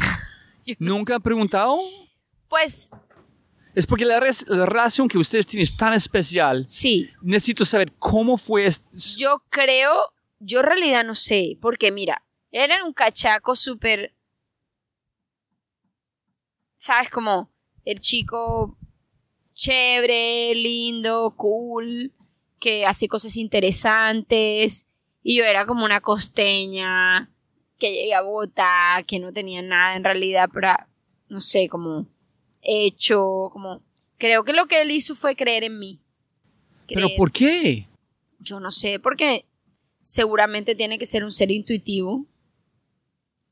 [0.79, 1.77] No ¿Nunca ha preguntado?
[2.47, 2.89] Pues
[3.75, 6.63] Es porque la, res- la relación que ustedes tienen es tan especial.
[6.67, 8.67] sí, Necesito saber cómo fue.
[8.67, 8.83] est-
[9.17, 9.91] yo creo,
[10.39, 14.13] yo en realidad no sé, porque mira, él era un cachaco súper,
[16.77, 17.09] ¿sabes?
[17.09, 17.49] Como
[17.85, 18.77] el chico
[19.53, 22.11] chévere, lindo, cool,
[22.59, 24.87] que hace cosas interesantes,
[25.21, 27.29] y yo era como una costeña
[27.77, 30.87] que llegué a Bogotá, que no tenía nada en realidad para,
[31.29, 32.07] no sé, como
[32.63, 33.81] hecho, como...
[34.17, 35.99] Creo que lo que él hizo fue creer en mí.
[36.87, 37.87] ¿Pero por qué?
[38.39, 39.45] yo no sé, porque
[40.01, 42.25] seguramente tiene que ser un ser intuitivo.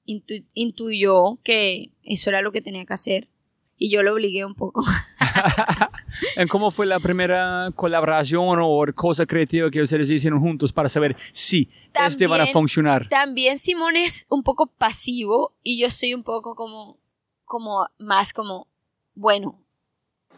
[0.05, 3.29] Intu- intuyó que eso era lo que tenía que hacer.
[3.77, 4.83] Y yo lo obligué un poco.
[6.35, 11.15] ¿En ¿Cómo fue la primera colaboración o cosa creativa que ustedes hicieron juntos para saber
[11.31, 11.69] si
[12.05, 13.07] este van a También- funcionar?
[13.09, 16.99] También Simón es un poco pasivo y yo soy un poco como,
[17.45, 18.67] como más como,
[19.15, 19.59] bueno,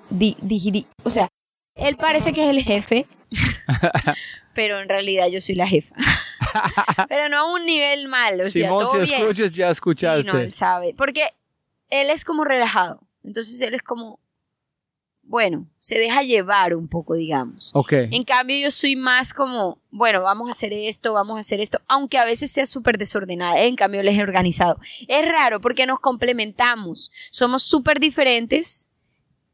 [0.09, 1.27] di, di- di- o sea,
[1.75, 3.07] él parece que es el jefe,
[4.53, 5.95] pero en realidad yo soy la jefa.
[7.09, 9.21] pero no a un nivel mal, o sea, Simón, todo si bien.
[9.21, 10.21] escuchas, ya escuchaste.
[10.23, 10.93] Sí, no, él sabe.
[10.95, 11.29] Porque
[11.89, 13.01] él es como relajado.
[13.23, 14.19] Entonces él es como,
[15.23, 17.71] bueno, se deja llevar un poco, digamos.
[17.73, 17.93] ok.
[18.11, 21.79] En cambio, yo soy más como, bueno, vamos a hacer esto, vamos a hacer esto,
[21.87, 23.57] aunque a veces sea súper desordenada.
[23.63, 24.79] En cambio, él es organizado.
[25.07, 27.11] Es raro porque nos complementamos.
[27.31, 28.89] Somos súper diferentes,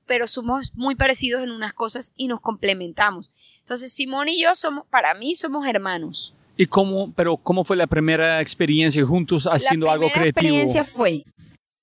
[0.06, 3.32] pero somos muy parecidos en unas cosas y nos complementamos.
[3.60, 6.34] Entonces, Simón y yo somos, para mí, somos hermanos.
[6.58, 10.56] ¿Y cómo, pero cómo fue la primera experiencia juntos haciendo la algo primera creativo?
[10.56, 11.24] experiencia fue,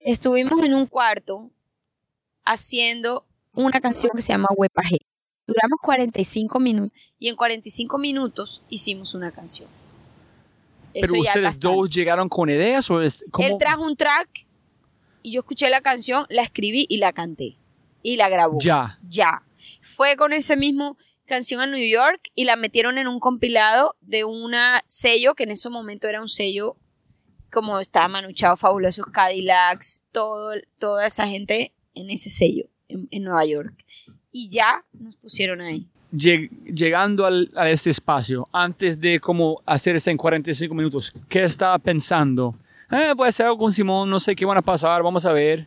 [0.01, 1.51] estuvimos en un cuarto
[2.45, 3.25] haciendo
[3.57, 4.99] una canción que se llama Huepaje.
[5.47, 9.69] Duramos 45 minutos y en 45 minutos hicimos una canción.
[10.93, 13.49] Pero Eso es ustedes dos llegaron con ideas o es, cómo?
[13.49, 14.47] Él trajo un track
[15.23, 17.57] y yo escuché la canción, la escribí y la canté.
[18.03, 18.59] Y la grabó.
[18.61, 18.99] Ya.
[19.09, 19.43] Ya.
[19.81, 24.25] Fue con ese mismo canción a New York y la metieron en un compilado de
[24.25, 26.77] una sello que en ese momento era un sello
[27.53, 33.45] como estaba Manuchado, Fabulosos Cadillacs, todo, toda esa gente en ese sello en, en Nueva
[33.47, 33.75] York.
[34.33, 35.87] Y ya nos pusieron ahí.
[36.13, 41.45] Lleg- llegando al- a este espacio, antes de como hacer esto en 45 minutos, ¿qué
[41.45, 42.55] estaba pensando?
[42.91, 45.33] Eh, voy a hacer algo con Simón, no sé qué van a pasar, vamos a
[45.33, 45.67] ver.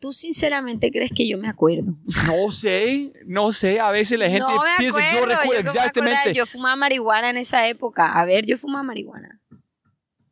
[0.00, 1.94] ¿Tú sinceramente crees que yo me acuerdo?
[2.26, 5.34] No sé, no sé, a veces la gente no me piensa, acuerdo, yo recuerdo me
[5.34, 5.36] a
[5.84, 6.34] acordar, exactamente.
[6.34, 8.12] Yo fumaba marihuana en esa época.
[8.12, 9.40] A ver, yo fumaba marihuana.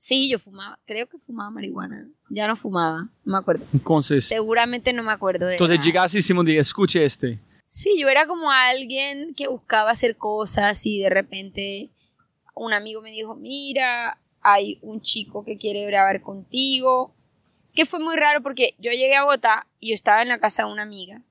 [0.05, 2.09] Sí, yo fumaba, creo que fumaba marihuana.
[2.29, 3.65] Ya no fumaba, no me acuerdo.
[3.73, 5.87] Entonces, Seguramente no me acuerdo de entonces nada.
[5.87, 7.39] llegaste y Simón escuche este.
[7.66, 11.91] Sí, yo era como alguien que buscaba hacer cosas y de repente
[12.57, 17.15] un amigo me dijo, mira, hay un chico que quiere grabar contigo.
[17.65, 20.41] Es que fue muy raro porque yo llegué a Bogotá y yo estaba en la
[20.41, 21.23] casa de una amiga.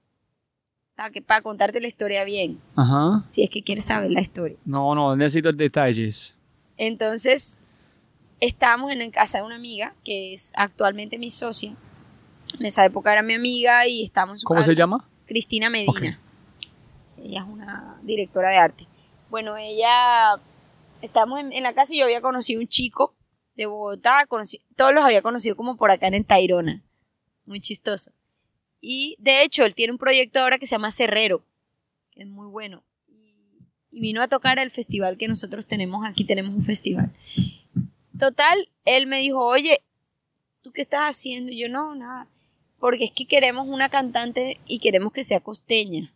[0.96, 3.26] Ah, que para contarte la historia bien, Ajá.
[3.28, 4.56] si es que quieres saber la historia.
[4.64, 6.38] No, no, necesito detalles.
[6.78, 7.58] Entonces,
[8.42, 11.76] estábamos en la casa de una amiga que es actualmente mi socia.
[12.60, 14.78] En esa época era mi amiga y estábamos en su ¿Cómo se casa.
[14.78, 15.08] llama?
[15.26, 16.20] Cristina Medina.
[17.24, 18.88] Ella es una directora de arte.
[19.30, 20.42] Bueno, ella,
[21.02, 23.16] estábamos en, en la casa y yo había conocido un chico
[23.56, 26.84] de Bogotá, conocí- todos los había conocido como por acá en Tairona.
[27.46, 28.12] Muy chistoso.
[28.82, 31.46] Y de hecho, él tiene un proyecto ahora que se llama Cerrero,
[32.12, 32.84] que es muy bueno.
[33.08, 33.36] Y,
[33.92, 37.14] y vino a tocar al festival que nosotros tenemos, aquí tenemos un festival.
[38.22, 39.84] Total, él me dijo, oye,
[40.62, 41.52] ¿tú qué estás haciendo?
[41.52, 42.30] Y yo, no, nada
[42.82, 46.12] porque es que queremos una cantante y queremos que sea costeña.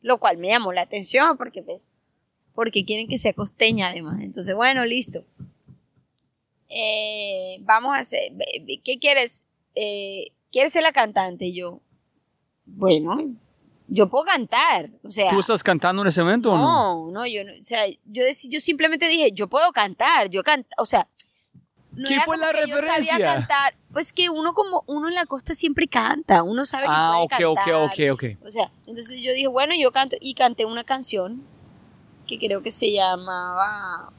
[0.00, 1.90] Lo cual me llamó la atención porque pues,
[2.54, 4.20] porque quieren que sea costeña además.
[4.22, 5.24] Entonces, bueno, listo.
[6.70, 8.32] Eh, vamos a hacer,
[8.84, 9.44] ¿qué quieres?
[9.74, 11.46] Eh, ¿Quieres ser la cantante?
[11.46, 11.80] Y yo,
[12.64, 13.34] bueno,
[13.86, 14.90] yo puedo cantar.
[15.04, 16.62] O sea, ¿Tú estás cantando en ese momento o no?
[16.64, 20.68] no, no, yo no, o sea, yo, yo simplemente dije, yo puedo cantar, yo canto,
[20.78, 21.06] o sea,
[21.98, 23.34] no ¿Qué era fue como la que yo sabía referencia?
[23.34, 27.08] cantar, pues que uno como, uno en la costa siempre canta, uno sabe que Ah,
[27.08, 27.84] puede ok, ok, cantar.
[27.84, 28.46] ok, ok.
[28.46, 31.42] O sea, entonces yo dije, bueno, yo canto, y canté una canción
[32.26, 34.12] que creo que se llamaba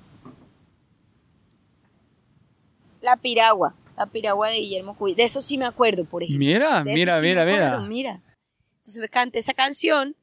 [3.01, 6.45] La Piragua, La Piragua de Guillermo Cuy, de eso sí me acuerdo, por ejemplo.
[6.45, 7.87] Mira, De mira, sí mira, acuerdo, mira.
[7.87, 8.21] mira.
[8.79, 10.15] Entonces me canté esa canción,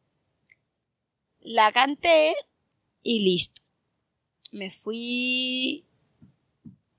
[1.40, 2.34] la canté
[3.02, 3.62] y listo.
[4.52, 5.85] Me fui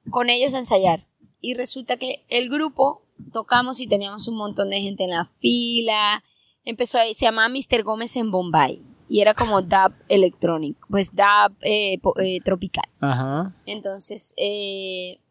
[0.09, 1.05] con ellos a ensayar.
[1.41, 3.01] Y resulta que el grupo
[3.31, 6.23] tocamos y teníamos un montón de gente en la fila.
[6.65, 7.83] Empezó ahí, se llamaba Mr.
[7.83, 8.81] Gómez en Bombay.
[9.09, 12.89] Y era como dub electrónico, pues dub eh, eh, tropical.
[12.99, 13.55] Ajá.
[13.65, 15.21] Entonces, eh,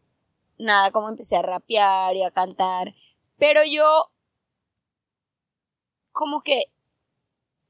[0.57, 2.95] nada, como empecé a rapear y a cantar.
[3.37, 4.09] Pero yo,
[6.11, 6.65] como que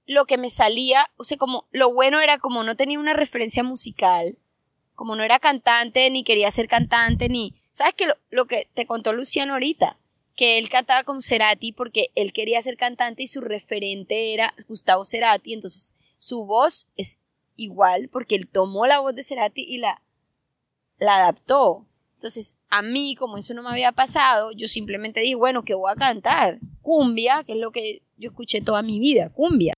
[0.05, 3.63] lo que me salía, o sea, como lo bueno era como no tenía una referencia
[3.63, 4.37] musical,
[4.97, 7.53] como no era cantante, ni quería ser cantante, ni...
[7.71, 8.07] ¿Sabes qué?
[8.07, 9.99] Lo, lo que te contó Luciano ahorita,
[10.35, 15.05] que él cantaba con Cerati porque él quería ser cantante y su referente era Gustavo
[15.05, 17.19] Cerati, entonces su voz es
[17.55, 20.01] igual porque él tomó la voz de Cerati y la,
[20.97, 21.85] la adaptó.
[22.15, 25.91] Entonces, a mí, como eso no me había pasado, yo simplemente dije, bueno, que voy
[25.91, 26.57] a cantar?
[26.81, 29.73] Cumbia, que es lo que yo escuché toda mi vida, cumbia.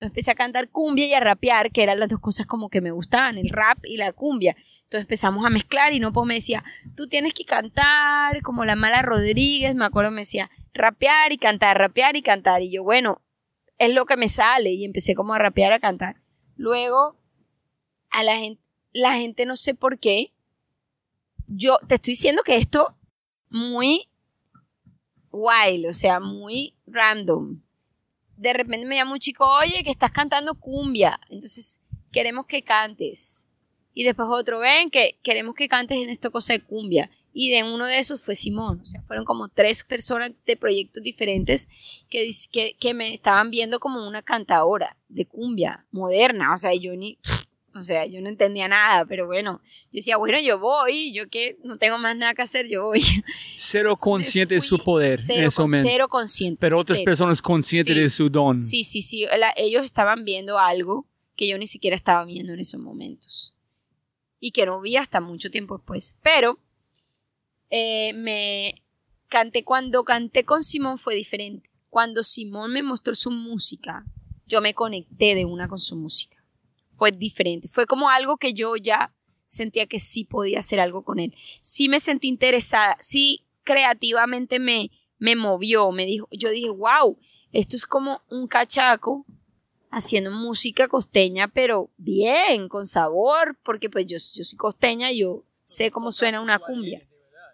[0.00, 2.92] Empecé a cantar cumbia y a rapear, que eran las dos cosas como que me
[2.92, 4.56] gustaban, el rap y la cumbia.
[4.84, 6.64] Entonces empezamos a mezclar y no me decía,
[6.96, 11.76] tú tienes que cantar como la mala Rodríguez, me acuerdo, me decía, rapear y cantar,
[11.78, 12.62] rapear y cantar.
[12.62, 13.20] Y yo, bueno,
[13.78, 16.22] es lo que me sale y empecé como a rapear, a cantar.
[16.56, 17.16] Luego,
[18.10, 18.62] a la gente,
[18.92, 20.32] la gente no sé por qué,
[21.46, 22.96] yo te estoy diciendo que esto
[23.50, 24.08] muy
[25.30, 27.62] wild, o sea, muy random.
[28.38, 31.80] De repente me llama un chico, oye, que estás cantando cumbia, entonces
[32.12, 33.48] queremos que cantes.
[33.94, 37.10] Y después otro, ven, que queremos que cantes en esta cosa de cumbia.
[37.32, 41.02] Y de uno de esos fue Simón, o sea, fueron como tres personas de proyectos
[41.02, 41.68] diferentes
[42.08, 46.96] que, que, que me estaban viendo como una cantadora de cumbia moderna, o sea, yo
[46.96, 47.18] ni,
[47.74, 51.58] O sea, yo no entendía nada, pero bueno, yo decía, bueno, yo voy, yo que
[51.62, 53.02] no tengo más nada que hacer, yo voy.
[53.56, 55.88] Cero Entonces consciente de su poder en ese momento.
[55.88, 56.58] cero consciente.
[56.60, 57.04] Pero otras cero.
[57.04, 58.00] personas conscientes Sí.
[58.00, 58.60] de su don.
[58.60, 59.26] Sí, sí, sí.
[59.38, 63.54] la- ellos estaban viendo algo que yo ni siquiera estaba viendo en esos momentos.
[64.40, 66.16] Y que no vi hasta mucho tiempo después.
[66.22, 66.58] Pero
[67.70, 68.82] eh, me
[69.28, 71.70] canté cuando canté con Simón fue diferente.
[71.90, 74.04] Cuando Simón me mostró su música,
[74.46, 76.37] yo me conecté de una con su música.
[76.98, 77.68] Fue diferente.
[77.68, 79.14] Fue como algo que yo ya
[79.44, 81.32] sentía que sí podía hacer algo con él.
[81.60, 82.96] Sí me sentí interesada.
[82.98, 85.92] Sí creativamente me, me movió.
[85.92, 87.16] Me dijo, yo dije, wow,
[87.52, 89.24] esto es como un cachaco
[89.92, 95.44] haciendo música costeña, pero bien, con sabor, porque pues yo, yo soy costeña y yo
[95.62, 97.06] sé cómo suena una cumbia.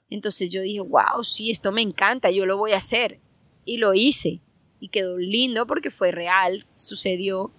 [0.09, 3.21] Entonces yo dije, wow, sí, esto me encanta, yo lo voy a hacer.
[3.67, 4.41] Y lo hice.
[4.81, 7.53] Y quedó lindo porque fue real, sucedió.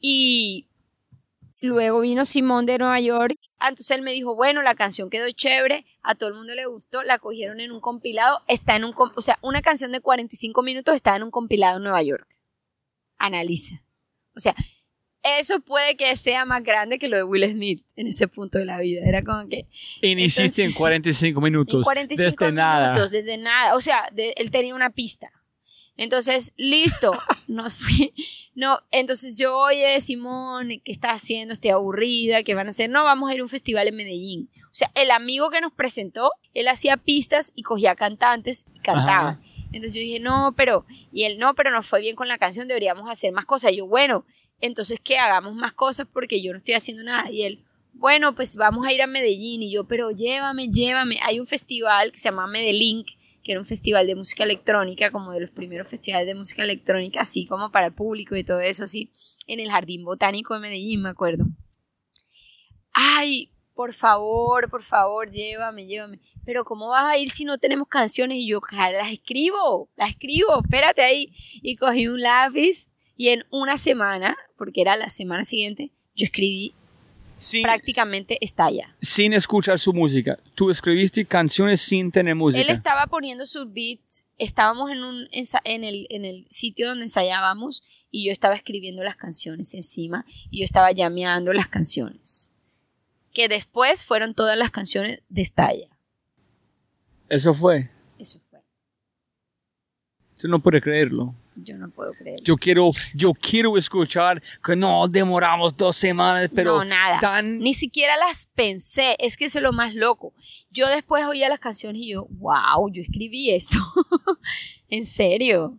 [0.00, 0.68] Y
[1.60, 3.36] luego vino Simón de Nueva York.
[3.60, 7.02] Entonces él me dijo, bueno, la canción quedó chévere, a todo el mundo le gustó,
[7.02, 10.94] la cogieron en un compilado, está en un, o sea, una canción de 45 minutos
[10.94, 12.28] está en un compilado en Nueva York.
[13.18, 13.82] Analiza.
[14.36, 14.54] O sea,
[15.22, 18.66] eso puede que sea más grande que lo de Will Smith en ese punto de
[18.66, 19.00] la vida.
[19.06, 19.66] Era como que
[20.02, 21.74] Iniciaste en Entonces, 45 minutos.
[21.76, 22.92] en 45 desde nada.
[22.92, 23.74] desde nada.
[23.74, 25.32] O sea, de- él tenía una pista.
[25.96, 27.12] Entonces, listo,
[27.46, 28.12] nos fui.
[28.54, 31.52] No, entonces yo, oye, Simón, ¿qué estás haciendo?
[31.52, 32.90] Estoy aburrida, ¿qué van a hacer?
[32.90, 34.50] No, vamos a ir a un festival en Medellín.
[34.64, 39.30] O sea, el amigo que nos presentó, él hacía pistas y cogía cantantes y cantaba.
[39.30, 39.40] Ajá.
[39.72, 42.68] Entonces yo dije, no, pero, y él, no, pero nos fue bien con la canción,
[42.68, 43.72] deberíamos hacer más cosas.
[43.72, 44.24] Y yo, bueno,
[44.60, 47.30] entonces que hagamos más cosas porque yo no estoy haciendo nada.
[47.30, 49.62] Y él, bueno, pues vamos a ir a Medellín.
[49.62, 51.18] Y yo, pero llévame, llévame.
[51.22, 53.04] Hay un festival que se llama Medellín,
[53.46, 57.20] que era un festival de música electrónica, como de los primeros festivales de música electrónica,
[57.20, 59.12] así como para el público y todo eso, así,
[59.46, 61.44] en el Jardín Botánico de Medellín, me acuerdo.
[62.92, 66.18] Ay, por favor, por favor, llévame, llévame.
[66.44, 68.38] Pero ¿cómo vas a ir si no tenemos canciones?
[68.38, 71.32] Y yo, "Cara, las escribo, las escribo, espérate ahí.
[71.62, 76.74] Y cogí un lápiz y en una semana, porque era la semana siguiente, yo escribí
[77.36, 78.96] Sin, prácticamente Estalla.
[79.00, 80.38] sin escuchar su música.
[80.54, 82.62] Tú escribiste canciones sin tener música.
[82.62, 87.82] Él estaba poniendo sus beats, estábamos en, un, en, el, en el sitio donde ensayábamos
[88.10, 92.54] y yo estaba escribiendo las canciones encima y yo estaba llameando las canciones.
[93.34, 95.88] Que después fueron todas las canciones de Estalla.
[97.28, 97.90] Eso fue.
[98.18, 98.60] Eso fue.
[100.38, 101.34] Yo no puedo creerlo.
[101.56, 102.44] Yo no puedo creerlo.
[102.44, 107.18] Yo quiero, yo quiero escuchar que no demoramos dos semanas, pero no, nada.
[107.18, 109.16] tan Ni siquiera las pensé.
[109.18, 110.34] Es que eso es lo más loco.
[110.70, 113.78] Yo después oía las canciones y yo, wow, yo escribí esto.
[114.88, 115.78] en serio.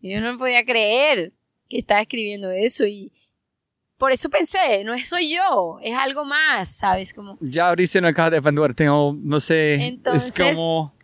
[0.00, 1.32] Yo no podía creer
[1.68, 3.12] que estaba escribiendo eso y
[3.98, 7.14] por eso pensé, no soy yo, es algo más, ¿sabes?
[7.14, 8.74] Como ya abriste una caja de Pandora.
[8.74, 10.94] Tengo, no sé, Entonces- es como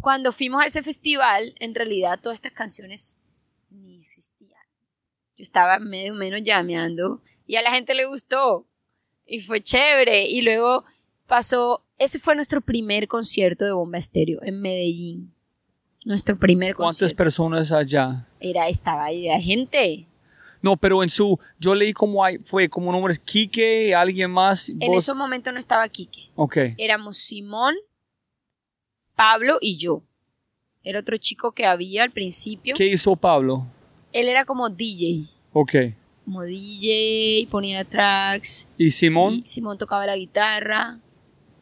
[0.00, 3.16] cuando fuimos a ese festival, en realidad todas estas canciones.
[5.36, 8.66] Yo estaba medio menos llameando y a la gente le gustó
[9.26, 10.28] y fue chévere.
[10.28, 10.84] Y luego
[11.26, 15.32] pasó, ese fue nuestro primer concierto de Bomba Estéreo en Medellín.
[16.04, 17.16] Nuestro primer cuántas concierto.
[17.16, 18.28] personas allá.
[18.38, 20.06] Era, estaba ahí, había gente.
[20.60, 24.68] No, pero en su, yo leí como hay, fue como nombres Kike, alguien más.
[24.68, 26.30] En vos- ese momento no estaba Quique.
[26.36, 26.56] Ok.
[26.78, 27.74] Éramos Simón,
[29.16, 30.02] Pablo y yo.
[30.82, 32.74] Era otro chico que había al principio.
[32.76, 33.66] ¿Qué hizo Pablo?
[34.14, 35.28] Él era como DJ.
[35.52, 35.74] Ok.
[36.24, 38.68] como DJ, ponía tracks.
[38.78, 39.42] ¿Y Simón?
[39.44, 41.00] Y Simón tocaba la guitarra,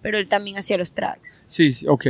[0.03, 1.45] pero él también hacía los tracks.
[1.49, 2.09] Sí, sí, ok.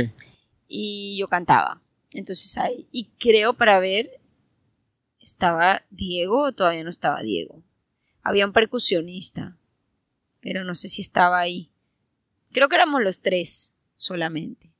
[0.67, 1.81] Y yo cantaba.
[2.11, 2.85] Entonces ahí.
[2.91, 4.19] Y creo para ver,
[5.21, 7.63] ¿estaba Diego o todavía no estaba Diego?
[8.21, 9.57] Había un percusionista,
[10.41, 11.71] pero no sé si estaba ahí.
[12.51, 14.72] Creo que éramos los tres solamente.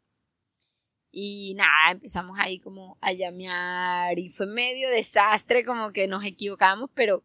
[1.15, 6.90] Y nada, empezamos ahí como a llamear y fue medio desastre, como que nos equivocamos,
[6.95, 7.23] pero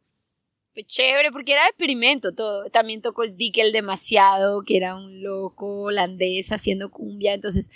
[0.75, 2.69] fue chévere porque era experimento todo.
[2.69, 7.71] También tocó el Dickel demasiado, que era un loco holandés haciendo cumbia, entonces,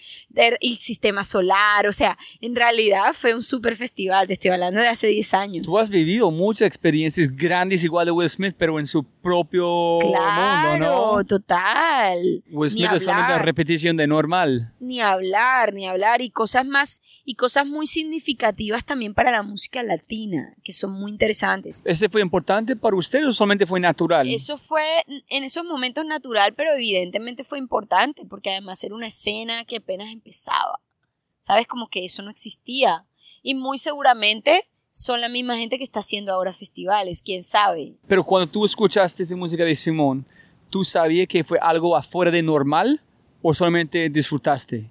[0.61, 4.89] y sistema solar, o sea, en realidad fue un super festival, te estoy hablando de
[4.89, 5.67] hace 10 años.
[5.67, 10.70] Tú has vivido muchas experiencias grandes igual de Will Smith, pero en su propio Claro,
[10.73, 11.24] mundo, ¿no?
[11.24, 12.43] total.
[12.51, 13.44] Will Ni Smith es hablar.
[13.44, 14.73] repetición de normal.
[14.81, 19.82] ni hablar, ni hablar, y cosas más, y cosas muy significativas también para la música
[19.82, 21.82] latina, que son muy interesantes.
[21.85, 24.28] ¿Ese fue importante para usted o solamente fue natural?
[24.28, 24.85] Eso fue
[25.28, 30.11] en esos momentos natural, pero evidentemente fue importante, porque además era una escena que apenas
[30.12, 30.81] empezaba.
[31.40, 31.66] ¿Sabes?
[31.66, 33.05] Como que eso no existía.
[33.43, 37.94] Y muy seguramente son la misma gente que está haciendo ahora festivales, quién sabe.
[38.06, 40.27] Pero cuando tú escuchaste esa música de Simón,
[40.69, 43.01] ¿tú sabías que fue algo afuera de normal
[43.40, 44.90] o solamente disfrutaste?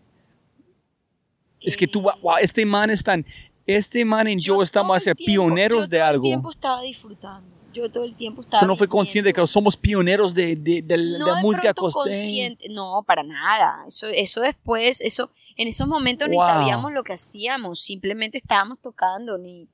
[1.60, 3.24] Es que tú, wow, este man están,
[3.68, 6.10] este man y yo, estamos todo a el ser tiempo- pioneros yo de todo el
[6.10, 6.24] algo.
[6.24, 7.48] tiempo estaba disfrutando.
[7.72, 8.58] Yo todo el tiempo estaba.
[8.60, 11.38] Eso no fue consciente de que somos pioneros de, de, de la- no de la
[11.38, 12.04] de música costeña.
[12.04, 13.86] consciente, no, para nada.
[13.88, 16.46] Eso, eso después, eso, en esos momentos ni Wow.
[16.48, 19.70] sabíamos lo que hacíamos, simplemente estábamos tocando, ni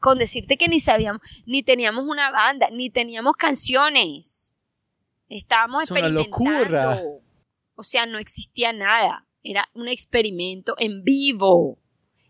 [0.00, 4.56] con decirte que ni sabíamos, ni teníamos una banda, ni teníamos canciones.
[5.28, 6.24] Estábamos Es experimentando.
[6.30, 7.02] locura.
[7.74, 9.26] O sea, no existía nada.
[9.42, 11.78] Era un experimento en vivo.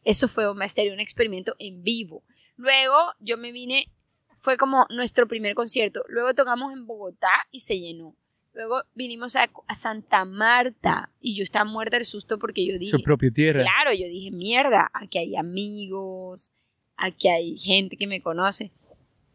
[0.05, 2.23] Eso fue Bomba Estéreo, un experimento en vivo.
[2.57, 3.91] Luego yo me vine,
[4.39, 6.05] fue como nuestro primer concierto.
[6.09, 8.17] Luego tocamos en Bogotá y se llenó.
[8.53, 12.91] Luego vinimos a, a Santa Marta y yo estaba muerta de susto porque yo dije,
[12.91, 13.63] Su propia tierra.
[13.63, 16.53] claro, yo dije, mierda, aquí hay amigos,
[17.01, 18.71] aquí hay gente que me conoce.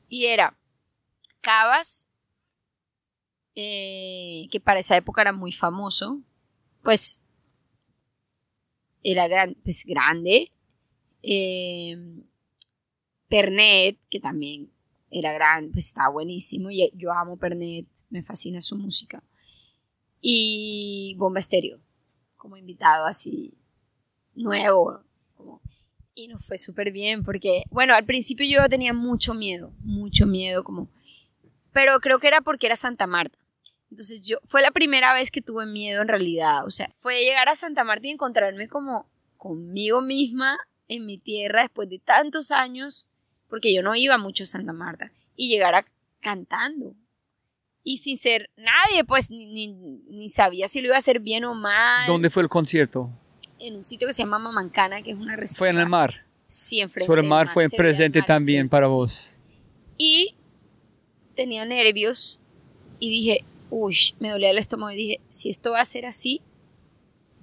[0.08, 0.58] Y era
[1.42, 2.08] Cabas,
[3.56, 6.22] eh, que para esa época era muy famoso,
[6.84, 7.22] pues
[9.04, 10.52] era gran, pues, grande.
[11.24, 11.98] eh,
[13.28, 14.72] Pernet, que también
[15.10, 16.70] era grande, pues estaba buenísimo.
[16.72, 19.24] Y yo amo Pernet, me fascina su música.
[20.22, 21.80] Y Bomba Estéreo,
[22.38, 23.54] como invitado así
[24.36, 25.02] nuevo.
[26.16, 30.64] Y nos fue súper bien porque, bueno, al principio yo tenía mucho miedo, mucho miedo,
[30.64, 30.90] como,
[31.74, 33.38] pero creo que era porque era Santa Marta.
[33.92, 37.50] Entonces yo, fue la primera vez que tuve miedo en realidad, o sea, fue llegar
[37.50, 43.10] a Santa Marta y encontrarme como conmigo misma en mi tierra después de tantos años,
[43.50, 45.86] porque yo no iba mucho a Santa Marta, y llegar a
[46.22, 46.96] cantando.
[47.84, 51.54] Y sin ser nadie, pues ni, ni sabía si lo iba a hacer bien o
[51.54, 52.08] mal.
[52.08, 53.12] ¿Dónde fue el concierto?
[53.60, 55.58] En un sitio que se llama Mamancana, que es una reserva.
[55.60, 56.26] Fue en el mar.
[56.46, 58.94] Sí, enfrente Sobre el del mar fue presente mar también para sí.
[58.94, 59.38] vos.
[59.98, 60.36] Y
[61.36, 62.40] tenía nervios
[63.00, 66.42] y dije, uy, me dolía el estómago y dije, si esto va a ser así,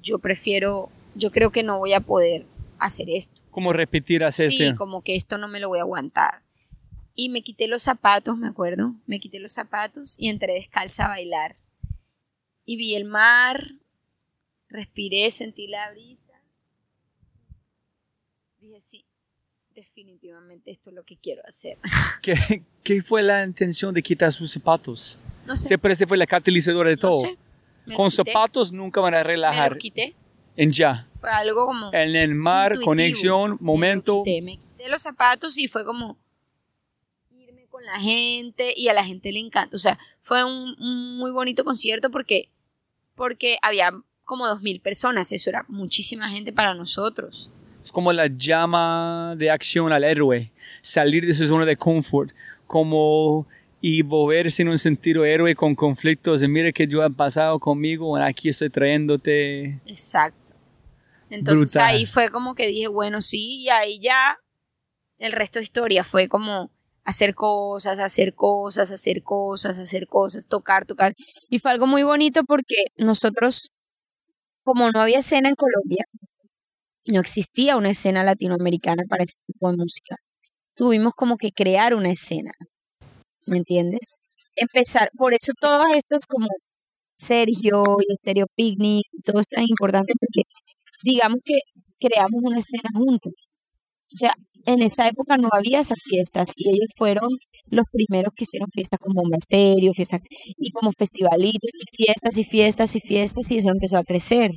[0.02, 2.46] yo prefiero, yo creo que no voy a poder
[2.78, 3.40] hacer esto.
[3.50, 4.76] ¿Cómo repetir hacer Sí, este?
[4.76, 6.42] como que esto no me lo voy a aguantar.
[7.14, 11.08] Y me quité los zapatos, me acuerdo, me quité los zapatos y entré descalza a
[11.08, 11.56] bailar.
[12.64, 13.72] Y vi el mar,
[14.72, 16.32] respiré, sentí la brisa.
[18.58, 19.04] Dije, sí,
[19.74, 21.78] definitivamente esto es lo que quiero hacer.
[22.22, 25.18] ¿Qué, qué fue la intención de quitar sus zapatos?
[25.46, 27.20] No sé, Siempre este fue la catalizadora de no todo.
[27.20, 27.36] sé.
[27.84, 29.72] Me Con zapatos nunca van a Me relajar.
[29.72, 30.14] los quité.
[30.56, 31.08] En ya.
[31.20, 31.90] Fue algo como...
[31.92, 32.84] En el mar, intuitivo.
[32.90, 34.22] conexión, Me lo momento.
[34.22, 36.16] quité, me quité los zapatos y fue como
[37.32, 39.74] irme con la gente y a la gente le encanta.
[39.74, 42.50] O sea, fue un, un muy bonito concierto porque,
[43.16, 43.90] porque había
[44.24, 45.32] como dos mil personas.
[45.32, 47.50] Eso era muchísima gente para nosotros.
[47.82, 50.52] Es como la llama de acción al héroe.
[50.80, 52.32] Salir de su zona de confort.
[52.66, 53.46] Como
[53.80, 56.42] y moverse en un sentido héroe con conflictos.
[56.42, 58.16] Y mire que yo he pasado conmigo.
[58.16, 59.80] Aquí estoy trayéndote.
[59.86, 60.54] Exacto.
[61.28, 61.90] Entonces Brutal.
[61.90, 64.36] ahí fue como que dije, bueno, sí, y ahí ya
[65.18, 66.70] el resto de historia fue como
[67.04, 71.14] hacer cosas, hacer cosas, hacer cosas, hacer cosas, tocar, tocar.
[71.48, 73.71] Y fue algo muy bonito porque nosotros,
[74.64, 76.04] como no había escena en Colombia,
[77.06, 80.16] no existía una escena latinoamericana para ese tipo de música,
[80.76, 82.52] tuvimos como que crear una escena,
[83.46, 84.18] ¿me entiendes?
[84.56, 86.48] Empezar, por eso todos estos como
[87.16, 90.42] Sergio y Stereo Picnic, todo es tan importante porque
[91.04, 91.60] digamos que
[92.00, 93.32] creamos una escena juntos.
[94.12, 94.34] O sea,
[94.66, 97.28] en esa época no había esas fiestas y ellos fueron
[97.66, 102.44] los primeros que hicieron fiestas como Bomba Estéreo, fiestas y como festivalitos y fiestas y
[102.44, 104.52] fiestas y fiestas y eso empezó a crecer.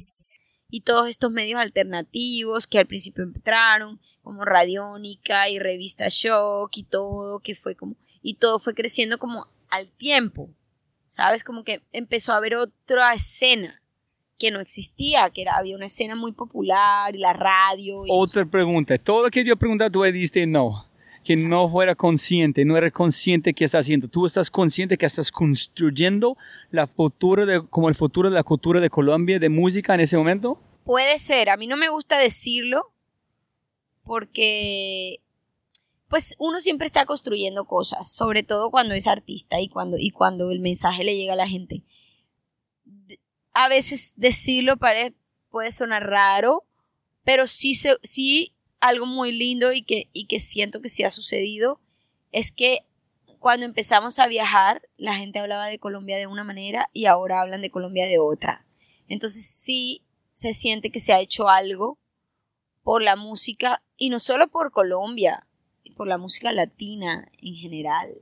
[0.70, 6.84] Y todos estos medios alternativos que al principio entraron, como Radiónica y Revista Shock y
[6.84, 10.50] todo, que fue como, y todo fue creciendo como al tiempo,
[11.08, 11.44] ¿sabes?
[11.44, 13.82] Como que empezó a haber otra escena
[14.38, 18.06] que no existía, que era, había una escena muy popular y la radio.
[18.06, 18.98] Y Otra pregunta.
[18.98, 20.88] Todo lo que yo pregunté, tú dijiste no.
[21.24, 24.08] Que no fuera consciente, no eres consciente que estás haciendo.
[24.08, 26.38] Tú estás consciente que estás construyendo
[26.70, 30.18] la futuro de, como el futuro de la cultura de Colombia, de música en ese
[30.18, 30.62] momento.
[30.84, 32.92] Puede ser, a mí no me gusta decirlo
[34.04, 35.20] porque
[36.08, 40.52] pues uno siempre está construyendo cosas, sobre todo cuando es artista y cuando, y cuando
[40.52, 41.84] el mensaje le llega a la gente.
[43.56, 46.64] A veces decirlo puede sonar raro,
[47.24, 47.74] pero sí,
[48.04, 51.82] sí algo muy lindo y que, y que siento que sí ha sucedido
[52.32, 52.82] es que
[53.40, 57.62] cuando empezamos a viajar, la gente hablaba de Colombia de una manera y ahora hablan
[57.62, 58.66] de Colombia de otra.
[59.08, 60.04] Entonces sí
[60.34, 61.98] se siente que se ha hecho algo
[62.84, 65.44] por la música y no solo por Colombia,
[65.96, 68.16] por la música latina en general.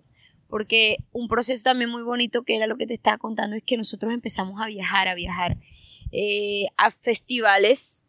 [0.53, 3.75] Porque un proceso también muy bonito que era lo que te estaba contando es que
[3.75, 5.57] nosotros empezamos a viajar, a viajar
[6.11, 8.05] eh, a festivales,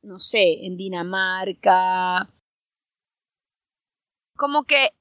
[0.00, 2.30] no sé, en Dinamarca.
[4.36, 4.92] Como que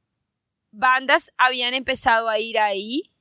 [0.71, 3.11] bandas habían empezado a ir ahí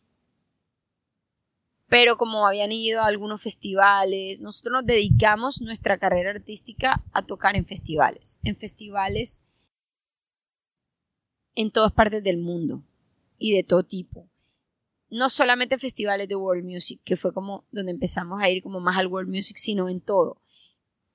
[1.89, 7.57] pero como habían ido a algunos festivales, nosotros nos dedicamos nuestra carrera artística a tocar
[7.57, 9.43] en festivales, en festivales
[11.57, 12.83] en todas partes del mundo
[13.39, 14.29] y de todo tipo.
[15.11, 18.97] No solamente festivales de World Music, que fue como donde empezamos a ir como más
[18.97, 20.41] al World Music, sino en todo.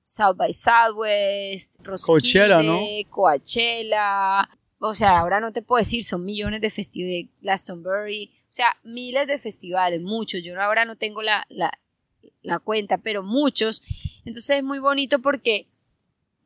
[0.04, 2.80] South by Southwest, Roskilde, ¿no?
[3.08, 4.48] Coachella,
[4.84, 9.28] o sea, ahora no te puedo decir, son millones de festivales, Glastonbury, o sea, miles
[9.28, 10.42] de festivales, muchos.
[10.42, 13.80] Yo ahora no tengo la, la, cuenta, pero muchos.
[14.24, 15.68] Entonces es muy bonito porque,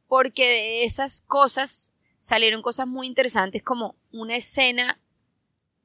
[0.06, 1.94] porque de esas cosas
[2.26, 5.00] salieron cosas muy interesantes como una escena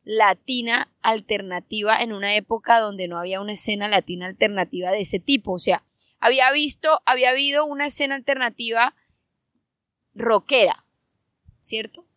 [0.04, 5.52] latina alternativa en una época donde no había una escena latina alternativa de ese tipo.
[5.52, 5.84] O sea,
[6.20, 8.96] había visto, había habido una escena alternativa
[10.16, 10.84] rockera,
[11.62, 12.08] ¿cierto?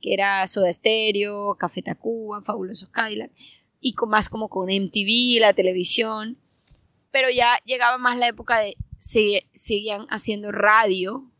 [0.00, 3.30] que era Soda Stereo, Café Tacuba, Fabulosos Cadillac,
[3.78, 6.38] y con, más como con MTV, la televisión.
[7.10, 11.30] Pero ya llegaba más la época de seguían haciendo radio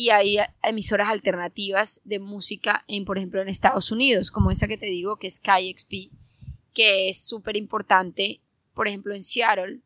[0.00, 4.78] y hay emisoras alternativas de música, en, por ejemplo, en Estados Unidos, como esa que
[4.78, 6.10] te digo, que es KXP,
[6.72, 8.40] que es súper importante,
[8.72, 9.80] por ejemplo, en Seattle.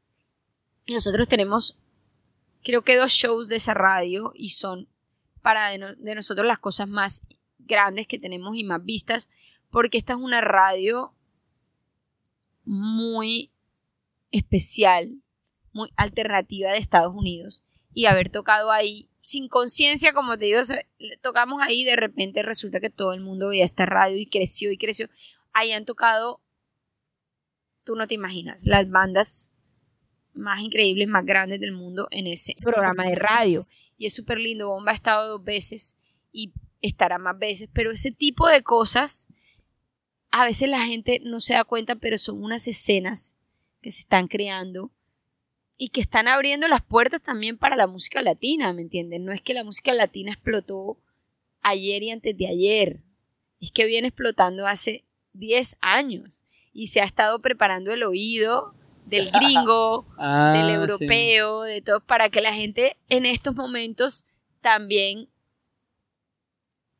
[0.86, 1.80] Nosotros tenemos,
[2.62, 4.88] creo que dos shows de esa radio y son
[5.42, 7.22] para de nosotros las cosas más
[7.58, 9.28] grandes que tenemos y más vistas,
[9.68, 11.12] porque esta es una radio
[12.64, 13.50] muy
[14.30, 15.16] especial,
[15.72, 17.64] muy alternativa de Estados Unidos.
[17.92, 20.60] Y haber tocado ahí sin conciencia, como te digo,
[21.22, 24.70] tocamos ahí y de repente resulta que todo el mundo veía esta radio y creció
[24.70, 25.08] y creció.
[25.54, 26.42] Ahí han tocado,
[27.84, 29.50] tú no te imaginas, las bandas
[30.34, 33.66] más increíbles, más grandes del mundo en ese programa de radio.
[33.96, 34.68] Y es súper lindo.
[34.68, 35.96] Bomba ha estado dos veces
[36.30, 36.52] y
[36.82, 39.28] estará más veces, pero ese tipo de cosas
[40.32, 43.36] a veces la gente no se da cuenta, pero son unas escenas
[43.80, 44.90] que se están creando
[45.76, 49.24] y que están abriendo las puertas también para la música latina, ¿me entienden?
[49.24, 50.98] No es que la música latina explotó
[51.62, 53.00] ayer y antes de ayer,
[53.60, 58.74] es que viene explotando hace 10 años y se ha estado preparando el oído
[59.06, 64.26] del gringo, ah, del europeo, de todo, para que la gente en estos momentos
[64.60, 65.28] también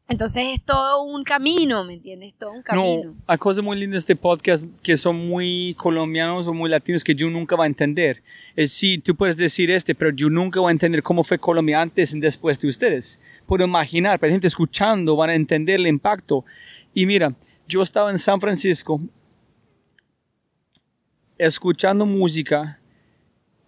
[0.06, 2.34] entonces es todo un camino, ¿me entiendes?
[2.38, 3.04] Todo un camino.
[3.04, 7.02] No, hay cosas muy lindas de este podcast que son muy colombianos o muy latinos
[7.02, 8.22] que yo nunca voy a entender.
[8.54, 11.80] Es sí, tú puedes decir este, pero yo nunca voy a entender cómo fue Colombia
[11.80, 13.20] antes y después de ustedes.
[13.46, 16.44] Puedo imaginar, pero la gente escuchando van a entender el impacto.
[16.92, 17.34] Y mira,
[17.66, 19.00] yo estaba en San Francisco
[21.38, 22.78] escuchando música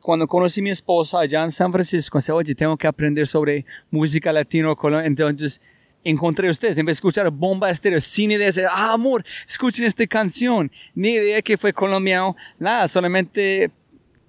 [0.01, 3.67] cuando conocí a mi esposa allá en San Francisco, dije, oye, tengo que aprender sobre
[3.91, 5.61] música latino, entonces
[6.05, 6.79] encontré ustedes.
[6.79, 10.71] En vez de escuchar bomba estéreo, sin idea de, ah, amor, escuchen esta canción.
[10.95, 13.71] Ni idea que fue colombiano, nada, solamente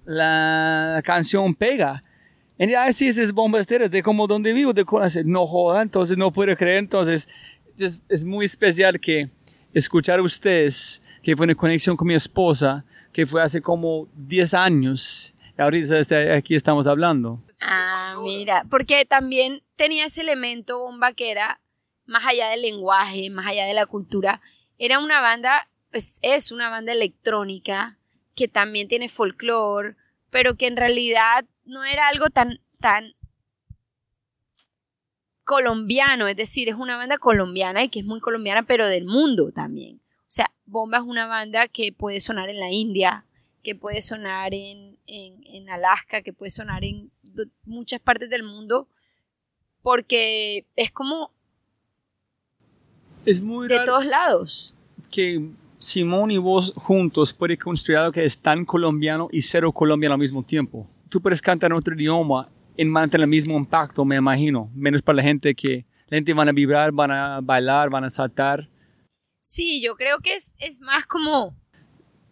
[0.04, 2.02] la canción pega.
[2.58, 5.24] Y ah, sí, es bomba estéreo, de como donde vivo, de conocer.
[5.24, 6.78] No joda, entonces no puedo creer.
[6.78, 7.28] Entonces,
[7.78, 9.30] es, es muy especial que
[9.72, 14.54] escuchar a ustedes, que fue una conexión con mi esposa, que fue hace como 10
[14.54, 15.34] años.
[15.56, 17.40] Y ahorita aquí estamos hablando.
[17.60, 21.60] Ah, mira, porque también tenía ese elemento bomba que era
[22.06, 24.40] más allá del lenguaje, más allá de la cultura,
[24.78, 27.98] era una banda, pues es una banda electrónica
[28.34, 29.96] que también tiene folclore,
[30.30, 33.14] pero que en realidad no era algo tan, tan
[35.44, 39.50] colombiano, es decir, es una banda colombiana y que es muy colombiana, pero del mundo
[39.50, 40.00] también.
[40.20, 43.24] O sea, Bomba es una banda que puede sonar en la India,
[43.62, 47.10] que puede sonar en, en Alaska, que puede sonar en
[47.64, 48.88] muchas partes del mundo,
[49.82, 51.32] porque es como
[53.24, 54.74] es muy de todos lados.
[55.10, 60.14] Que Simón y vos juntos pueden construir algo que es tan colombiano y cero colombiano
[60.14, 60.88] al mismo tiempo.
[61.08, 64.70] Tú puedes cantar en otro idioma y mantener el mismo impacto, me imagino.
[64.74, 68.10] Menos para la gente que la gente van a vibrar, van a bailar, van a
[68.10, 68.68] saltar.
[69.40, 71.56] Sí, yo creo que es, es más como...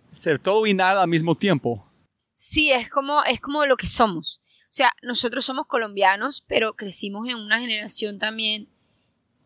[0.08, 1.86] Ser todo y nada al mismo tiempo.
[2.32, 4.40] Sí, es como, es como lo que somos.
[4.76, 8.68] O sea, nosotros somos colombianos, pero crecimos en una generación también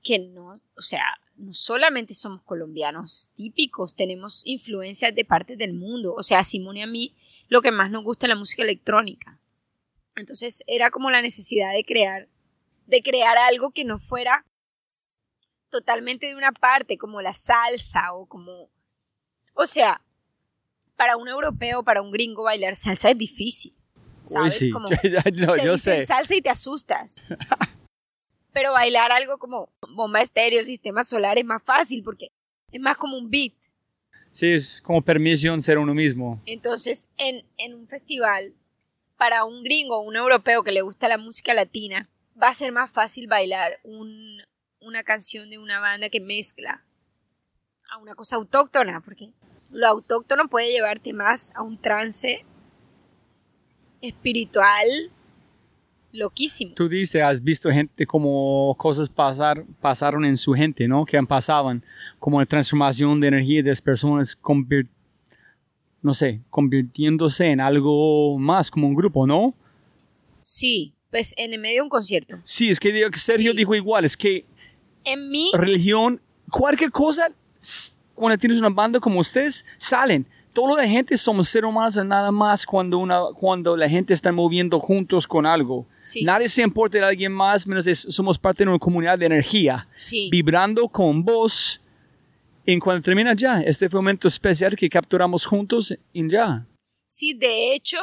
[0.02, 1.04] que no, o sea,
[1.36, 6.14] no solamente somos colombianos típicos, tenemos influencias de partes del mundo.
[6.14, 7.14] O sea, a Simón y a mí
[7.46, 9.38] lo que más nos gusta es la música electrónica.
[10.16, 12.28] Entonces era como la necesidad de crear,
[12.86, 14.44] de crear algo que no fuera
[15.68, 18.68] totalmente de una parte, como la salsa o como...
[19.54, 20.02] O sea,
[20.96, 23.79] para un europeo, para un gringo bailar salsa es difícil.
[24.32, 24.56] ¿Sabes?
[24.56, 24.70] sí.
[24.70, 26.06] Como No, te yo sé.
[26.06, 27.26] salsa y te asustas.
[28.52, 32.32] Pero bailar algo como bomba estéreo, sistema solar es más fácil porque
[32.72, 33.52] es más como un beat.
[34.32, 36.40] Sí, es como permisión ser uno mismo.
[36.46, 38.52] Entonces, en, en un festival,
[39.16, 42.08] para un gringo o un europeo que le gusta la música latina,
[42.40, 44.42] va a ser más fácil bailar un-
[44.80, 46.82] una canción de una banda que mezcla
[47.92, 49.30] a una cosa autóctona, porque
[49.70, 52.44] lo autóctono puede llevarte más a un trance
[54.00, 55.10] espiritual
[56.12, 56.74] loquísimo.
[56.74, 61.04] Tú dices, has visto gente como cosas pasar, pasaron en su gente, ¿no?
[61.04, 61.84] Que han pasaban,
[62.18, 64.36] como la transformación de energía de las personas,
[66.02, 69.54] no sé, convirtiéndose en algo más, como un grupo, ¿no?
[70.42, 72.38] Sí, pues en el medio de un concierto.
[72.44, 73.56] Sí, es que Sergio Sí.
[73.58, 74.44] dijo igual, es que
[75.04, 76.20] En mí, religión,
[76.50, 77.30] cualquier cosa,
[78.14, 80.26] cuando tienes una banda como ustedes, salen.
[80.52, 84.80] Todo la gente somos seres humanos nada más cuando, una, cuando la gente está moviendo
[84.80, 85.86] juntos con algo.
[86.02, 86.22] Sí.
[86.22, 89.88] Nadie se importa de alguien más, menos de, somos parte de una comunidad de energía,
[89.94, 90.28] sí.
[90.30, 91.80] vibrando con vos.
[92.66, 96.66] En cuando termina ya, este fue un momento especial que capturamos juntos y ya.
[97.06, 97.98] Sí, de hecho,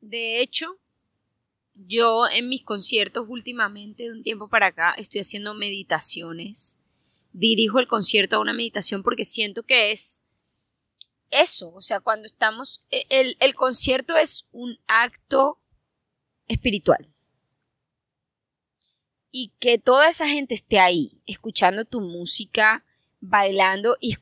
[0.00, 0.78] de hecho,
[1.74, 6.78] yo en mis conciertos últimamente, de un tiempo para acá, estoy haciendo meditaciones.
[7.32, 10.22] Dirijo el concierto a una meditación porque siento que es
[11.30, 15.58] eso, o sea, cuando estamos, e- el, el concierto es un acto
[16.48, 17.08] espiritual.
[19.30, 22.84] Y que toda esa gente esté ahí, escuchando tu música,
[23.20, 24.16] bailando y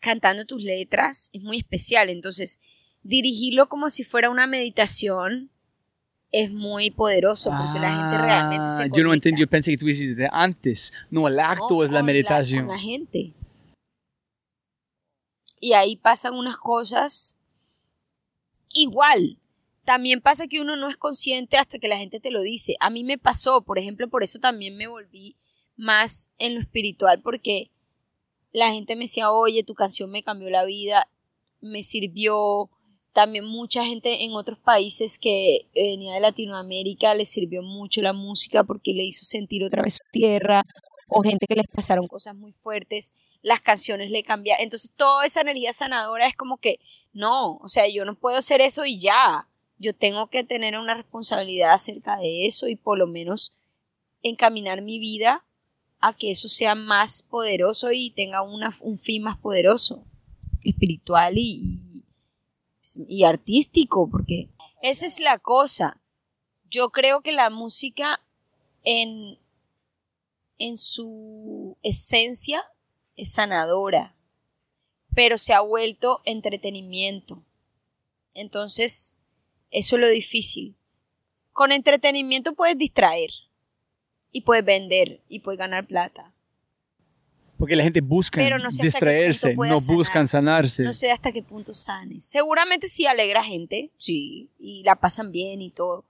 [0.00, 2.10] cantando tus letras, es muy especial.
[2.10, 2.58] Entonces,
[3.02, 5.50] dirigirlo como si fuera una meditación
[6.32, 8.96] es muy poderoso porque la gente realmente se Ah, conecta.
[8.98, 10.92] Yo no entendí, yo pensé que tú hiciste antes.
[11.10, 12.66] No, el acto No, es la meditación.
[12.66, 13.32] con la gente.
[15.62, 17.36] Y ahí pasan unas cosas
[18.70, 19.38] igual.
[19.84, 22.74] También pasa que uno no es consciente hasta que la gente te lo dice.
[22.80, 25.36] A mí me pasó, por ejemplo, por eso también me volví
[25.76, 27.70] más en lo espiritual, porque
[28.50, 31.08] la gente me decía, oye, tu canción me cambió la vida,
[31.60, 32.68] me sirvió.
[33.12, 38.64] También mucha gente en otros países que venía de Latinoamérica les sirvió mucho la música
[38.64, 40.64] porque le hizo sentir otra vez su tierra,
[41.06, 43.12] o gente que les pasaron cosas muy fuertes,
[43.42, 44.58] las canciones le cambian.
[44.60, 46.80] Entonces, toda esa energía sanadora es como que,
[47.12, 49.48] no, o sea, yo no puedo hacer eso y ya.
[49.78, 53.52] Yo tengo que tener una responsabilidad acerca de eso y por lo menos
[54.22, 55.44] encaminar mi vida
[55.98, 60.04] a que eso sea más poderoso y tenga un fin más poderoso,
[60.64, 62.04] espiritual y, y,
[63.08, 64.48] y artístico, porque
[64.82, 66.00] esa es la cosa.
[66.70, 68.20] Yo creo que la música
[68.84, 69.38] en,
[70.58, 72.64] en su esencia
[73.16, 74.14] es sanadora,
[75.14, 77.42] pero se ha vuelto entretenimiento.
[78.34, 79.16] Entonces,
[79.70, 80.74] eso es lo difícil.
[81.52, 83.30] Con entretenimiento puedes distraer
[84.30, 86.32] y puedes vender y puedes ganar plata.
[87.58, 89.96] Porque la gente busca Pero no sé distraerse, no sanar.
[89.96, 90.82] buscan sanarse.
[90.82, 92.20] No sé hasta qué punto sane.
[92.20, 96.04] Seguramente sí alegra gente, sí, y la pasan bien y todo.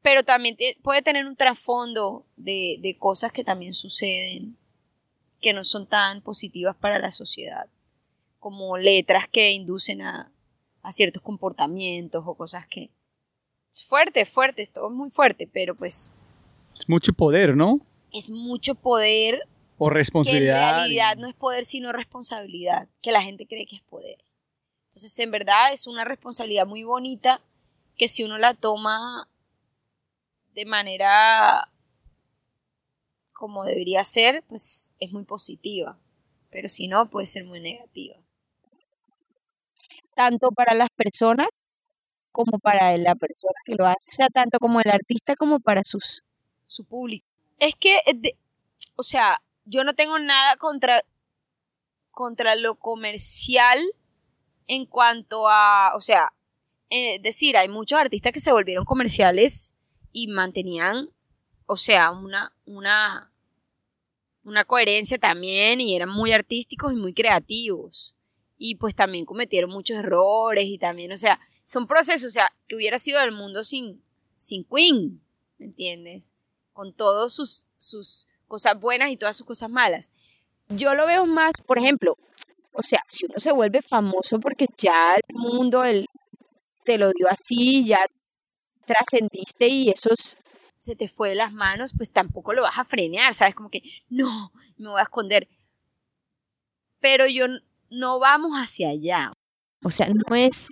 [0.00, 4.56] Pero también te- puede tener un trasfondo de, de cosas que también suceden
[5.42, 7.66] que no son tan positivas para la sociedad,
[8.38, 10.32] como letras que inducen a,
[10.82, 12.90] a ciertos comportamientos o cosas que...
[13.70, 16.12] Es fuerte, fuerte, es muy fuerte, pero pues
[16.78, 17.80] Es mucho poder, ¿no?
[18.12, 19.42] es mucho poder
[19.78, 20.76] O que en responsabilidad.
[20.76, 24.18] realidad no es poder sino responsabilidad, que la gente cree que es poder.
[24.88, 27.40] Entonces, en verdad es una responsabilidad muy bonita
[27.96, 29.28] que si uno la toma
[30.54, 31.70] de manera
[33.42, 35.98] como debería ser, pues es muy positiva.
[36.50, 38.16] Pero si no, puede ser muy negativa.
[40.14, 41.48] tanto para las personas
[42.32, 45.84] como para la persona que lo hace, o sea, tanto como el artista como para
[45.84, 46.22] sus...
[46.66, 47.26] su público.
[47.58, 48.36] Es que, eh, de-
[48.96, 51.02] o sea, yo no tengo nada contra,
[52.10, 53.78] contra lo comercial
[54.68, 56.32] en cuanto a, o sea,
[56.90, 59.74] eh, decir, hay muchos artistas que se volvieron comerciales
[60.12, 61.10] y mantenían,
[61.66, 63.31] o sea, una, una,
[64.44, 68.14] una coherencia también y eran muy artísticos y muy creativos.
[68.58, 72.76] Y pues también cometieron muchos errores y también, o sea, son procesos, o sea, que
[72.76, 74.02] hubiera sido el mundo sin,
[74.36, 75.20] sin Queen,
[75.58, 76.34] ¿me entiendes?
[76.72, 80.12] Con todas sus, sus cosas buenas y todas sus cosas malas.
[80.68, 82.16] Yo lo veo más, por ejemplo,
[82.72, 86.06] o sea, si uno se vuelve famoso porque ya el mundo el,
[86.84, 87.98] te lo dio así, ya
[88.86, 90.36] trascendiste y eso es,
[90.82, 93.54] se te fue de las manos, pues tampoco lo vas a frenear, ¿sabes?
[93.54, 95.46] Como que, no, me voy a esconder.
[96.98, 97.46] Pero yo
[97.88, 99.32] no vamos hacia allá.
[99.84, 100.70] O sea, no es,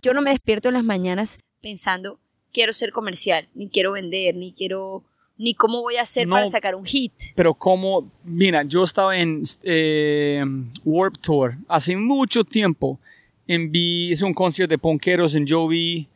[0.00, 2.20] yo no me despierto en las mañanas pensando,
[2.52, 5.02] quiero ser comercial, ni quiero vender, ni quiero,
[5.36, 6.36] ni cómo voy a hacer No.
[6.36, 7.12] para sacar un hit.
[7.34, 10.44] Pero como, mira, yo estaba en eh,
[10.84, 13.00] Warp Tour hace mucho tiempo.
[13.48, 16.06] En vi, hice un concierto de ponqueros en yo vi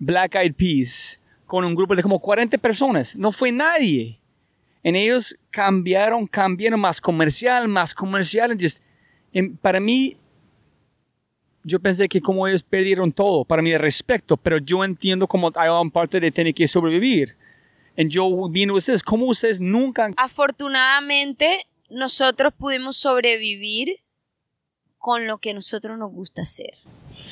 [0.00, 3.14] Black Eyed Peas con un grupo de como 40 personas.
[3.16, 4.20] No fue nadie.
[4.82, 8.56] En ellos cambiaron, cambiaron más comercial, más comercial.
[8.60, 8.82] Just-
[9.32, 10.16] en- para mí,
[11.64, 15.50] yo pensé que como ellos perdieron todo, para mí de respeto, pero yo entiendo como
[15.56, 17.36] hay una parte de tener que sobrevivir.
[17.96, 24.00] Y yo vino ustedes, ¿cómo ustedes nunca Afortunadamente, nosotros pudimos sobrevivir
[24.98, 26.74] con lo que nosotros nos gusta hacer.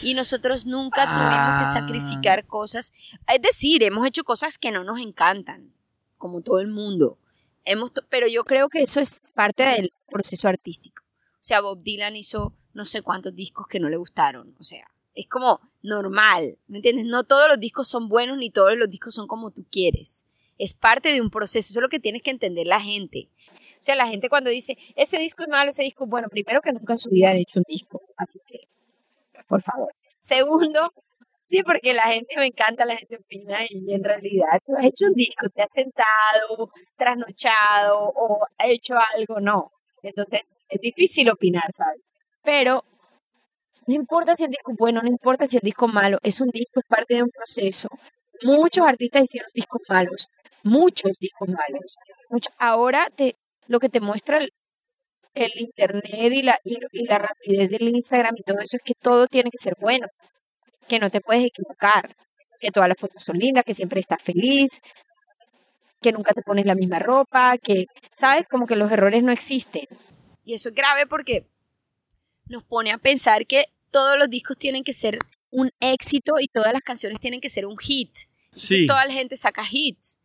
[0.02, 2.93] Y nosotros nunca tuvimos que sacrificar cosas.
[3.32, 5.73] Es decir, hemos hecho cosas que no nos encantan,
[6.16, 7.19] como todo el mundo.
[7.65, 11.02] Hemos pero yo creo que eso es parte del proceso artístico.
[11.35, 14.55] O sea, Bob Dylan hizo no sé cuántos discos que no le gustaron.
[14.59, 17.06] O sea, es como normal, ¿me entiendes?
[17.06, 20.27] No todos los discos son buenos ni todos los discos son como tú quieres.
[20.59, 23.28] Es parte de un proceso, eso es lo que tienes que entender la gente.
[23.48, 26.61] O sea, la gente cuando dice, ese disco es malo, ese disco es bueno, primero
[26.62, 28.69] que nunca en su vida han hecho un disco, así que,
[29.48, 29.93] por favor.
[30.20, 30.90] Segundo,
[31.43, 35.06] sí, porque la gente me encanta, la gente opina y en realidad tú has hecho
[35.06, 39.70] un disco, te has sentado, trasnochado o has hecho algo, no.
[40.02, 42.01] Entonces, es difícil opinar, ¿sabes?
[42.43, 42.85] Pero
[43.86, 46.40] no importa si el disco es bueno, no importa si el disco es malo, es
[46.40, 47.89] un disco, es parte de un proceso.
[48.43, 50.28] Muchos artistas hicieron discos malos,
[50.62, 51.97] muchos discos malos.
[52.31, 53.36] Mucho- Ahora te,
[53.69, 54.40] lo que te muestra
[55.35, 58.94] el, internet y la, y, y la rapidez del Instagram y todo eso es que
[58.94, 60.06] todo tiene que ser bueno,
[60.89, 62.15] que no te puedes equivocar,
[62.61, 64.81] que todas las fotos son lindas, que siempre estás feliz,
[66.01, 68.47] que nunca te pones la misma ropa, que, ¿sabes?
[68.51, 69.86] Como que los errores no existen.
[70.44, 71.47] Y eso es grave porque
[72.47, 75.19] nos pone a pensar que todos los discos tienen que ser
[75.51, 78.11] un éxito y todas las canciones tienen que ser un hit.
[78.47, 78.86] Entonces, Sí.
[78.86, 80.19] toda la gente saca hits.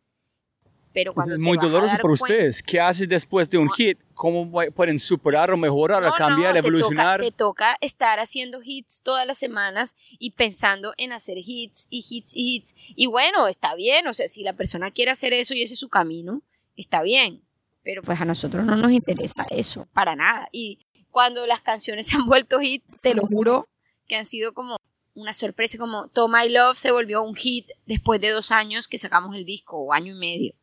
[0.92, 2.62] Pero cuando es muy doloroso para cuenta- ustedes.
[2.62, 3.98] ¿Qué haces después de un hit?
[4.20, 7.20] ¿Cómo pueden superar o mejorar o No, cambiar, no, te evolucionar?
[7.20, 12.04] Toca, te toca estar haciendo hits todas las semanas y pensando en hacer hits y
[12.06, 12.74] hits y hits.
[12.94, 15.80] Y bueno, está bien, o sea, si la persona quiere hacer eso y ese es
[15.80, 16.42] su camino,
[16.76, 17.40] está bien.
[17.82, 20.50] Pero pues a nosotros no nos interesa eso, para nada.
[20.52, 20.80] Y
[21.10, 23.66] cuando las canciones se han vuelto hit, te lo juro
[24.06, 24.76] que han sido como
[25.14, 28.98] una sorpresa, como To My Love se volvió un hit después de dos años que
[28.98, 30.54] sacamos el disco, o año y medio,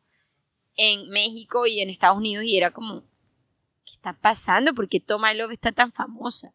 [0.76, 3.02] en México y en Estados Unidos, y era como,
[3.88, 4.74] ¿qué está pasando?
[4.74, 6.52] ¿Por qué To My Love está tan famosa?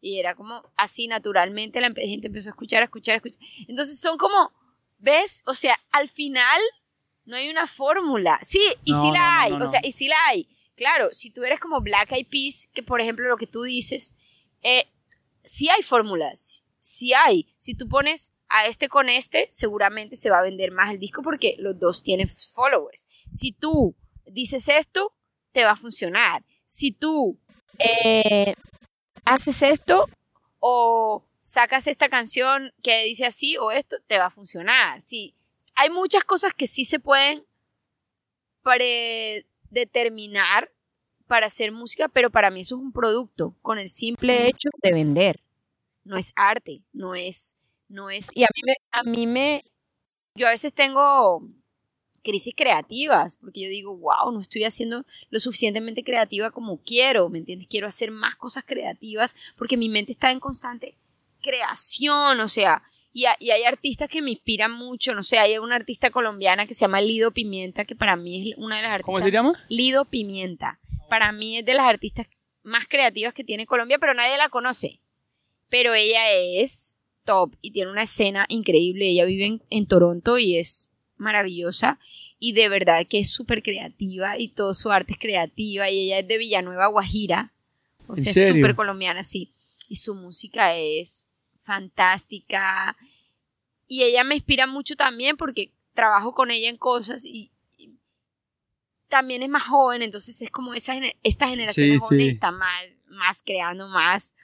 [0.00, 3.38] Y era como así naturalmente la gente empezó a escuchar, a escuchar, a escuchar.
[3.68, 4.52] Entonces son como,
[4.98, 5.42] ¿ves?
[5.46, 6.60] O sea, al final
[7.24, 8.38] no hay una fórmula.
[8.42, 10.48] Sí, y No, sí la no, hay, no, o sea, y sí la hay.
[10.74, 14.16] Claro, si tú eres como Black Eyed Peas, que por ejemplo lo que tú dices,
[14.62, 14.88] eh,
[15.44, 17.54] sí hay fórmulas, sí hay.
[17.56, 21.22] Si tú pones a este con este, seguramente se va a vender más el disco
[21.22, 23.06] porque los dos tienen followers.
[23.30, 23.94] Si tú
[24.26, 25.14] dices esto,
[25.52, 26.44] te va a funcionar.
[26.72, 27.38] Si tú
[27.78, 28.54] eh,
[29.26, 30.06] haces esto
[30.58, 35.02] o sacas esta canción que dice así o esto, te va a funcionar.
[35.02, 35.34] Sí,
[35.74, 37.44] hay muchas cosas que sí se pueden
[38.62, 40.72] predeterminar
[41.26, 44.92] para hacer música, pero para mí eso es un producto con el simple hecho de
[44.92, 45.42] vender.
[46.04, 47.58] No es arte, no es,
[47.88, 48.30] no es.
[48.34, 49.62] Y a mí me, a mí me,
[50.34, 51.46] yo a veces tengo
[52.22, 57.38] crisis creativas, porque yo digo, wow, no estoy haciendo lo suficientemente creativa como quiero, ¿me
[57.38, 57.66] entiendes?
[57.68, 60.94] Quiero hacer más cosas creativas, porque mi mente está en constante
[61.42, 62.82] creación, o sea,
[63.12, 66.66] y, ha- y hay artistas que me inspiran mucho, no sé, hay una artista colombiana
[66.66, 69.30] que se llama Lido Pimienta, que para mí es una de las artistas ¿Cómo se
[69.30, 69.52] llama?
[69.68, 70.78] Lido Pimienta.
[71.10, 72.28] Para mí es de las artistas
[72.62, 75.00] más creativas que tiene Colombia, pero nadie la conoce.
[75.68, 79.08] Pero ella es top y tiene una escena increíble.
[79.10, 80.91] Ella vive en, en Toronto y es
[81.22, 81.98] maravillosa
[82.38, 86.18] y de verdad que es súper creativa y todo su arte es creativa y ella
[86.18, 87.52] es de Villanueva, Guajira.
[88.08, 89.52] O ¿En sea, es súper colombiana, sí.
[89.88, 91.28] Y su música es
[91.62, 92.96] fantástica.
[93.86, 97.90] Y ella me inspira mucho también porque trabajo con ella en cosas y, y
[99.08, 102.32] también es más joven, entonces es como esa, gener- esta generación Sí, jóvenes sí.
[102.34, 104.34] está más, más creando más,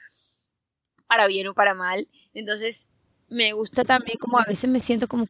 [1.07, 2.07] para bien o para mal.
[2.33, 2.89] Entonces
[3.27, 5.27] me gusta también como a veces me siento como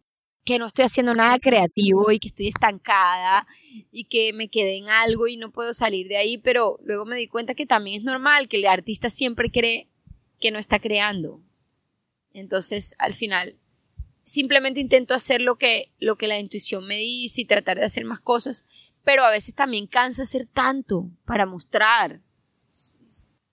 [0.49, 3.45] que no estoy haciendo nada creativo y que estoy estancada
[3.91, 7.17] y que me quedé en algo y no puedo salir de ahí, pero luego me
[7.17, 9.89] di cuenta que también es normal que el artista siempre cree
[10.39, 11.39] que no está creando.
[12.33, 13.59] Entonces, al final,
[14.23, 18.05] simplemente intento hacer lo que, lo que la intuición me dice y tratar de hacer
[18.05, 18.67] más cosas,
[19.03, 22.21] pero a veces también cansa hacer tanto para mostrar.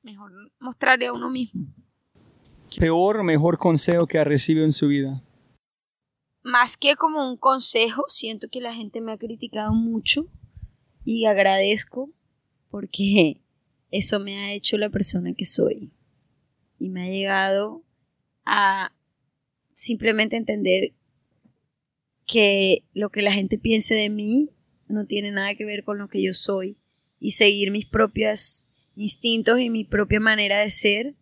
[0.02, 1.66] Mejor mostrarle a uno mismo.
[2.78, 5.23] Peor o mejor consejo que ha recibido en su vida.
[6.47, 10.28] Más que como un consejo, siento que la gente me ha criticado mucho
[11.05, 12.12] y agradezco
[12.70, 13.40] porque
[13.90, 15.90] eso me ha hecho la persona que soy.
[16.78, 17.82] Y me ha llegado
[18.44, 18.93] a
[19.74, 20.93] simplemente entender
[22.27, 24.51] que lo que la gente piense de mí
[24.86, 26.77] no tiene nada que ver con lo que yo soy
[27.18, 31.16] y seguir mis propios instintos y mi propia manera de ser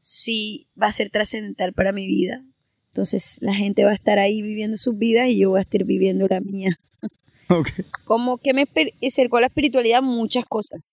[0.00, 2.42] sí va a ser trascendental para mi vida.
[2.90, 5.84] Entonces la gente va a estar ahí viviendo sus vidas y yo voy a estar
[5.84, 6.78] viviendo la mía.
[7.52, 7.68] Ok.
[8.04, 8.64] Como que me
[9.04, 10.88] acercó a la espiritualidad muchas cosas,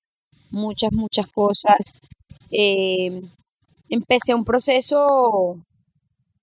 [0.49, 2.01] muchas, muchas cosas.
[2.49, 3.21] Eh,
[3.89, 5.63] empecé un proceso,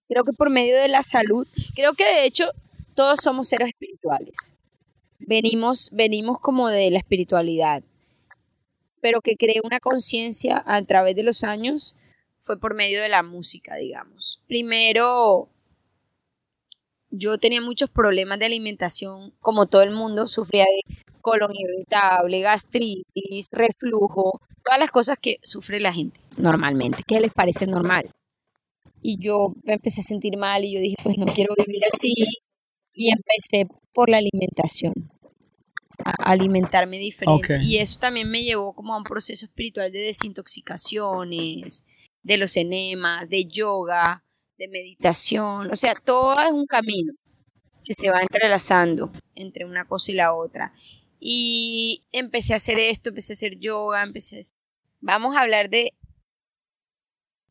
[0.07, 2.45] creo que por medio de la salud, creo que de hecho
[2.95, 4.55] todos somos seres espirituales.
[5.19, 7.83] Venimos, venimos como de la espiritualidad,
[9.01, 11.97] pero que creé una conciencia a través de los años
[12.45, 14.43] fue por medio de la música, digamos.
[14.47, 15.49] Primero,
[17.11, 23.51] yo tenía muchos problemas de alimentación, como todo el mundo, sufría de colon irritable, gastritis,
[23.53, 28.11] reflujo, todas las cosas que sufre la gente normalmente, que les parece normal.
[29.01, 32.15] Y yo me empecé a sentir mal y yo dije, pues no quiero vivir así.
[32.93, 34.93] Y empecé por la alimentación,
[36.05, 37.59] a alimentarme diferente.
[37.63, 41.87] Y eso también me llevó como a un proceso espiritual de desintoxicaciones,
[42.25, 44.25] de los enemas, de yoga,
[44.59, 47.13] de meditación, o sea, todo es un camino
[47.85, 50.73] que se va entrelazando entre una cosa y la otra.
[51.21, 54.43] Y empecé a hacer esto, empecé a hacer yoga, empecé a...
[55.01, 55.93] Vamos a hablar de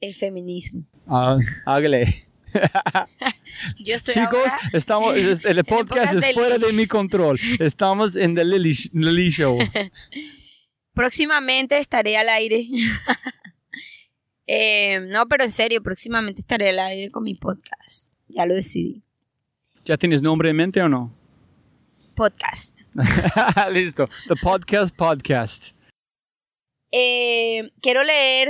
[0.01, 0.85] el feminismo.
[1.07, 2.27] Ah, hágale.
[3.79, 7.39] Yo soy Chicos, ahora- estamos, el, podcast es fuera de mi control.
[7.59, 9.59] Estamos en The Lily, Lily Show.
[10.93, 12.67] próximamente estaré al aire.
[14.47, 18.09] Eh, no, pero en serio, próximamente estaré al aire con mi podcast.
[18.27, 19.03] Ya lo decidí.
[19.85, 21.13] ¿Ya tienes nombre en mente o no?
[22.15, 22.81] Podcast.
[23.71, 24.09] Listo.
[24.27, 25.75] The Podcast Podcast.
[26.91, 28.49] Eh, quiero leer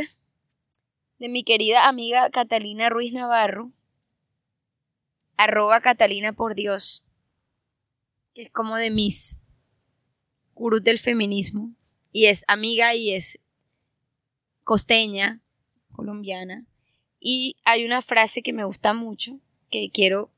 [1.19, 3.71] de mi querida amiga Catalina Ruiz Navarro,
[5.37, 7.05] arroba Catalina por Dios,
[8.33, 9.39] que es como de mis
[10.53, 11.73] gurús del feminismo,
[12.11, 13.39] y es amiga y es
[14.65, 15.42] costeña,
[15.93, 16.65] colombiana,
[17.19, 19.39] y hay una frase que me gusta mucho,
[19.69, 20.29] que quiero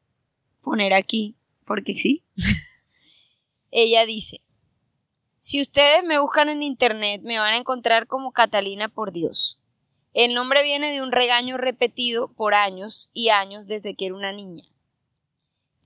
[0.61, 1.35] poner aquí,
[1.65, 2.23] porque sí.
[3.71, 4.41] Ella dice,
[5.39, 9.59] si ustedes me buscan en internet, me van a encontrar como Catalina por Dios.
[10.13, 14.31] El nombre viene de un regaño repetido por años y años desde que era una
[14.31, 14.63] niña.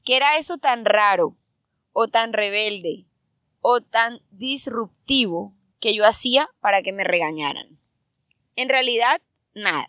[0.06, 1.36] ¿Qué era eso tan raro,
[1.92, 3.06] o tan rebelde,
[3.60, 7.80] o tan disruptivo que yo hacía para que me regañaran?
[8.56, 9.22] En realidad,
[9.54, 9.88] nada.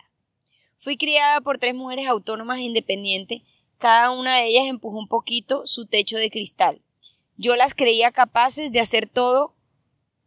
[0.77, 3.43] Fui criada por tres mujeres autónomas e independientes,
[3.79, 6.83] cada una de ellas empujó un poquito su techo de cristal.
[7.37, 9.55] Yo las creía capaces de hacer todo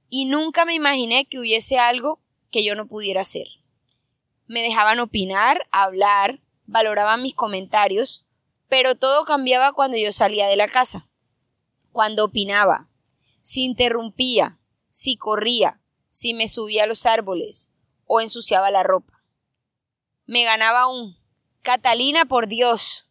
[0.09, 3.47] y nunca me imaginé que hubiese algo que yo no pudiera hacer.
[4.47, 8.25] Me dejaban opinar, hablar, valoraban mis comentarios,
[8.69, 11.07] pero todo cambiaba cuando yo salía de la casa.
[11.91, 12.89] Cuando opinaba,
[13.41, 15.79] si interrumpía, si corría,
[16.09, 17.71] si me subía a los árboles
[18.05, 19.12] o ensuciaba la ropa.
[20.25, 21.17] Me ganaba un
[21.61, 23.09] Catalina por Dios.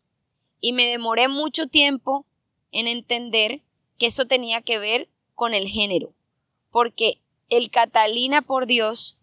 [0.60, 2.26] Y me demoré mucho tiempo
[2.70, 3.62] en entender
[3.98, 6.14] que eso tenía que ver con el género
[6.72, 9.20] porque el Catalina por Dios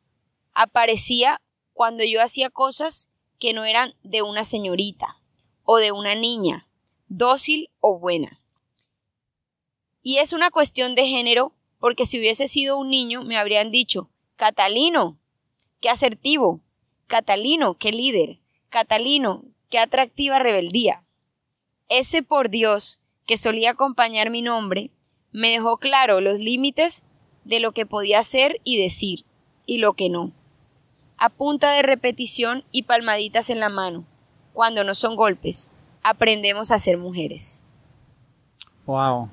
[0.53, 1.41] aparecía
[1.73, 3.09] cuando yo hacía cosas
[3.39, 5.19] que no eran de una señorita
[5.63, 6.67] o de una niña,
[7.07, 8.39] dócil o buena.
[10.01, 14.09] Y es una cuestión de género porque si hubiese sido un niño me habrían dicho,
[14.35, 15.17] Catalino,
[15.81, 16.61] qué asertivo,
[17.09, 18.37] Catalino, qué líder,
[18.69, 21.03] Catalino, qué atractiva rebeldía.
[21.89, 24.91] Ese por Dios que solía acompañar mi nombre
[25.31, 27.03] me dejó claro los límites
[27.45, 29.25] de lo que podía hacer y decir,
[29.65, 30.31] y lo que no.
[31.17, 34.05] A punta de repetición y palmaditas en la mano,
[34.53, 35.71] cuando no son golpes,
[36.03, 37.65] aprendemos a ser mujeres.
[38.85, 39.31] Wow.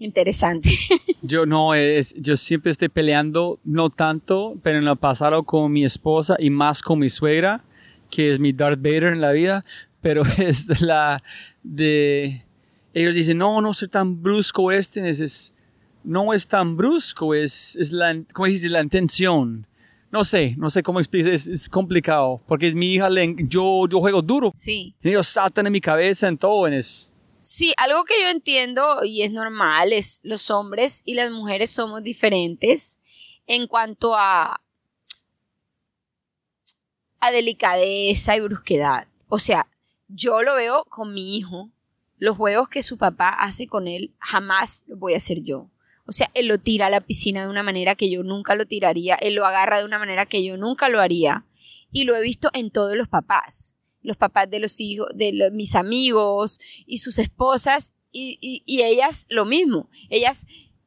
[0.00, 0.70] Interesante.
[1.22, 5.84] Yo no, es, yo siempre estoy peleando, no tanto, pero en lo pasado con mi
[5.84, 7.62] esposa y más con mi suegra,
[8.10, 9.64] que es mi Darth Vader en la vida,
[10.00, 11.22] pero es la
[11.62, 12.42] de...
[12.94, 15.54] Ellos dicen, no, no ser tan brusco este, es, es-
[16.02, 18.70] no es tan brusco, es, es la, ¿cómo dice?
[18.70, 19.66] La intención.
[20.10, 23.08] no sé, no sé cómo explicar, es, es complicado, porque es mi hija,
[23.46, 24.94] yo, yo juego duro, Sí.
[25.02, 27.09] y ellos saltan en mi cabeza en todo, en es,
[27.40, 32.02] Sí, algo que yo entiendo y es normal es los hombres y las mujeres somos
[32.02, 33.00] diferentes
[33.46, 34.60] en cuanto a
[37.18, 39.08] a delicadeza y brusquedad.
[39.28, 39.66] O sea,
[40.08, 41.70] yo lo veo con mi hijo.
[42.18, 45.70] Los juegos que su papá hace con él jamás los voy a hacer yo.
[46.04, 48.66] O sea, él lo tira a la piscina de una manera que yo nunca lo
[48.66, 51.46] tiraría, él lo agarra de una manera que yo nunca lo haría.
[51.90, 55.74] Y lo he visto en todos los papás los papás de los hijos, de mis
[55.74, 59.88] amigos y sus esposas, y, y- ellas lo mismo.
[60.08, 60.46] Ellas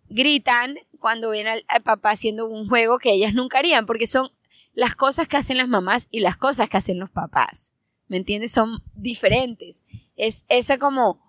[0.09, 4.29] gritan cuando ven al, al papá haciendo un juego que ellas nunca harían, porque son
[4.73, 7.73] las cosas que hacen las mamás y las cosas que hacen los papás.
[8.07, 8.51] ¿Me entiendes?
[8.51, 9.85] Son diferentes.
[10.15, 11.21] Es esa como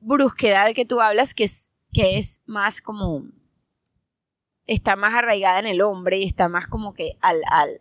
[0.00, 3.24] brusquedad que tú hablas que es, que es más como
[4.66, 7.78] está más arraigada en el hombre y está más como que al, al,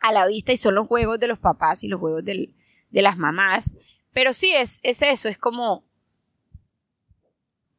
[0.00, 2.54] a la vista y son los juegos de los papás y los juegos del-
[2.90, 3.74] de las mamás.
[4.12, 5.84] Pero sí, es, es eso, es como...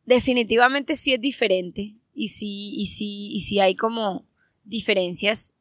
[0.05, 4.25] Definitivamente sí es diferente y sí, y sí, y sí hay como
[4.63, 5.53] diferencias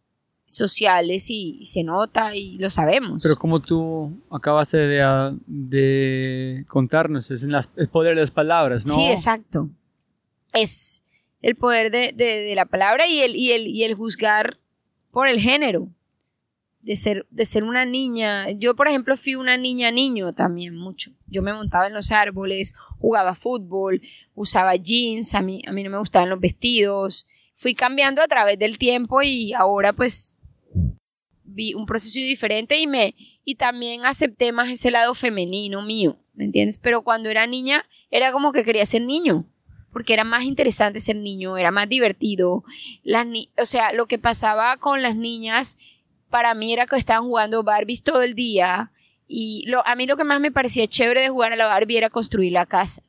[0.45, 3.21] sociales y, y se nota y lo sabemos.
[3.25, 8.87] pero como tú acabaste de, de contarnos, es en las- el poder de las palabras,
[8.87, 8.95] ¿no?
[8.95, 9.69] Sí, exacto.
[10.53, 11.03] Es
[11.43, 14.59] el poder de, de- de la palabra y el, y, el, y el juzgar
[15.11, 15.89] por el género.
[16.87, 18.49] De ser, de ser una niña.
[18.53, 21.11] Yo, por ejemplo, fui una niña niño también mucho.
[21.27, 24.01] Yo me montaba en los árboles, jugaba fútbol,
[24.37, 27.27] usaba jeans, a mí, a mí no me gustaban los vestidos.
[27.55, 30.39] Fui cambiando a través del tiempo y ahora pues
[31.43, 36.45] vi un proceso diferente y me y también acepté más ese lado femenino mío, ¿me
[36.45, 36.79] entiendes?
[36.79, 39.45] Pero cuando era niña era como que quería ser niño,
[39.93, 42.63] porque era más interesante ser niño, era más divertido.
[43.03, 45.79] Las ni- o sea, lo que pasaba con las niñas
[46.37, 48.93] para mí era que estaban jugando Barbies todo el día
[49.27, 52.11] y a mí lo que más me parecía chévere de jugar a la Barbie era
[52.11, 53.01] construir la casa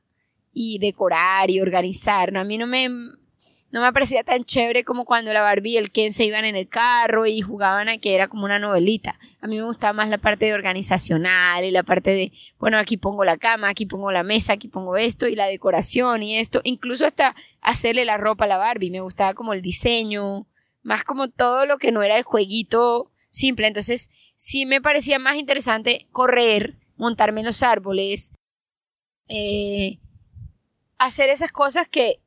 [0.53, 2.31] y decorar y organizar.
[2.31, 2.39] ¿no?
[2.39, 5.91] A mí no me, no me parecía tan chévere como cuando la Barbie y el
[5.91, 9.19] Ken se iban en el carro y jugaban a que era como una novelita.
[9.41, 12.95] A mí me gustaba más la parte de organizacional y la parte de, bueno, aquí
[12.95, 16.61] pongo la cama, aquí pongo la mesa, aquí pongo esto y la decoración y esto.
[16.63, 18.89] Incluso hasta hacerle la ropa a la Barbie.
[18.89, 20.47] Me gustaba como el diseño,
[20.81, 23.67] más como todo lo que no era el jueguito simple.
[23.67, 28.33] Entonces, sí me parecía más interesante correr, montarme en los árboles,
[29.29, 29.99] eh,
[30.97, 32.21] hacer esas cosas que,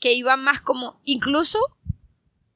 [0.00, 1.58] que iban más como, incluso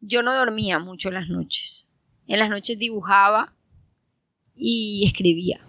[0.01, 1.93] yo no dormía mucho en las noches.
[2.27, 3.55] En las noches dibujaba
[4.57, 5.61] y escribía.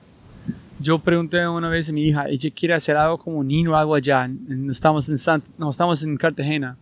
[0.80, 4.28] Yo pregunté una vez a mi hija, ella quiere hacer algo como niño, algo allá.
[4.28, 6.78] No estamos en, Sant- no, estamos en Cartagena.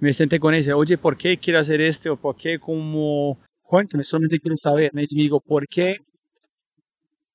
[0.00, 2.16] Me senté con ella, oye, ¿por qué quiere hacer esto?
[2.16, 3.38] ¿Por qué como...
[3.70, 4.90] Cuéntame, solamente quiero saber.
[4.92, 5.98] Me digo, ¿por qué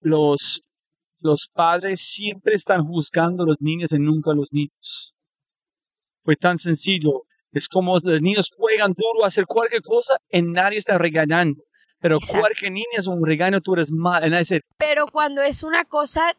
[0.01, 0.61] los,
[1.22, 5.15] los padres siempre están juzgando a los niños y nunca a los niños?
[6.23, 7.23] Fue tan sencillo.
[7.53, 11.64] Es como los niños juegan duro a hacer cualquier cosa y nadie está regañando.
[12.01, 12.41] Pero Exacto.
[12.41, 14.30] cualquier niño es un regaño, tú eres mal.
[14.30, 16.35] Nadie Pero cuando es una cosa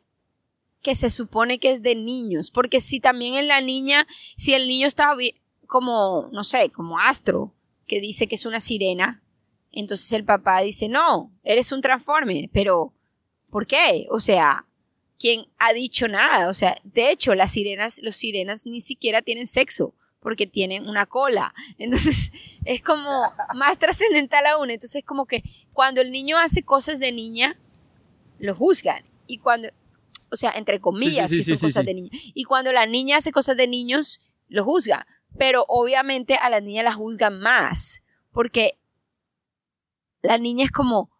[0.82, 4.68] que se supone que es de niños, porque si también en la niña, si el
[4.68, 5.16] niño está
[5.66, 7.54] como, no sé, como astro,
[7.86, 9.22] que dice que es una sirena,
[9.80, 12.92] entonces el papá dice, no, eres un transformer, pero
[13.50, 14.06] ¿por qué?
[14.10, 14.66] O sea,
[15.18, 16.48] ¿quién ha dicho nada?
[16.48, 21.06] O sea, de hecho, las sirenas, los sirenas ni siquiera tienen sexo porque tienen una
[21.06, 21.54] cola.
[21.78, 22.32] Entonces,
[22.64, 24.70] es como más trascendental aún.
[24.70, 27.58] Entonces, como que cuando el niño hace cosas de niña,
[28.38, 29.04] lo juzgan.
[29.26, 29.68] Y cuando,
[30.30, 32.10] o sea, entre comillas, sí, que son sí, cosas de niña.
[32.34, 35.06] Y cuando la niña hace cosas de niños, lo juzga.
[35.38, 38.02] Pero obviamente a las niñas las juzgan más.
[38.32, 38.78] Porque
[40.26, 41.10] la niña es como,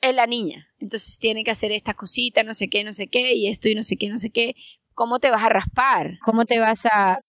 [0.00, 0.68] es la niña.
[0.78, 3.74] Entonces tiene que hacer esta cosita, no sé qué, no sé qué, y esto y
[3.74, 4.54] no sé qué, no sé qué.
[4.94, 6.18] ¿Cómo te vas a raspar?
[6.24, 7.20] ¿Cómo te vas a,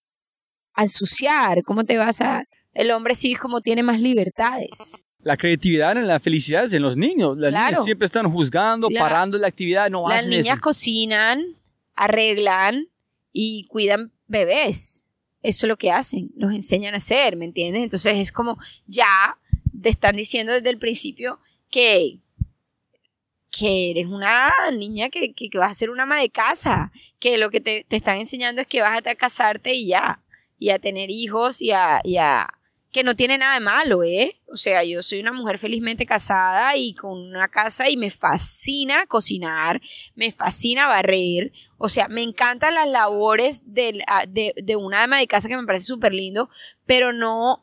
[0.74, 1.62] a ensuciar?
[1.64, 2.44] ¿Cómo te vas a...?
[2.72, 5.02] El hombre sí es como tiene más libertades.
[5.20, 7.36] la creatividad en la felicidad es en los niños.
[7.38, 7.70] Las Claro.
[7.70, 10.62] niñas siempre están juzgando, La- parando la actividad, no Las hacen niñas eso.
[10.62, 11.42] cocinan,
[11.94, 12.86] arreglan
[13.32, 15.08] y cuidan bebés.
[15.42, 17.82] Eso es lo que hacen, los enseñan a hacer, ¿me entiendes?
[17.82, 18.56] Entonces es como
[18.86, 19.06] ya
[19.82, 21.40] te están diciendo desde el principio
[21.70, 22.18] que,
[23.50, 27.50] que eres una niña que, que, vas a ser una ama de casa, que lo
[27.50, 30.22] que te, te están enseñando es que vas a, te- a casarte y ya,
[30.58, 32.00] y a tener hijos y a,
[32.92, 34.40] que no tiene nada de malo, ¿eh?
[34.50, 39.04] O sea, yo soy una mujer felizmente casada y con una casa y me fascina
[39.06, 39.82] cocinar,
[40.14, 45.26] me fascina barrer, o sea, me encantan las labores de, de, de una ama de
[45.26, 46.48] casa que me parece súper lindo,
[46.86, 47.62] pero no,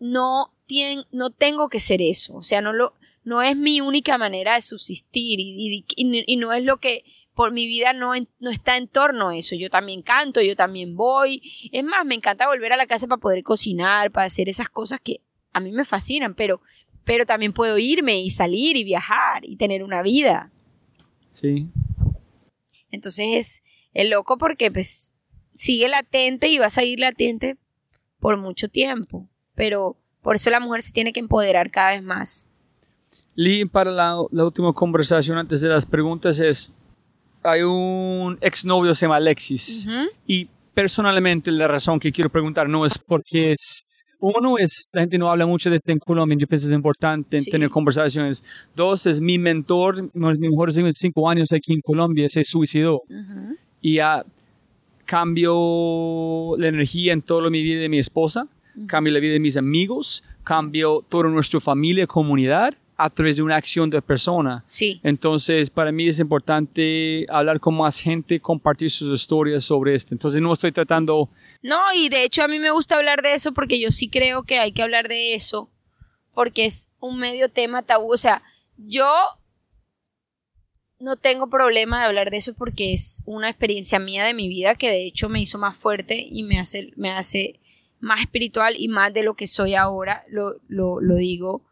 [0.00, 2.94] no, tien, no tengo que ser eso, o sea, no, lo,
[3.24, 7.52] no es mi única manera de subsistir y, y, y no es lo que por
[7.52, 9.54] mi vida no, no está en torno a eso.
[9.54, 11.42] Yo también canto, yo también voy.
[11.72, 15.00] Es más, me encanta volver a la casa para poder cocinar, para hacer esas cosas
[15.00, 15.20] que
[15.52, 16.60] a mí me fascinan, pero,
[17.04, 20.50] pero también puedo irme y salir y viajar y tener una vida.
[21.30, 21.68] Sí.
[22.90, 25.12] Entonces es, es loco porque pues
[25.54, 27.56] sigue latente y va a seguir latente
[28.20, 32.48] por mucho tiempo, pero por eso la mujer se tiene que empoderar cada vez más.
[33.34, 36.72] Lee, para la, la última conversación antes de las preguntas es,
[37.42, 39.88] hay un exnovio se llama Alexis
[40.26, 43.86] y personalmente la razón que quiero preguntar no es porque es
[44.20, 46.76] uno es la gente no habla mucho de esto en Colombia yo pienso que es
[46.76, 48.44] importante tener conversaciones.
[48.74, 53.02] Dos es mi mentor mi mejor cinco años aquí en Colombia se suicidó.
[53.80, 54.24] Y ya
[55.04, 58.46] cambio la energía en toda mi vida de mi esposa
[58.86, 63.56] cambio la vida de mis amigos cambio toda nuestra familia comunidad a través de una
[63.56, 64.62] acción de persona.
[64.64, 65.00] Sí.
[65.02, 70.14] Entonces, para mí es importante hablar con más gente, compartir sus historias sobre esto.
[70.14, 71.28] Entonces, no estoy tratando...
[71.62, 74.44] No, y de hecho a mí me gusta hablar de eso porque yo sí creo
[74.44, 75.68] que hay que hablar de eso,
[76.32, 78.12] porque es un medio tema tabú.
[78.12, 78.42] O sea,
[78.76, 79.08] yo
[81.00, 84.76] no tengo problema de hablar de eso porque es una experiencia mía de mi vida
[84.76, 87.58] que de hecho me hizo más fuerte y me hace, me hace
[88.02, 91.64] más espiritual y más de lo que soy ahora, lo, lo, digo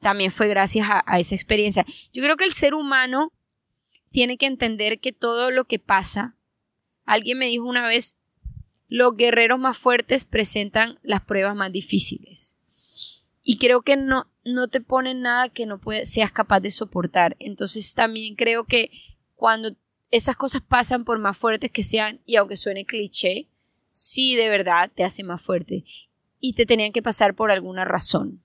[0.00, 1.84] también fue gracias a, esa experiencia.
[2.12, 3.32] Yo creo que el ser humano
[4.10, 6.36] tiene que entender que todo lo que pasa,
[7.04, 8.12] alguien me dijo una vez,
[8.88, 12.58] los guerreros más fuertes presentan las pruebas más difíciles.
[13.42, 17.36] Y creo que no, no te ponen nada que no seas capaz de soportar.
[17.38, 18.90] Entonces también creo que
[19.34, 19.76] cuando
[20.10, 23.48] esas cosas pasan, por más fuertes que sean, y aunque suene cliché,
[23.94, 25.84] sí de verdad te hace más fuerte.
[26.40, 28.42] Y te tenían que pasar por alguna razón.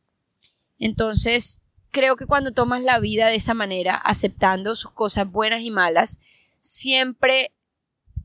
[0.78, 1.61] Entonces,
[1.92, 6.19] creo que cuando tomas la vida de esa manera, aceptando sus cosas buenas y malas,
[6.60, 7.52] siempre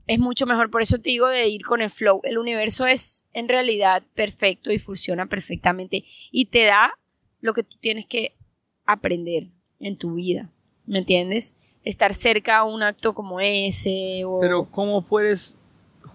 [0.07, 0.71] es mucho mejor.
[0.71, 2.21] Por eso te digo de ir con el flow.
[2.25, 6.93] El universo es en realidad perfecto y funciona perfectamente y te da
[7.41, 8.37] lo que tú tienes que
[8.85, 9.49] aprender
[9.81, 10.53] en tu vida.
[10.87, 11.75] ¿Me entiendes?
[11.83, 14.23] Estar cerca a un acto como ese.
[14.41, 15.57] Pero ¿cómo puedes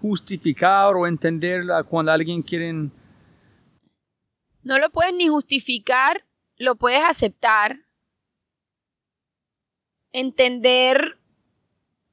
[0.00, 2.72] justificar o entender cuando alguien quiere...
[4.62, 6.24] No lo puedes ni justificar
[6.60, 7.86] lo puedes aceptar,
[10.12, 11.18] entender,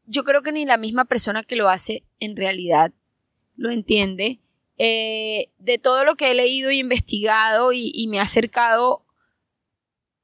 [0.06, 2.94] yo creo que ni la misma persona que lo hace en realidad
[3.58, 4.40] lo entiende.
[4.78, 9.06] Eh, de todo lo que he leído y investigado y, me ha acercado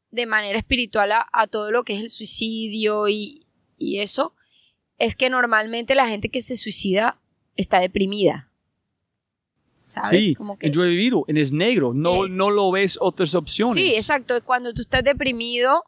[0.09, 3.45] de manera espiritual a, todo lo que es el suicidio y
[3.77, 4.35] eso,
[4.99, 7.19] es que normalmente la gente que se suicida
[7.55, 8.49] está deprimida.
[9.85, 10.27] ¿sabes?
[10.27, 13.75] Sí, Como que yo he vivido, en es negro, no, no lo ves otras opciones.
[13.75, 14.35] Sí, exacto.
[14.43, 15.83] Cuando tú estás deprimido,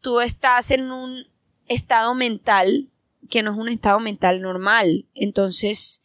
[0.00, 1.26] tú estás en un
[1.68, 2.88] estado mental
[3.30, 5.06] que no es un estado mental normal.
[5.14, 6.02] Entonces,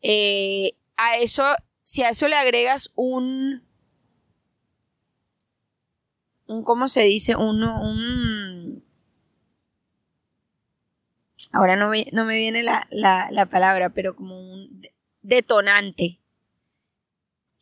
[0.00, 1.44] eh, a eso,
[1.82, 3.62] si a eso le agregas un,
[6.46, 7.34] un ¿cómo se dice?
[7.34, 8.61] Un, un
[11.50, 14.82] ahora no me, no me viene la, la, la palabra, pero como un
[15.22, 16.20] detonante.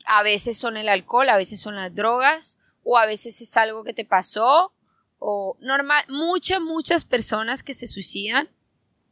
[0.04, 3.84] A veces son el alcohol, a veces son las drogas, o a veces es algo
[3.84, 4.72] que te pasó,
[5.18, 8.48] o normal, muchas, muchas personas que se suicidan,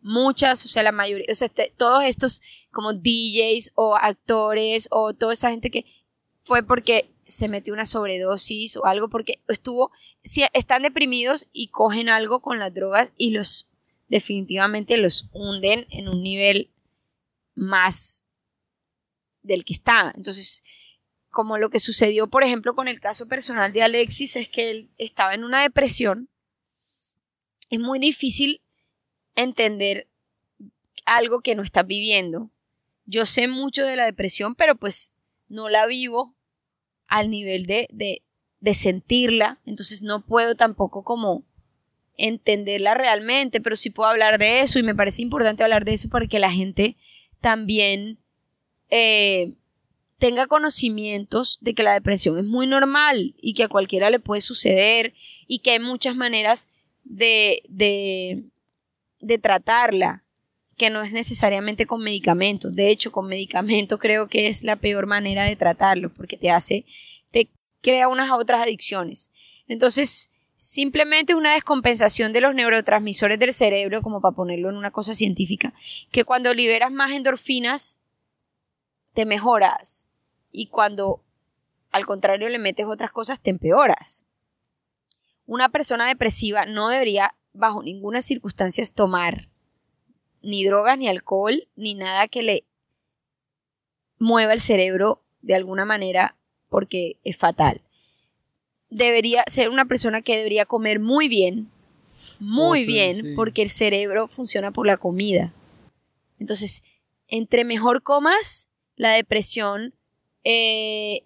[0.00, 2.40] muchas, o sea, la mayoría, o sea, todos estos
[2.72, 5.84] como DJs o actores o toda esa gente que
[6.44, 9.90] fue porque se metió una sobredosis o algo porque estuvo,
[10.24, 13.67] si están deprimidos y cogen algo con las drogas y los
[14.08, 16.70] definitivamente los hunden en un nivel
[17.54, 18.24] más
[19.42, 20.12] del que está.
[20.16, 20.62] Entonces,
[21.30, 24.90] como lo que sucedió, por ejemplo, con el caso personal de Alexis, es que él
[24.98, 26.28] estaba en una depresión.
[27.70, 28.60] Es muy difícil
[29.34, 30.08] entender
[31.04, 32.50] algo que no estás viviendo.
[33.04, 35.14] Yo sé mucho de la depresión, pero pues
[35.48, 36.34] no la vivo
[37.06, 38.22] al nivel de, de,
[38.60, 39.60] de sentirla.
[39.64, 41.44] Entonces no puedo tampoco como
[42.18, 46.08] entenderla realmente, pero sí puedo hablar de eso y me parece importante hablar de eso
[46.08, 46.96] para que la gente
[47.40, 48.18] también
[48.90, 49.52] eh,
[50.18, 54.40] tenga conocimientos de que la depresión es muy normal y que a cualquiera le puede
[54.40, 55.14] suceder
[55.46, 56.68] y que hay muchas maneras
[57.04, 58.44] de, de,
[59.20, 60.24] de tratarla,
[60.76, 62.74] que no es necesariamente con medicamentos.
[62.74, 66.84] De hecho, con medicamento creo que es la peor manera de tratarlo porque te hace,
[67.30, 67.48] te
[67.80, 69.30] crea unas otras adicciones.
[69.68, 75.14] Entonces, simplemente una descompensación de los neurotransmisores del cerebro, como para ponerlo en una cosa
[75.14, 75.72] científica,
[76.10, 78.00] que cuando liberas más endorfinas,
[79.14, 80.08] te mejoras.
[80.50, 81.22] Y cuando
[81.92, 84.26] al contrario le metes otras cosas, te empeoras.
[85.46, 89.48] Una persona depresiva no debería bajo ninguna circunstancia tomar
[90.42, 92.64] ni drogas, ni alcohol, ni nada que le
[94.18, 96.36] mueva el cerebro de alguna manera
[96.68, 97.80] porque es fatal.
[98.90, 101.70] Debería ser una persona que debería comer muy bien,
[102.40, 105.52] muy bien, porque el cerebro funciona por la comida.
[106.38, 106.82] Entonces,
[107.26, 109.94] entre mejor comas, la depresión
[110.44, 111.24] eh,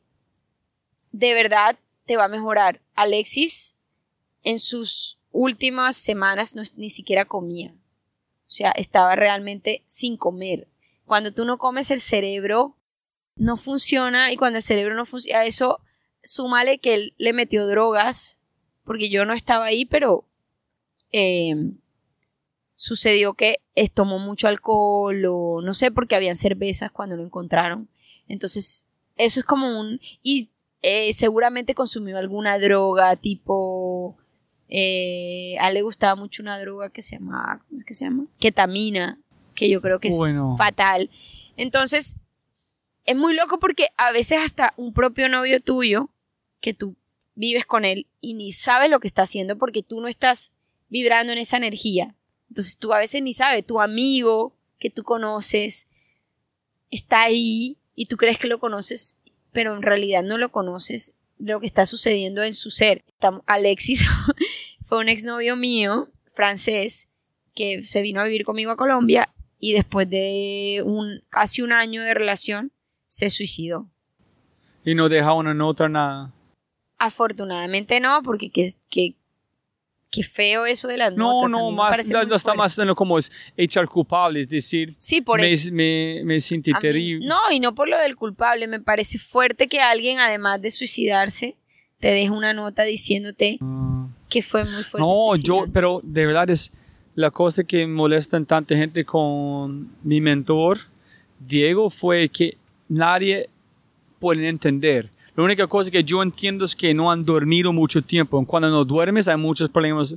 [1.12, 2.80] de verdad te va a mejorar.
[2.94, 3.76] Alexis
[4.42, 7.72] en sus últimas semanas no, ni siquiera comía.
[7.72, 10.68] O sea, estaba realmente sin comer.
[11.06, 12.76] Cuando tú no comes, el cerebro
[13.36, 15.80] no funciona y cuando el cerebro no funciona, eso
[16.22, 18.40] súmale que él le metió drogas,
[18.84, 20.24] porque yo no estaba ahí, pero
[21.10, 21.78] em,
[22.74, 23.58] sucedió que
[23.94, 27.88] tomó mucho alcohol o no sé, porque habían cervezas cuando lo encontraron.
[28.28, 28.86] Entonces,
[29.16, 30.00] eso es como un...
[30.22, 30.50] Y
[30.82, 34.16] eh, seguramente consumió alguna droga tipo
[34.74, 38.06] eh, a él le gustaba mucho una droga que se llama, ¿cómo es que se
[38.06, 38.24] llama?
[38.40, 39.18] Ketamina,
[39.54, 40.18] que yo creo que es
[40.56, 41.10] fatal.
[41.58, 42.16] Entonces,
[43.04, 46.08] es muy loco porque a veces hasta un propio novio tuyo,
[46.62, 46.96] que tú
[47.34, 50.52] vives con él y ni sabes lo que está haciendo porque tú no estás
[50.88, 52.14] vibrando en esa energía.
[52.48, 55.88] Entonces tú a veces ni sabes, tu amigo que tú conoces
[56.90, 59.18] está ahí y tú crees que lo conoces,
[59.52, 63.04] pero en realidad no lo conoces lo que está sucediendo en su ser.
[63.46, 64.06] Alexis
[64.84, 67.08] fue un exnovio mío, francés,
[67.54, 72.02] que se vino a vivir conmigo a Colombia y después de un, casi un año
[72.02, 72.72] de relación
[73.06, 73.88] se suicidó.
[74.84, 76.32] ¿Y no deja una nota nada?
[77.04, 78.70] Afortunadamente no, porque qué,
[80.12, 81.50] qué feo eso de las no, notas.
[81.50, 85.50] No, no, más, no, está más como es echar culpable, es decir, sí, por me,
[85.50, 85.70] eso.
[85.72, 87.26] me, me sentí terrible.
[87.26, 91.56] no, y no por lo del culpable, me parece fuerte que alguien, además de suicidarse,
[91.98, 93.58] te deje una nota diciéndote
[94.28, 95.06] que fue muy fuerte.
[95.06, 96.70] No, yo, pero de verdad es
[97.14, 100.78] la cosa que molesta en tanta gente con mi mentor,
[101.40, 102.58] Diego, fue que
[102.88, 103.48] nadie
[104.20, 105.10] puede entender.
[105.34, 108.44] La única cosa que yo entiendo es que no han dormido mucho tiempo.
[108.44, 110.14] Cuando no duermes hay muchos problemas.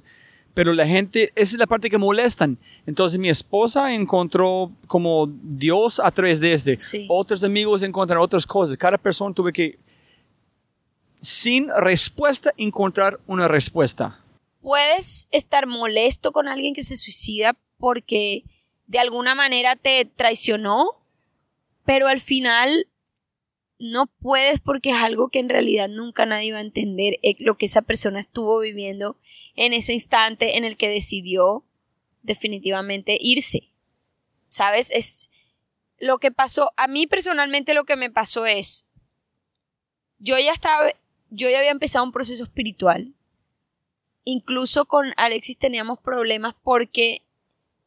[0.54, 2.58] Pero la gente, esa es la parte que molestan.
[2.86, 6.76] Entonces mi esposa encontró como Dios a través de este.
[7.08, 8.78] Otros amigos encontraron otras cosas.
[8.78, 9.78] Cada persona tuve que,
[11.22, 14.20] sin respuesta, encontrar una respuesta.
[14.62, 18.44] Puedes estar molesto con alguien que se suicida porque
[18.88, 20.92] de alguna manera te traicionó,
[21.86, 22.88] pero al final
[23.80, 27.58] no puedes porque es algo que en realidad nunca nadie va a entender eh, lo
[27.58, 29.18] que esa persona estuvo viviendo
[29.56, 31.66] en ese instante en el que decidió
[32.22, 33.72] definitivamente irse.
[34.48, 34.92] ¿Sabes?
[34.92, 35.30] Es
[36.00, 36.72] lo que pasó.
[36.78, 38.86] A mí personalmente lo que me pasó es,
[40.20, 40.92] yo ya estaba,
[41.30, 43.14] yo ya había empezado un proceso espiritual.
[44.24, 47.25] Incluso con Alexis teníamos problemas porque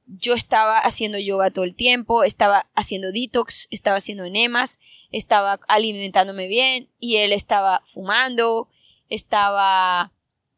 [0.09, 4.79] yo estaba haciendo yoga todo el tiempo, estaba haciendo detox, estaba haciendo enemas,
[5.13, 8.69] estaba alimentándome bien y él estaba fumando,
[9.11, 10.13] estaba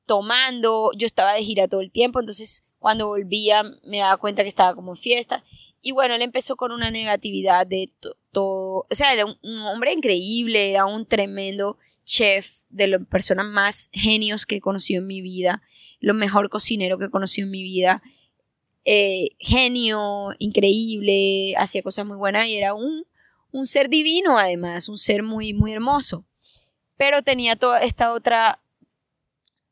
[0.07, 4.49] tomando, yo estaba de gira todo el tiempo, entonces cuando volvía me daba cuenta que
[4.49, 5.45] estaba como en fiesta
[5.83, 7.91] y bueno, él empezó con una negatividad de
[8.31, 13.47] todo, o sea, era un, un, hombre increíble, era un tremendo chef, de las personas
[13.47, 15.63] más genios que he conocido en mi vida,
[16.01, 18.03] lo mejor cocinero que he conocido en mi vida,
[18.85, 23.05] eh, genio, increíble, hacía cosas muy buenas y era un,
[23.53, 26.25] un ser divino además, un ser muy, muy hermoso.
[26.97, 28.61] Pero tenía toda esta otra,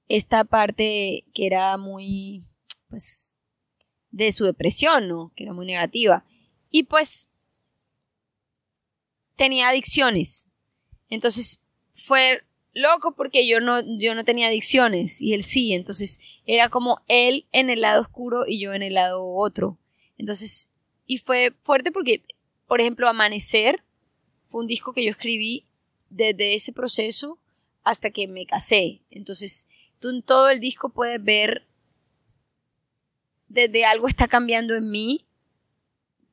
[0.09, 2.45] esta parte que era muy,
[2.89, 3.35] pues,
[4.11, 5.33] de su depresión, ¿no?
[5.37, 6.25] Que era muy negativa.
[6.71, 7.31] Y pues,
[9.37, 10.49] tenía adicciones.
[11.11, 11.61] Entonces,
[11.95, 12.43] fue
[12.75, 17.47] loco porque yo no, yo no tenía adicciones y él sí, entonces era como él
[17.53, 19.79] en el lado oscuro y yo en el lado otro.
[20.17, 20.69] Entonces,
[21.07, 22.25] y fue fuerte porque,
[22.67, 23.83] por ejemplo, Amanecer
[24.47, 25.67] fue un disco que yo escribí
[26.11, 27.39] desde ese proceso
[27.85, 29.03] hasta que me casé.
[29.11, 29.67] Entonces,
[29.99, 31.67] tú en todo el disco puedes ver
[33.49, 35.27] desde algo está cambiando en mí,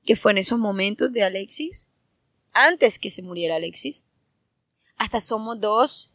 [0.03, 1.91] que fue en esos momentos de Alexis,
[2.51, 4.05] antes que se muriera Alexis,
[4.97, 6.14] hasta somos dos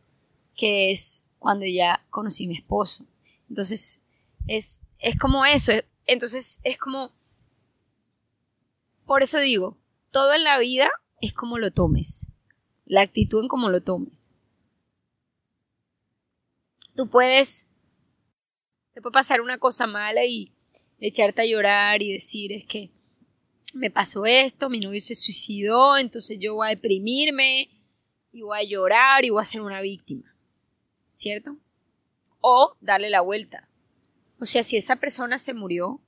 [0.60, 3.06] que es cuando ya conocí a mi esposo.
[3.48, 4.02] Entonces,
[4.46, 5.72] es, es como eso.
[6.06, 7.12] Entonces, es como
[9.06, 9.78] Por eso digo,
[10.10, 10.90] todo en la vida
[11.22, 12.28] es como lo tomes.
[12.84, 14.32] La actitud en cómo lo tomes.
[16.94, 17.66] Tú puedes,
[18.92, 20.52] te puede pasar una cosa mala y
[20.98, 22.90] echarte a llorar y decir es que
[23.72, 27.70] me pasó esto, mi novio se suicidó, entonces yo voy a deprimirme
[28.32, 30.29] y voy a llorar y voy a ser una víctima.
[31.20, 31.58] ¿Cierto?
[32.40, 33.68] O darle la vuelta.
[34.38, 36.00] O sea, si esa persona se murió,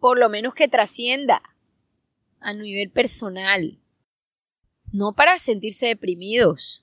[0.00, 1.42] por lo menos que trascienda
[2.40, 3.78] a nivel personal.
[4.90, 6.82] No para sentirse deprimidos.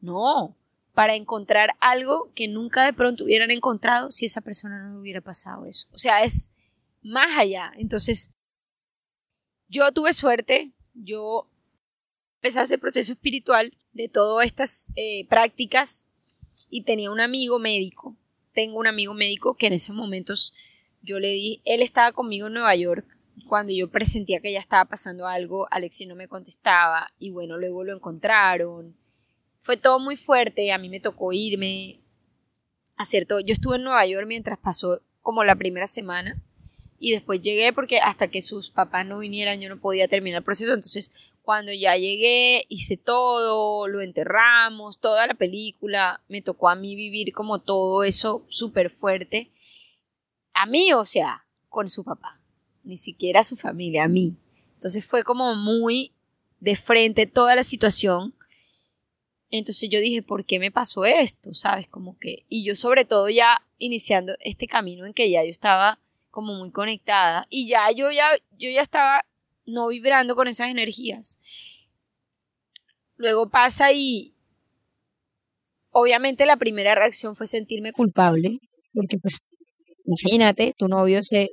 [0.00, 0.56] No,
[0.94, 5.66] para encontrar algo que nunca de pronto hubieran encontrado si esa persona no hubiera pasado
[5.66, 5.88] eso.
[5.90, 6.52] O sea, es
[7.02, 7.72] más allá.
[7.78, 8.30] Entonces,
[9.66, 11.49] yo tuve suerte, yo
[12.40, 16.06] empecé ese proceso espiritual de todas estas eh, prácticas
[16.70, 18.16] y tenía un amigo médico.
[18.54, 20.54] Tengo un amigo médico que en esos momentos
[21.02, 23.06] yo le di, él estaba conmigo en Nueva York.
[23.46, 27.84] Cuando yo presentía que ya estaba pasando algo, Alexi no me contestaba y bueno, luego
[27.84, 28.96] lo encontraron.
[29.58, 32.00] Fue todo muy fuerte, a mí me tocó irme,
[32.96, 33.40] hacer todo.
[33.40, 36.42] Yo estuve en Nueva York mientras pasó como la primera semana
[36.98, 40.44] y después llegué porque hasta que sus papás no vinieran yo no podía terminar el
[40.44, 40.72] proceso.
[40.72, 41.12] Entonces,
[41.50, 47.32] cuando ya llegué, hice todo, lo enterramos, toda la película, me tocó a mí vivir
[47.32, 49.50] como todo eso súper fuerte
[50.54, 52.40] a mí, o sea, con su papá,
[52.84, 54.36] ni siquiera su familia, a mí.
[54.74, 56.12] Entonces fue como muy
[56.60, 58.32] de frente toda la situación.
[59.50, 61.52] Entonces yo dije, ¿por qué me pasó esto?
[61.52, 61.88] ¿Sabes?
[61.88, 65.98] Como que, y yo sobre todo ya iniciando este camino en que ya yo estaba
[66.30, 69.24] como muy conectada y ya yo ya, yo ya estaba
[69.66, 71.38] no vibrando con esas energías.
[73.16, 74.34] Luego pasa y
[75.90, 78.58] obviamente la primera reacción fue sentirme culpable,
[78.92, 79.44] porque pues
[80.10, 81.50] Imagínate, tu novio se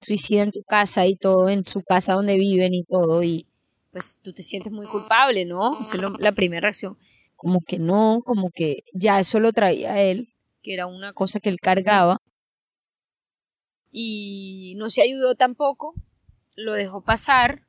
[0.00, 3.46] suicida en tu casa y todo, en su casa donde viven y todo, y
[3.92, 5.80] pues tú te sientes muy culpable, ¿no?
[5.80, 6.98] Esa es la primera reacción.
[7.36, 10.28] Como que no, como que ya eso lo traía él,
[10.60, 12.18] que era una cosa que él cargaba.
[13.90, 15.94] Y no se ayudó tampoco,
[16.56, 17.62] lo dejó pasar.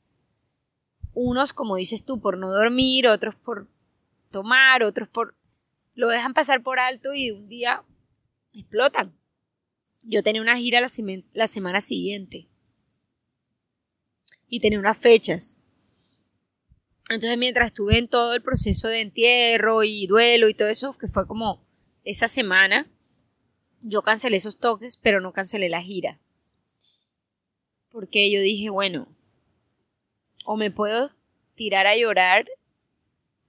[1.14, 3.68] Unos, como dices tú, por no dormir, otros por
[4.32, 5.36] tomar, otros por...
[5.94, 7.84] Lo dejan pasar por alto y un día
[8.54, 9.18] explotan
[10.04, 12.48] yo tenía una gira la, semana siguiente
[14.48, 15.62] y tenía unas fechas.
[17.10, 21.08] Entonces mientras estuve en todo el proceso de entierro y duelo y todo eso, que
[21.08, 21.66] fue como
[22.04, 22.90] esa semana,
[23.82, 26.20] yo cancelé esos toques, pero no cancelé la gira.
[27.98, 29.08] Porque yo dije, bueno,
[30.46, 31.10] o me puedo
[31.56, 32.46] tirar a llorar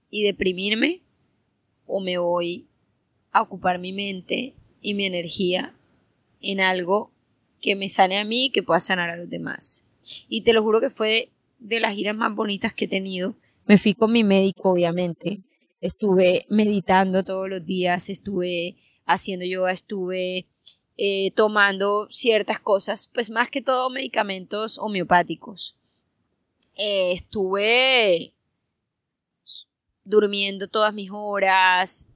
[0.09, 1.03] y deprimirme,
[1.85, 2.65] o me voy
[3.31, 5.75] a ocupar mi mente y mi energía
[6.41, 7.11] en algo
[7.61, 9.87] que me sane a mí y que pueda sanar a los demás.
[10.27, 11.29] Y te lo juro que fue
[11.59, 13.35] de, las giras más bonitas que he tenido.
[13.67, 15.41] Me fui con mi médico, obviamente.
[15.79, 20.47] Estuve meditando todos los días, estuve haciendo yoga, estuve
[21.01, 25.77] eh, tomando ciertas cosas, pues más que todo medicamentos homeopáticos.
[26.75, 28.33] Eh, estuve
[30.03, 32.09] durmiendo todas mis horas,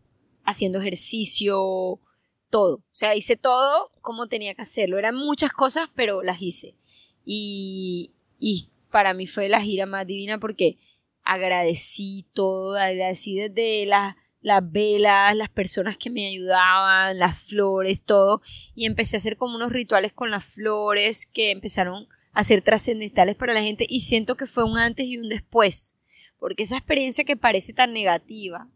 [0.43, 2.01] haciendo ejercicio,
[2.49, 2.75] todo.
[2.75, 4.99] O sea, hice todo como tenía que hacerlo.
[4.99, 6.75] Eran muchas cosas, pero las hice.
[7.23, 10.77] Y, y para mí fue la gira más divina porque
[11.23, 18.41] agradecí todo, agradecí desde las, las velas, las personas que me ayudaban, las flores, todo.
[18.75, 23.35] Y empecé a hacer como unos rituales con las flores que empezaron a ser trascendentales
[23.35, 25.95] para la gente y siento que fue un antes y un después.
[26.37, 28.67] Porque esa experiencia que parece tan negativa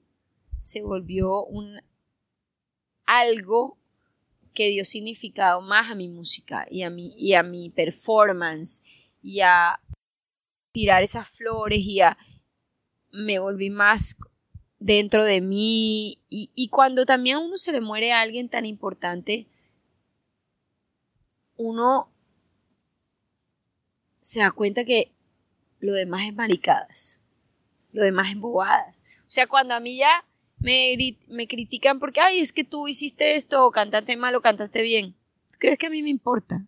[0.58, 1.82] se volvió un
[3.06, 3.78] algo
[4.54, 8.82] que dio significado más a mi música y a mi, y a mi performance
[9.22, 9.80] y a
[10.72, 12.18] tirar esas flores y a
[13.12, 14.16] me volví más
[14.80, 18.66] dentro de mí y, y cuando también a uno se le muere a alguien tan
[18.66, 19.48] importante
[21.58, 22.10] uno
[24.22, 25.12] se da cuenta que
[25.80, 27.24] lo demás es maricadas,
[27.92, 29.06] lo demás es bobadas.
[29.22, 30.26] O sea, cuando a mí ya
[30.60, 30.96] me,
[31.28, 35.16] me critican porque, ay, es que tú hiciste esto, o cantaste mal o cantaste bien.
[35.60, 36.66] ¿Crees que a mí me importa?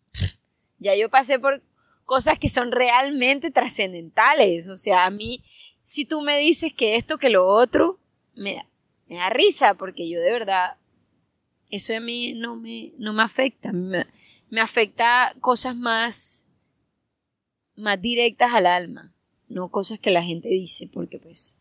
[0.79, 1.61] Ya yo pasé por
[2.05, 4.67] cosas que son realmente trascendentales.
[4.69, 5.43] O sea, a mí,
[5.83, 7.98] si tú me dices que esto, que lo otro,
[8.39, 8.65] me,
[9.07, 10.77] da risa, porque yo de verdad,
[11.69, 13.71] eso a mí no me, no me afecta.
[13.71, 14.07] Me,
[14.49, 16.47] me afecta cosas más,
[17.75, 19.13] más directas al alma,
[19.47, 21.59] no cosas que la gente dice, porque pues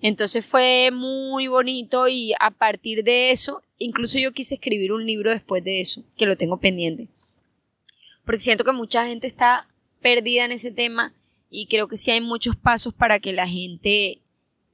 [0.00, 5.30] entonces fue muy bonito y a partir de eso, incluso yo quise escribir un libro
[5.30, 7.08] después de eso, que lo tengo pendiente.
[8.24, 9.68] porque siento que mucha gente está
[10.00, 11.14] perdida en ese tema
[11.48, 14.20] y creo que sí hay muchos pasos para que la gente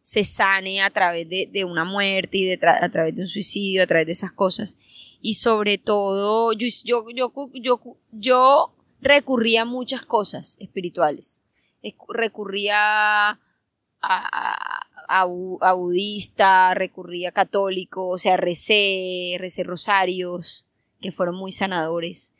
[0.02, 3.28] se sane a través de, de una muerte y de tra- a través de un
[3.28, 4.76] suicidio, a través de esas cosas.
[5.20, 11.42] Y sobre todo, yo, yo, yo, yo, yo recurría a muchas cosas espirituales.
[12.08, 13.38] Recurría a,
[14.00, 20.66] a, a bu- a budista, recurría a católico, o sea, recé, recé rosarios,
[21.00, 22.32] que fueron muy sanadores.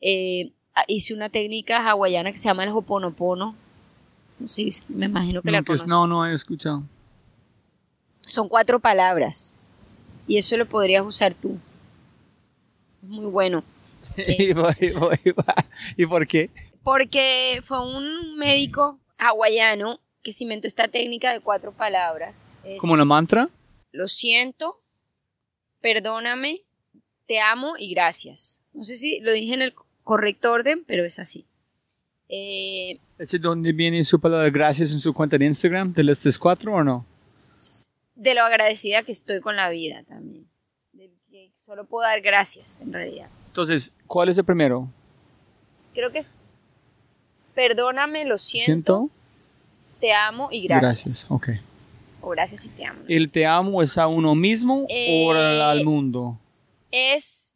[0.00, 0.52] Eh,
[0.88, 3.54] hice una técnica hawaiana que se llama el hoponopono.
[4.38, 5.88] No sé, me imagino que la conoces.
[5.88, 6.82] no, no he escuchado.
[8.26, 9.62] Son cuatro palabras.
[10.28, 11.58] Y eso lo podrías usar tú.
[13.02, 13.64] Es muy bueno.
[14.16, 15.44] ¿Y, por- y por- y por-
[15.96, 16.50] ¿Y por qué?
[16.82, 22.52] Porque fue un médico hawaiano que se inventó esta técnica de cuatro palabras.
[22.64, 23.48] Es, ¿Como una mantra?
[23.92, 24.80] Lo siento,
[25.80, 26.62] perdóname,
[27.26, 28.64] te amo y gracias.
[28.72, 31.46] No sé si lo dije en el correcto orden, pero es así.
[32.28, 36.38] Eh, ¿Ese es donde viene su palabra gracias en su cuenta de Instagram de estos
[36.38, 37.06] cuatro o no?
[38.16, 40.46] De lo agradecida que estoy con la vida también.
[40.92, 43.28] De que solo puedo dar gracias, en realidad.
[43.48, 44.88] Entonces, ¿cuál es el primero?
[45.94, 46.30] Creo que es
[47.54, 49.10] perdóname, lo siento, ¿Siento?
[50.00, 51.04] te amo y gracias.
[51.04, 51.48] Gracias, ok.
[52.20, 53.00] O gracias y te amo.
[53.08, 56.38] ¿El te amo es a uno mismo o Eh, al, al mundo?
[56.90, 57.52] es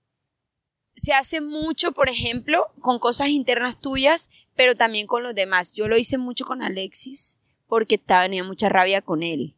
[0.95, 5.75] se hace mucho, por ejemplo, con cosas internas tuyas, pero también con los demás.
[5.75, 9.55] Yo lo hice mucho con Alexis porque tenía mucha rabia con él.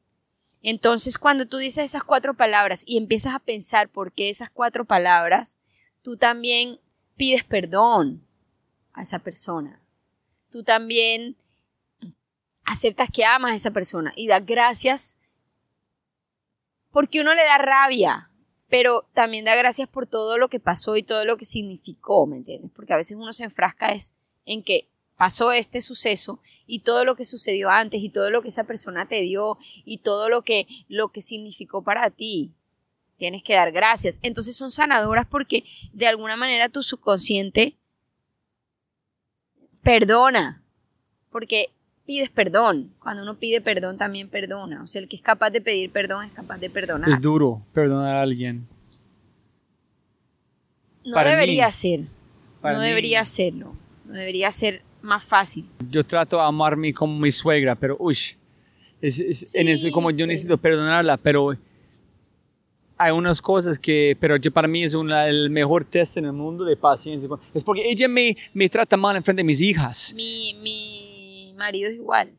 [0.62, 4.84] Entonces, cuando tú dices esas cuatro palabras y empiezas a pensar por qué esas cuatro
[4.84, 5.58] palabras,
[6.02, 6.78] tú también
[7.16, 8.24] pides perdón
[8.92, 9.80] a esa persona.
[10.50, 11.36] Tú también
[12.64, 15.18] aceptas que amas a esa persona y das gracias
[16.92, 18.30] porque uno le da rabia,
[18.68, 22.36] pero también da gracias por todo lo que pasó y todo lo que significó, ¿me
[22.36, 22.70] entiendes?
[22.74, 24.88] Porque a veces uno se enfrasca es en que
[25.22, 29.06] pasó este suceso y todo lo que sucedió antes y todo lo que esa persona
[29.06, 32.50] te dio y todo lo que lo que significó para ti.
[33.18, 34.18] Tienes que dar gracias.
[34.22, 37.76] Entonces son sanadoras porque de alguna manera tu subconsciente
[39.80, 40.60] perdona,
[41.30, 41.70] porque
[42.04, 42.92] pides perdón.
[42.98, 44.82] Cuando uno pide perdón también perdona.
[44.82, 47.08] O sea, el que es capaz de pedir perdón es capaz de perdonar.
[47.08, 48.66] Es duro perdonar a alguien.
[51.04, 51.70] No Para debería mí.
[51.70, 52.00] ser.
[52.60, 52.88] Para no mí.
[52.88, 53.76] debería hacerlo.
[54.04, 55.68] No debería ser más fácil.
[55.90, 58.14] Yo trato de amarme como mi suegra, pero uy,
[59.00, 61.56] es, es- en eso Sí, como yo pero- necesito perdonarla, pero
[62.96, 66.32] hay unas cosas que, pero yo, para mí es una- el mejor test en el
[66.32, 67.28] mundo de paciencia.
[67.52, 70.12] Es porque ella me, me trata mal en frente de mis hijas.
[70.16, 72.32] Mi, mi marido es igual.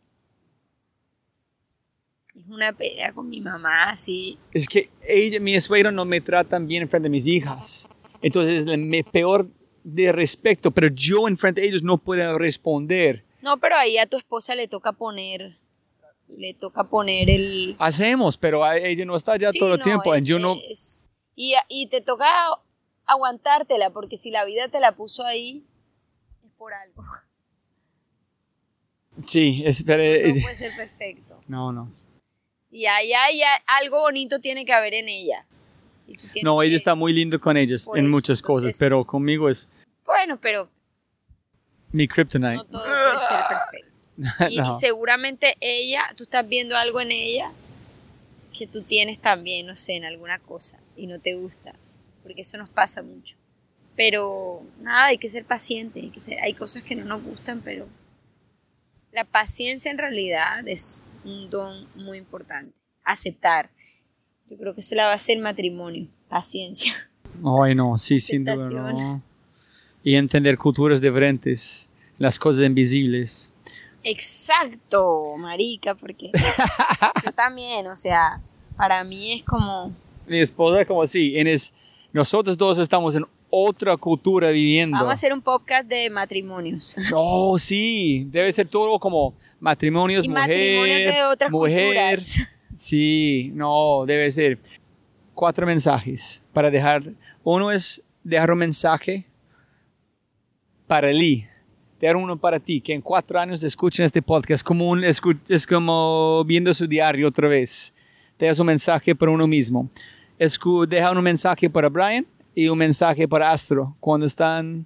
[2.36, 4.38] Es una pelea con mi mamá, así.
[4.54, 7.88] Es que ella, mi suegra no me tratan bien en frente de mis hijas.
[8.22, 9.48] Entonces es el me- peor
[9.84, 13.24] de respeto, pero yo en frente de ellos no puedo responder.
[13.42, 15.58] No, pero ahí a tu esposa le toca poner.
[16.30, 17.76] Le toca poner el.
[17.80, 20.14] Hacemos, pero ella no está ya Sí, todo el tiempo.
[20.16, 22.26] es- Yo no, es- y, y te toca
[23.06, 25.66] aguantártela, porque si la vida te la puso ahí,
[26.46, 27.04] es por algo.
[29.28, 31.40] sí, es, pero, No eh, puede ser perfecto.
[31.48, 31.90] no, no.
[32.72, 33.42] Y ahí hay
[33.82, 35.46] algo bonito tiene que haber en ella.
[36.08, 38.42] Y tú tienes No, ella que- está muy lindo con ellas Por en eso, muchas
[38.42, 39.70] cosas, pero conmigo es
[40.06, 40.70] Bueno, pero
[41.92, 42.56] mi kryptonite.
[42.56, 43.94] no todo puede ser perfecto.
[44.52, 44.70] Y, No.
[44.70, 47.52] y seguramente ella, tú estás viendo algo en ella
[48.58, 51.74] que tú tienes también, no sé, en alguna cosa y no te gusta,
[52.22, 53.36] porque eso nos pasa mucho.
[53.96, 57.62] Pero nada, hay que ser paciente, hay, que ser, hay cosas que no nos gustan,
[57.62, 57.88] pero
[59.12, 62.76] la paciencia en realidad es un don muy importante.
[63.04, 63.70] Aceptar.
[64.54, 66.94] Yo creo que se la va a hacer matrimonio, paciencia.
[67.64, 68.94] Ay, no, sí, sin duda.
[68.94, 69.22] No.
[70.04, 73.52] Y entender culturas diferentes, las cosas invisibles.
[74.04, 76.30] Exacto, marica, porque
[77.26, 78.42] yo también, o sea,
[78.78, 79.92] para mí es como,
[80.28, 81.74] Mi esposa, como así, es,
[82.12, 84.98] nosotros dos estamos en otra cultura viviendo.
[84.98, 86.96] vamos a hacer un podcast de matrimonios.
[87.16, 91.86] Oh, sí, debe ser todo como matrimonios, y mujer, matrimonios de otras mujer.
[92.20, 92.38] culturas.
[92.76, 94.60] Sí, no, debe ser.
[95.34, 97.04] Cuatro mensajes para dejar.
[97.44, 99.26] Uno es dejar un mensaje
[100.88, 101.48] para Lee.
[102.00, 104.64] Dejar uno para ti, que en cuatro años escuchen este podcast.
[104.66, 107.94] Como un, escu- es como viendo su diario otra vez.
[108.38, 109.90] Dejas un mensaje para uno mismo.
[110.38, 113.96] Escu deja un mensaje para Brian y un mensaje para Astro.
[114.00, 114.86] Cuando están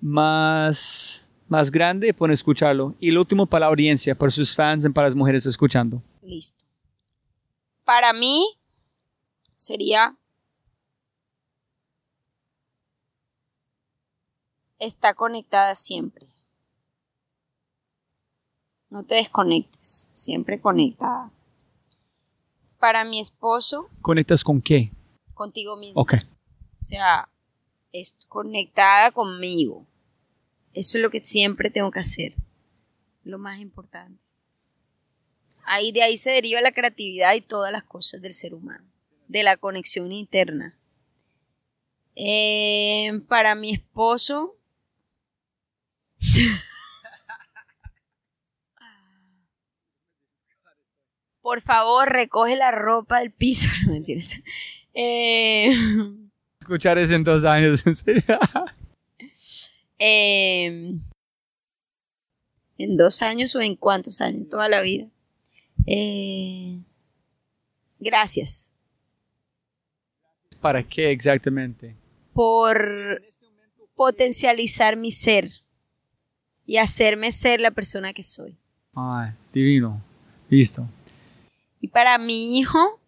[0.00, 2.94] más, más grande, pueden escucharlo.
[2.98, 6.02] Y el último para la audiencia, para sus fans y para las mujeres escuchando.
[6.22, 6.58] Listo.
[7.88, 8.46] Para mí
[9.54, 10.14] sería
[14.78, 16.26] está conectada siempre.
[18.90, 21.32] No te desconectes, siempre conectada.
[22.78, 24.92] Para mi esposo, ¿Conectas con qué?
[25.32, 25.98] contigo mismo.
[25.98, 26.16] Ok.
[26.82, 27.30] O sea,
[27.90, 29.86] es conectada conmigo.
[30.74, 32.34] Eso es lo que siempre tengo que hacer.
[33.24, 34.27] Lo más importante.
[35.70, 38.90] Ahí de ahí se deriva la creatividad y todas las cosas del ser humano,
[39.28, 40.78] de la conexión interna.
[42.16, 44.56] Eh, para mi esposo.
[51.42, 53.68] Por favor, recoge la ropa del piso.
[53.86, 54.40] No mentiras.
[54.94, 55.68] Eh,
[56.60, 58.22] Escuchar eso en dos años, en serio.
[59.98, 60.94] eh,
[62.78, 65.08] en dos años o en cuántos años, en toda la vida.
[65.90, 66.82] Eh,
[67.98, 68.74] gracias
[70.60, 71.96] ¿Para qué exactamente?
[72.34, 73.22] por
[73.94, 75.48] potencializar mi ser
[76.66, 78.56] y hacerme ser la persona que soy.
[78.94, 80.02] Ay, divino.
[80.50, 80.86] Listo.
[81.80, 83.00] Y para mi hijo,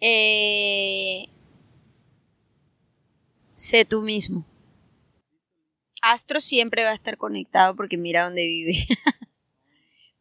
[0.00, 1.28] eh,
[3.54, 4.44] sé tú mismo.
[6.02, 8.74] Astro siempre va a estar conectado porque mira dónde vive.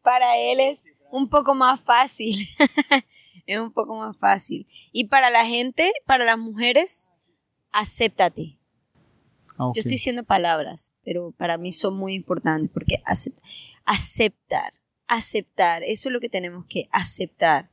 [0.01, 2.47] para él es un poco más fácil.
[3.45, 4.67] es un poco más fácil.
[4.91, 7.11] Y para la gente, para las mujeres,
[7.71, 8.57] acéptate.
[9.57, 9.71] Ah.
[9.75, 13.39] Yo estoy diciendo palabras, pero para mí son muy importantes porque acep-
[13.85, 14.73] aceptar,
[15.07, 17.69] aceptar, eso es lo que tenemos que aceptar.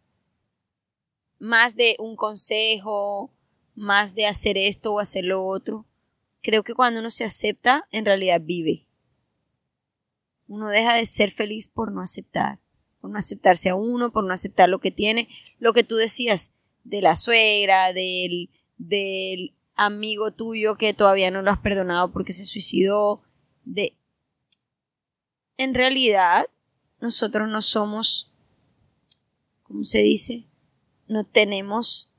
[1.39, 3.33] Más de un consejo,
[3.75, 5.87] más de hacer esto o hacer lo otro.
[6.43, 8.88] Creo que cuando uno se acepta, en realidad vive.
[10.49, 12.59] Uno deja de ser feliz por no aceptar,
[13.01, 15.29] por no aceptarse a uno, por no aceptar lo que tiene,
[15.61, 16.53] lo que tú decías
[16.85, 22.45] de la suegra, del, del amigo tuyo que todavía no lo has perdonado porque se
[22.45, 23.23] suicidó,
[23.65, 23.95] de...
[25.57, 26.47] En realidad,
[27.01, 28.33] nosotros no somos,
[29.63, 30.45] ¿cómo se dice?
[31.07, 32.11] No tenemos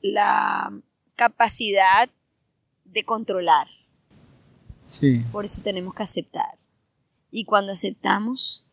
[0.00, 0.72] la
[1.16, 2.08] capacidad
[2.84, 3.68] de controlar.
[4.86, 5.24] Sí.
[5.32, 6.57] Por eso tenemos que aceptar.
[7.30, 8.66] Y cuando aceptamos,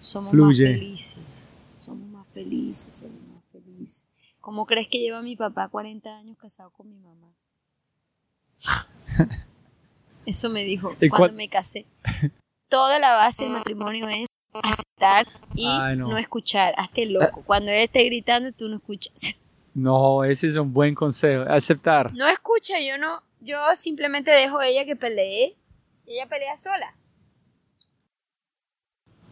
[0.00, 0.68] somos Fluye.
[0.70, 1.70] más felices.
[1.74, 4.06] Somos más felices, somos más felices.
[4.40, 7.32] ¿Cómo crees que lleva mi papá 40 años casado con mi mamá?
[10.26, 11.86] Eso me dijo ¿Y cuando me casé.
[12.68, 14.26] Toda la base del matrimonio es
[14.62, 16.08] aceptar y Ay, no.
[16.08, 16.18] no.
[16.18, 16.74] escuchar.
[16.76, 17.42] Hazte loco.
[17.46, 19.36] Cuando él esté gritando, tú no escuchas.
[19.74, 21.44] No, ese es un buen consejo.
[21.48, 22.12] Aceptar.
[22.14, 23.22] No escucha, yo no.
[23.40, 25.56] Yo simplemente dejo a ella que pelee.
[26.06, 26.94] Y ella pelea sola.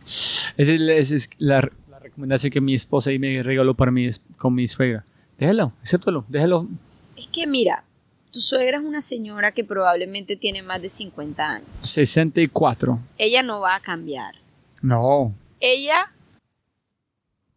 [0.07, 4.07] Esa es, esa es la, la recomendación que mi esposa y me regaló para mí
[4.07, 5.05] es- con mi suegra.
[5.39, 6.69] Déjalo, acéptalo, déjalo.
[7.17, 7.85] Es que mira,
[8.33, 11.69] tu suegra es una señora que probablemente tiene más de 50 años.
[11.83, 12.99] 64.
[13.19, 14.35] Ella no va a cambiar.
[14.83, 15.35] No.
[15.61, 16.13] Ella,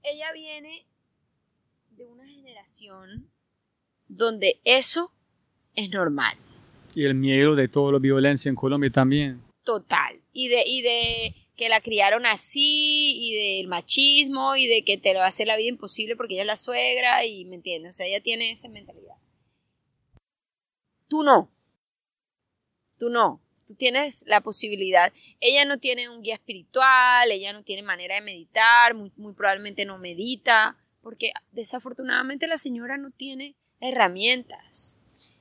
[0.04, 0.86] ella viene
[1.92, 3.28] de una generación
[4.08, 5.12] donde eso
[5.76, 6.36] es normal,
[6.96, 9.42] Y el miedo de toda la violencia en Colombia también.
[9.64, 10.16] total.
[10.34, 15.14] Y de, y de que la criaron así, y del machismo, y de que te
[15.14, 18.06] lo hace la vida imposible porque ella es la suegra, y me entiendes, o sea,
[18.06, 19.16] ella tiene esa mentalidad.
[21.10, 21.52] Tú no.
[22.98, 23.42] Tú no.
[23.68, 25.12] Tú tienes la posibilidad.
[25.42, 29.84] Ella no tiene un guía espiritual, ella no tiene manera de meditar, muy, muy probablemente
[29.84, 34.98] no medita, porque desafortunadamente la señora no tiene herramientas.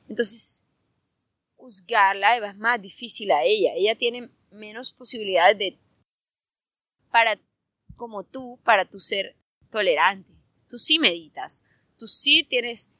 [0.08, 0.64] Entonces,
[1.54, 3.70] juzgarla es más difícil a ella.
[3.76, 5.78] Ella tiene menos posibilidades de,
[7.10, 7.38] para,
[7.96, 9.36] como tú, para tu ser
[9.70, 10.32] tolerante.
[10.68, 11.64] Tú sí meditas,
[11.96, 12.90] tú sí tienes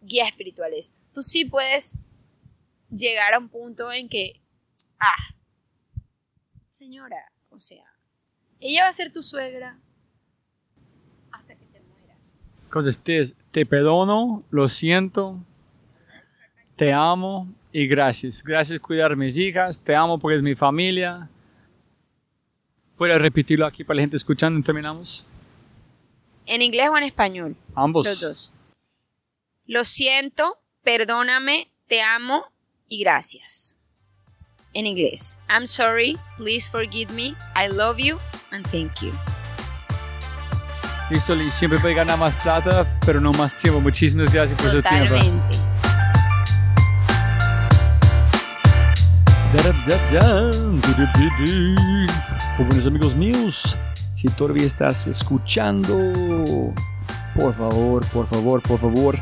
[0.00, 1.98] guías espirituales, tú sí puedes
[2.90, 4.40] llegar a un punto en que,
[4.98, 5.34] ah,
[6.70, 7.84] señora, o sea,
[8.60, 9.78] ella va a ser tu suegra
[11.30, 12.16] hasta que se muera.
[12.64, 15.38] Entonces te, perdono, lo siento,
[16.76, 18.42] te amo y gracias.
[18.42, 21.28] Gracias por cuidar a mis hijas, te amo porque es mi familia.
[22.98, 25.24] ¿Puedes repetirlo aquí para la gente escuchando y terminamos?
[26.46, 27.56] ¿En inglés o en español?
[27.76, 28.04] Ambos.
[28.04, 28.52] Los dos.
[29.66, 32.46] Lo siento, perdóname, te amo
[32.88, 33.78] y gracias.
[34.74, 35.38] En inglés.
[35.48, 38.18] I'm sorry, please forgive me, I love you
[38.50, 39.12] and thank you.
[41.10, 41.54] Listo, Liz.
[41.54, 43.80] Siempre puede ganar más plata, pero no más tiempo.
[43.80, 45.14] Muchísimas gracias por su tiempo.
[45.14, 45.67] Totalmente.
[52.58, 53.78] Buenos amigos míos,
[54.14, 56.74] si todavía estás escuchando,
[57.34, 59.18] por favor, por favor, por favor,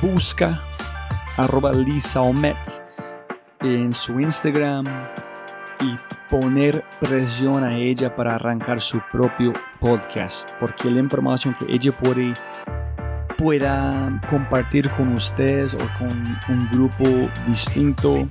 [0.00, 0.62] busca
[1.36, 2.56] arroba Lisa Omet
[3.60, 4.86] en su Instagram
[5.80, 5.98] y
[6.30, 12.32] poner presión a ella para arrancar su propio podcast, porque la información que ella puede
[13.44, 17.04] pueda compartir con ustedes o con un grupo
[17.46, 18.26] distinto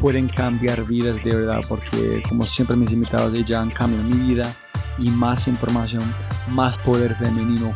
[0.00, 4.52] pueden cambiar vidas de verdad porque como siempre mis invitados ella han cambiado mi vida
[4.98, 6.02] y más información
[6.50, 7.72] más poder femenino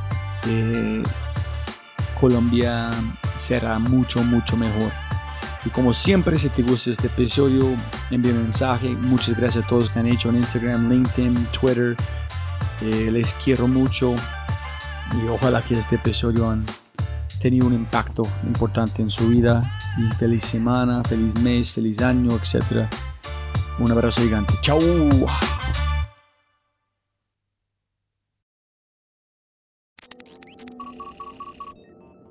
[0.49, 1.05] eh,
[2.21, 2.91] Colombia
[3.37, 4.91] será mucho mucho mejor
[5.65, 7.77] y como siempre, si te gusta este episodio,
[8.11, 8.89] envíame un mensaje.
[8.97, 11.97] Muchas gracias a todos que han hecho en Instagram, LinkedIn, Twitter.
[12.81, 14.17] Eh, les quiero mucho
[15.15, 16.65] y ojalá que este episodio han
[17.41, 19.79] tenido un impacto importante en su vida.
[19.99, 22.87] Y feliz semana, feliz mes, feliz año, etc.
[23.79, 24.55] Un abrazo gigante.
[24.63, 24.79] Chao.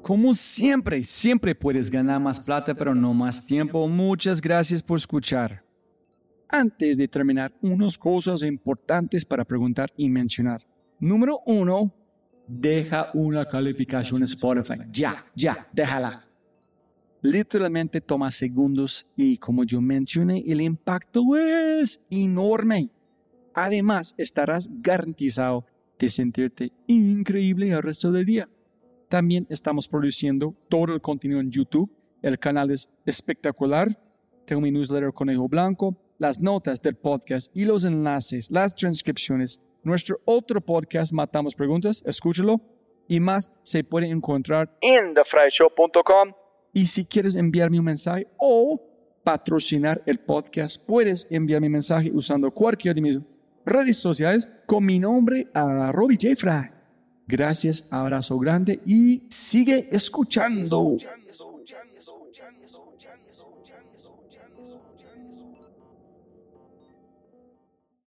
[0.01, 3.88] Como siempre, siempre puedes ganar más plata, pero no más tiempo.
[3.88, 5.64] Muchas gracias por escuchar.
[6.50, 10.61] Antes de terminar, unas cosas importantes para preguntar y mencionar.
[11.00, 11.93] Número uno,
[12.52, 14.82] deja una calificación Spotify.
[14.92, 16.28] Ya, ya, déjala.
[17.22, 22.90] Literalmente toma segundos y como yo mencioné, el impacto es enorme.
[23.54, 25.66] Además, estarás garantizado
[26.00, 28.50] de sentirte increíble el resto del día.
[29.08, 31.92] También estamos produciendo todo el contenido en YouTube.
[32.22, 33.88] El canal es espectacular.
[34.46, 39.60] Tengo mi newsletter Conejo Blanco, las notas del podcast y los enlaces, las transcripciones.
[39.84, 42.61] Nuestro otro podcast, Matamos Preguntas, escúchalo.
[43.08, 46.34] Y más se puede encontrar en thefryshow.com.
[46.72, 48.82] Y si quieres enviarme un mensaje o
[49.24, 53.19] patrocinar el podcast, puedes enviarme un mensaje usando cualquiera de mis
[53.66, 56.35] redes sociales con mi nombre a Robbie J.
[56.35, 56.72] Fry.
[57.27, 60.98] Gracias, abrazo grande y sigue escuchando.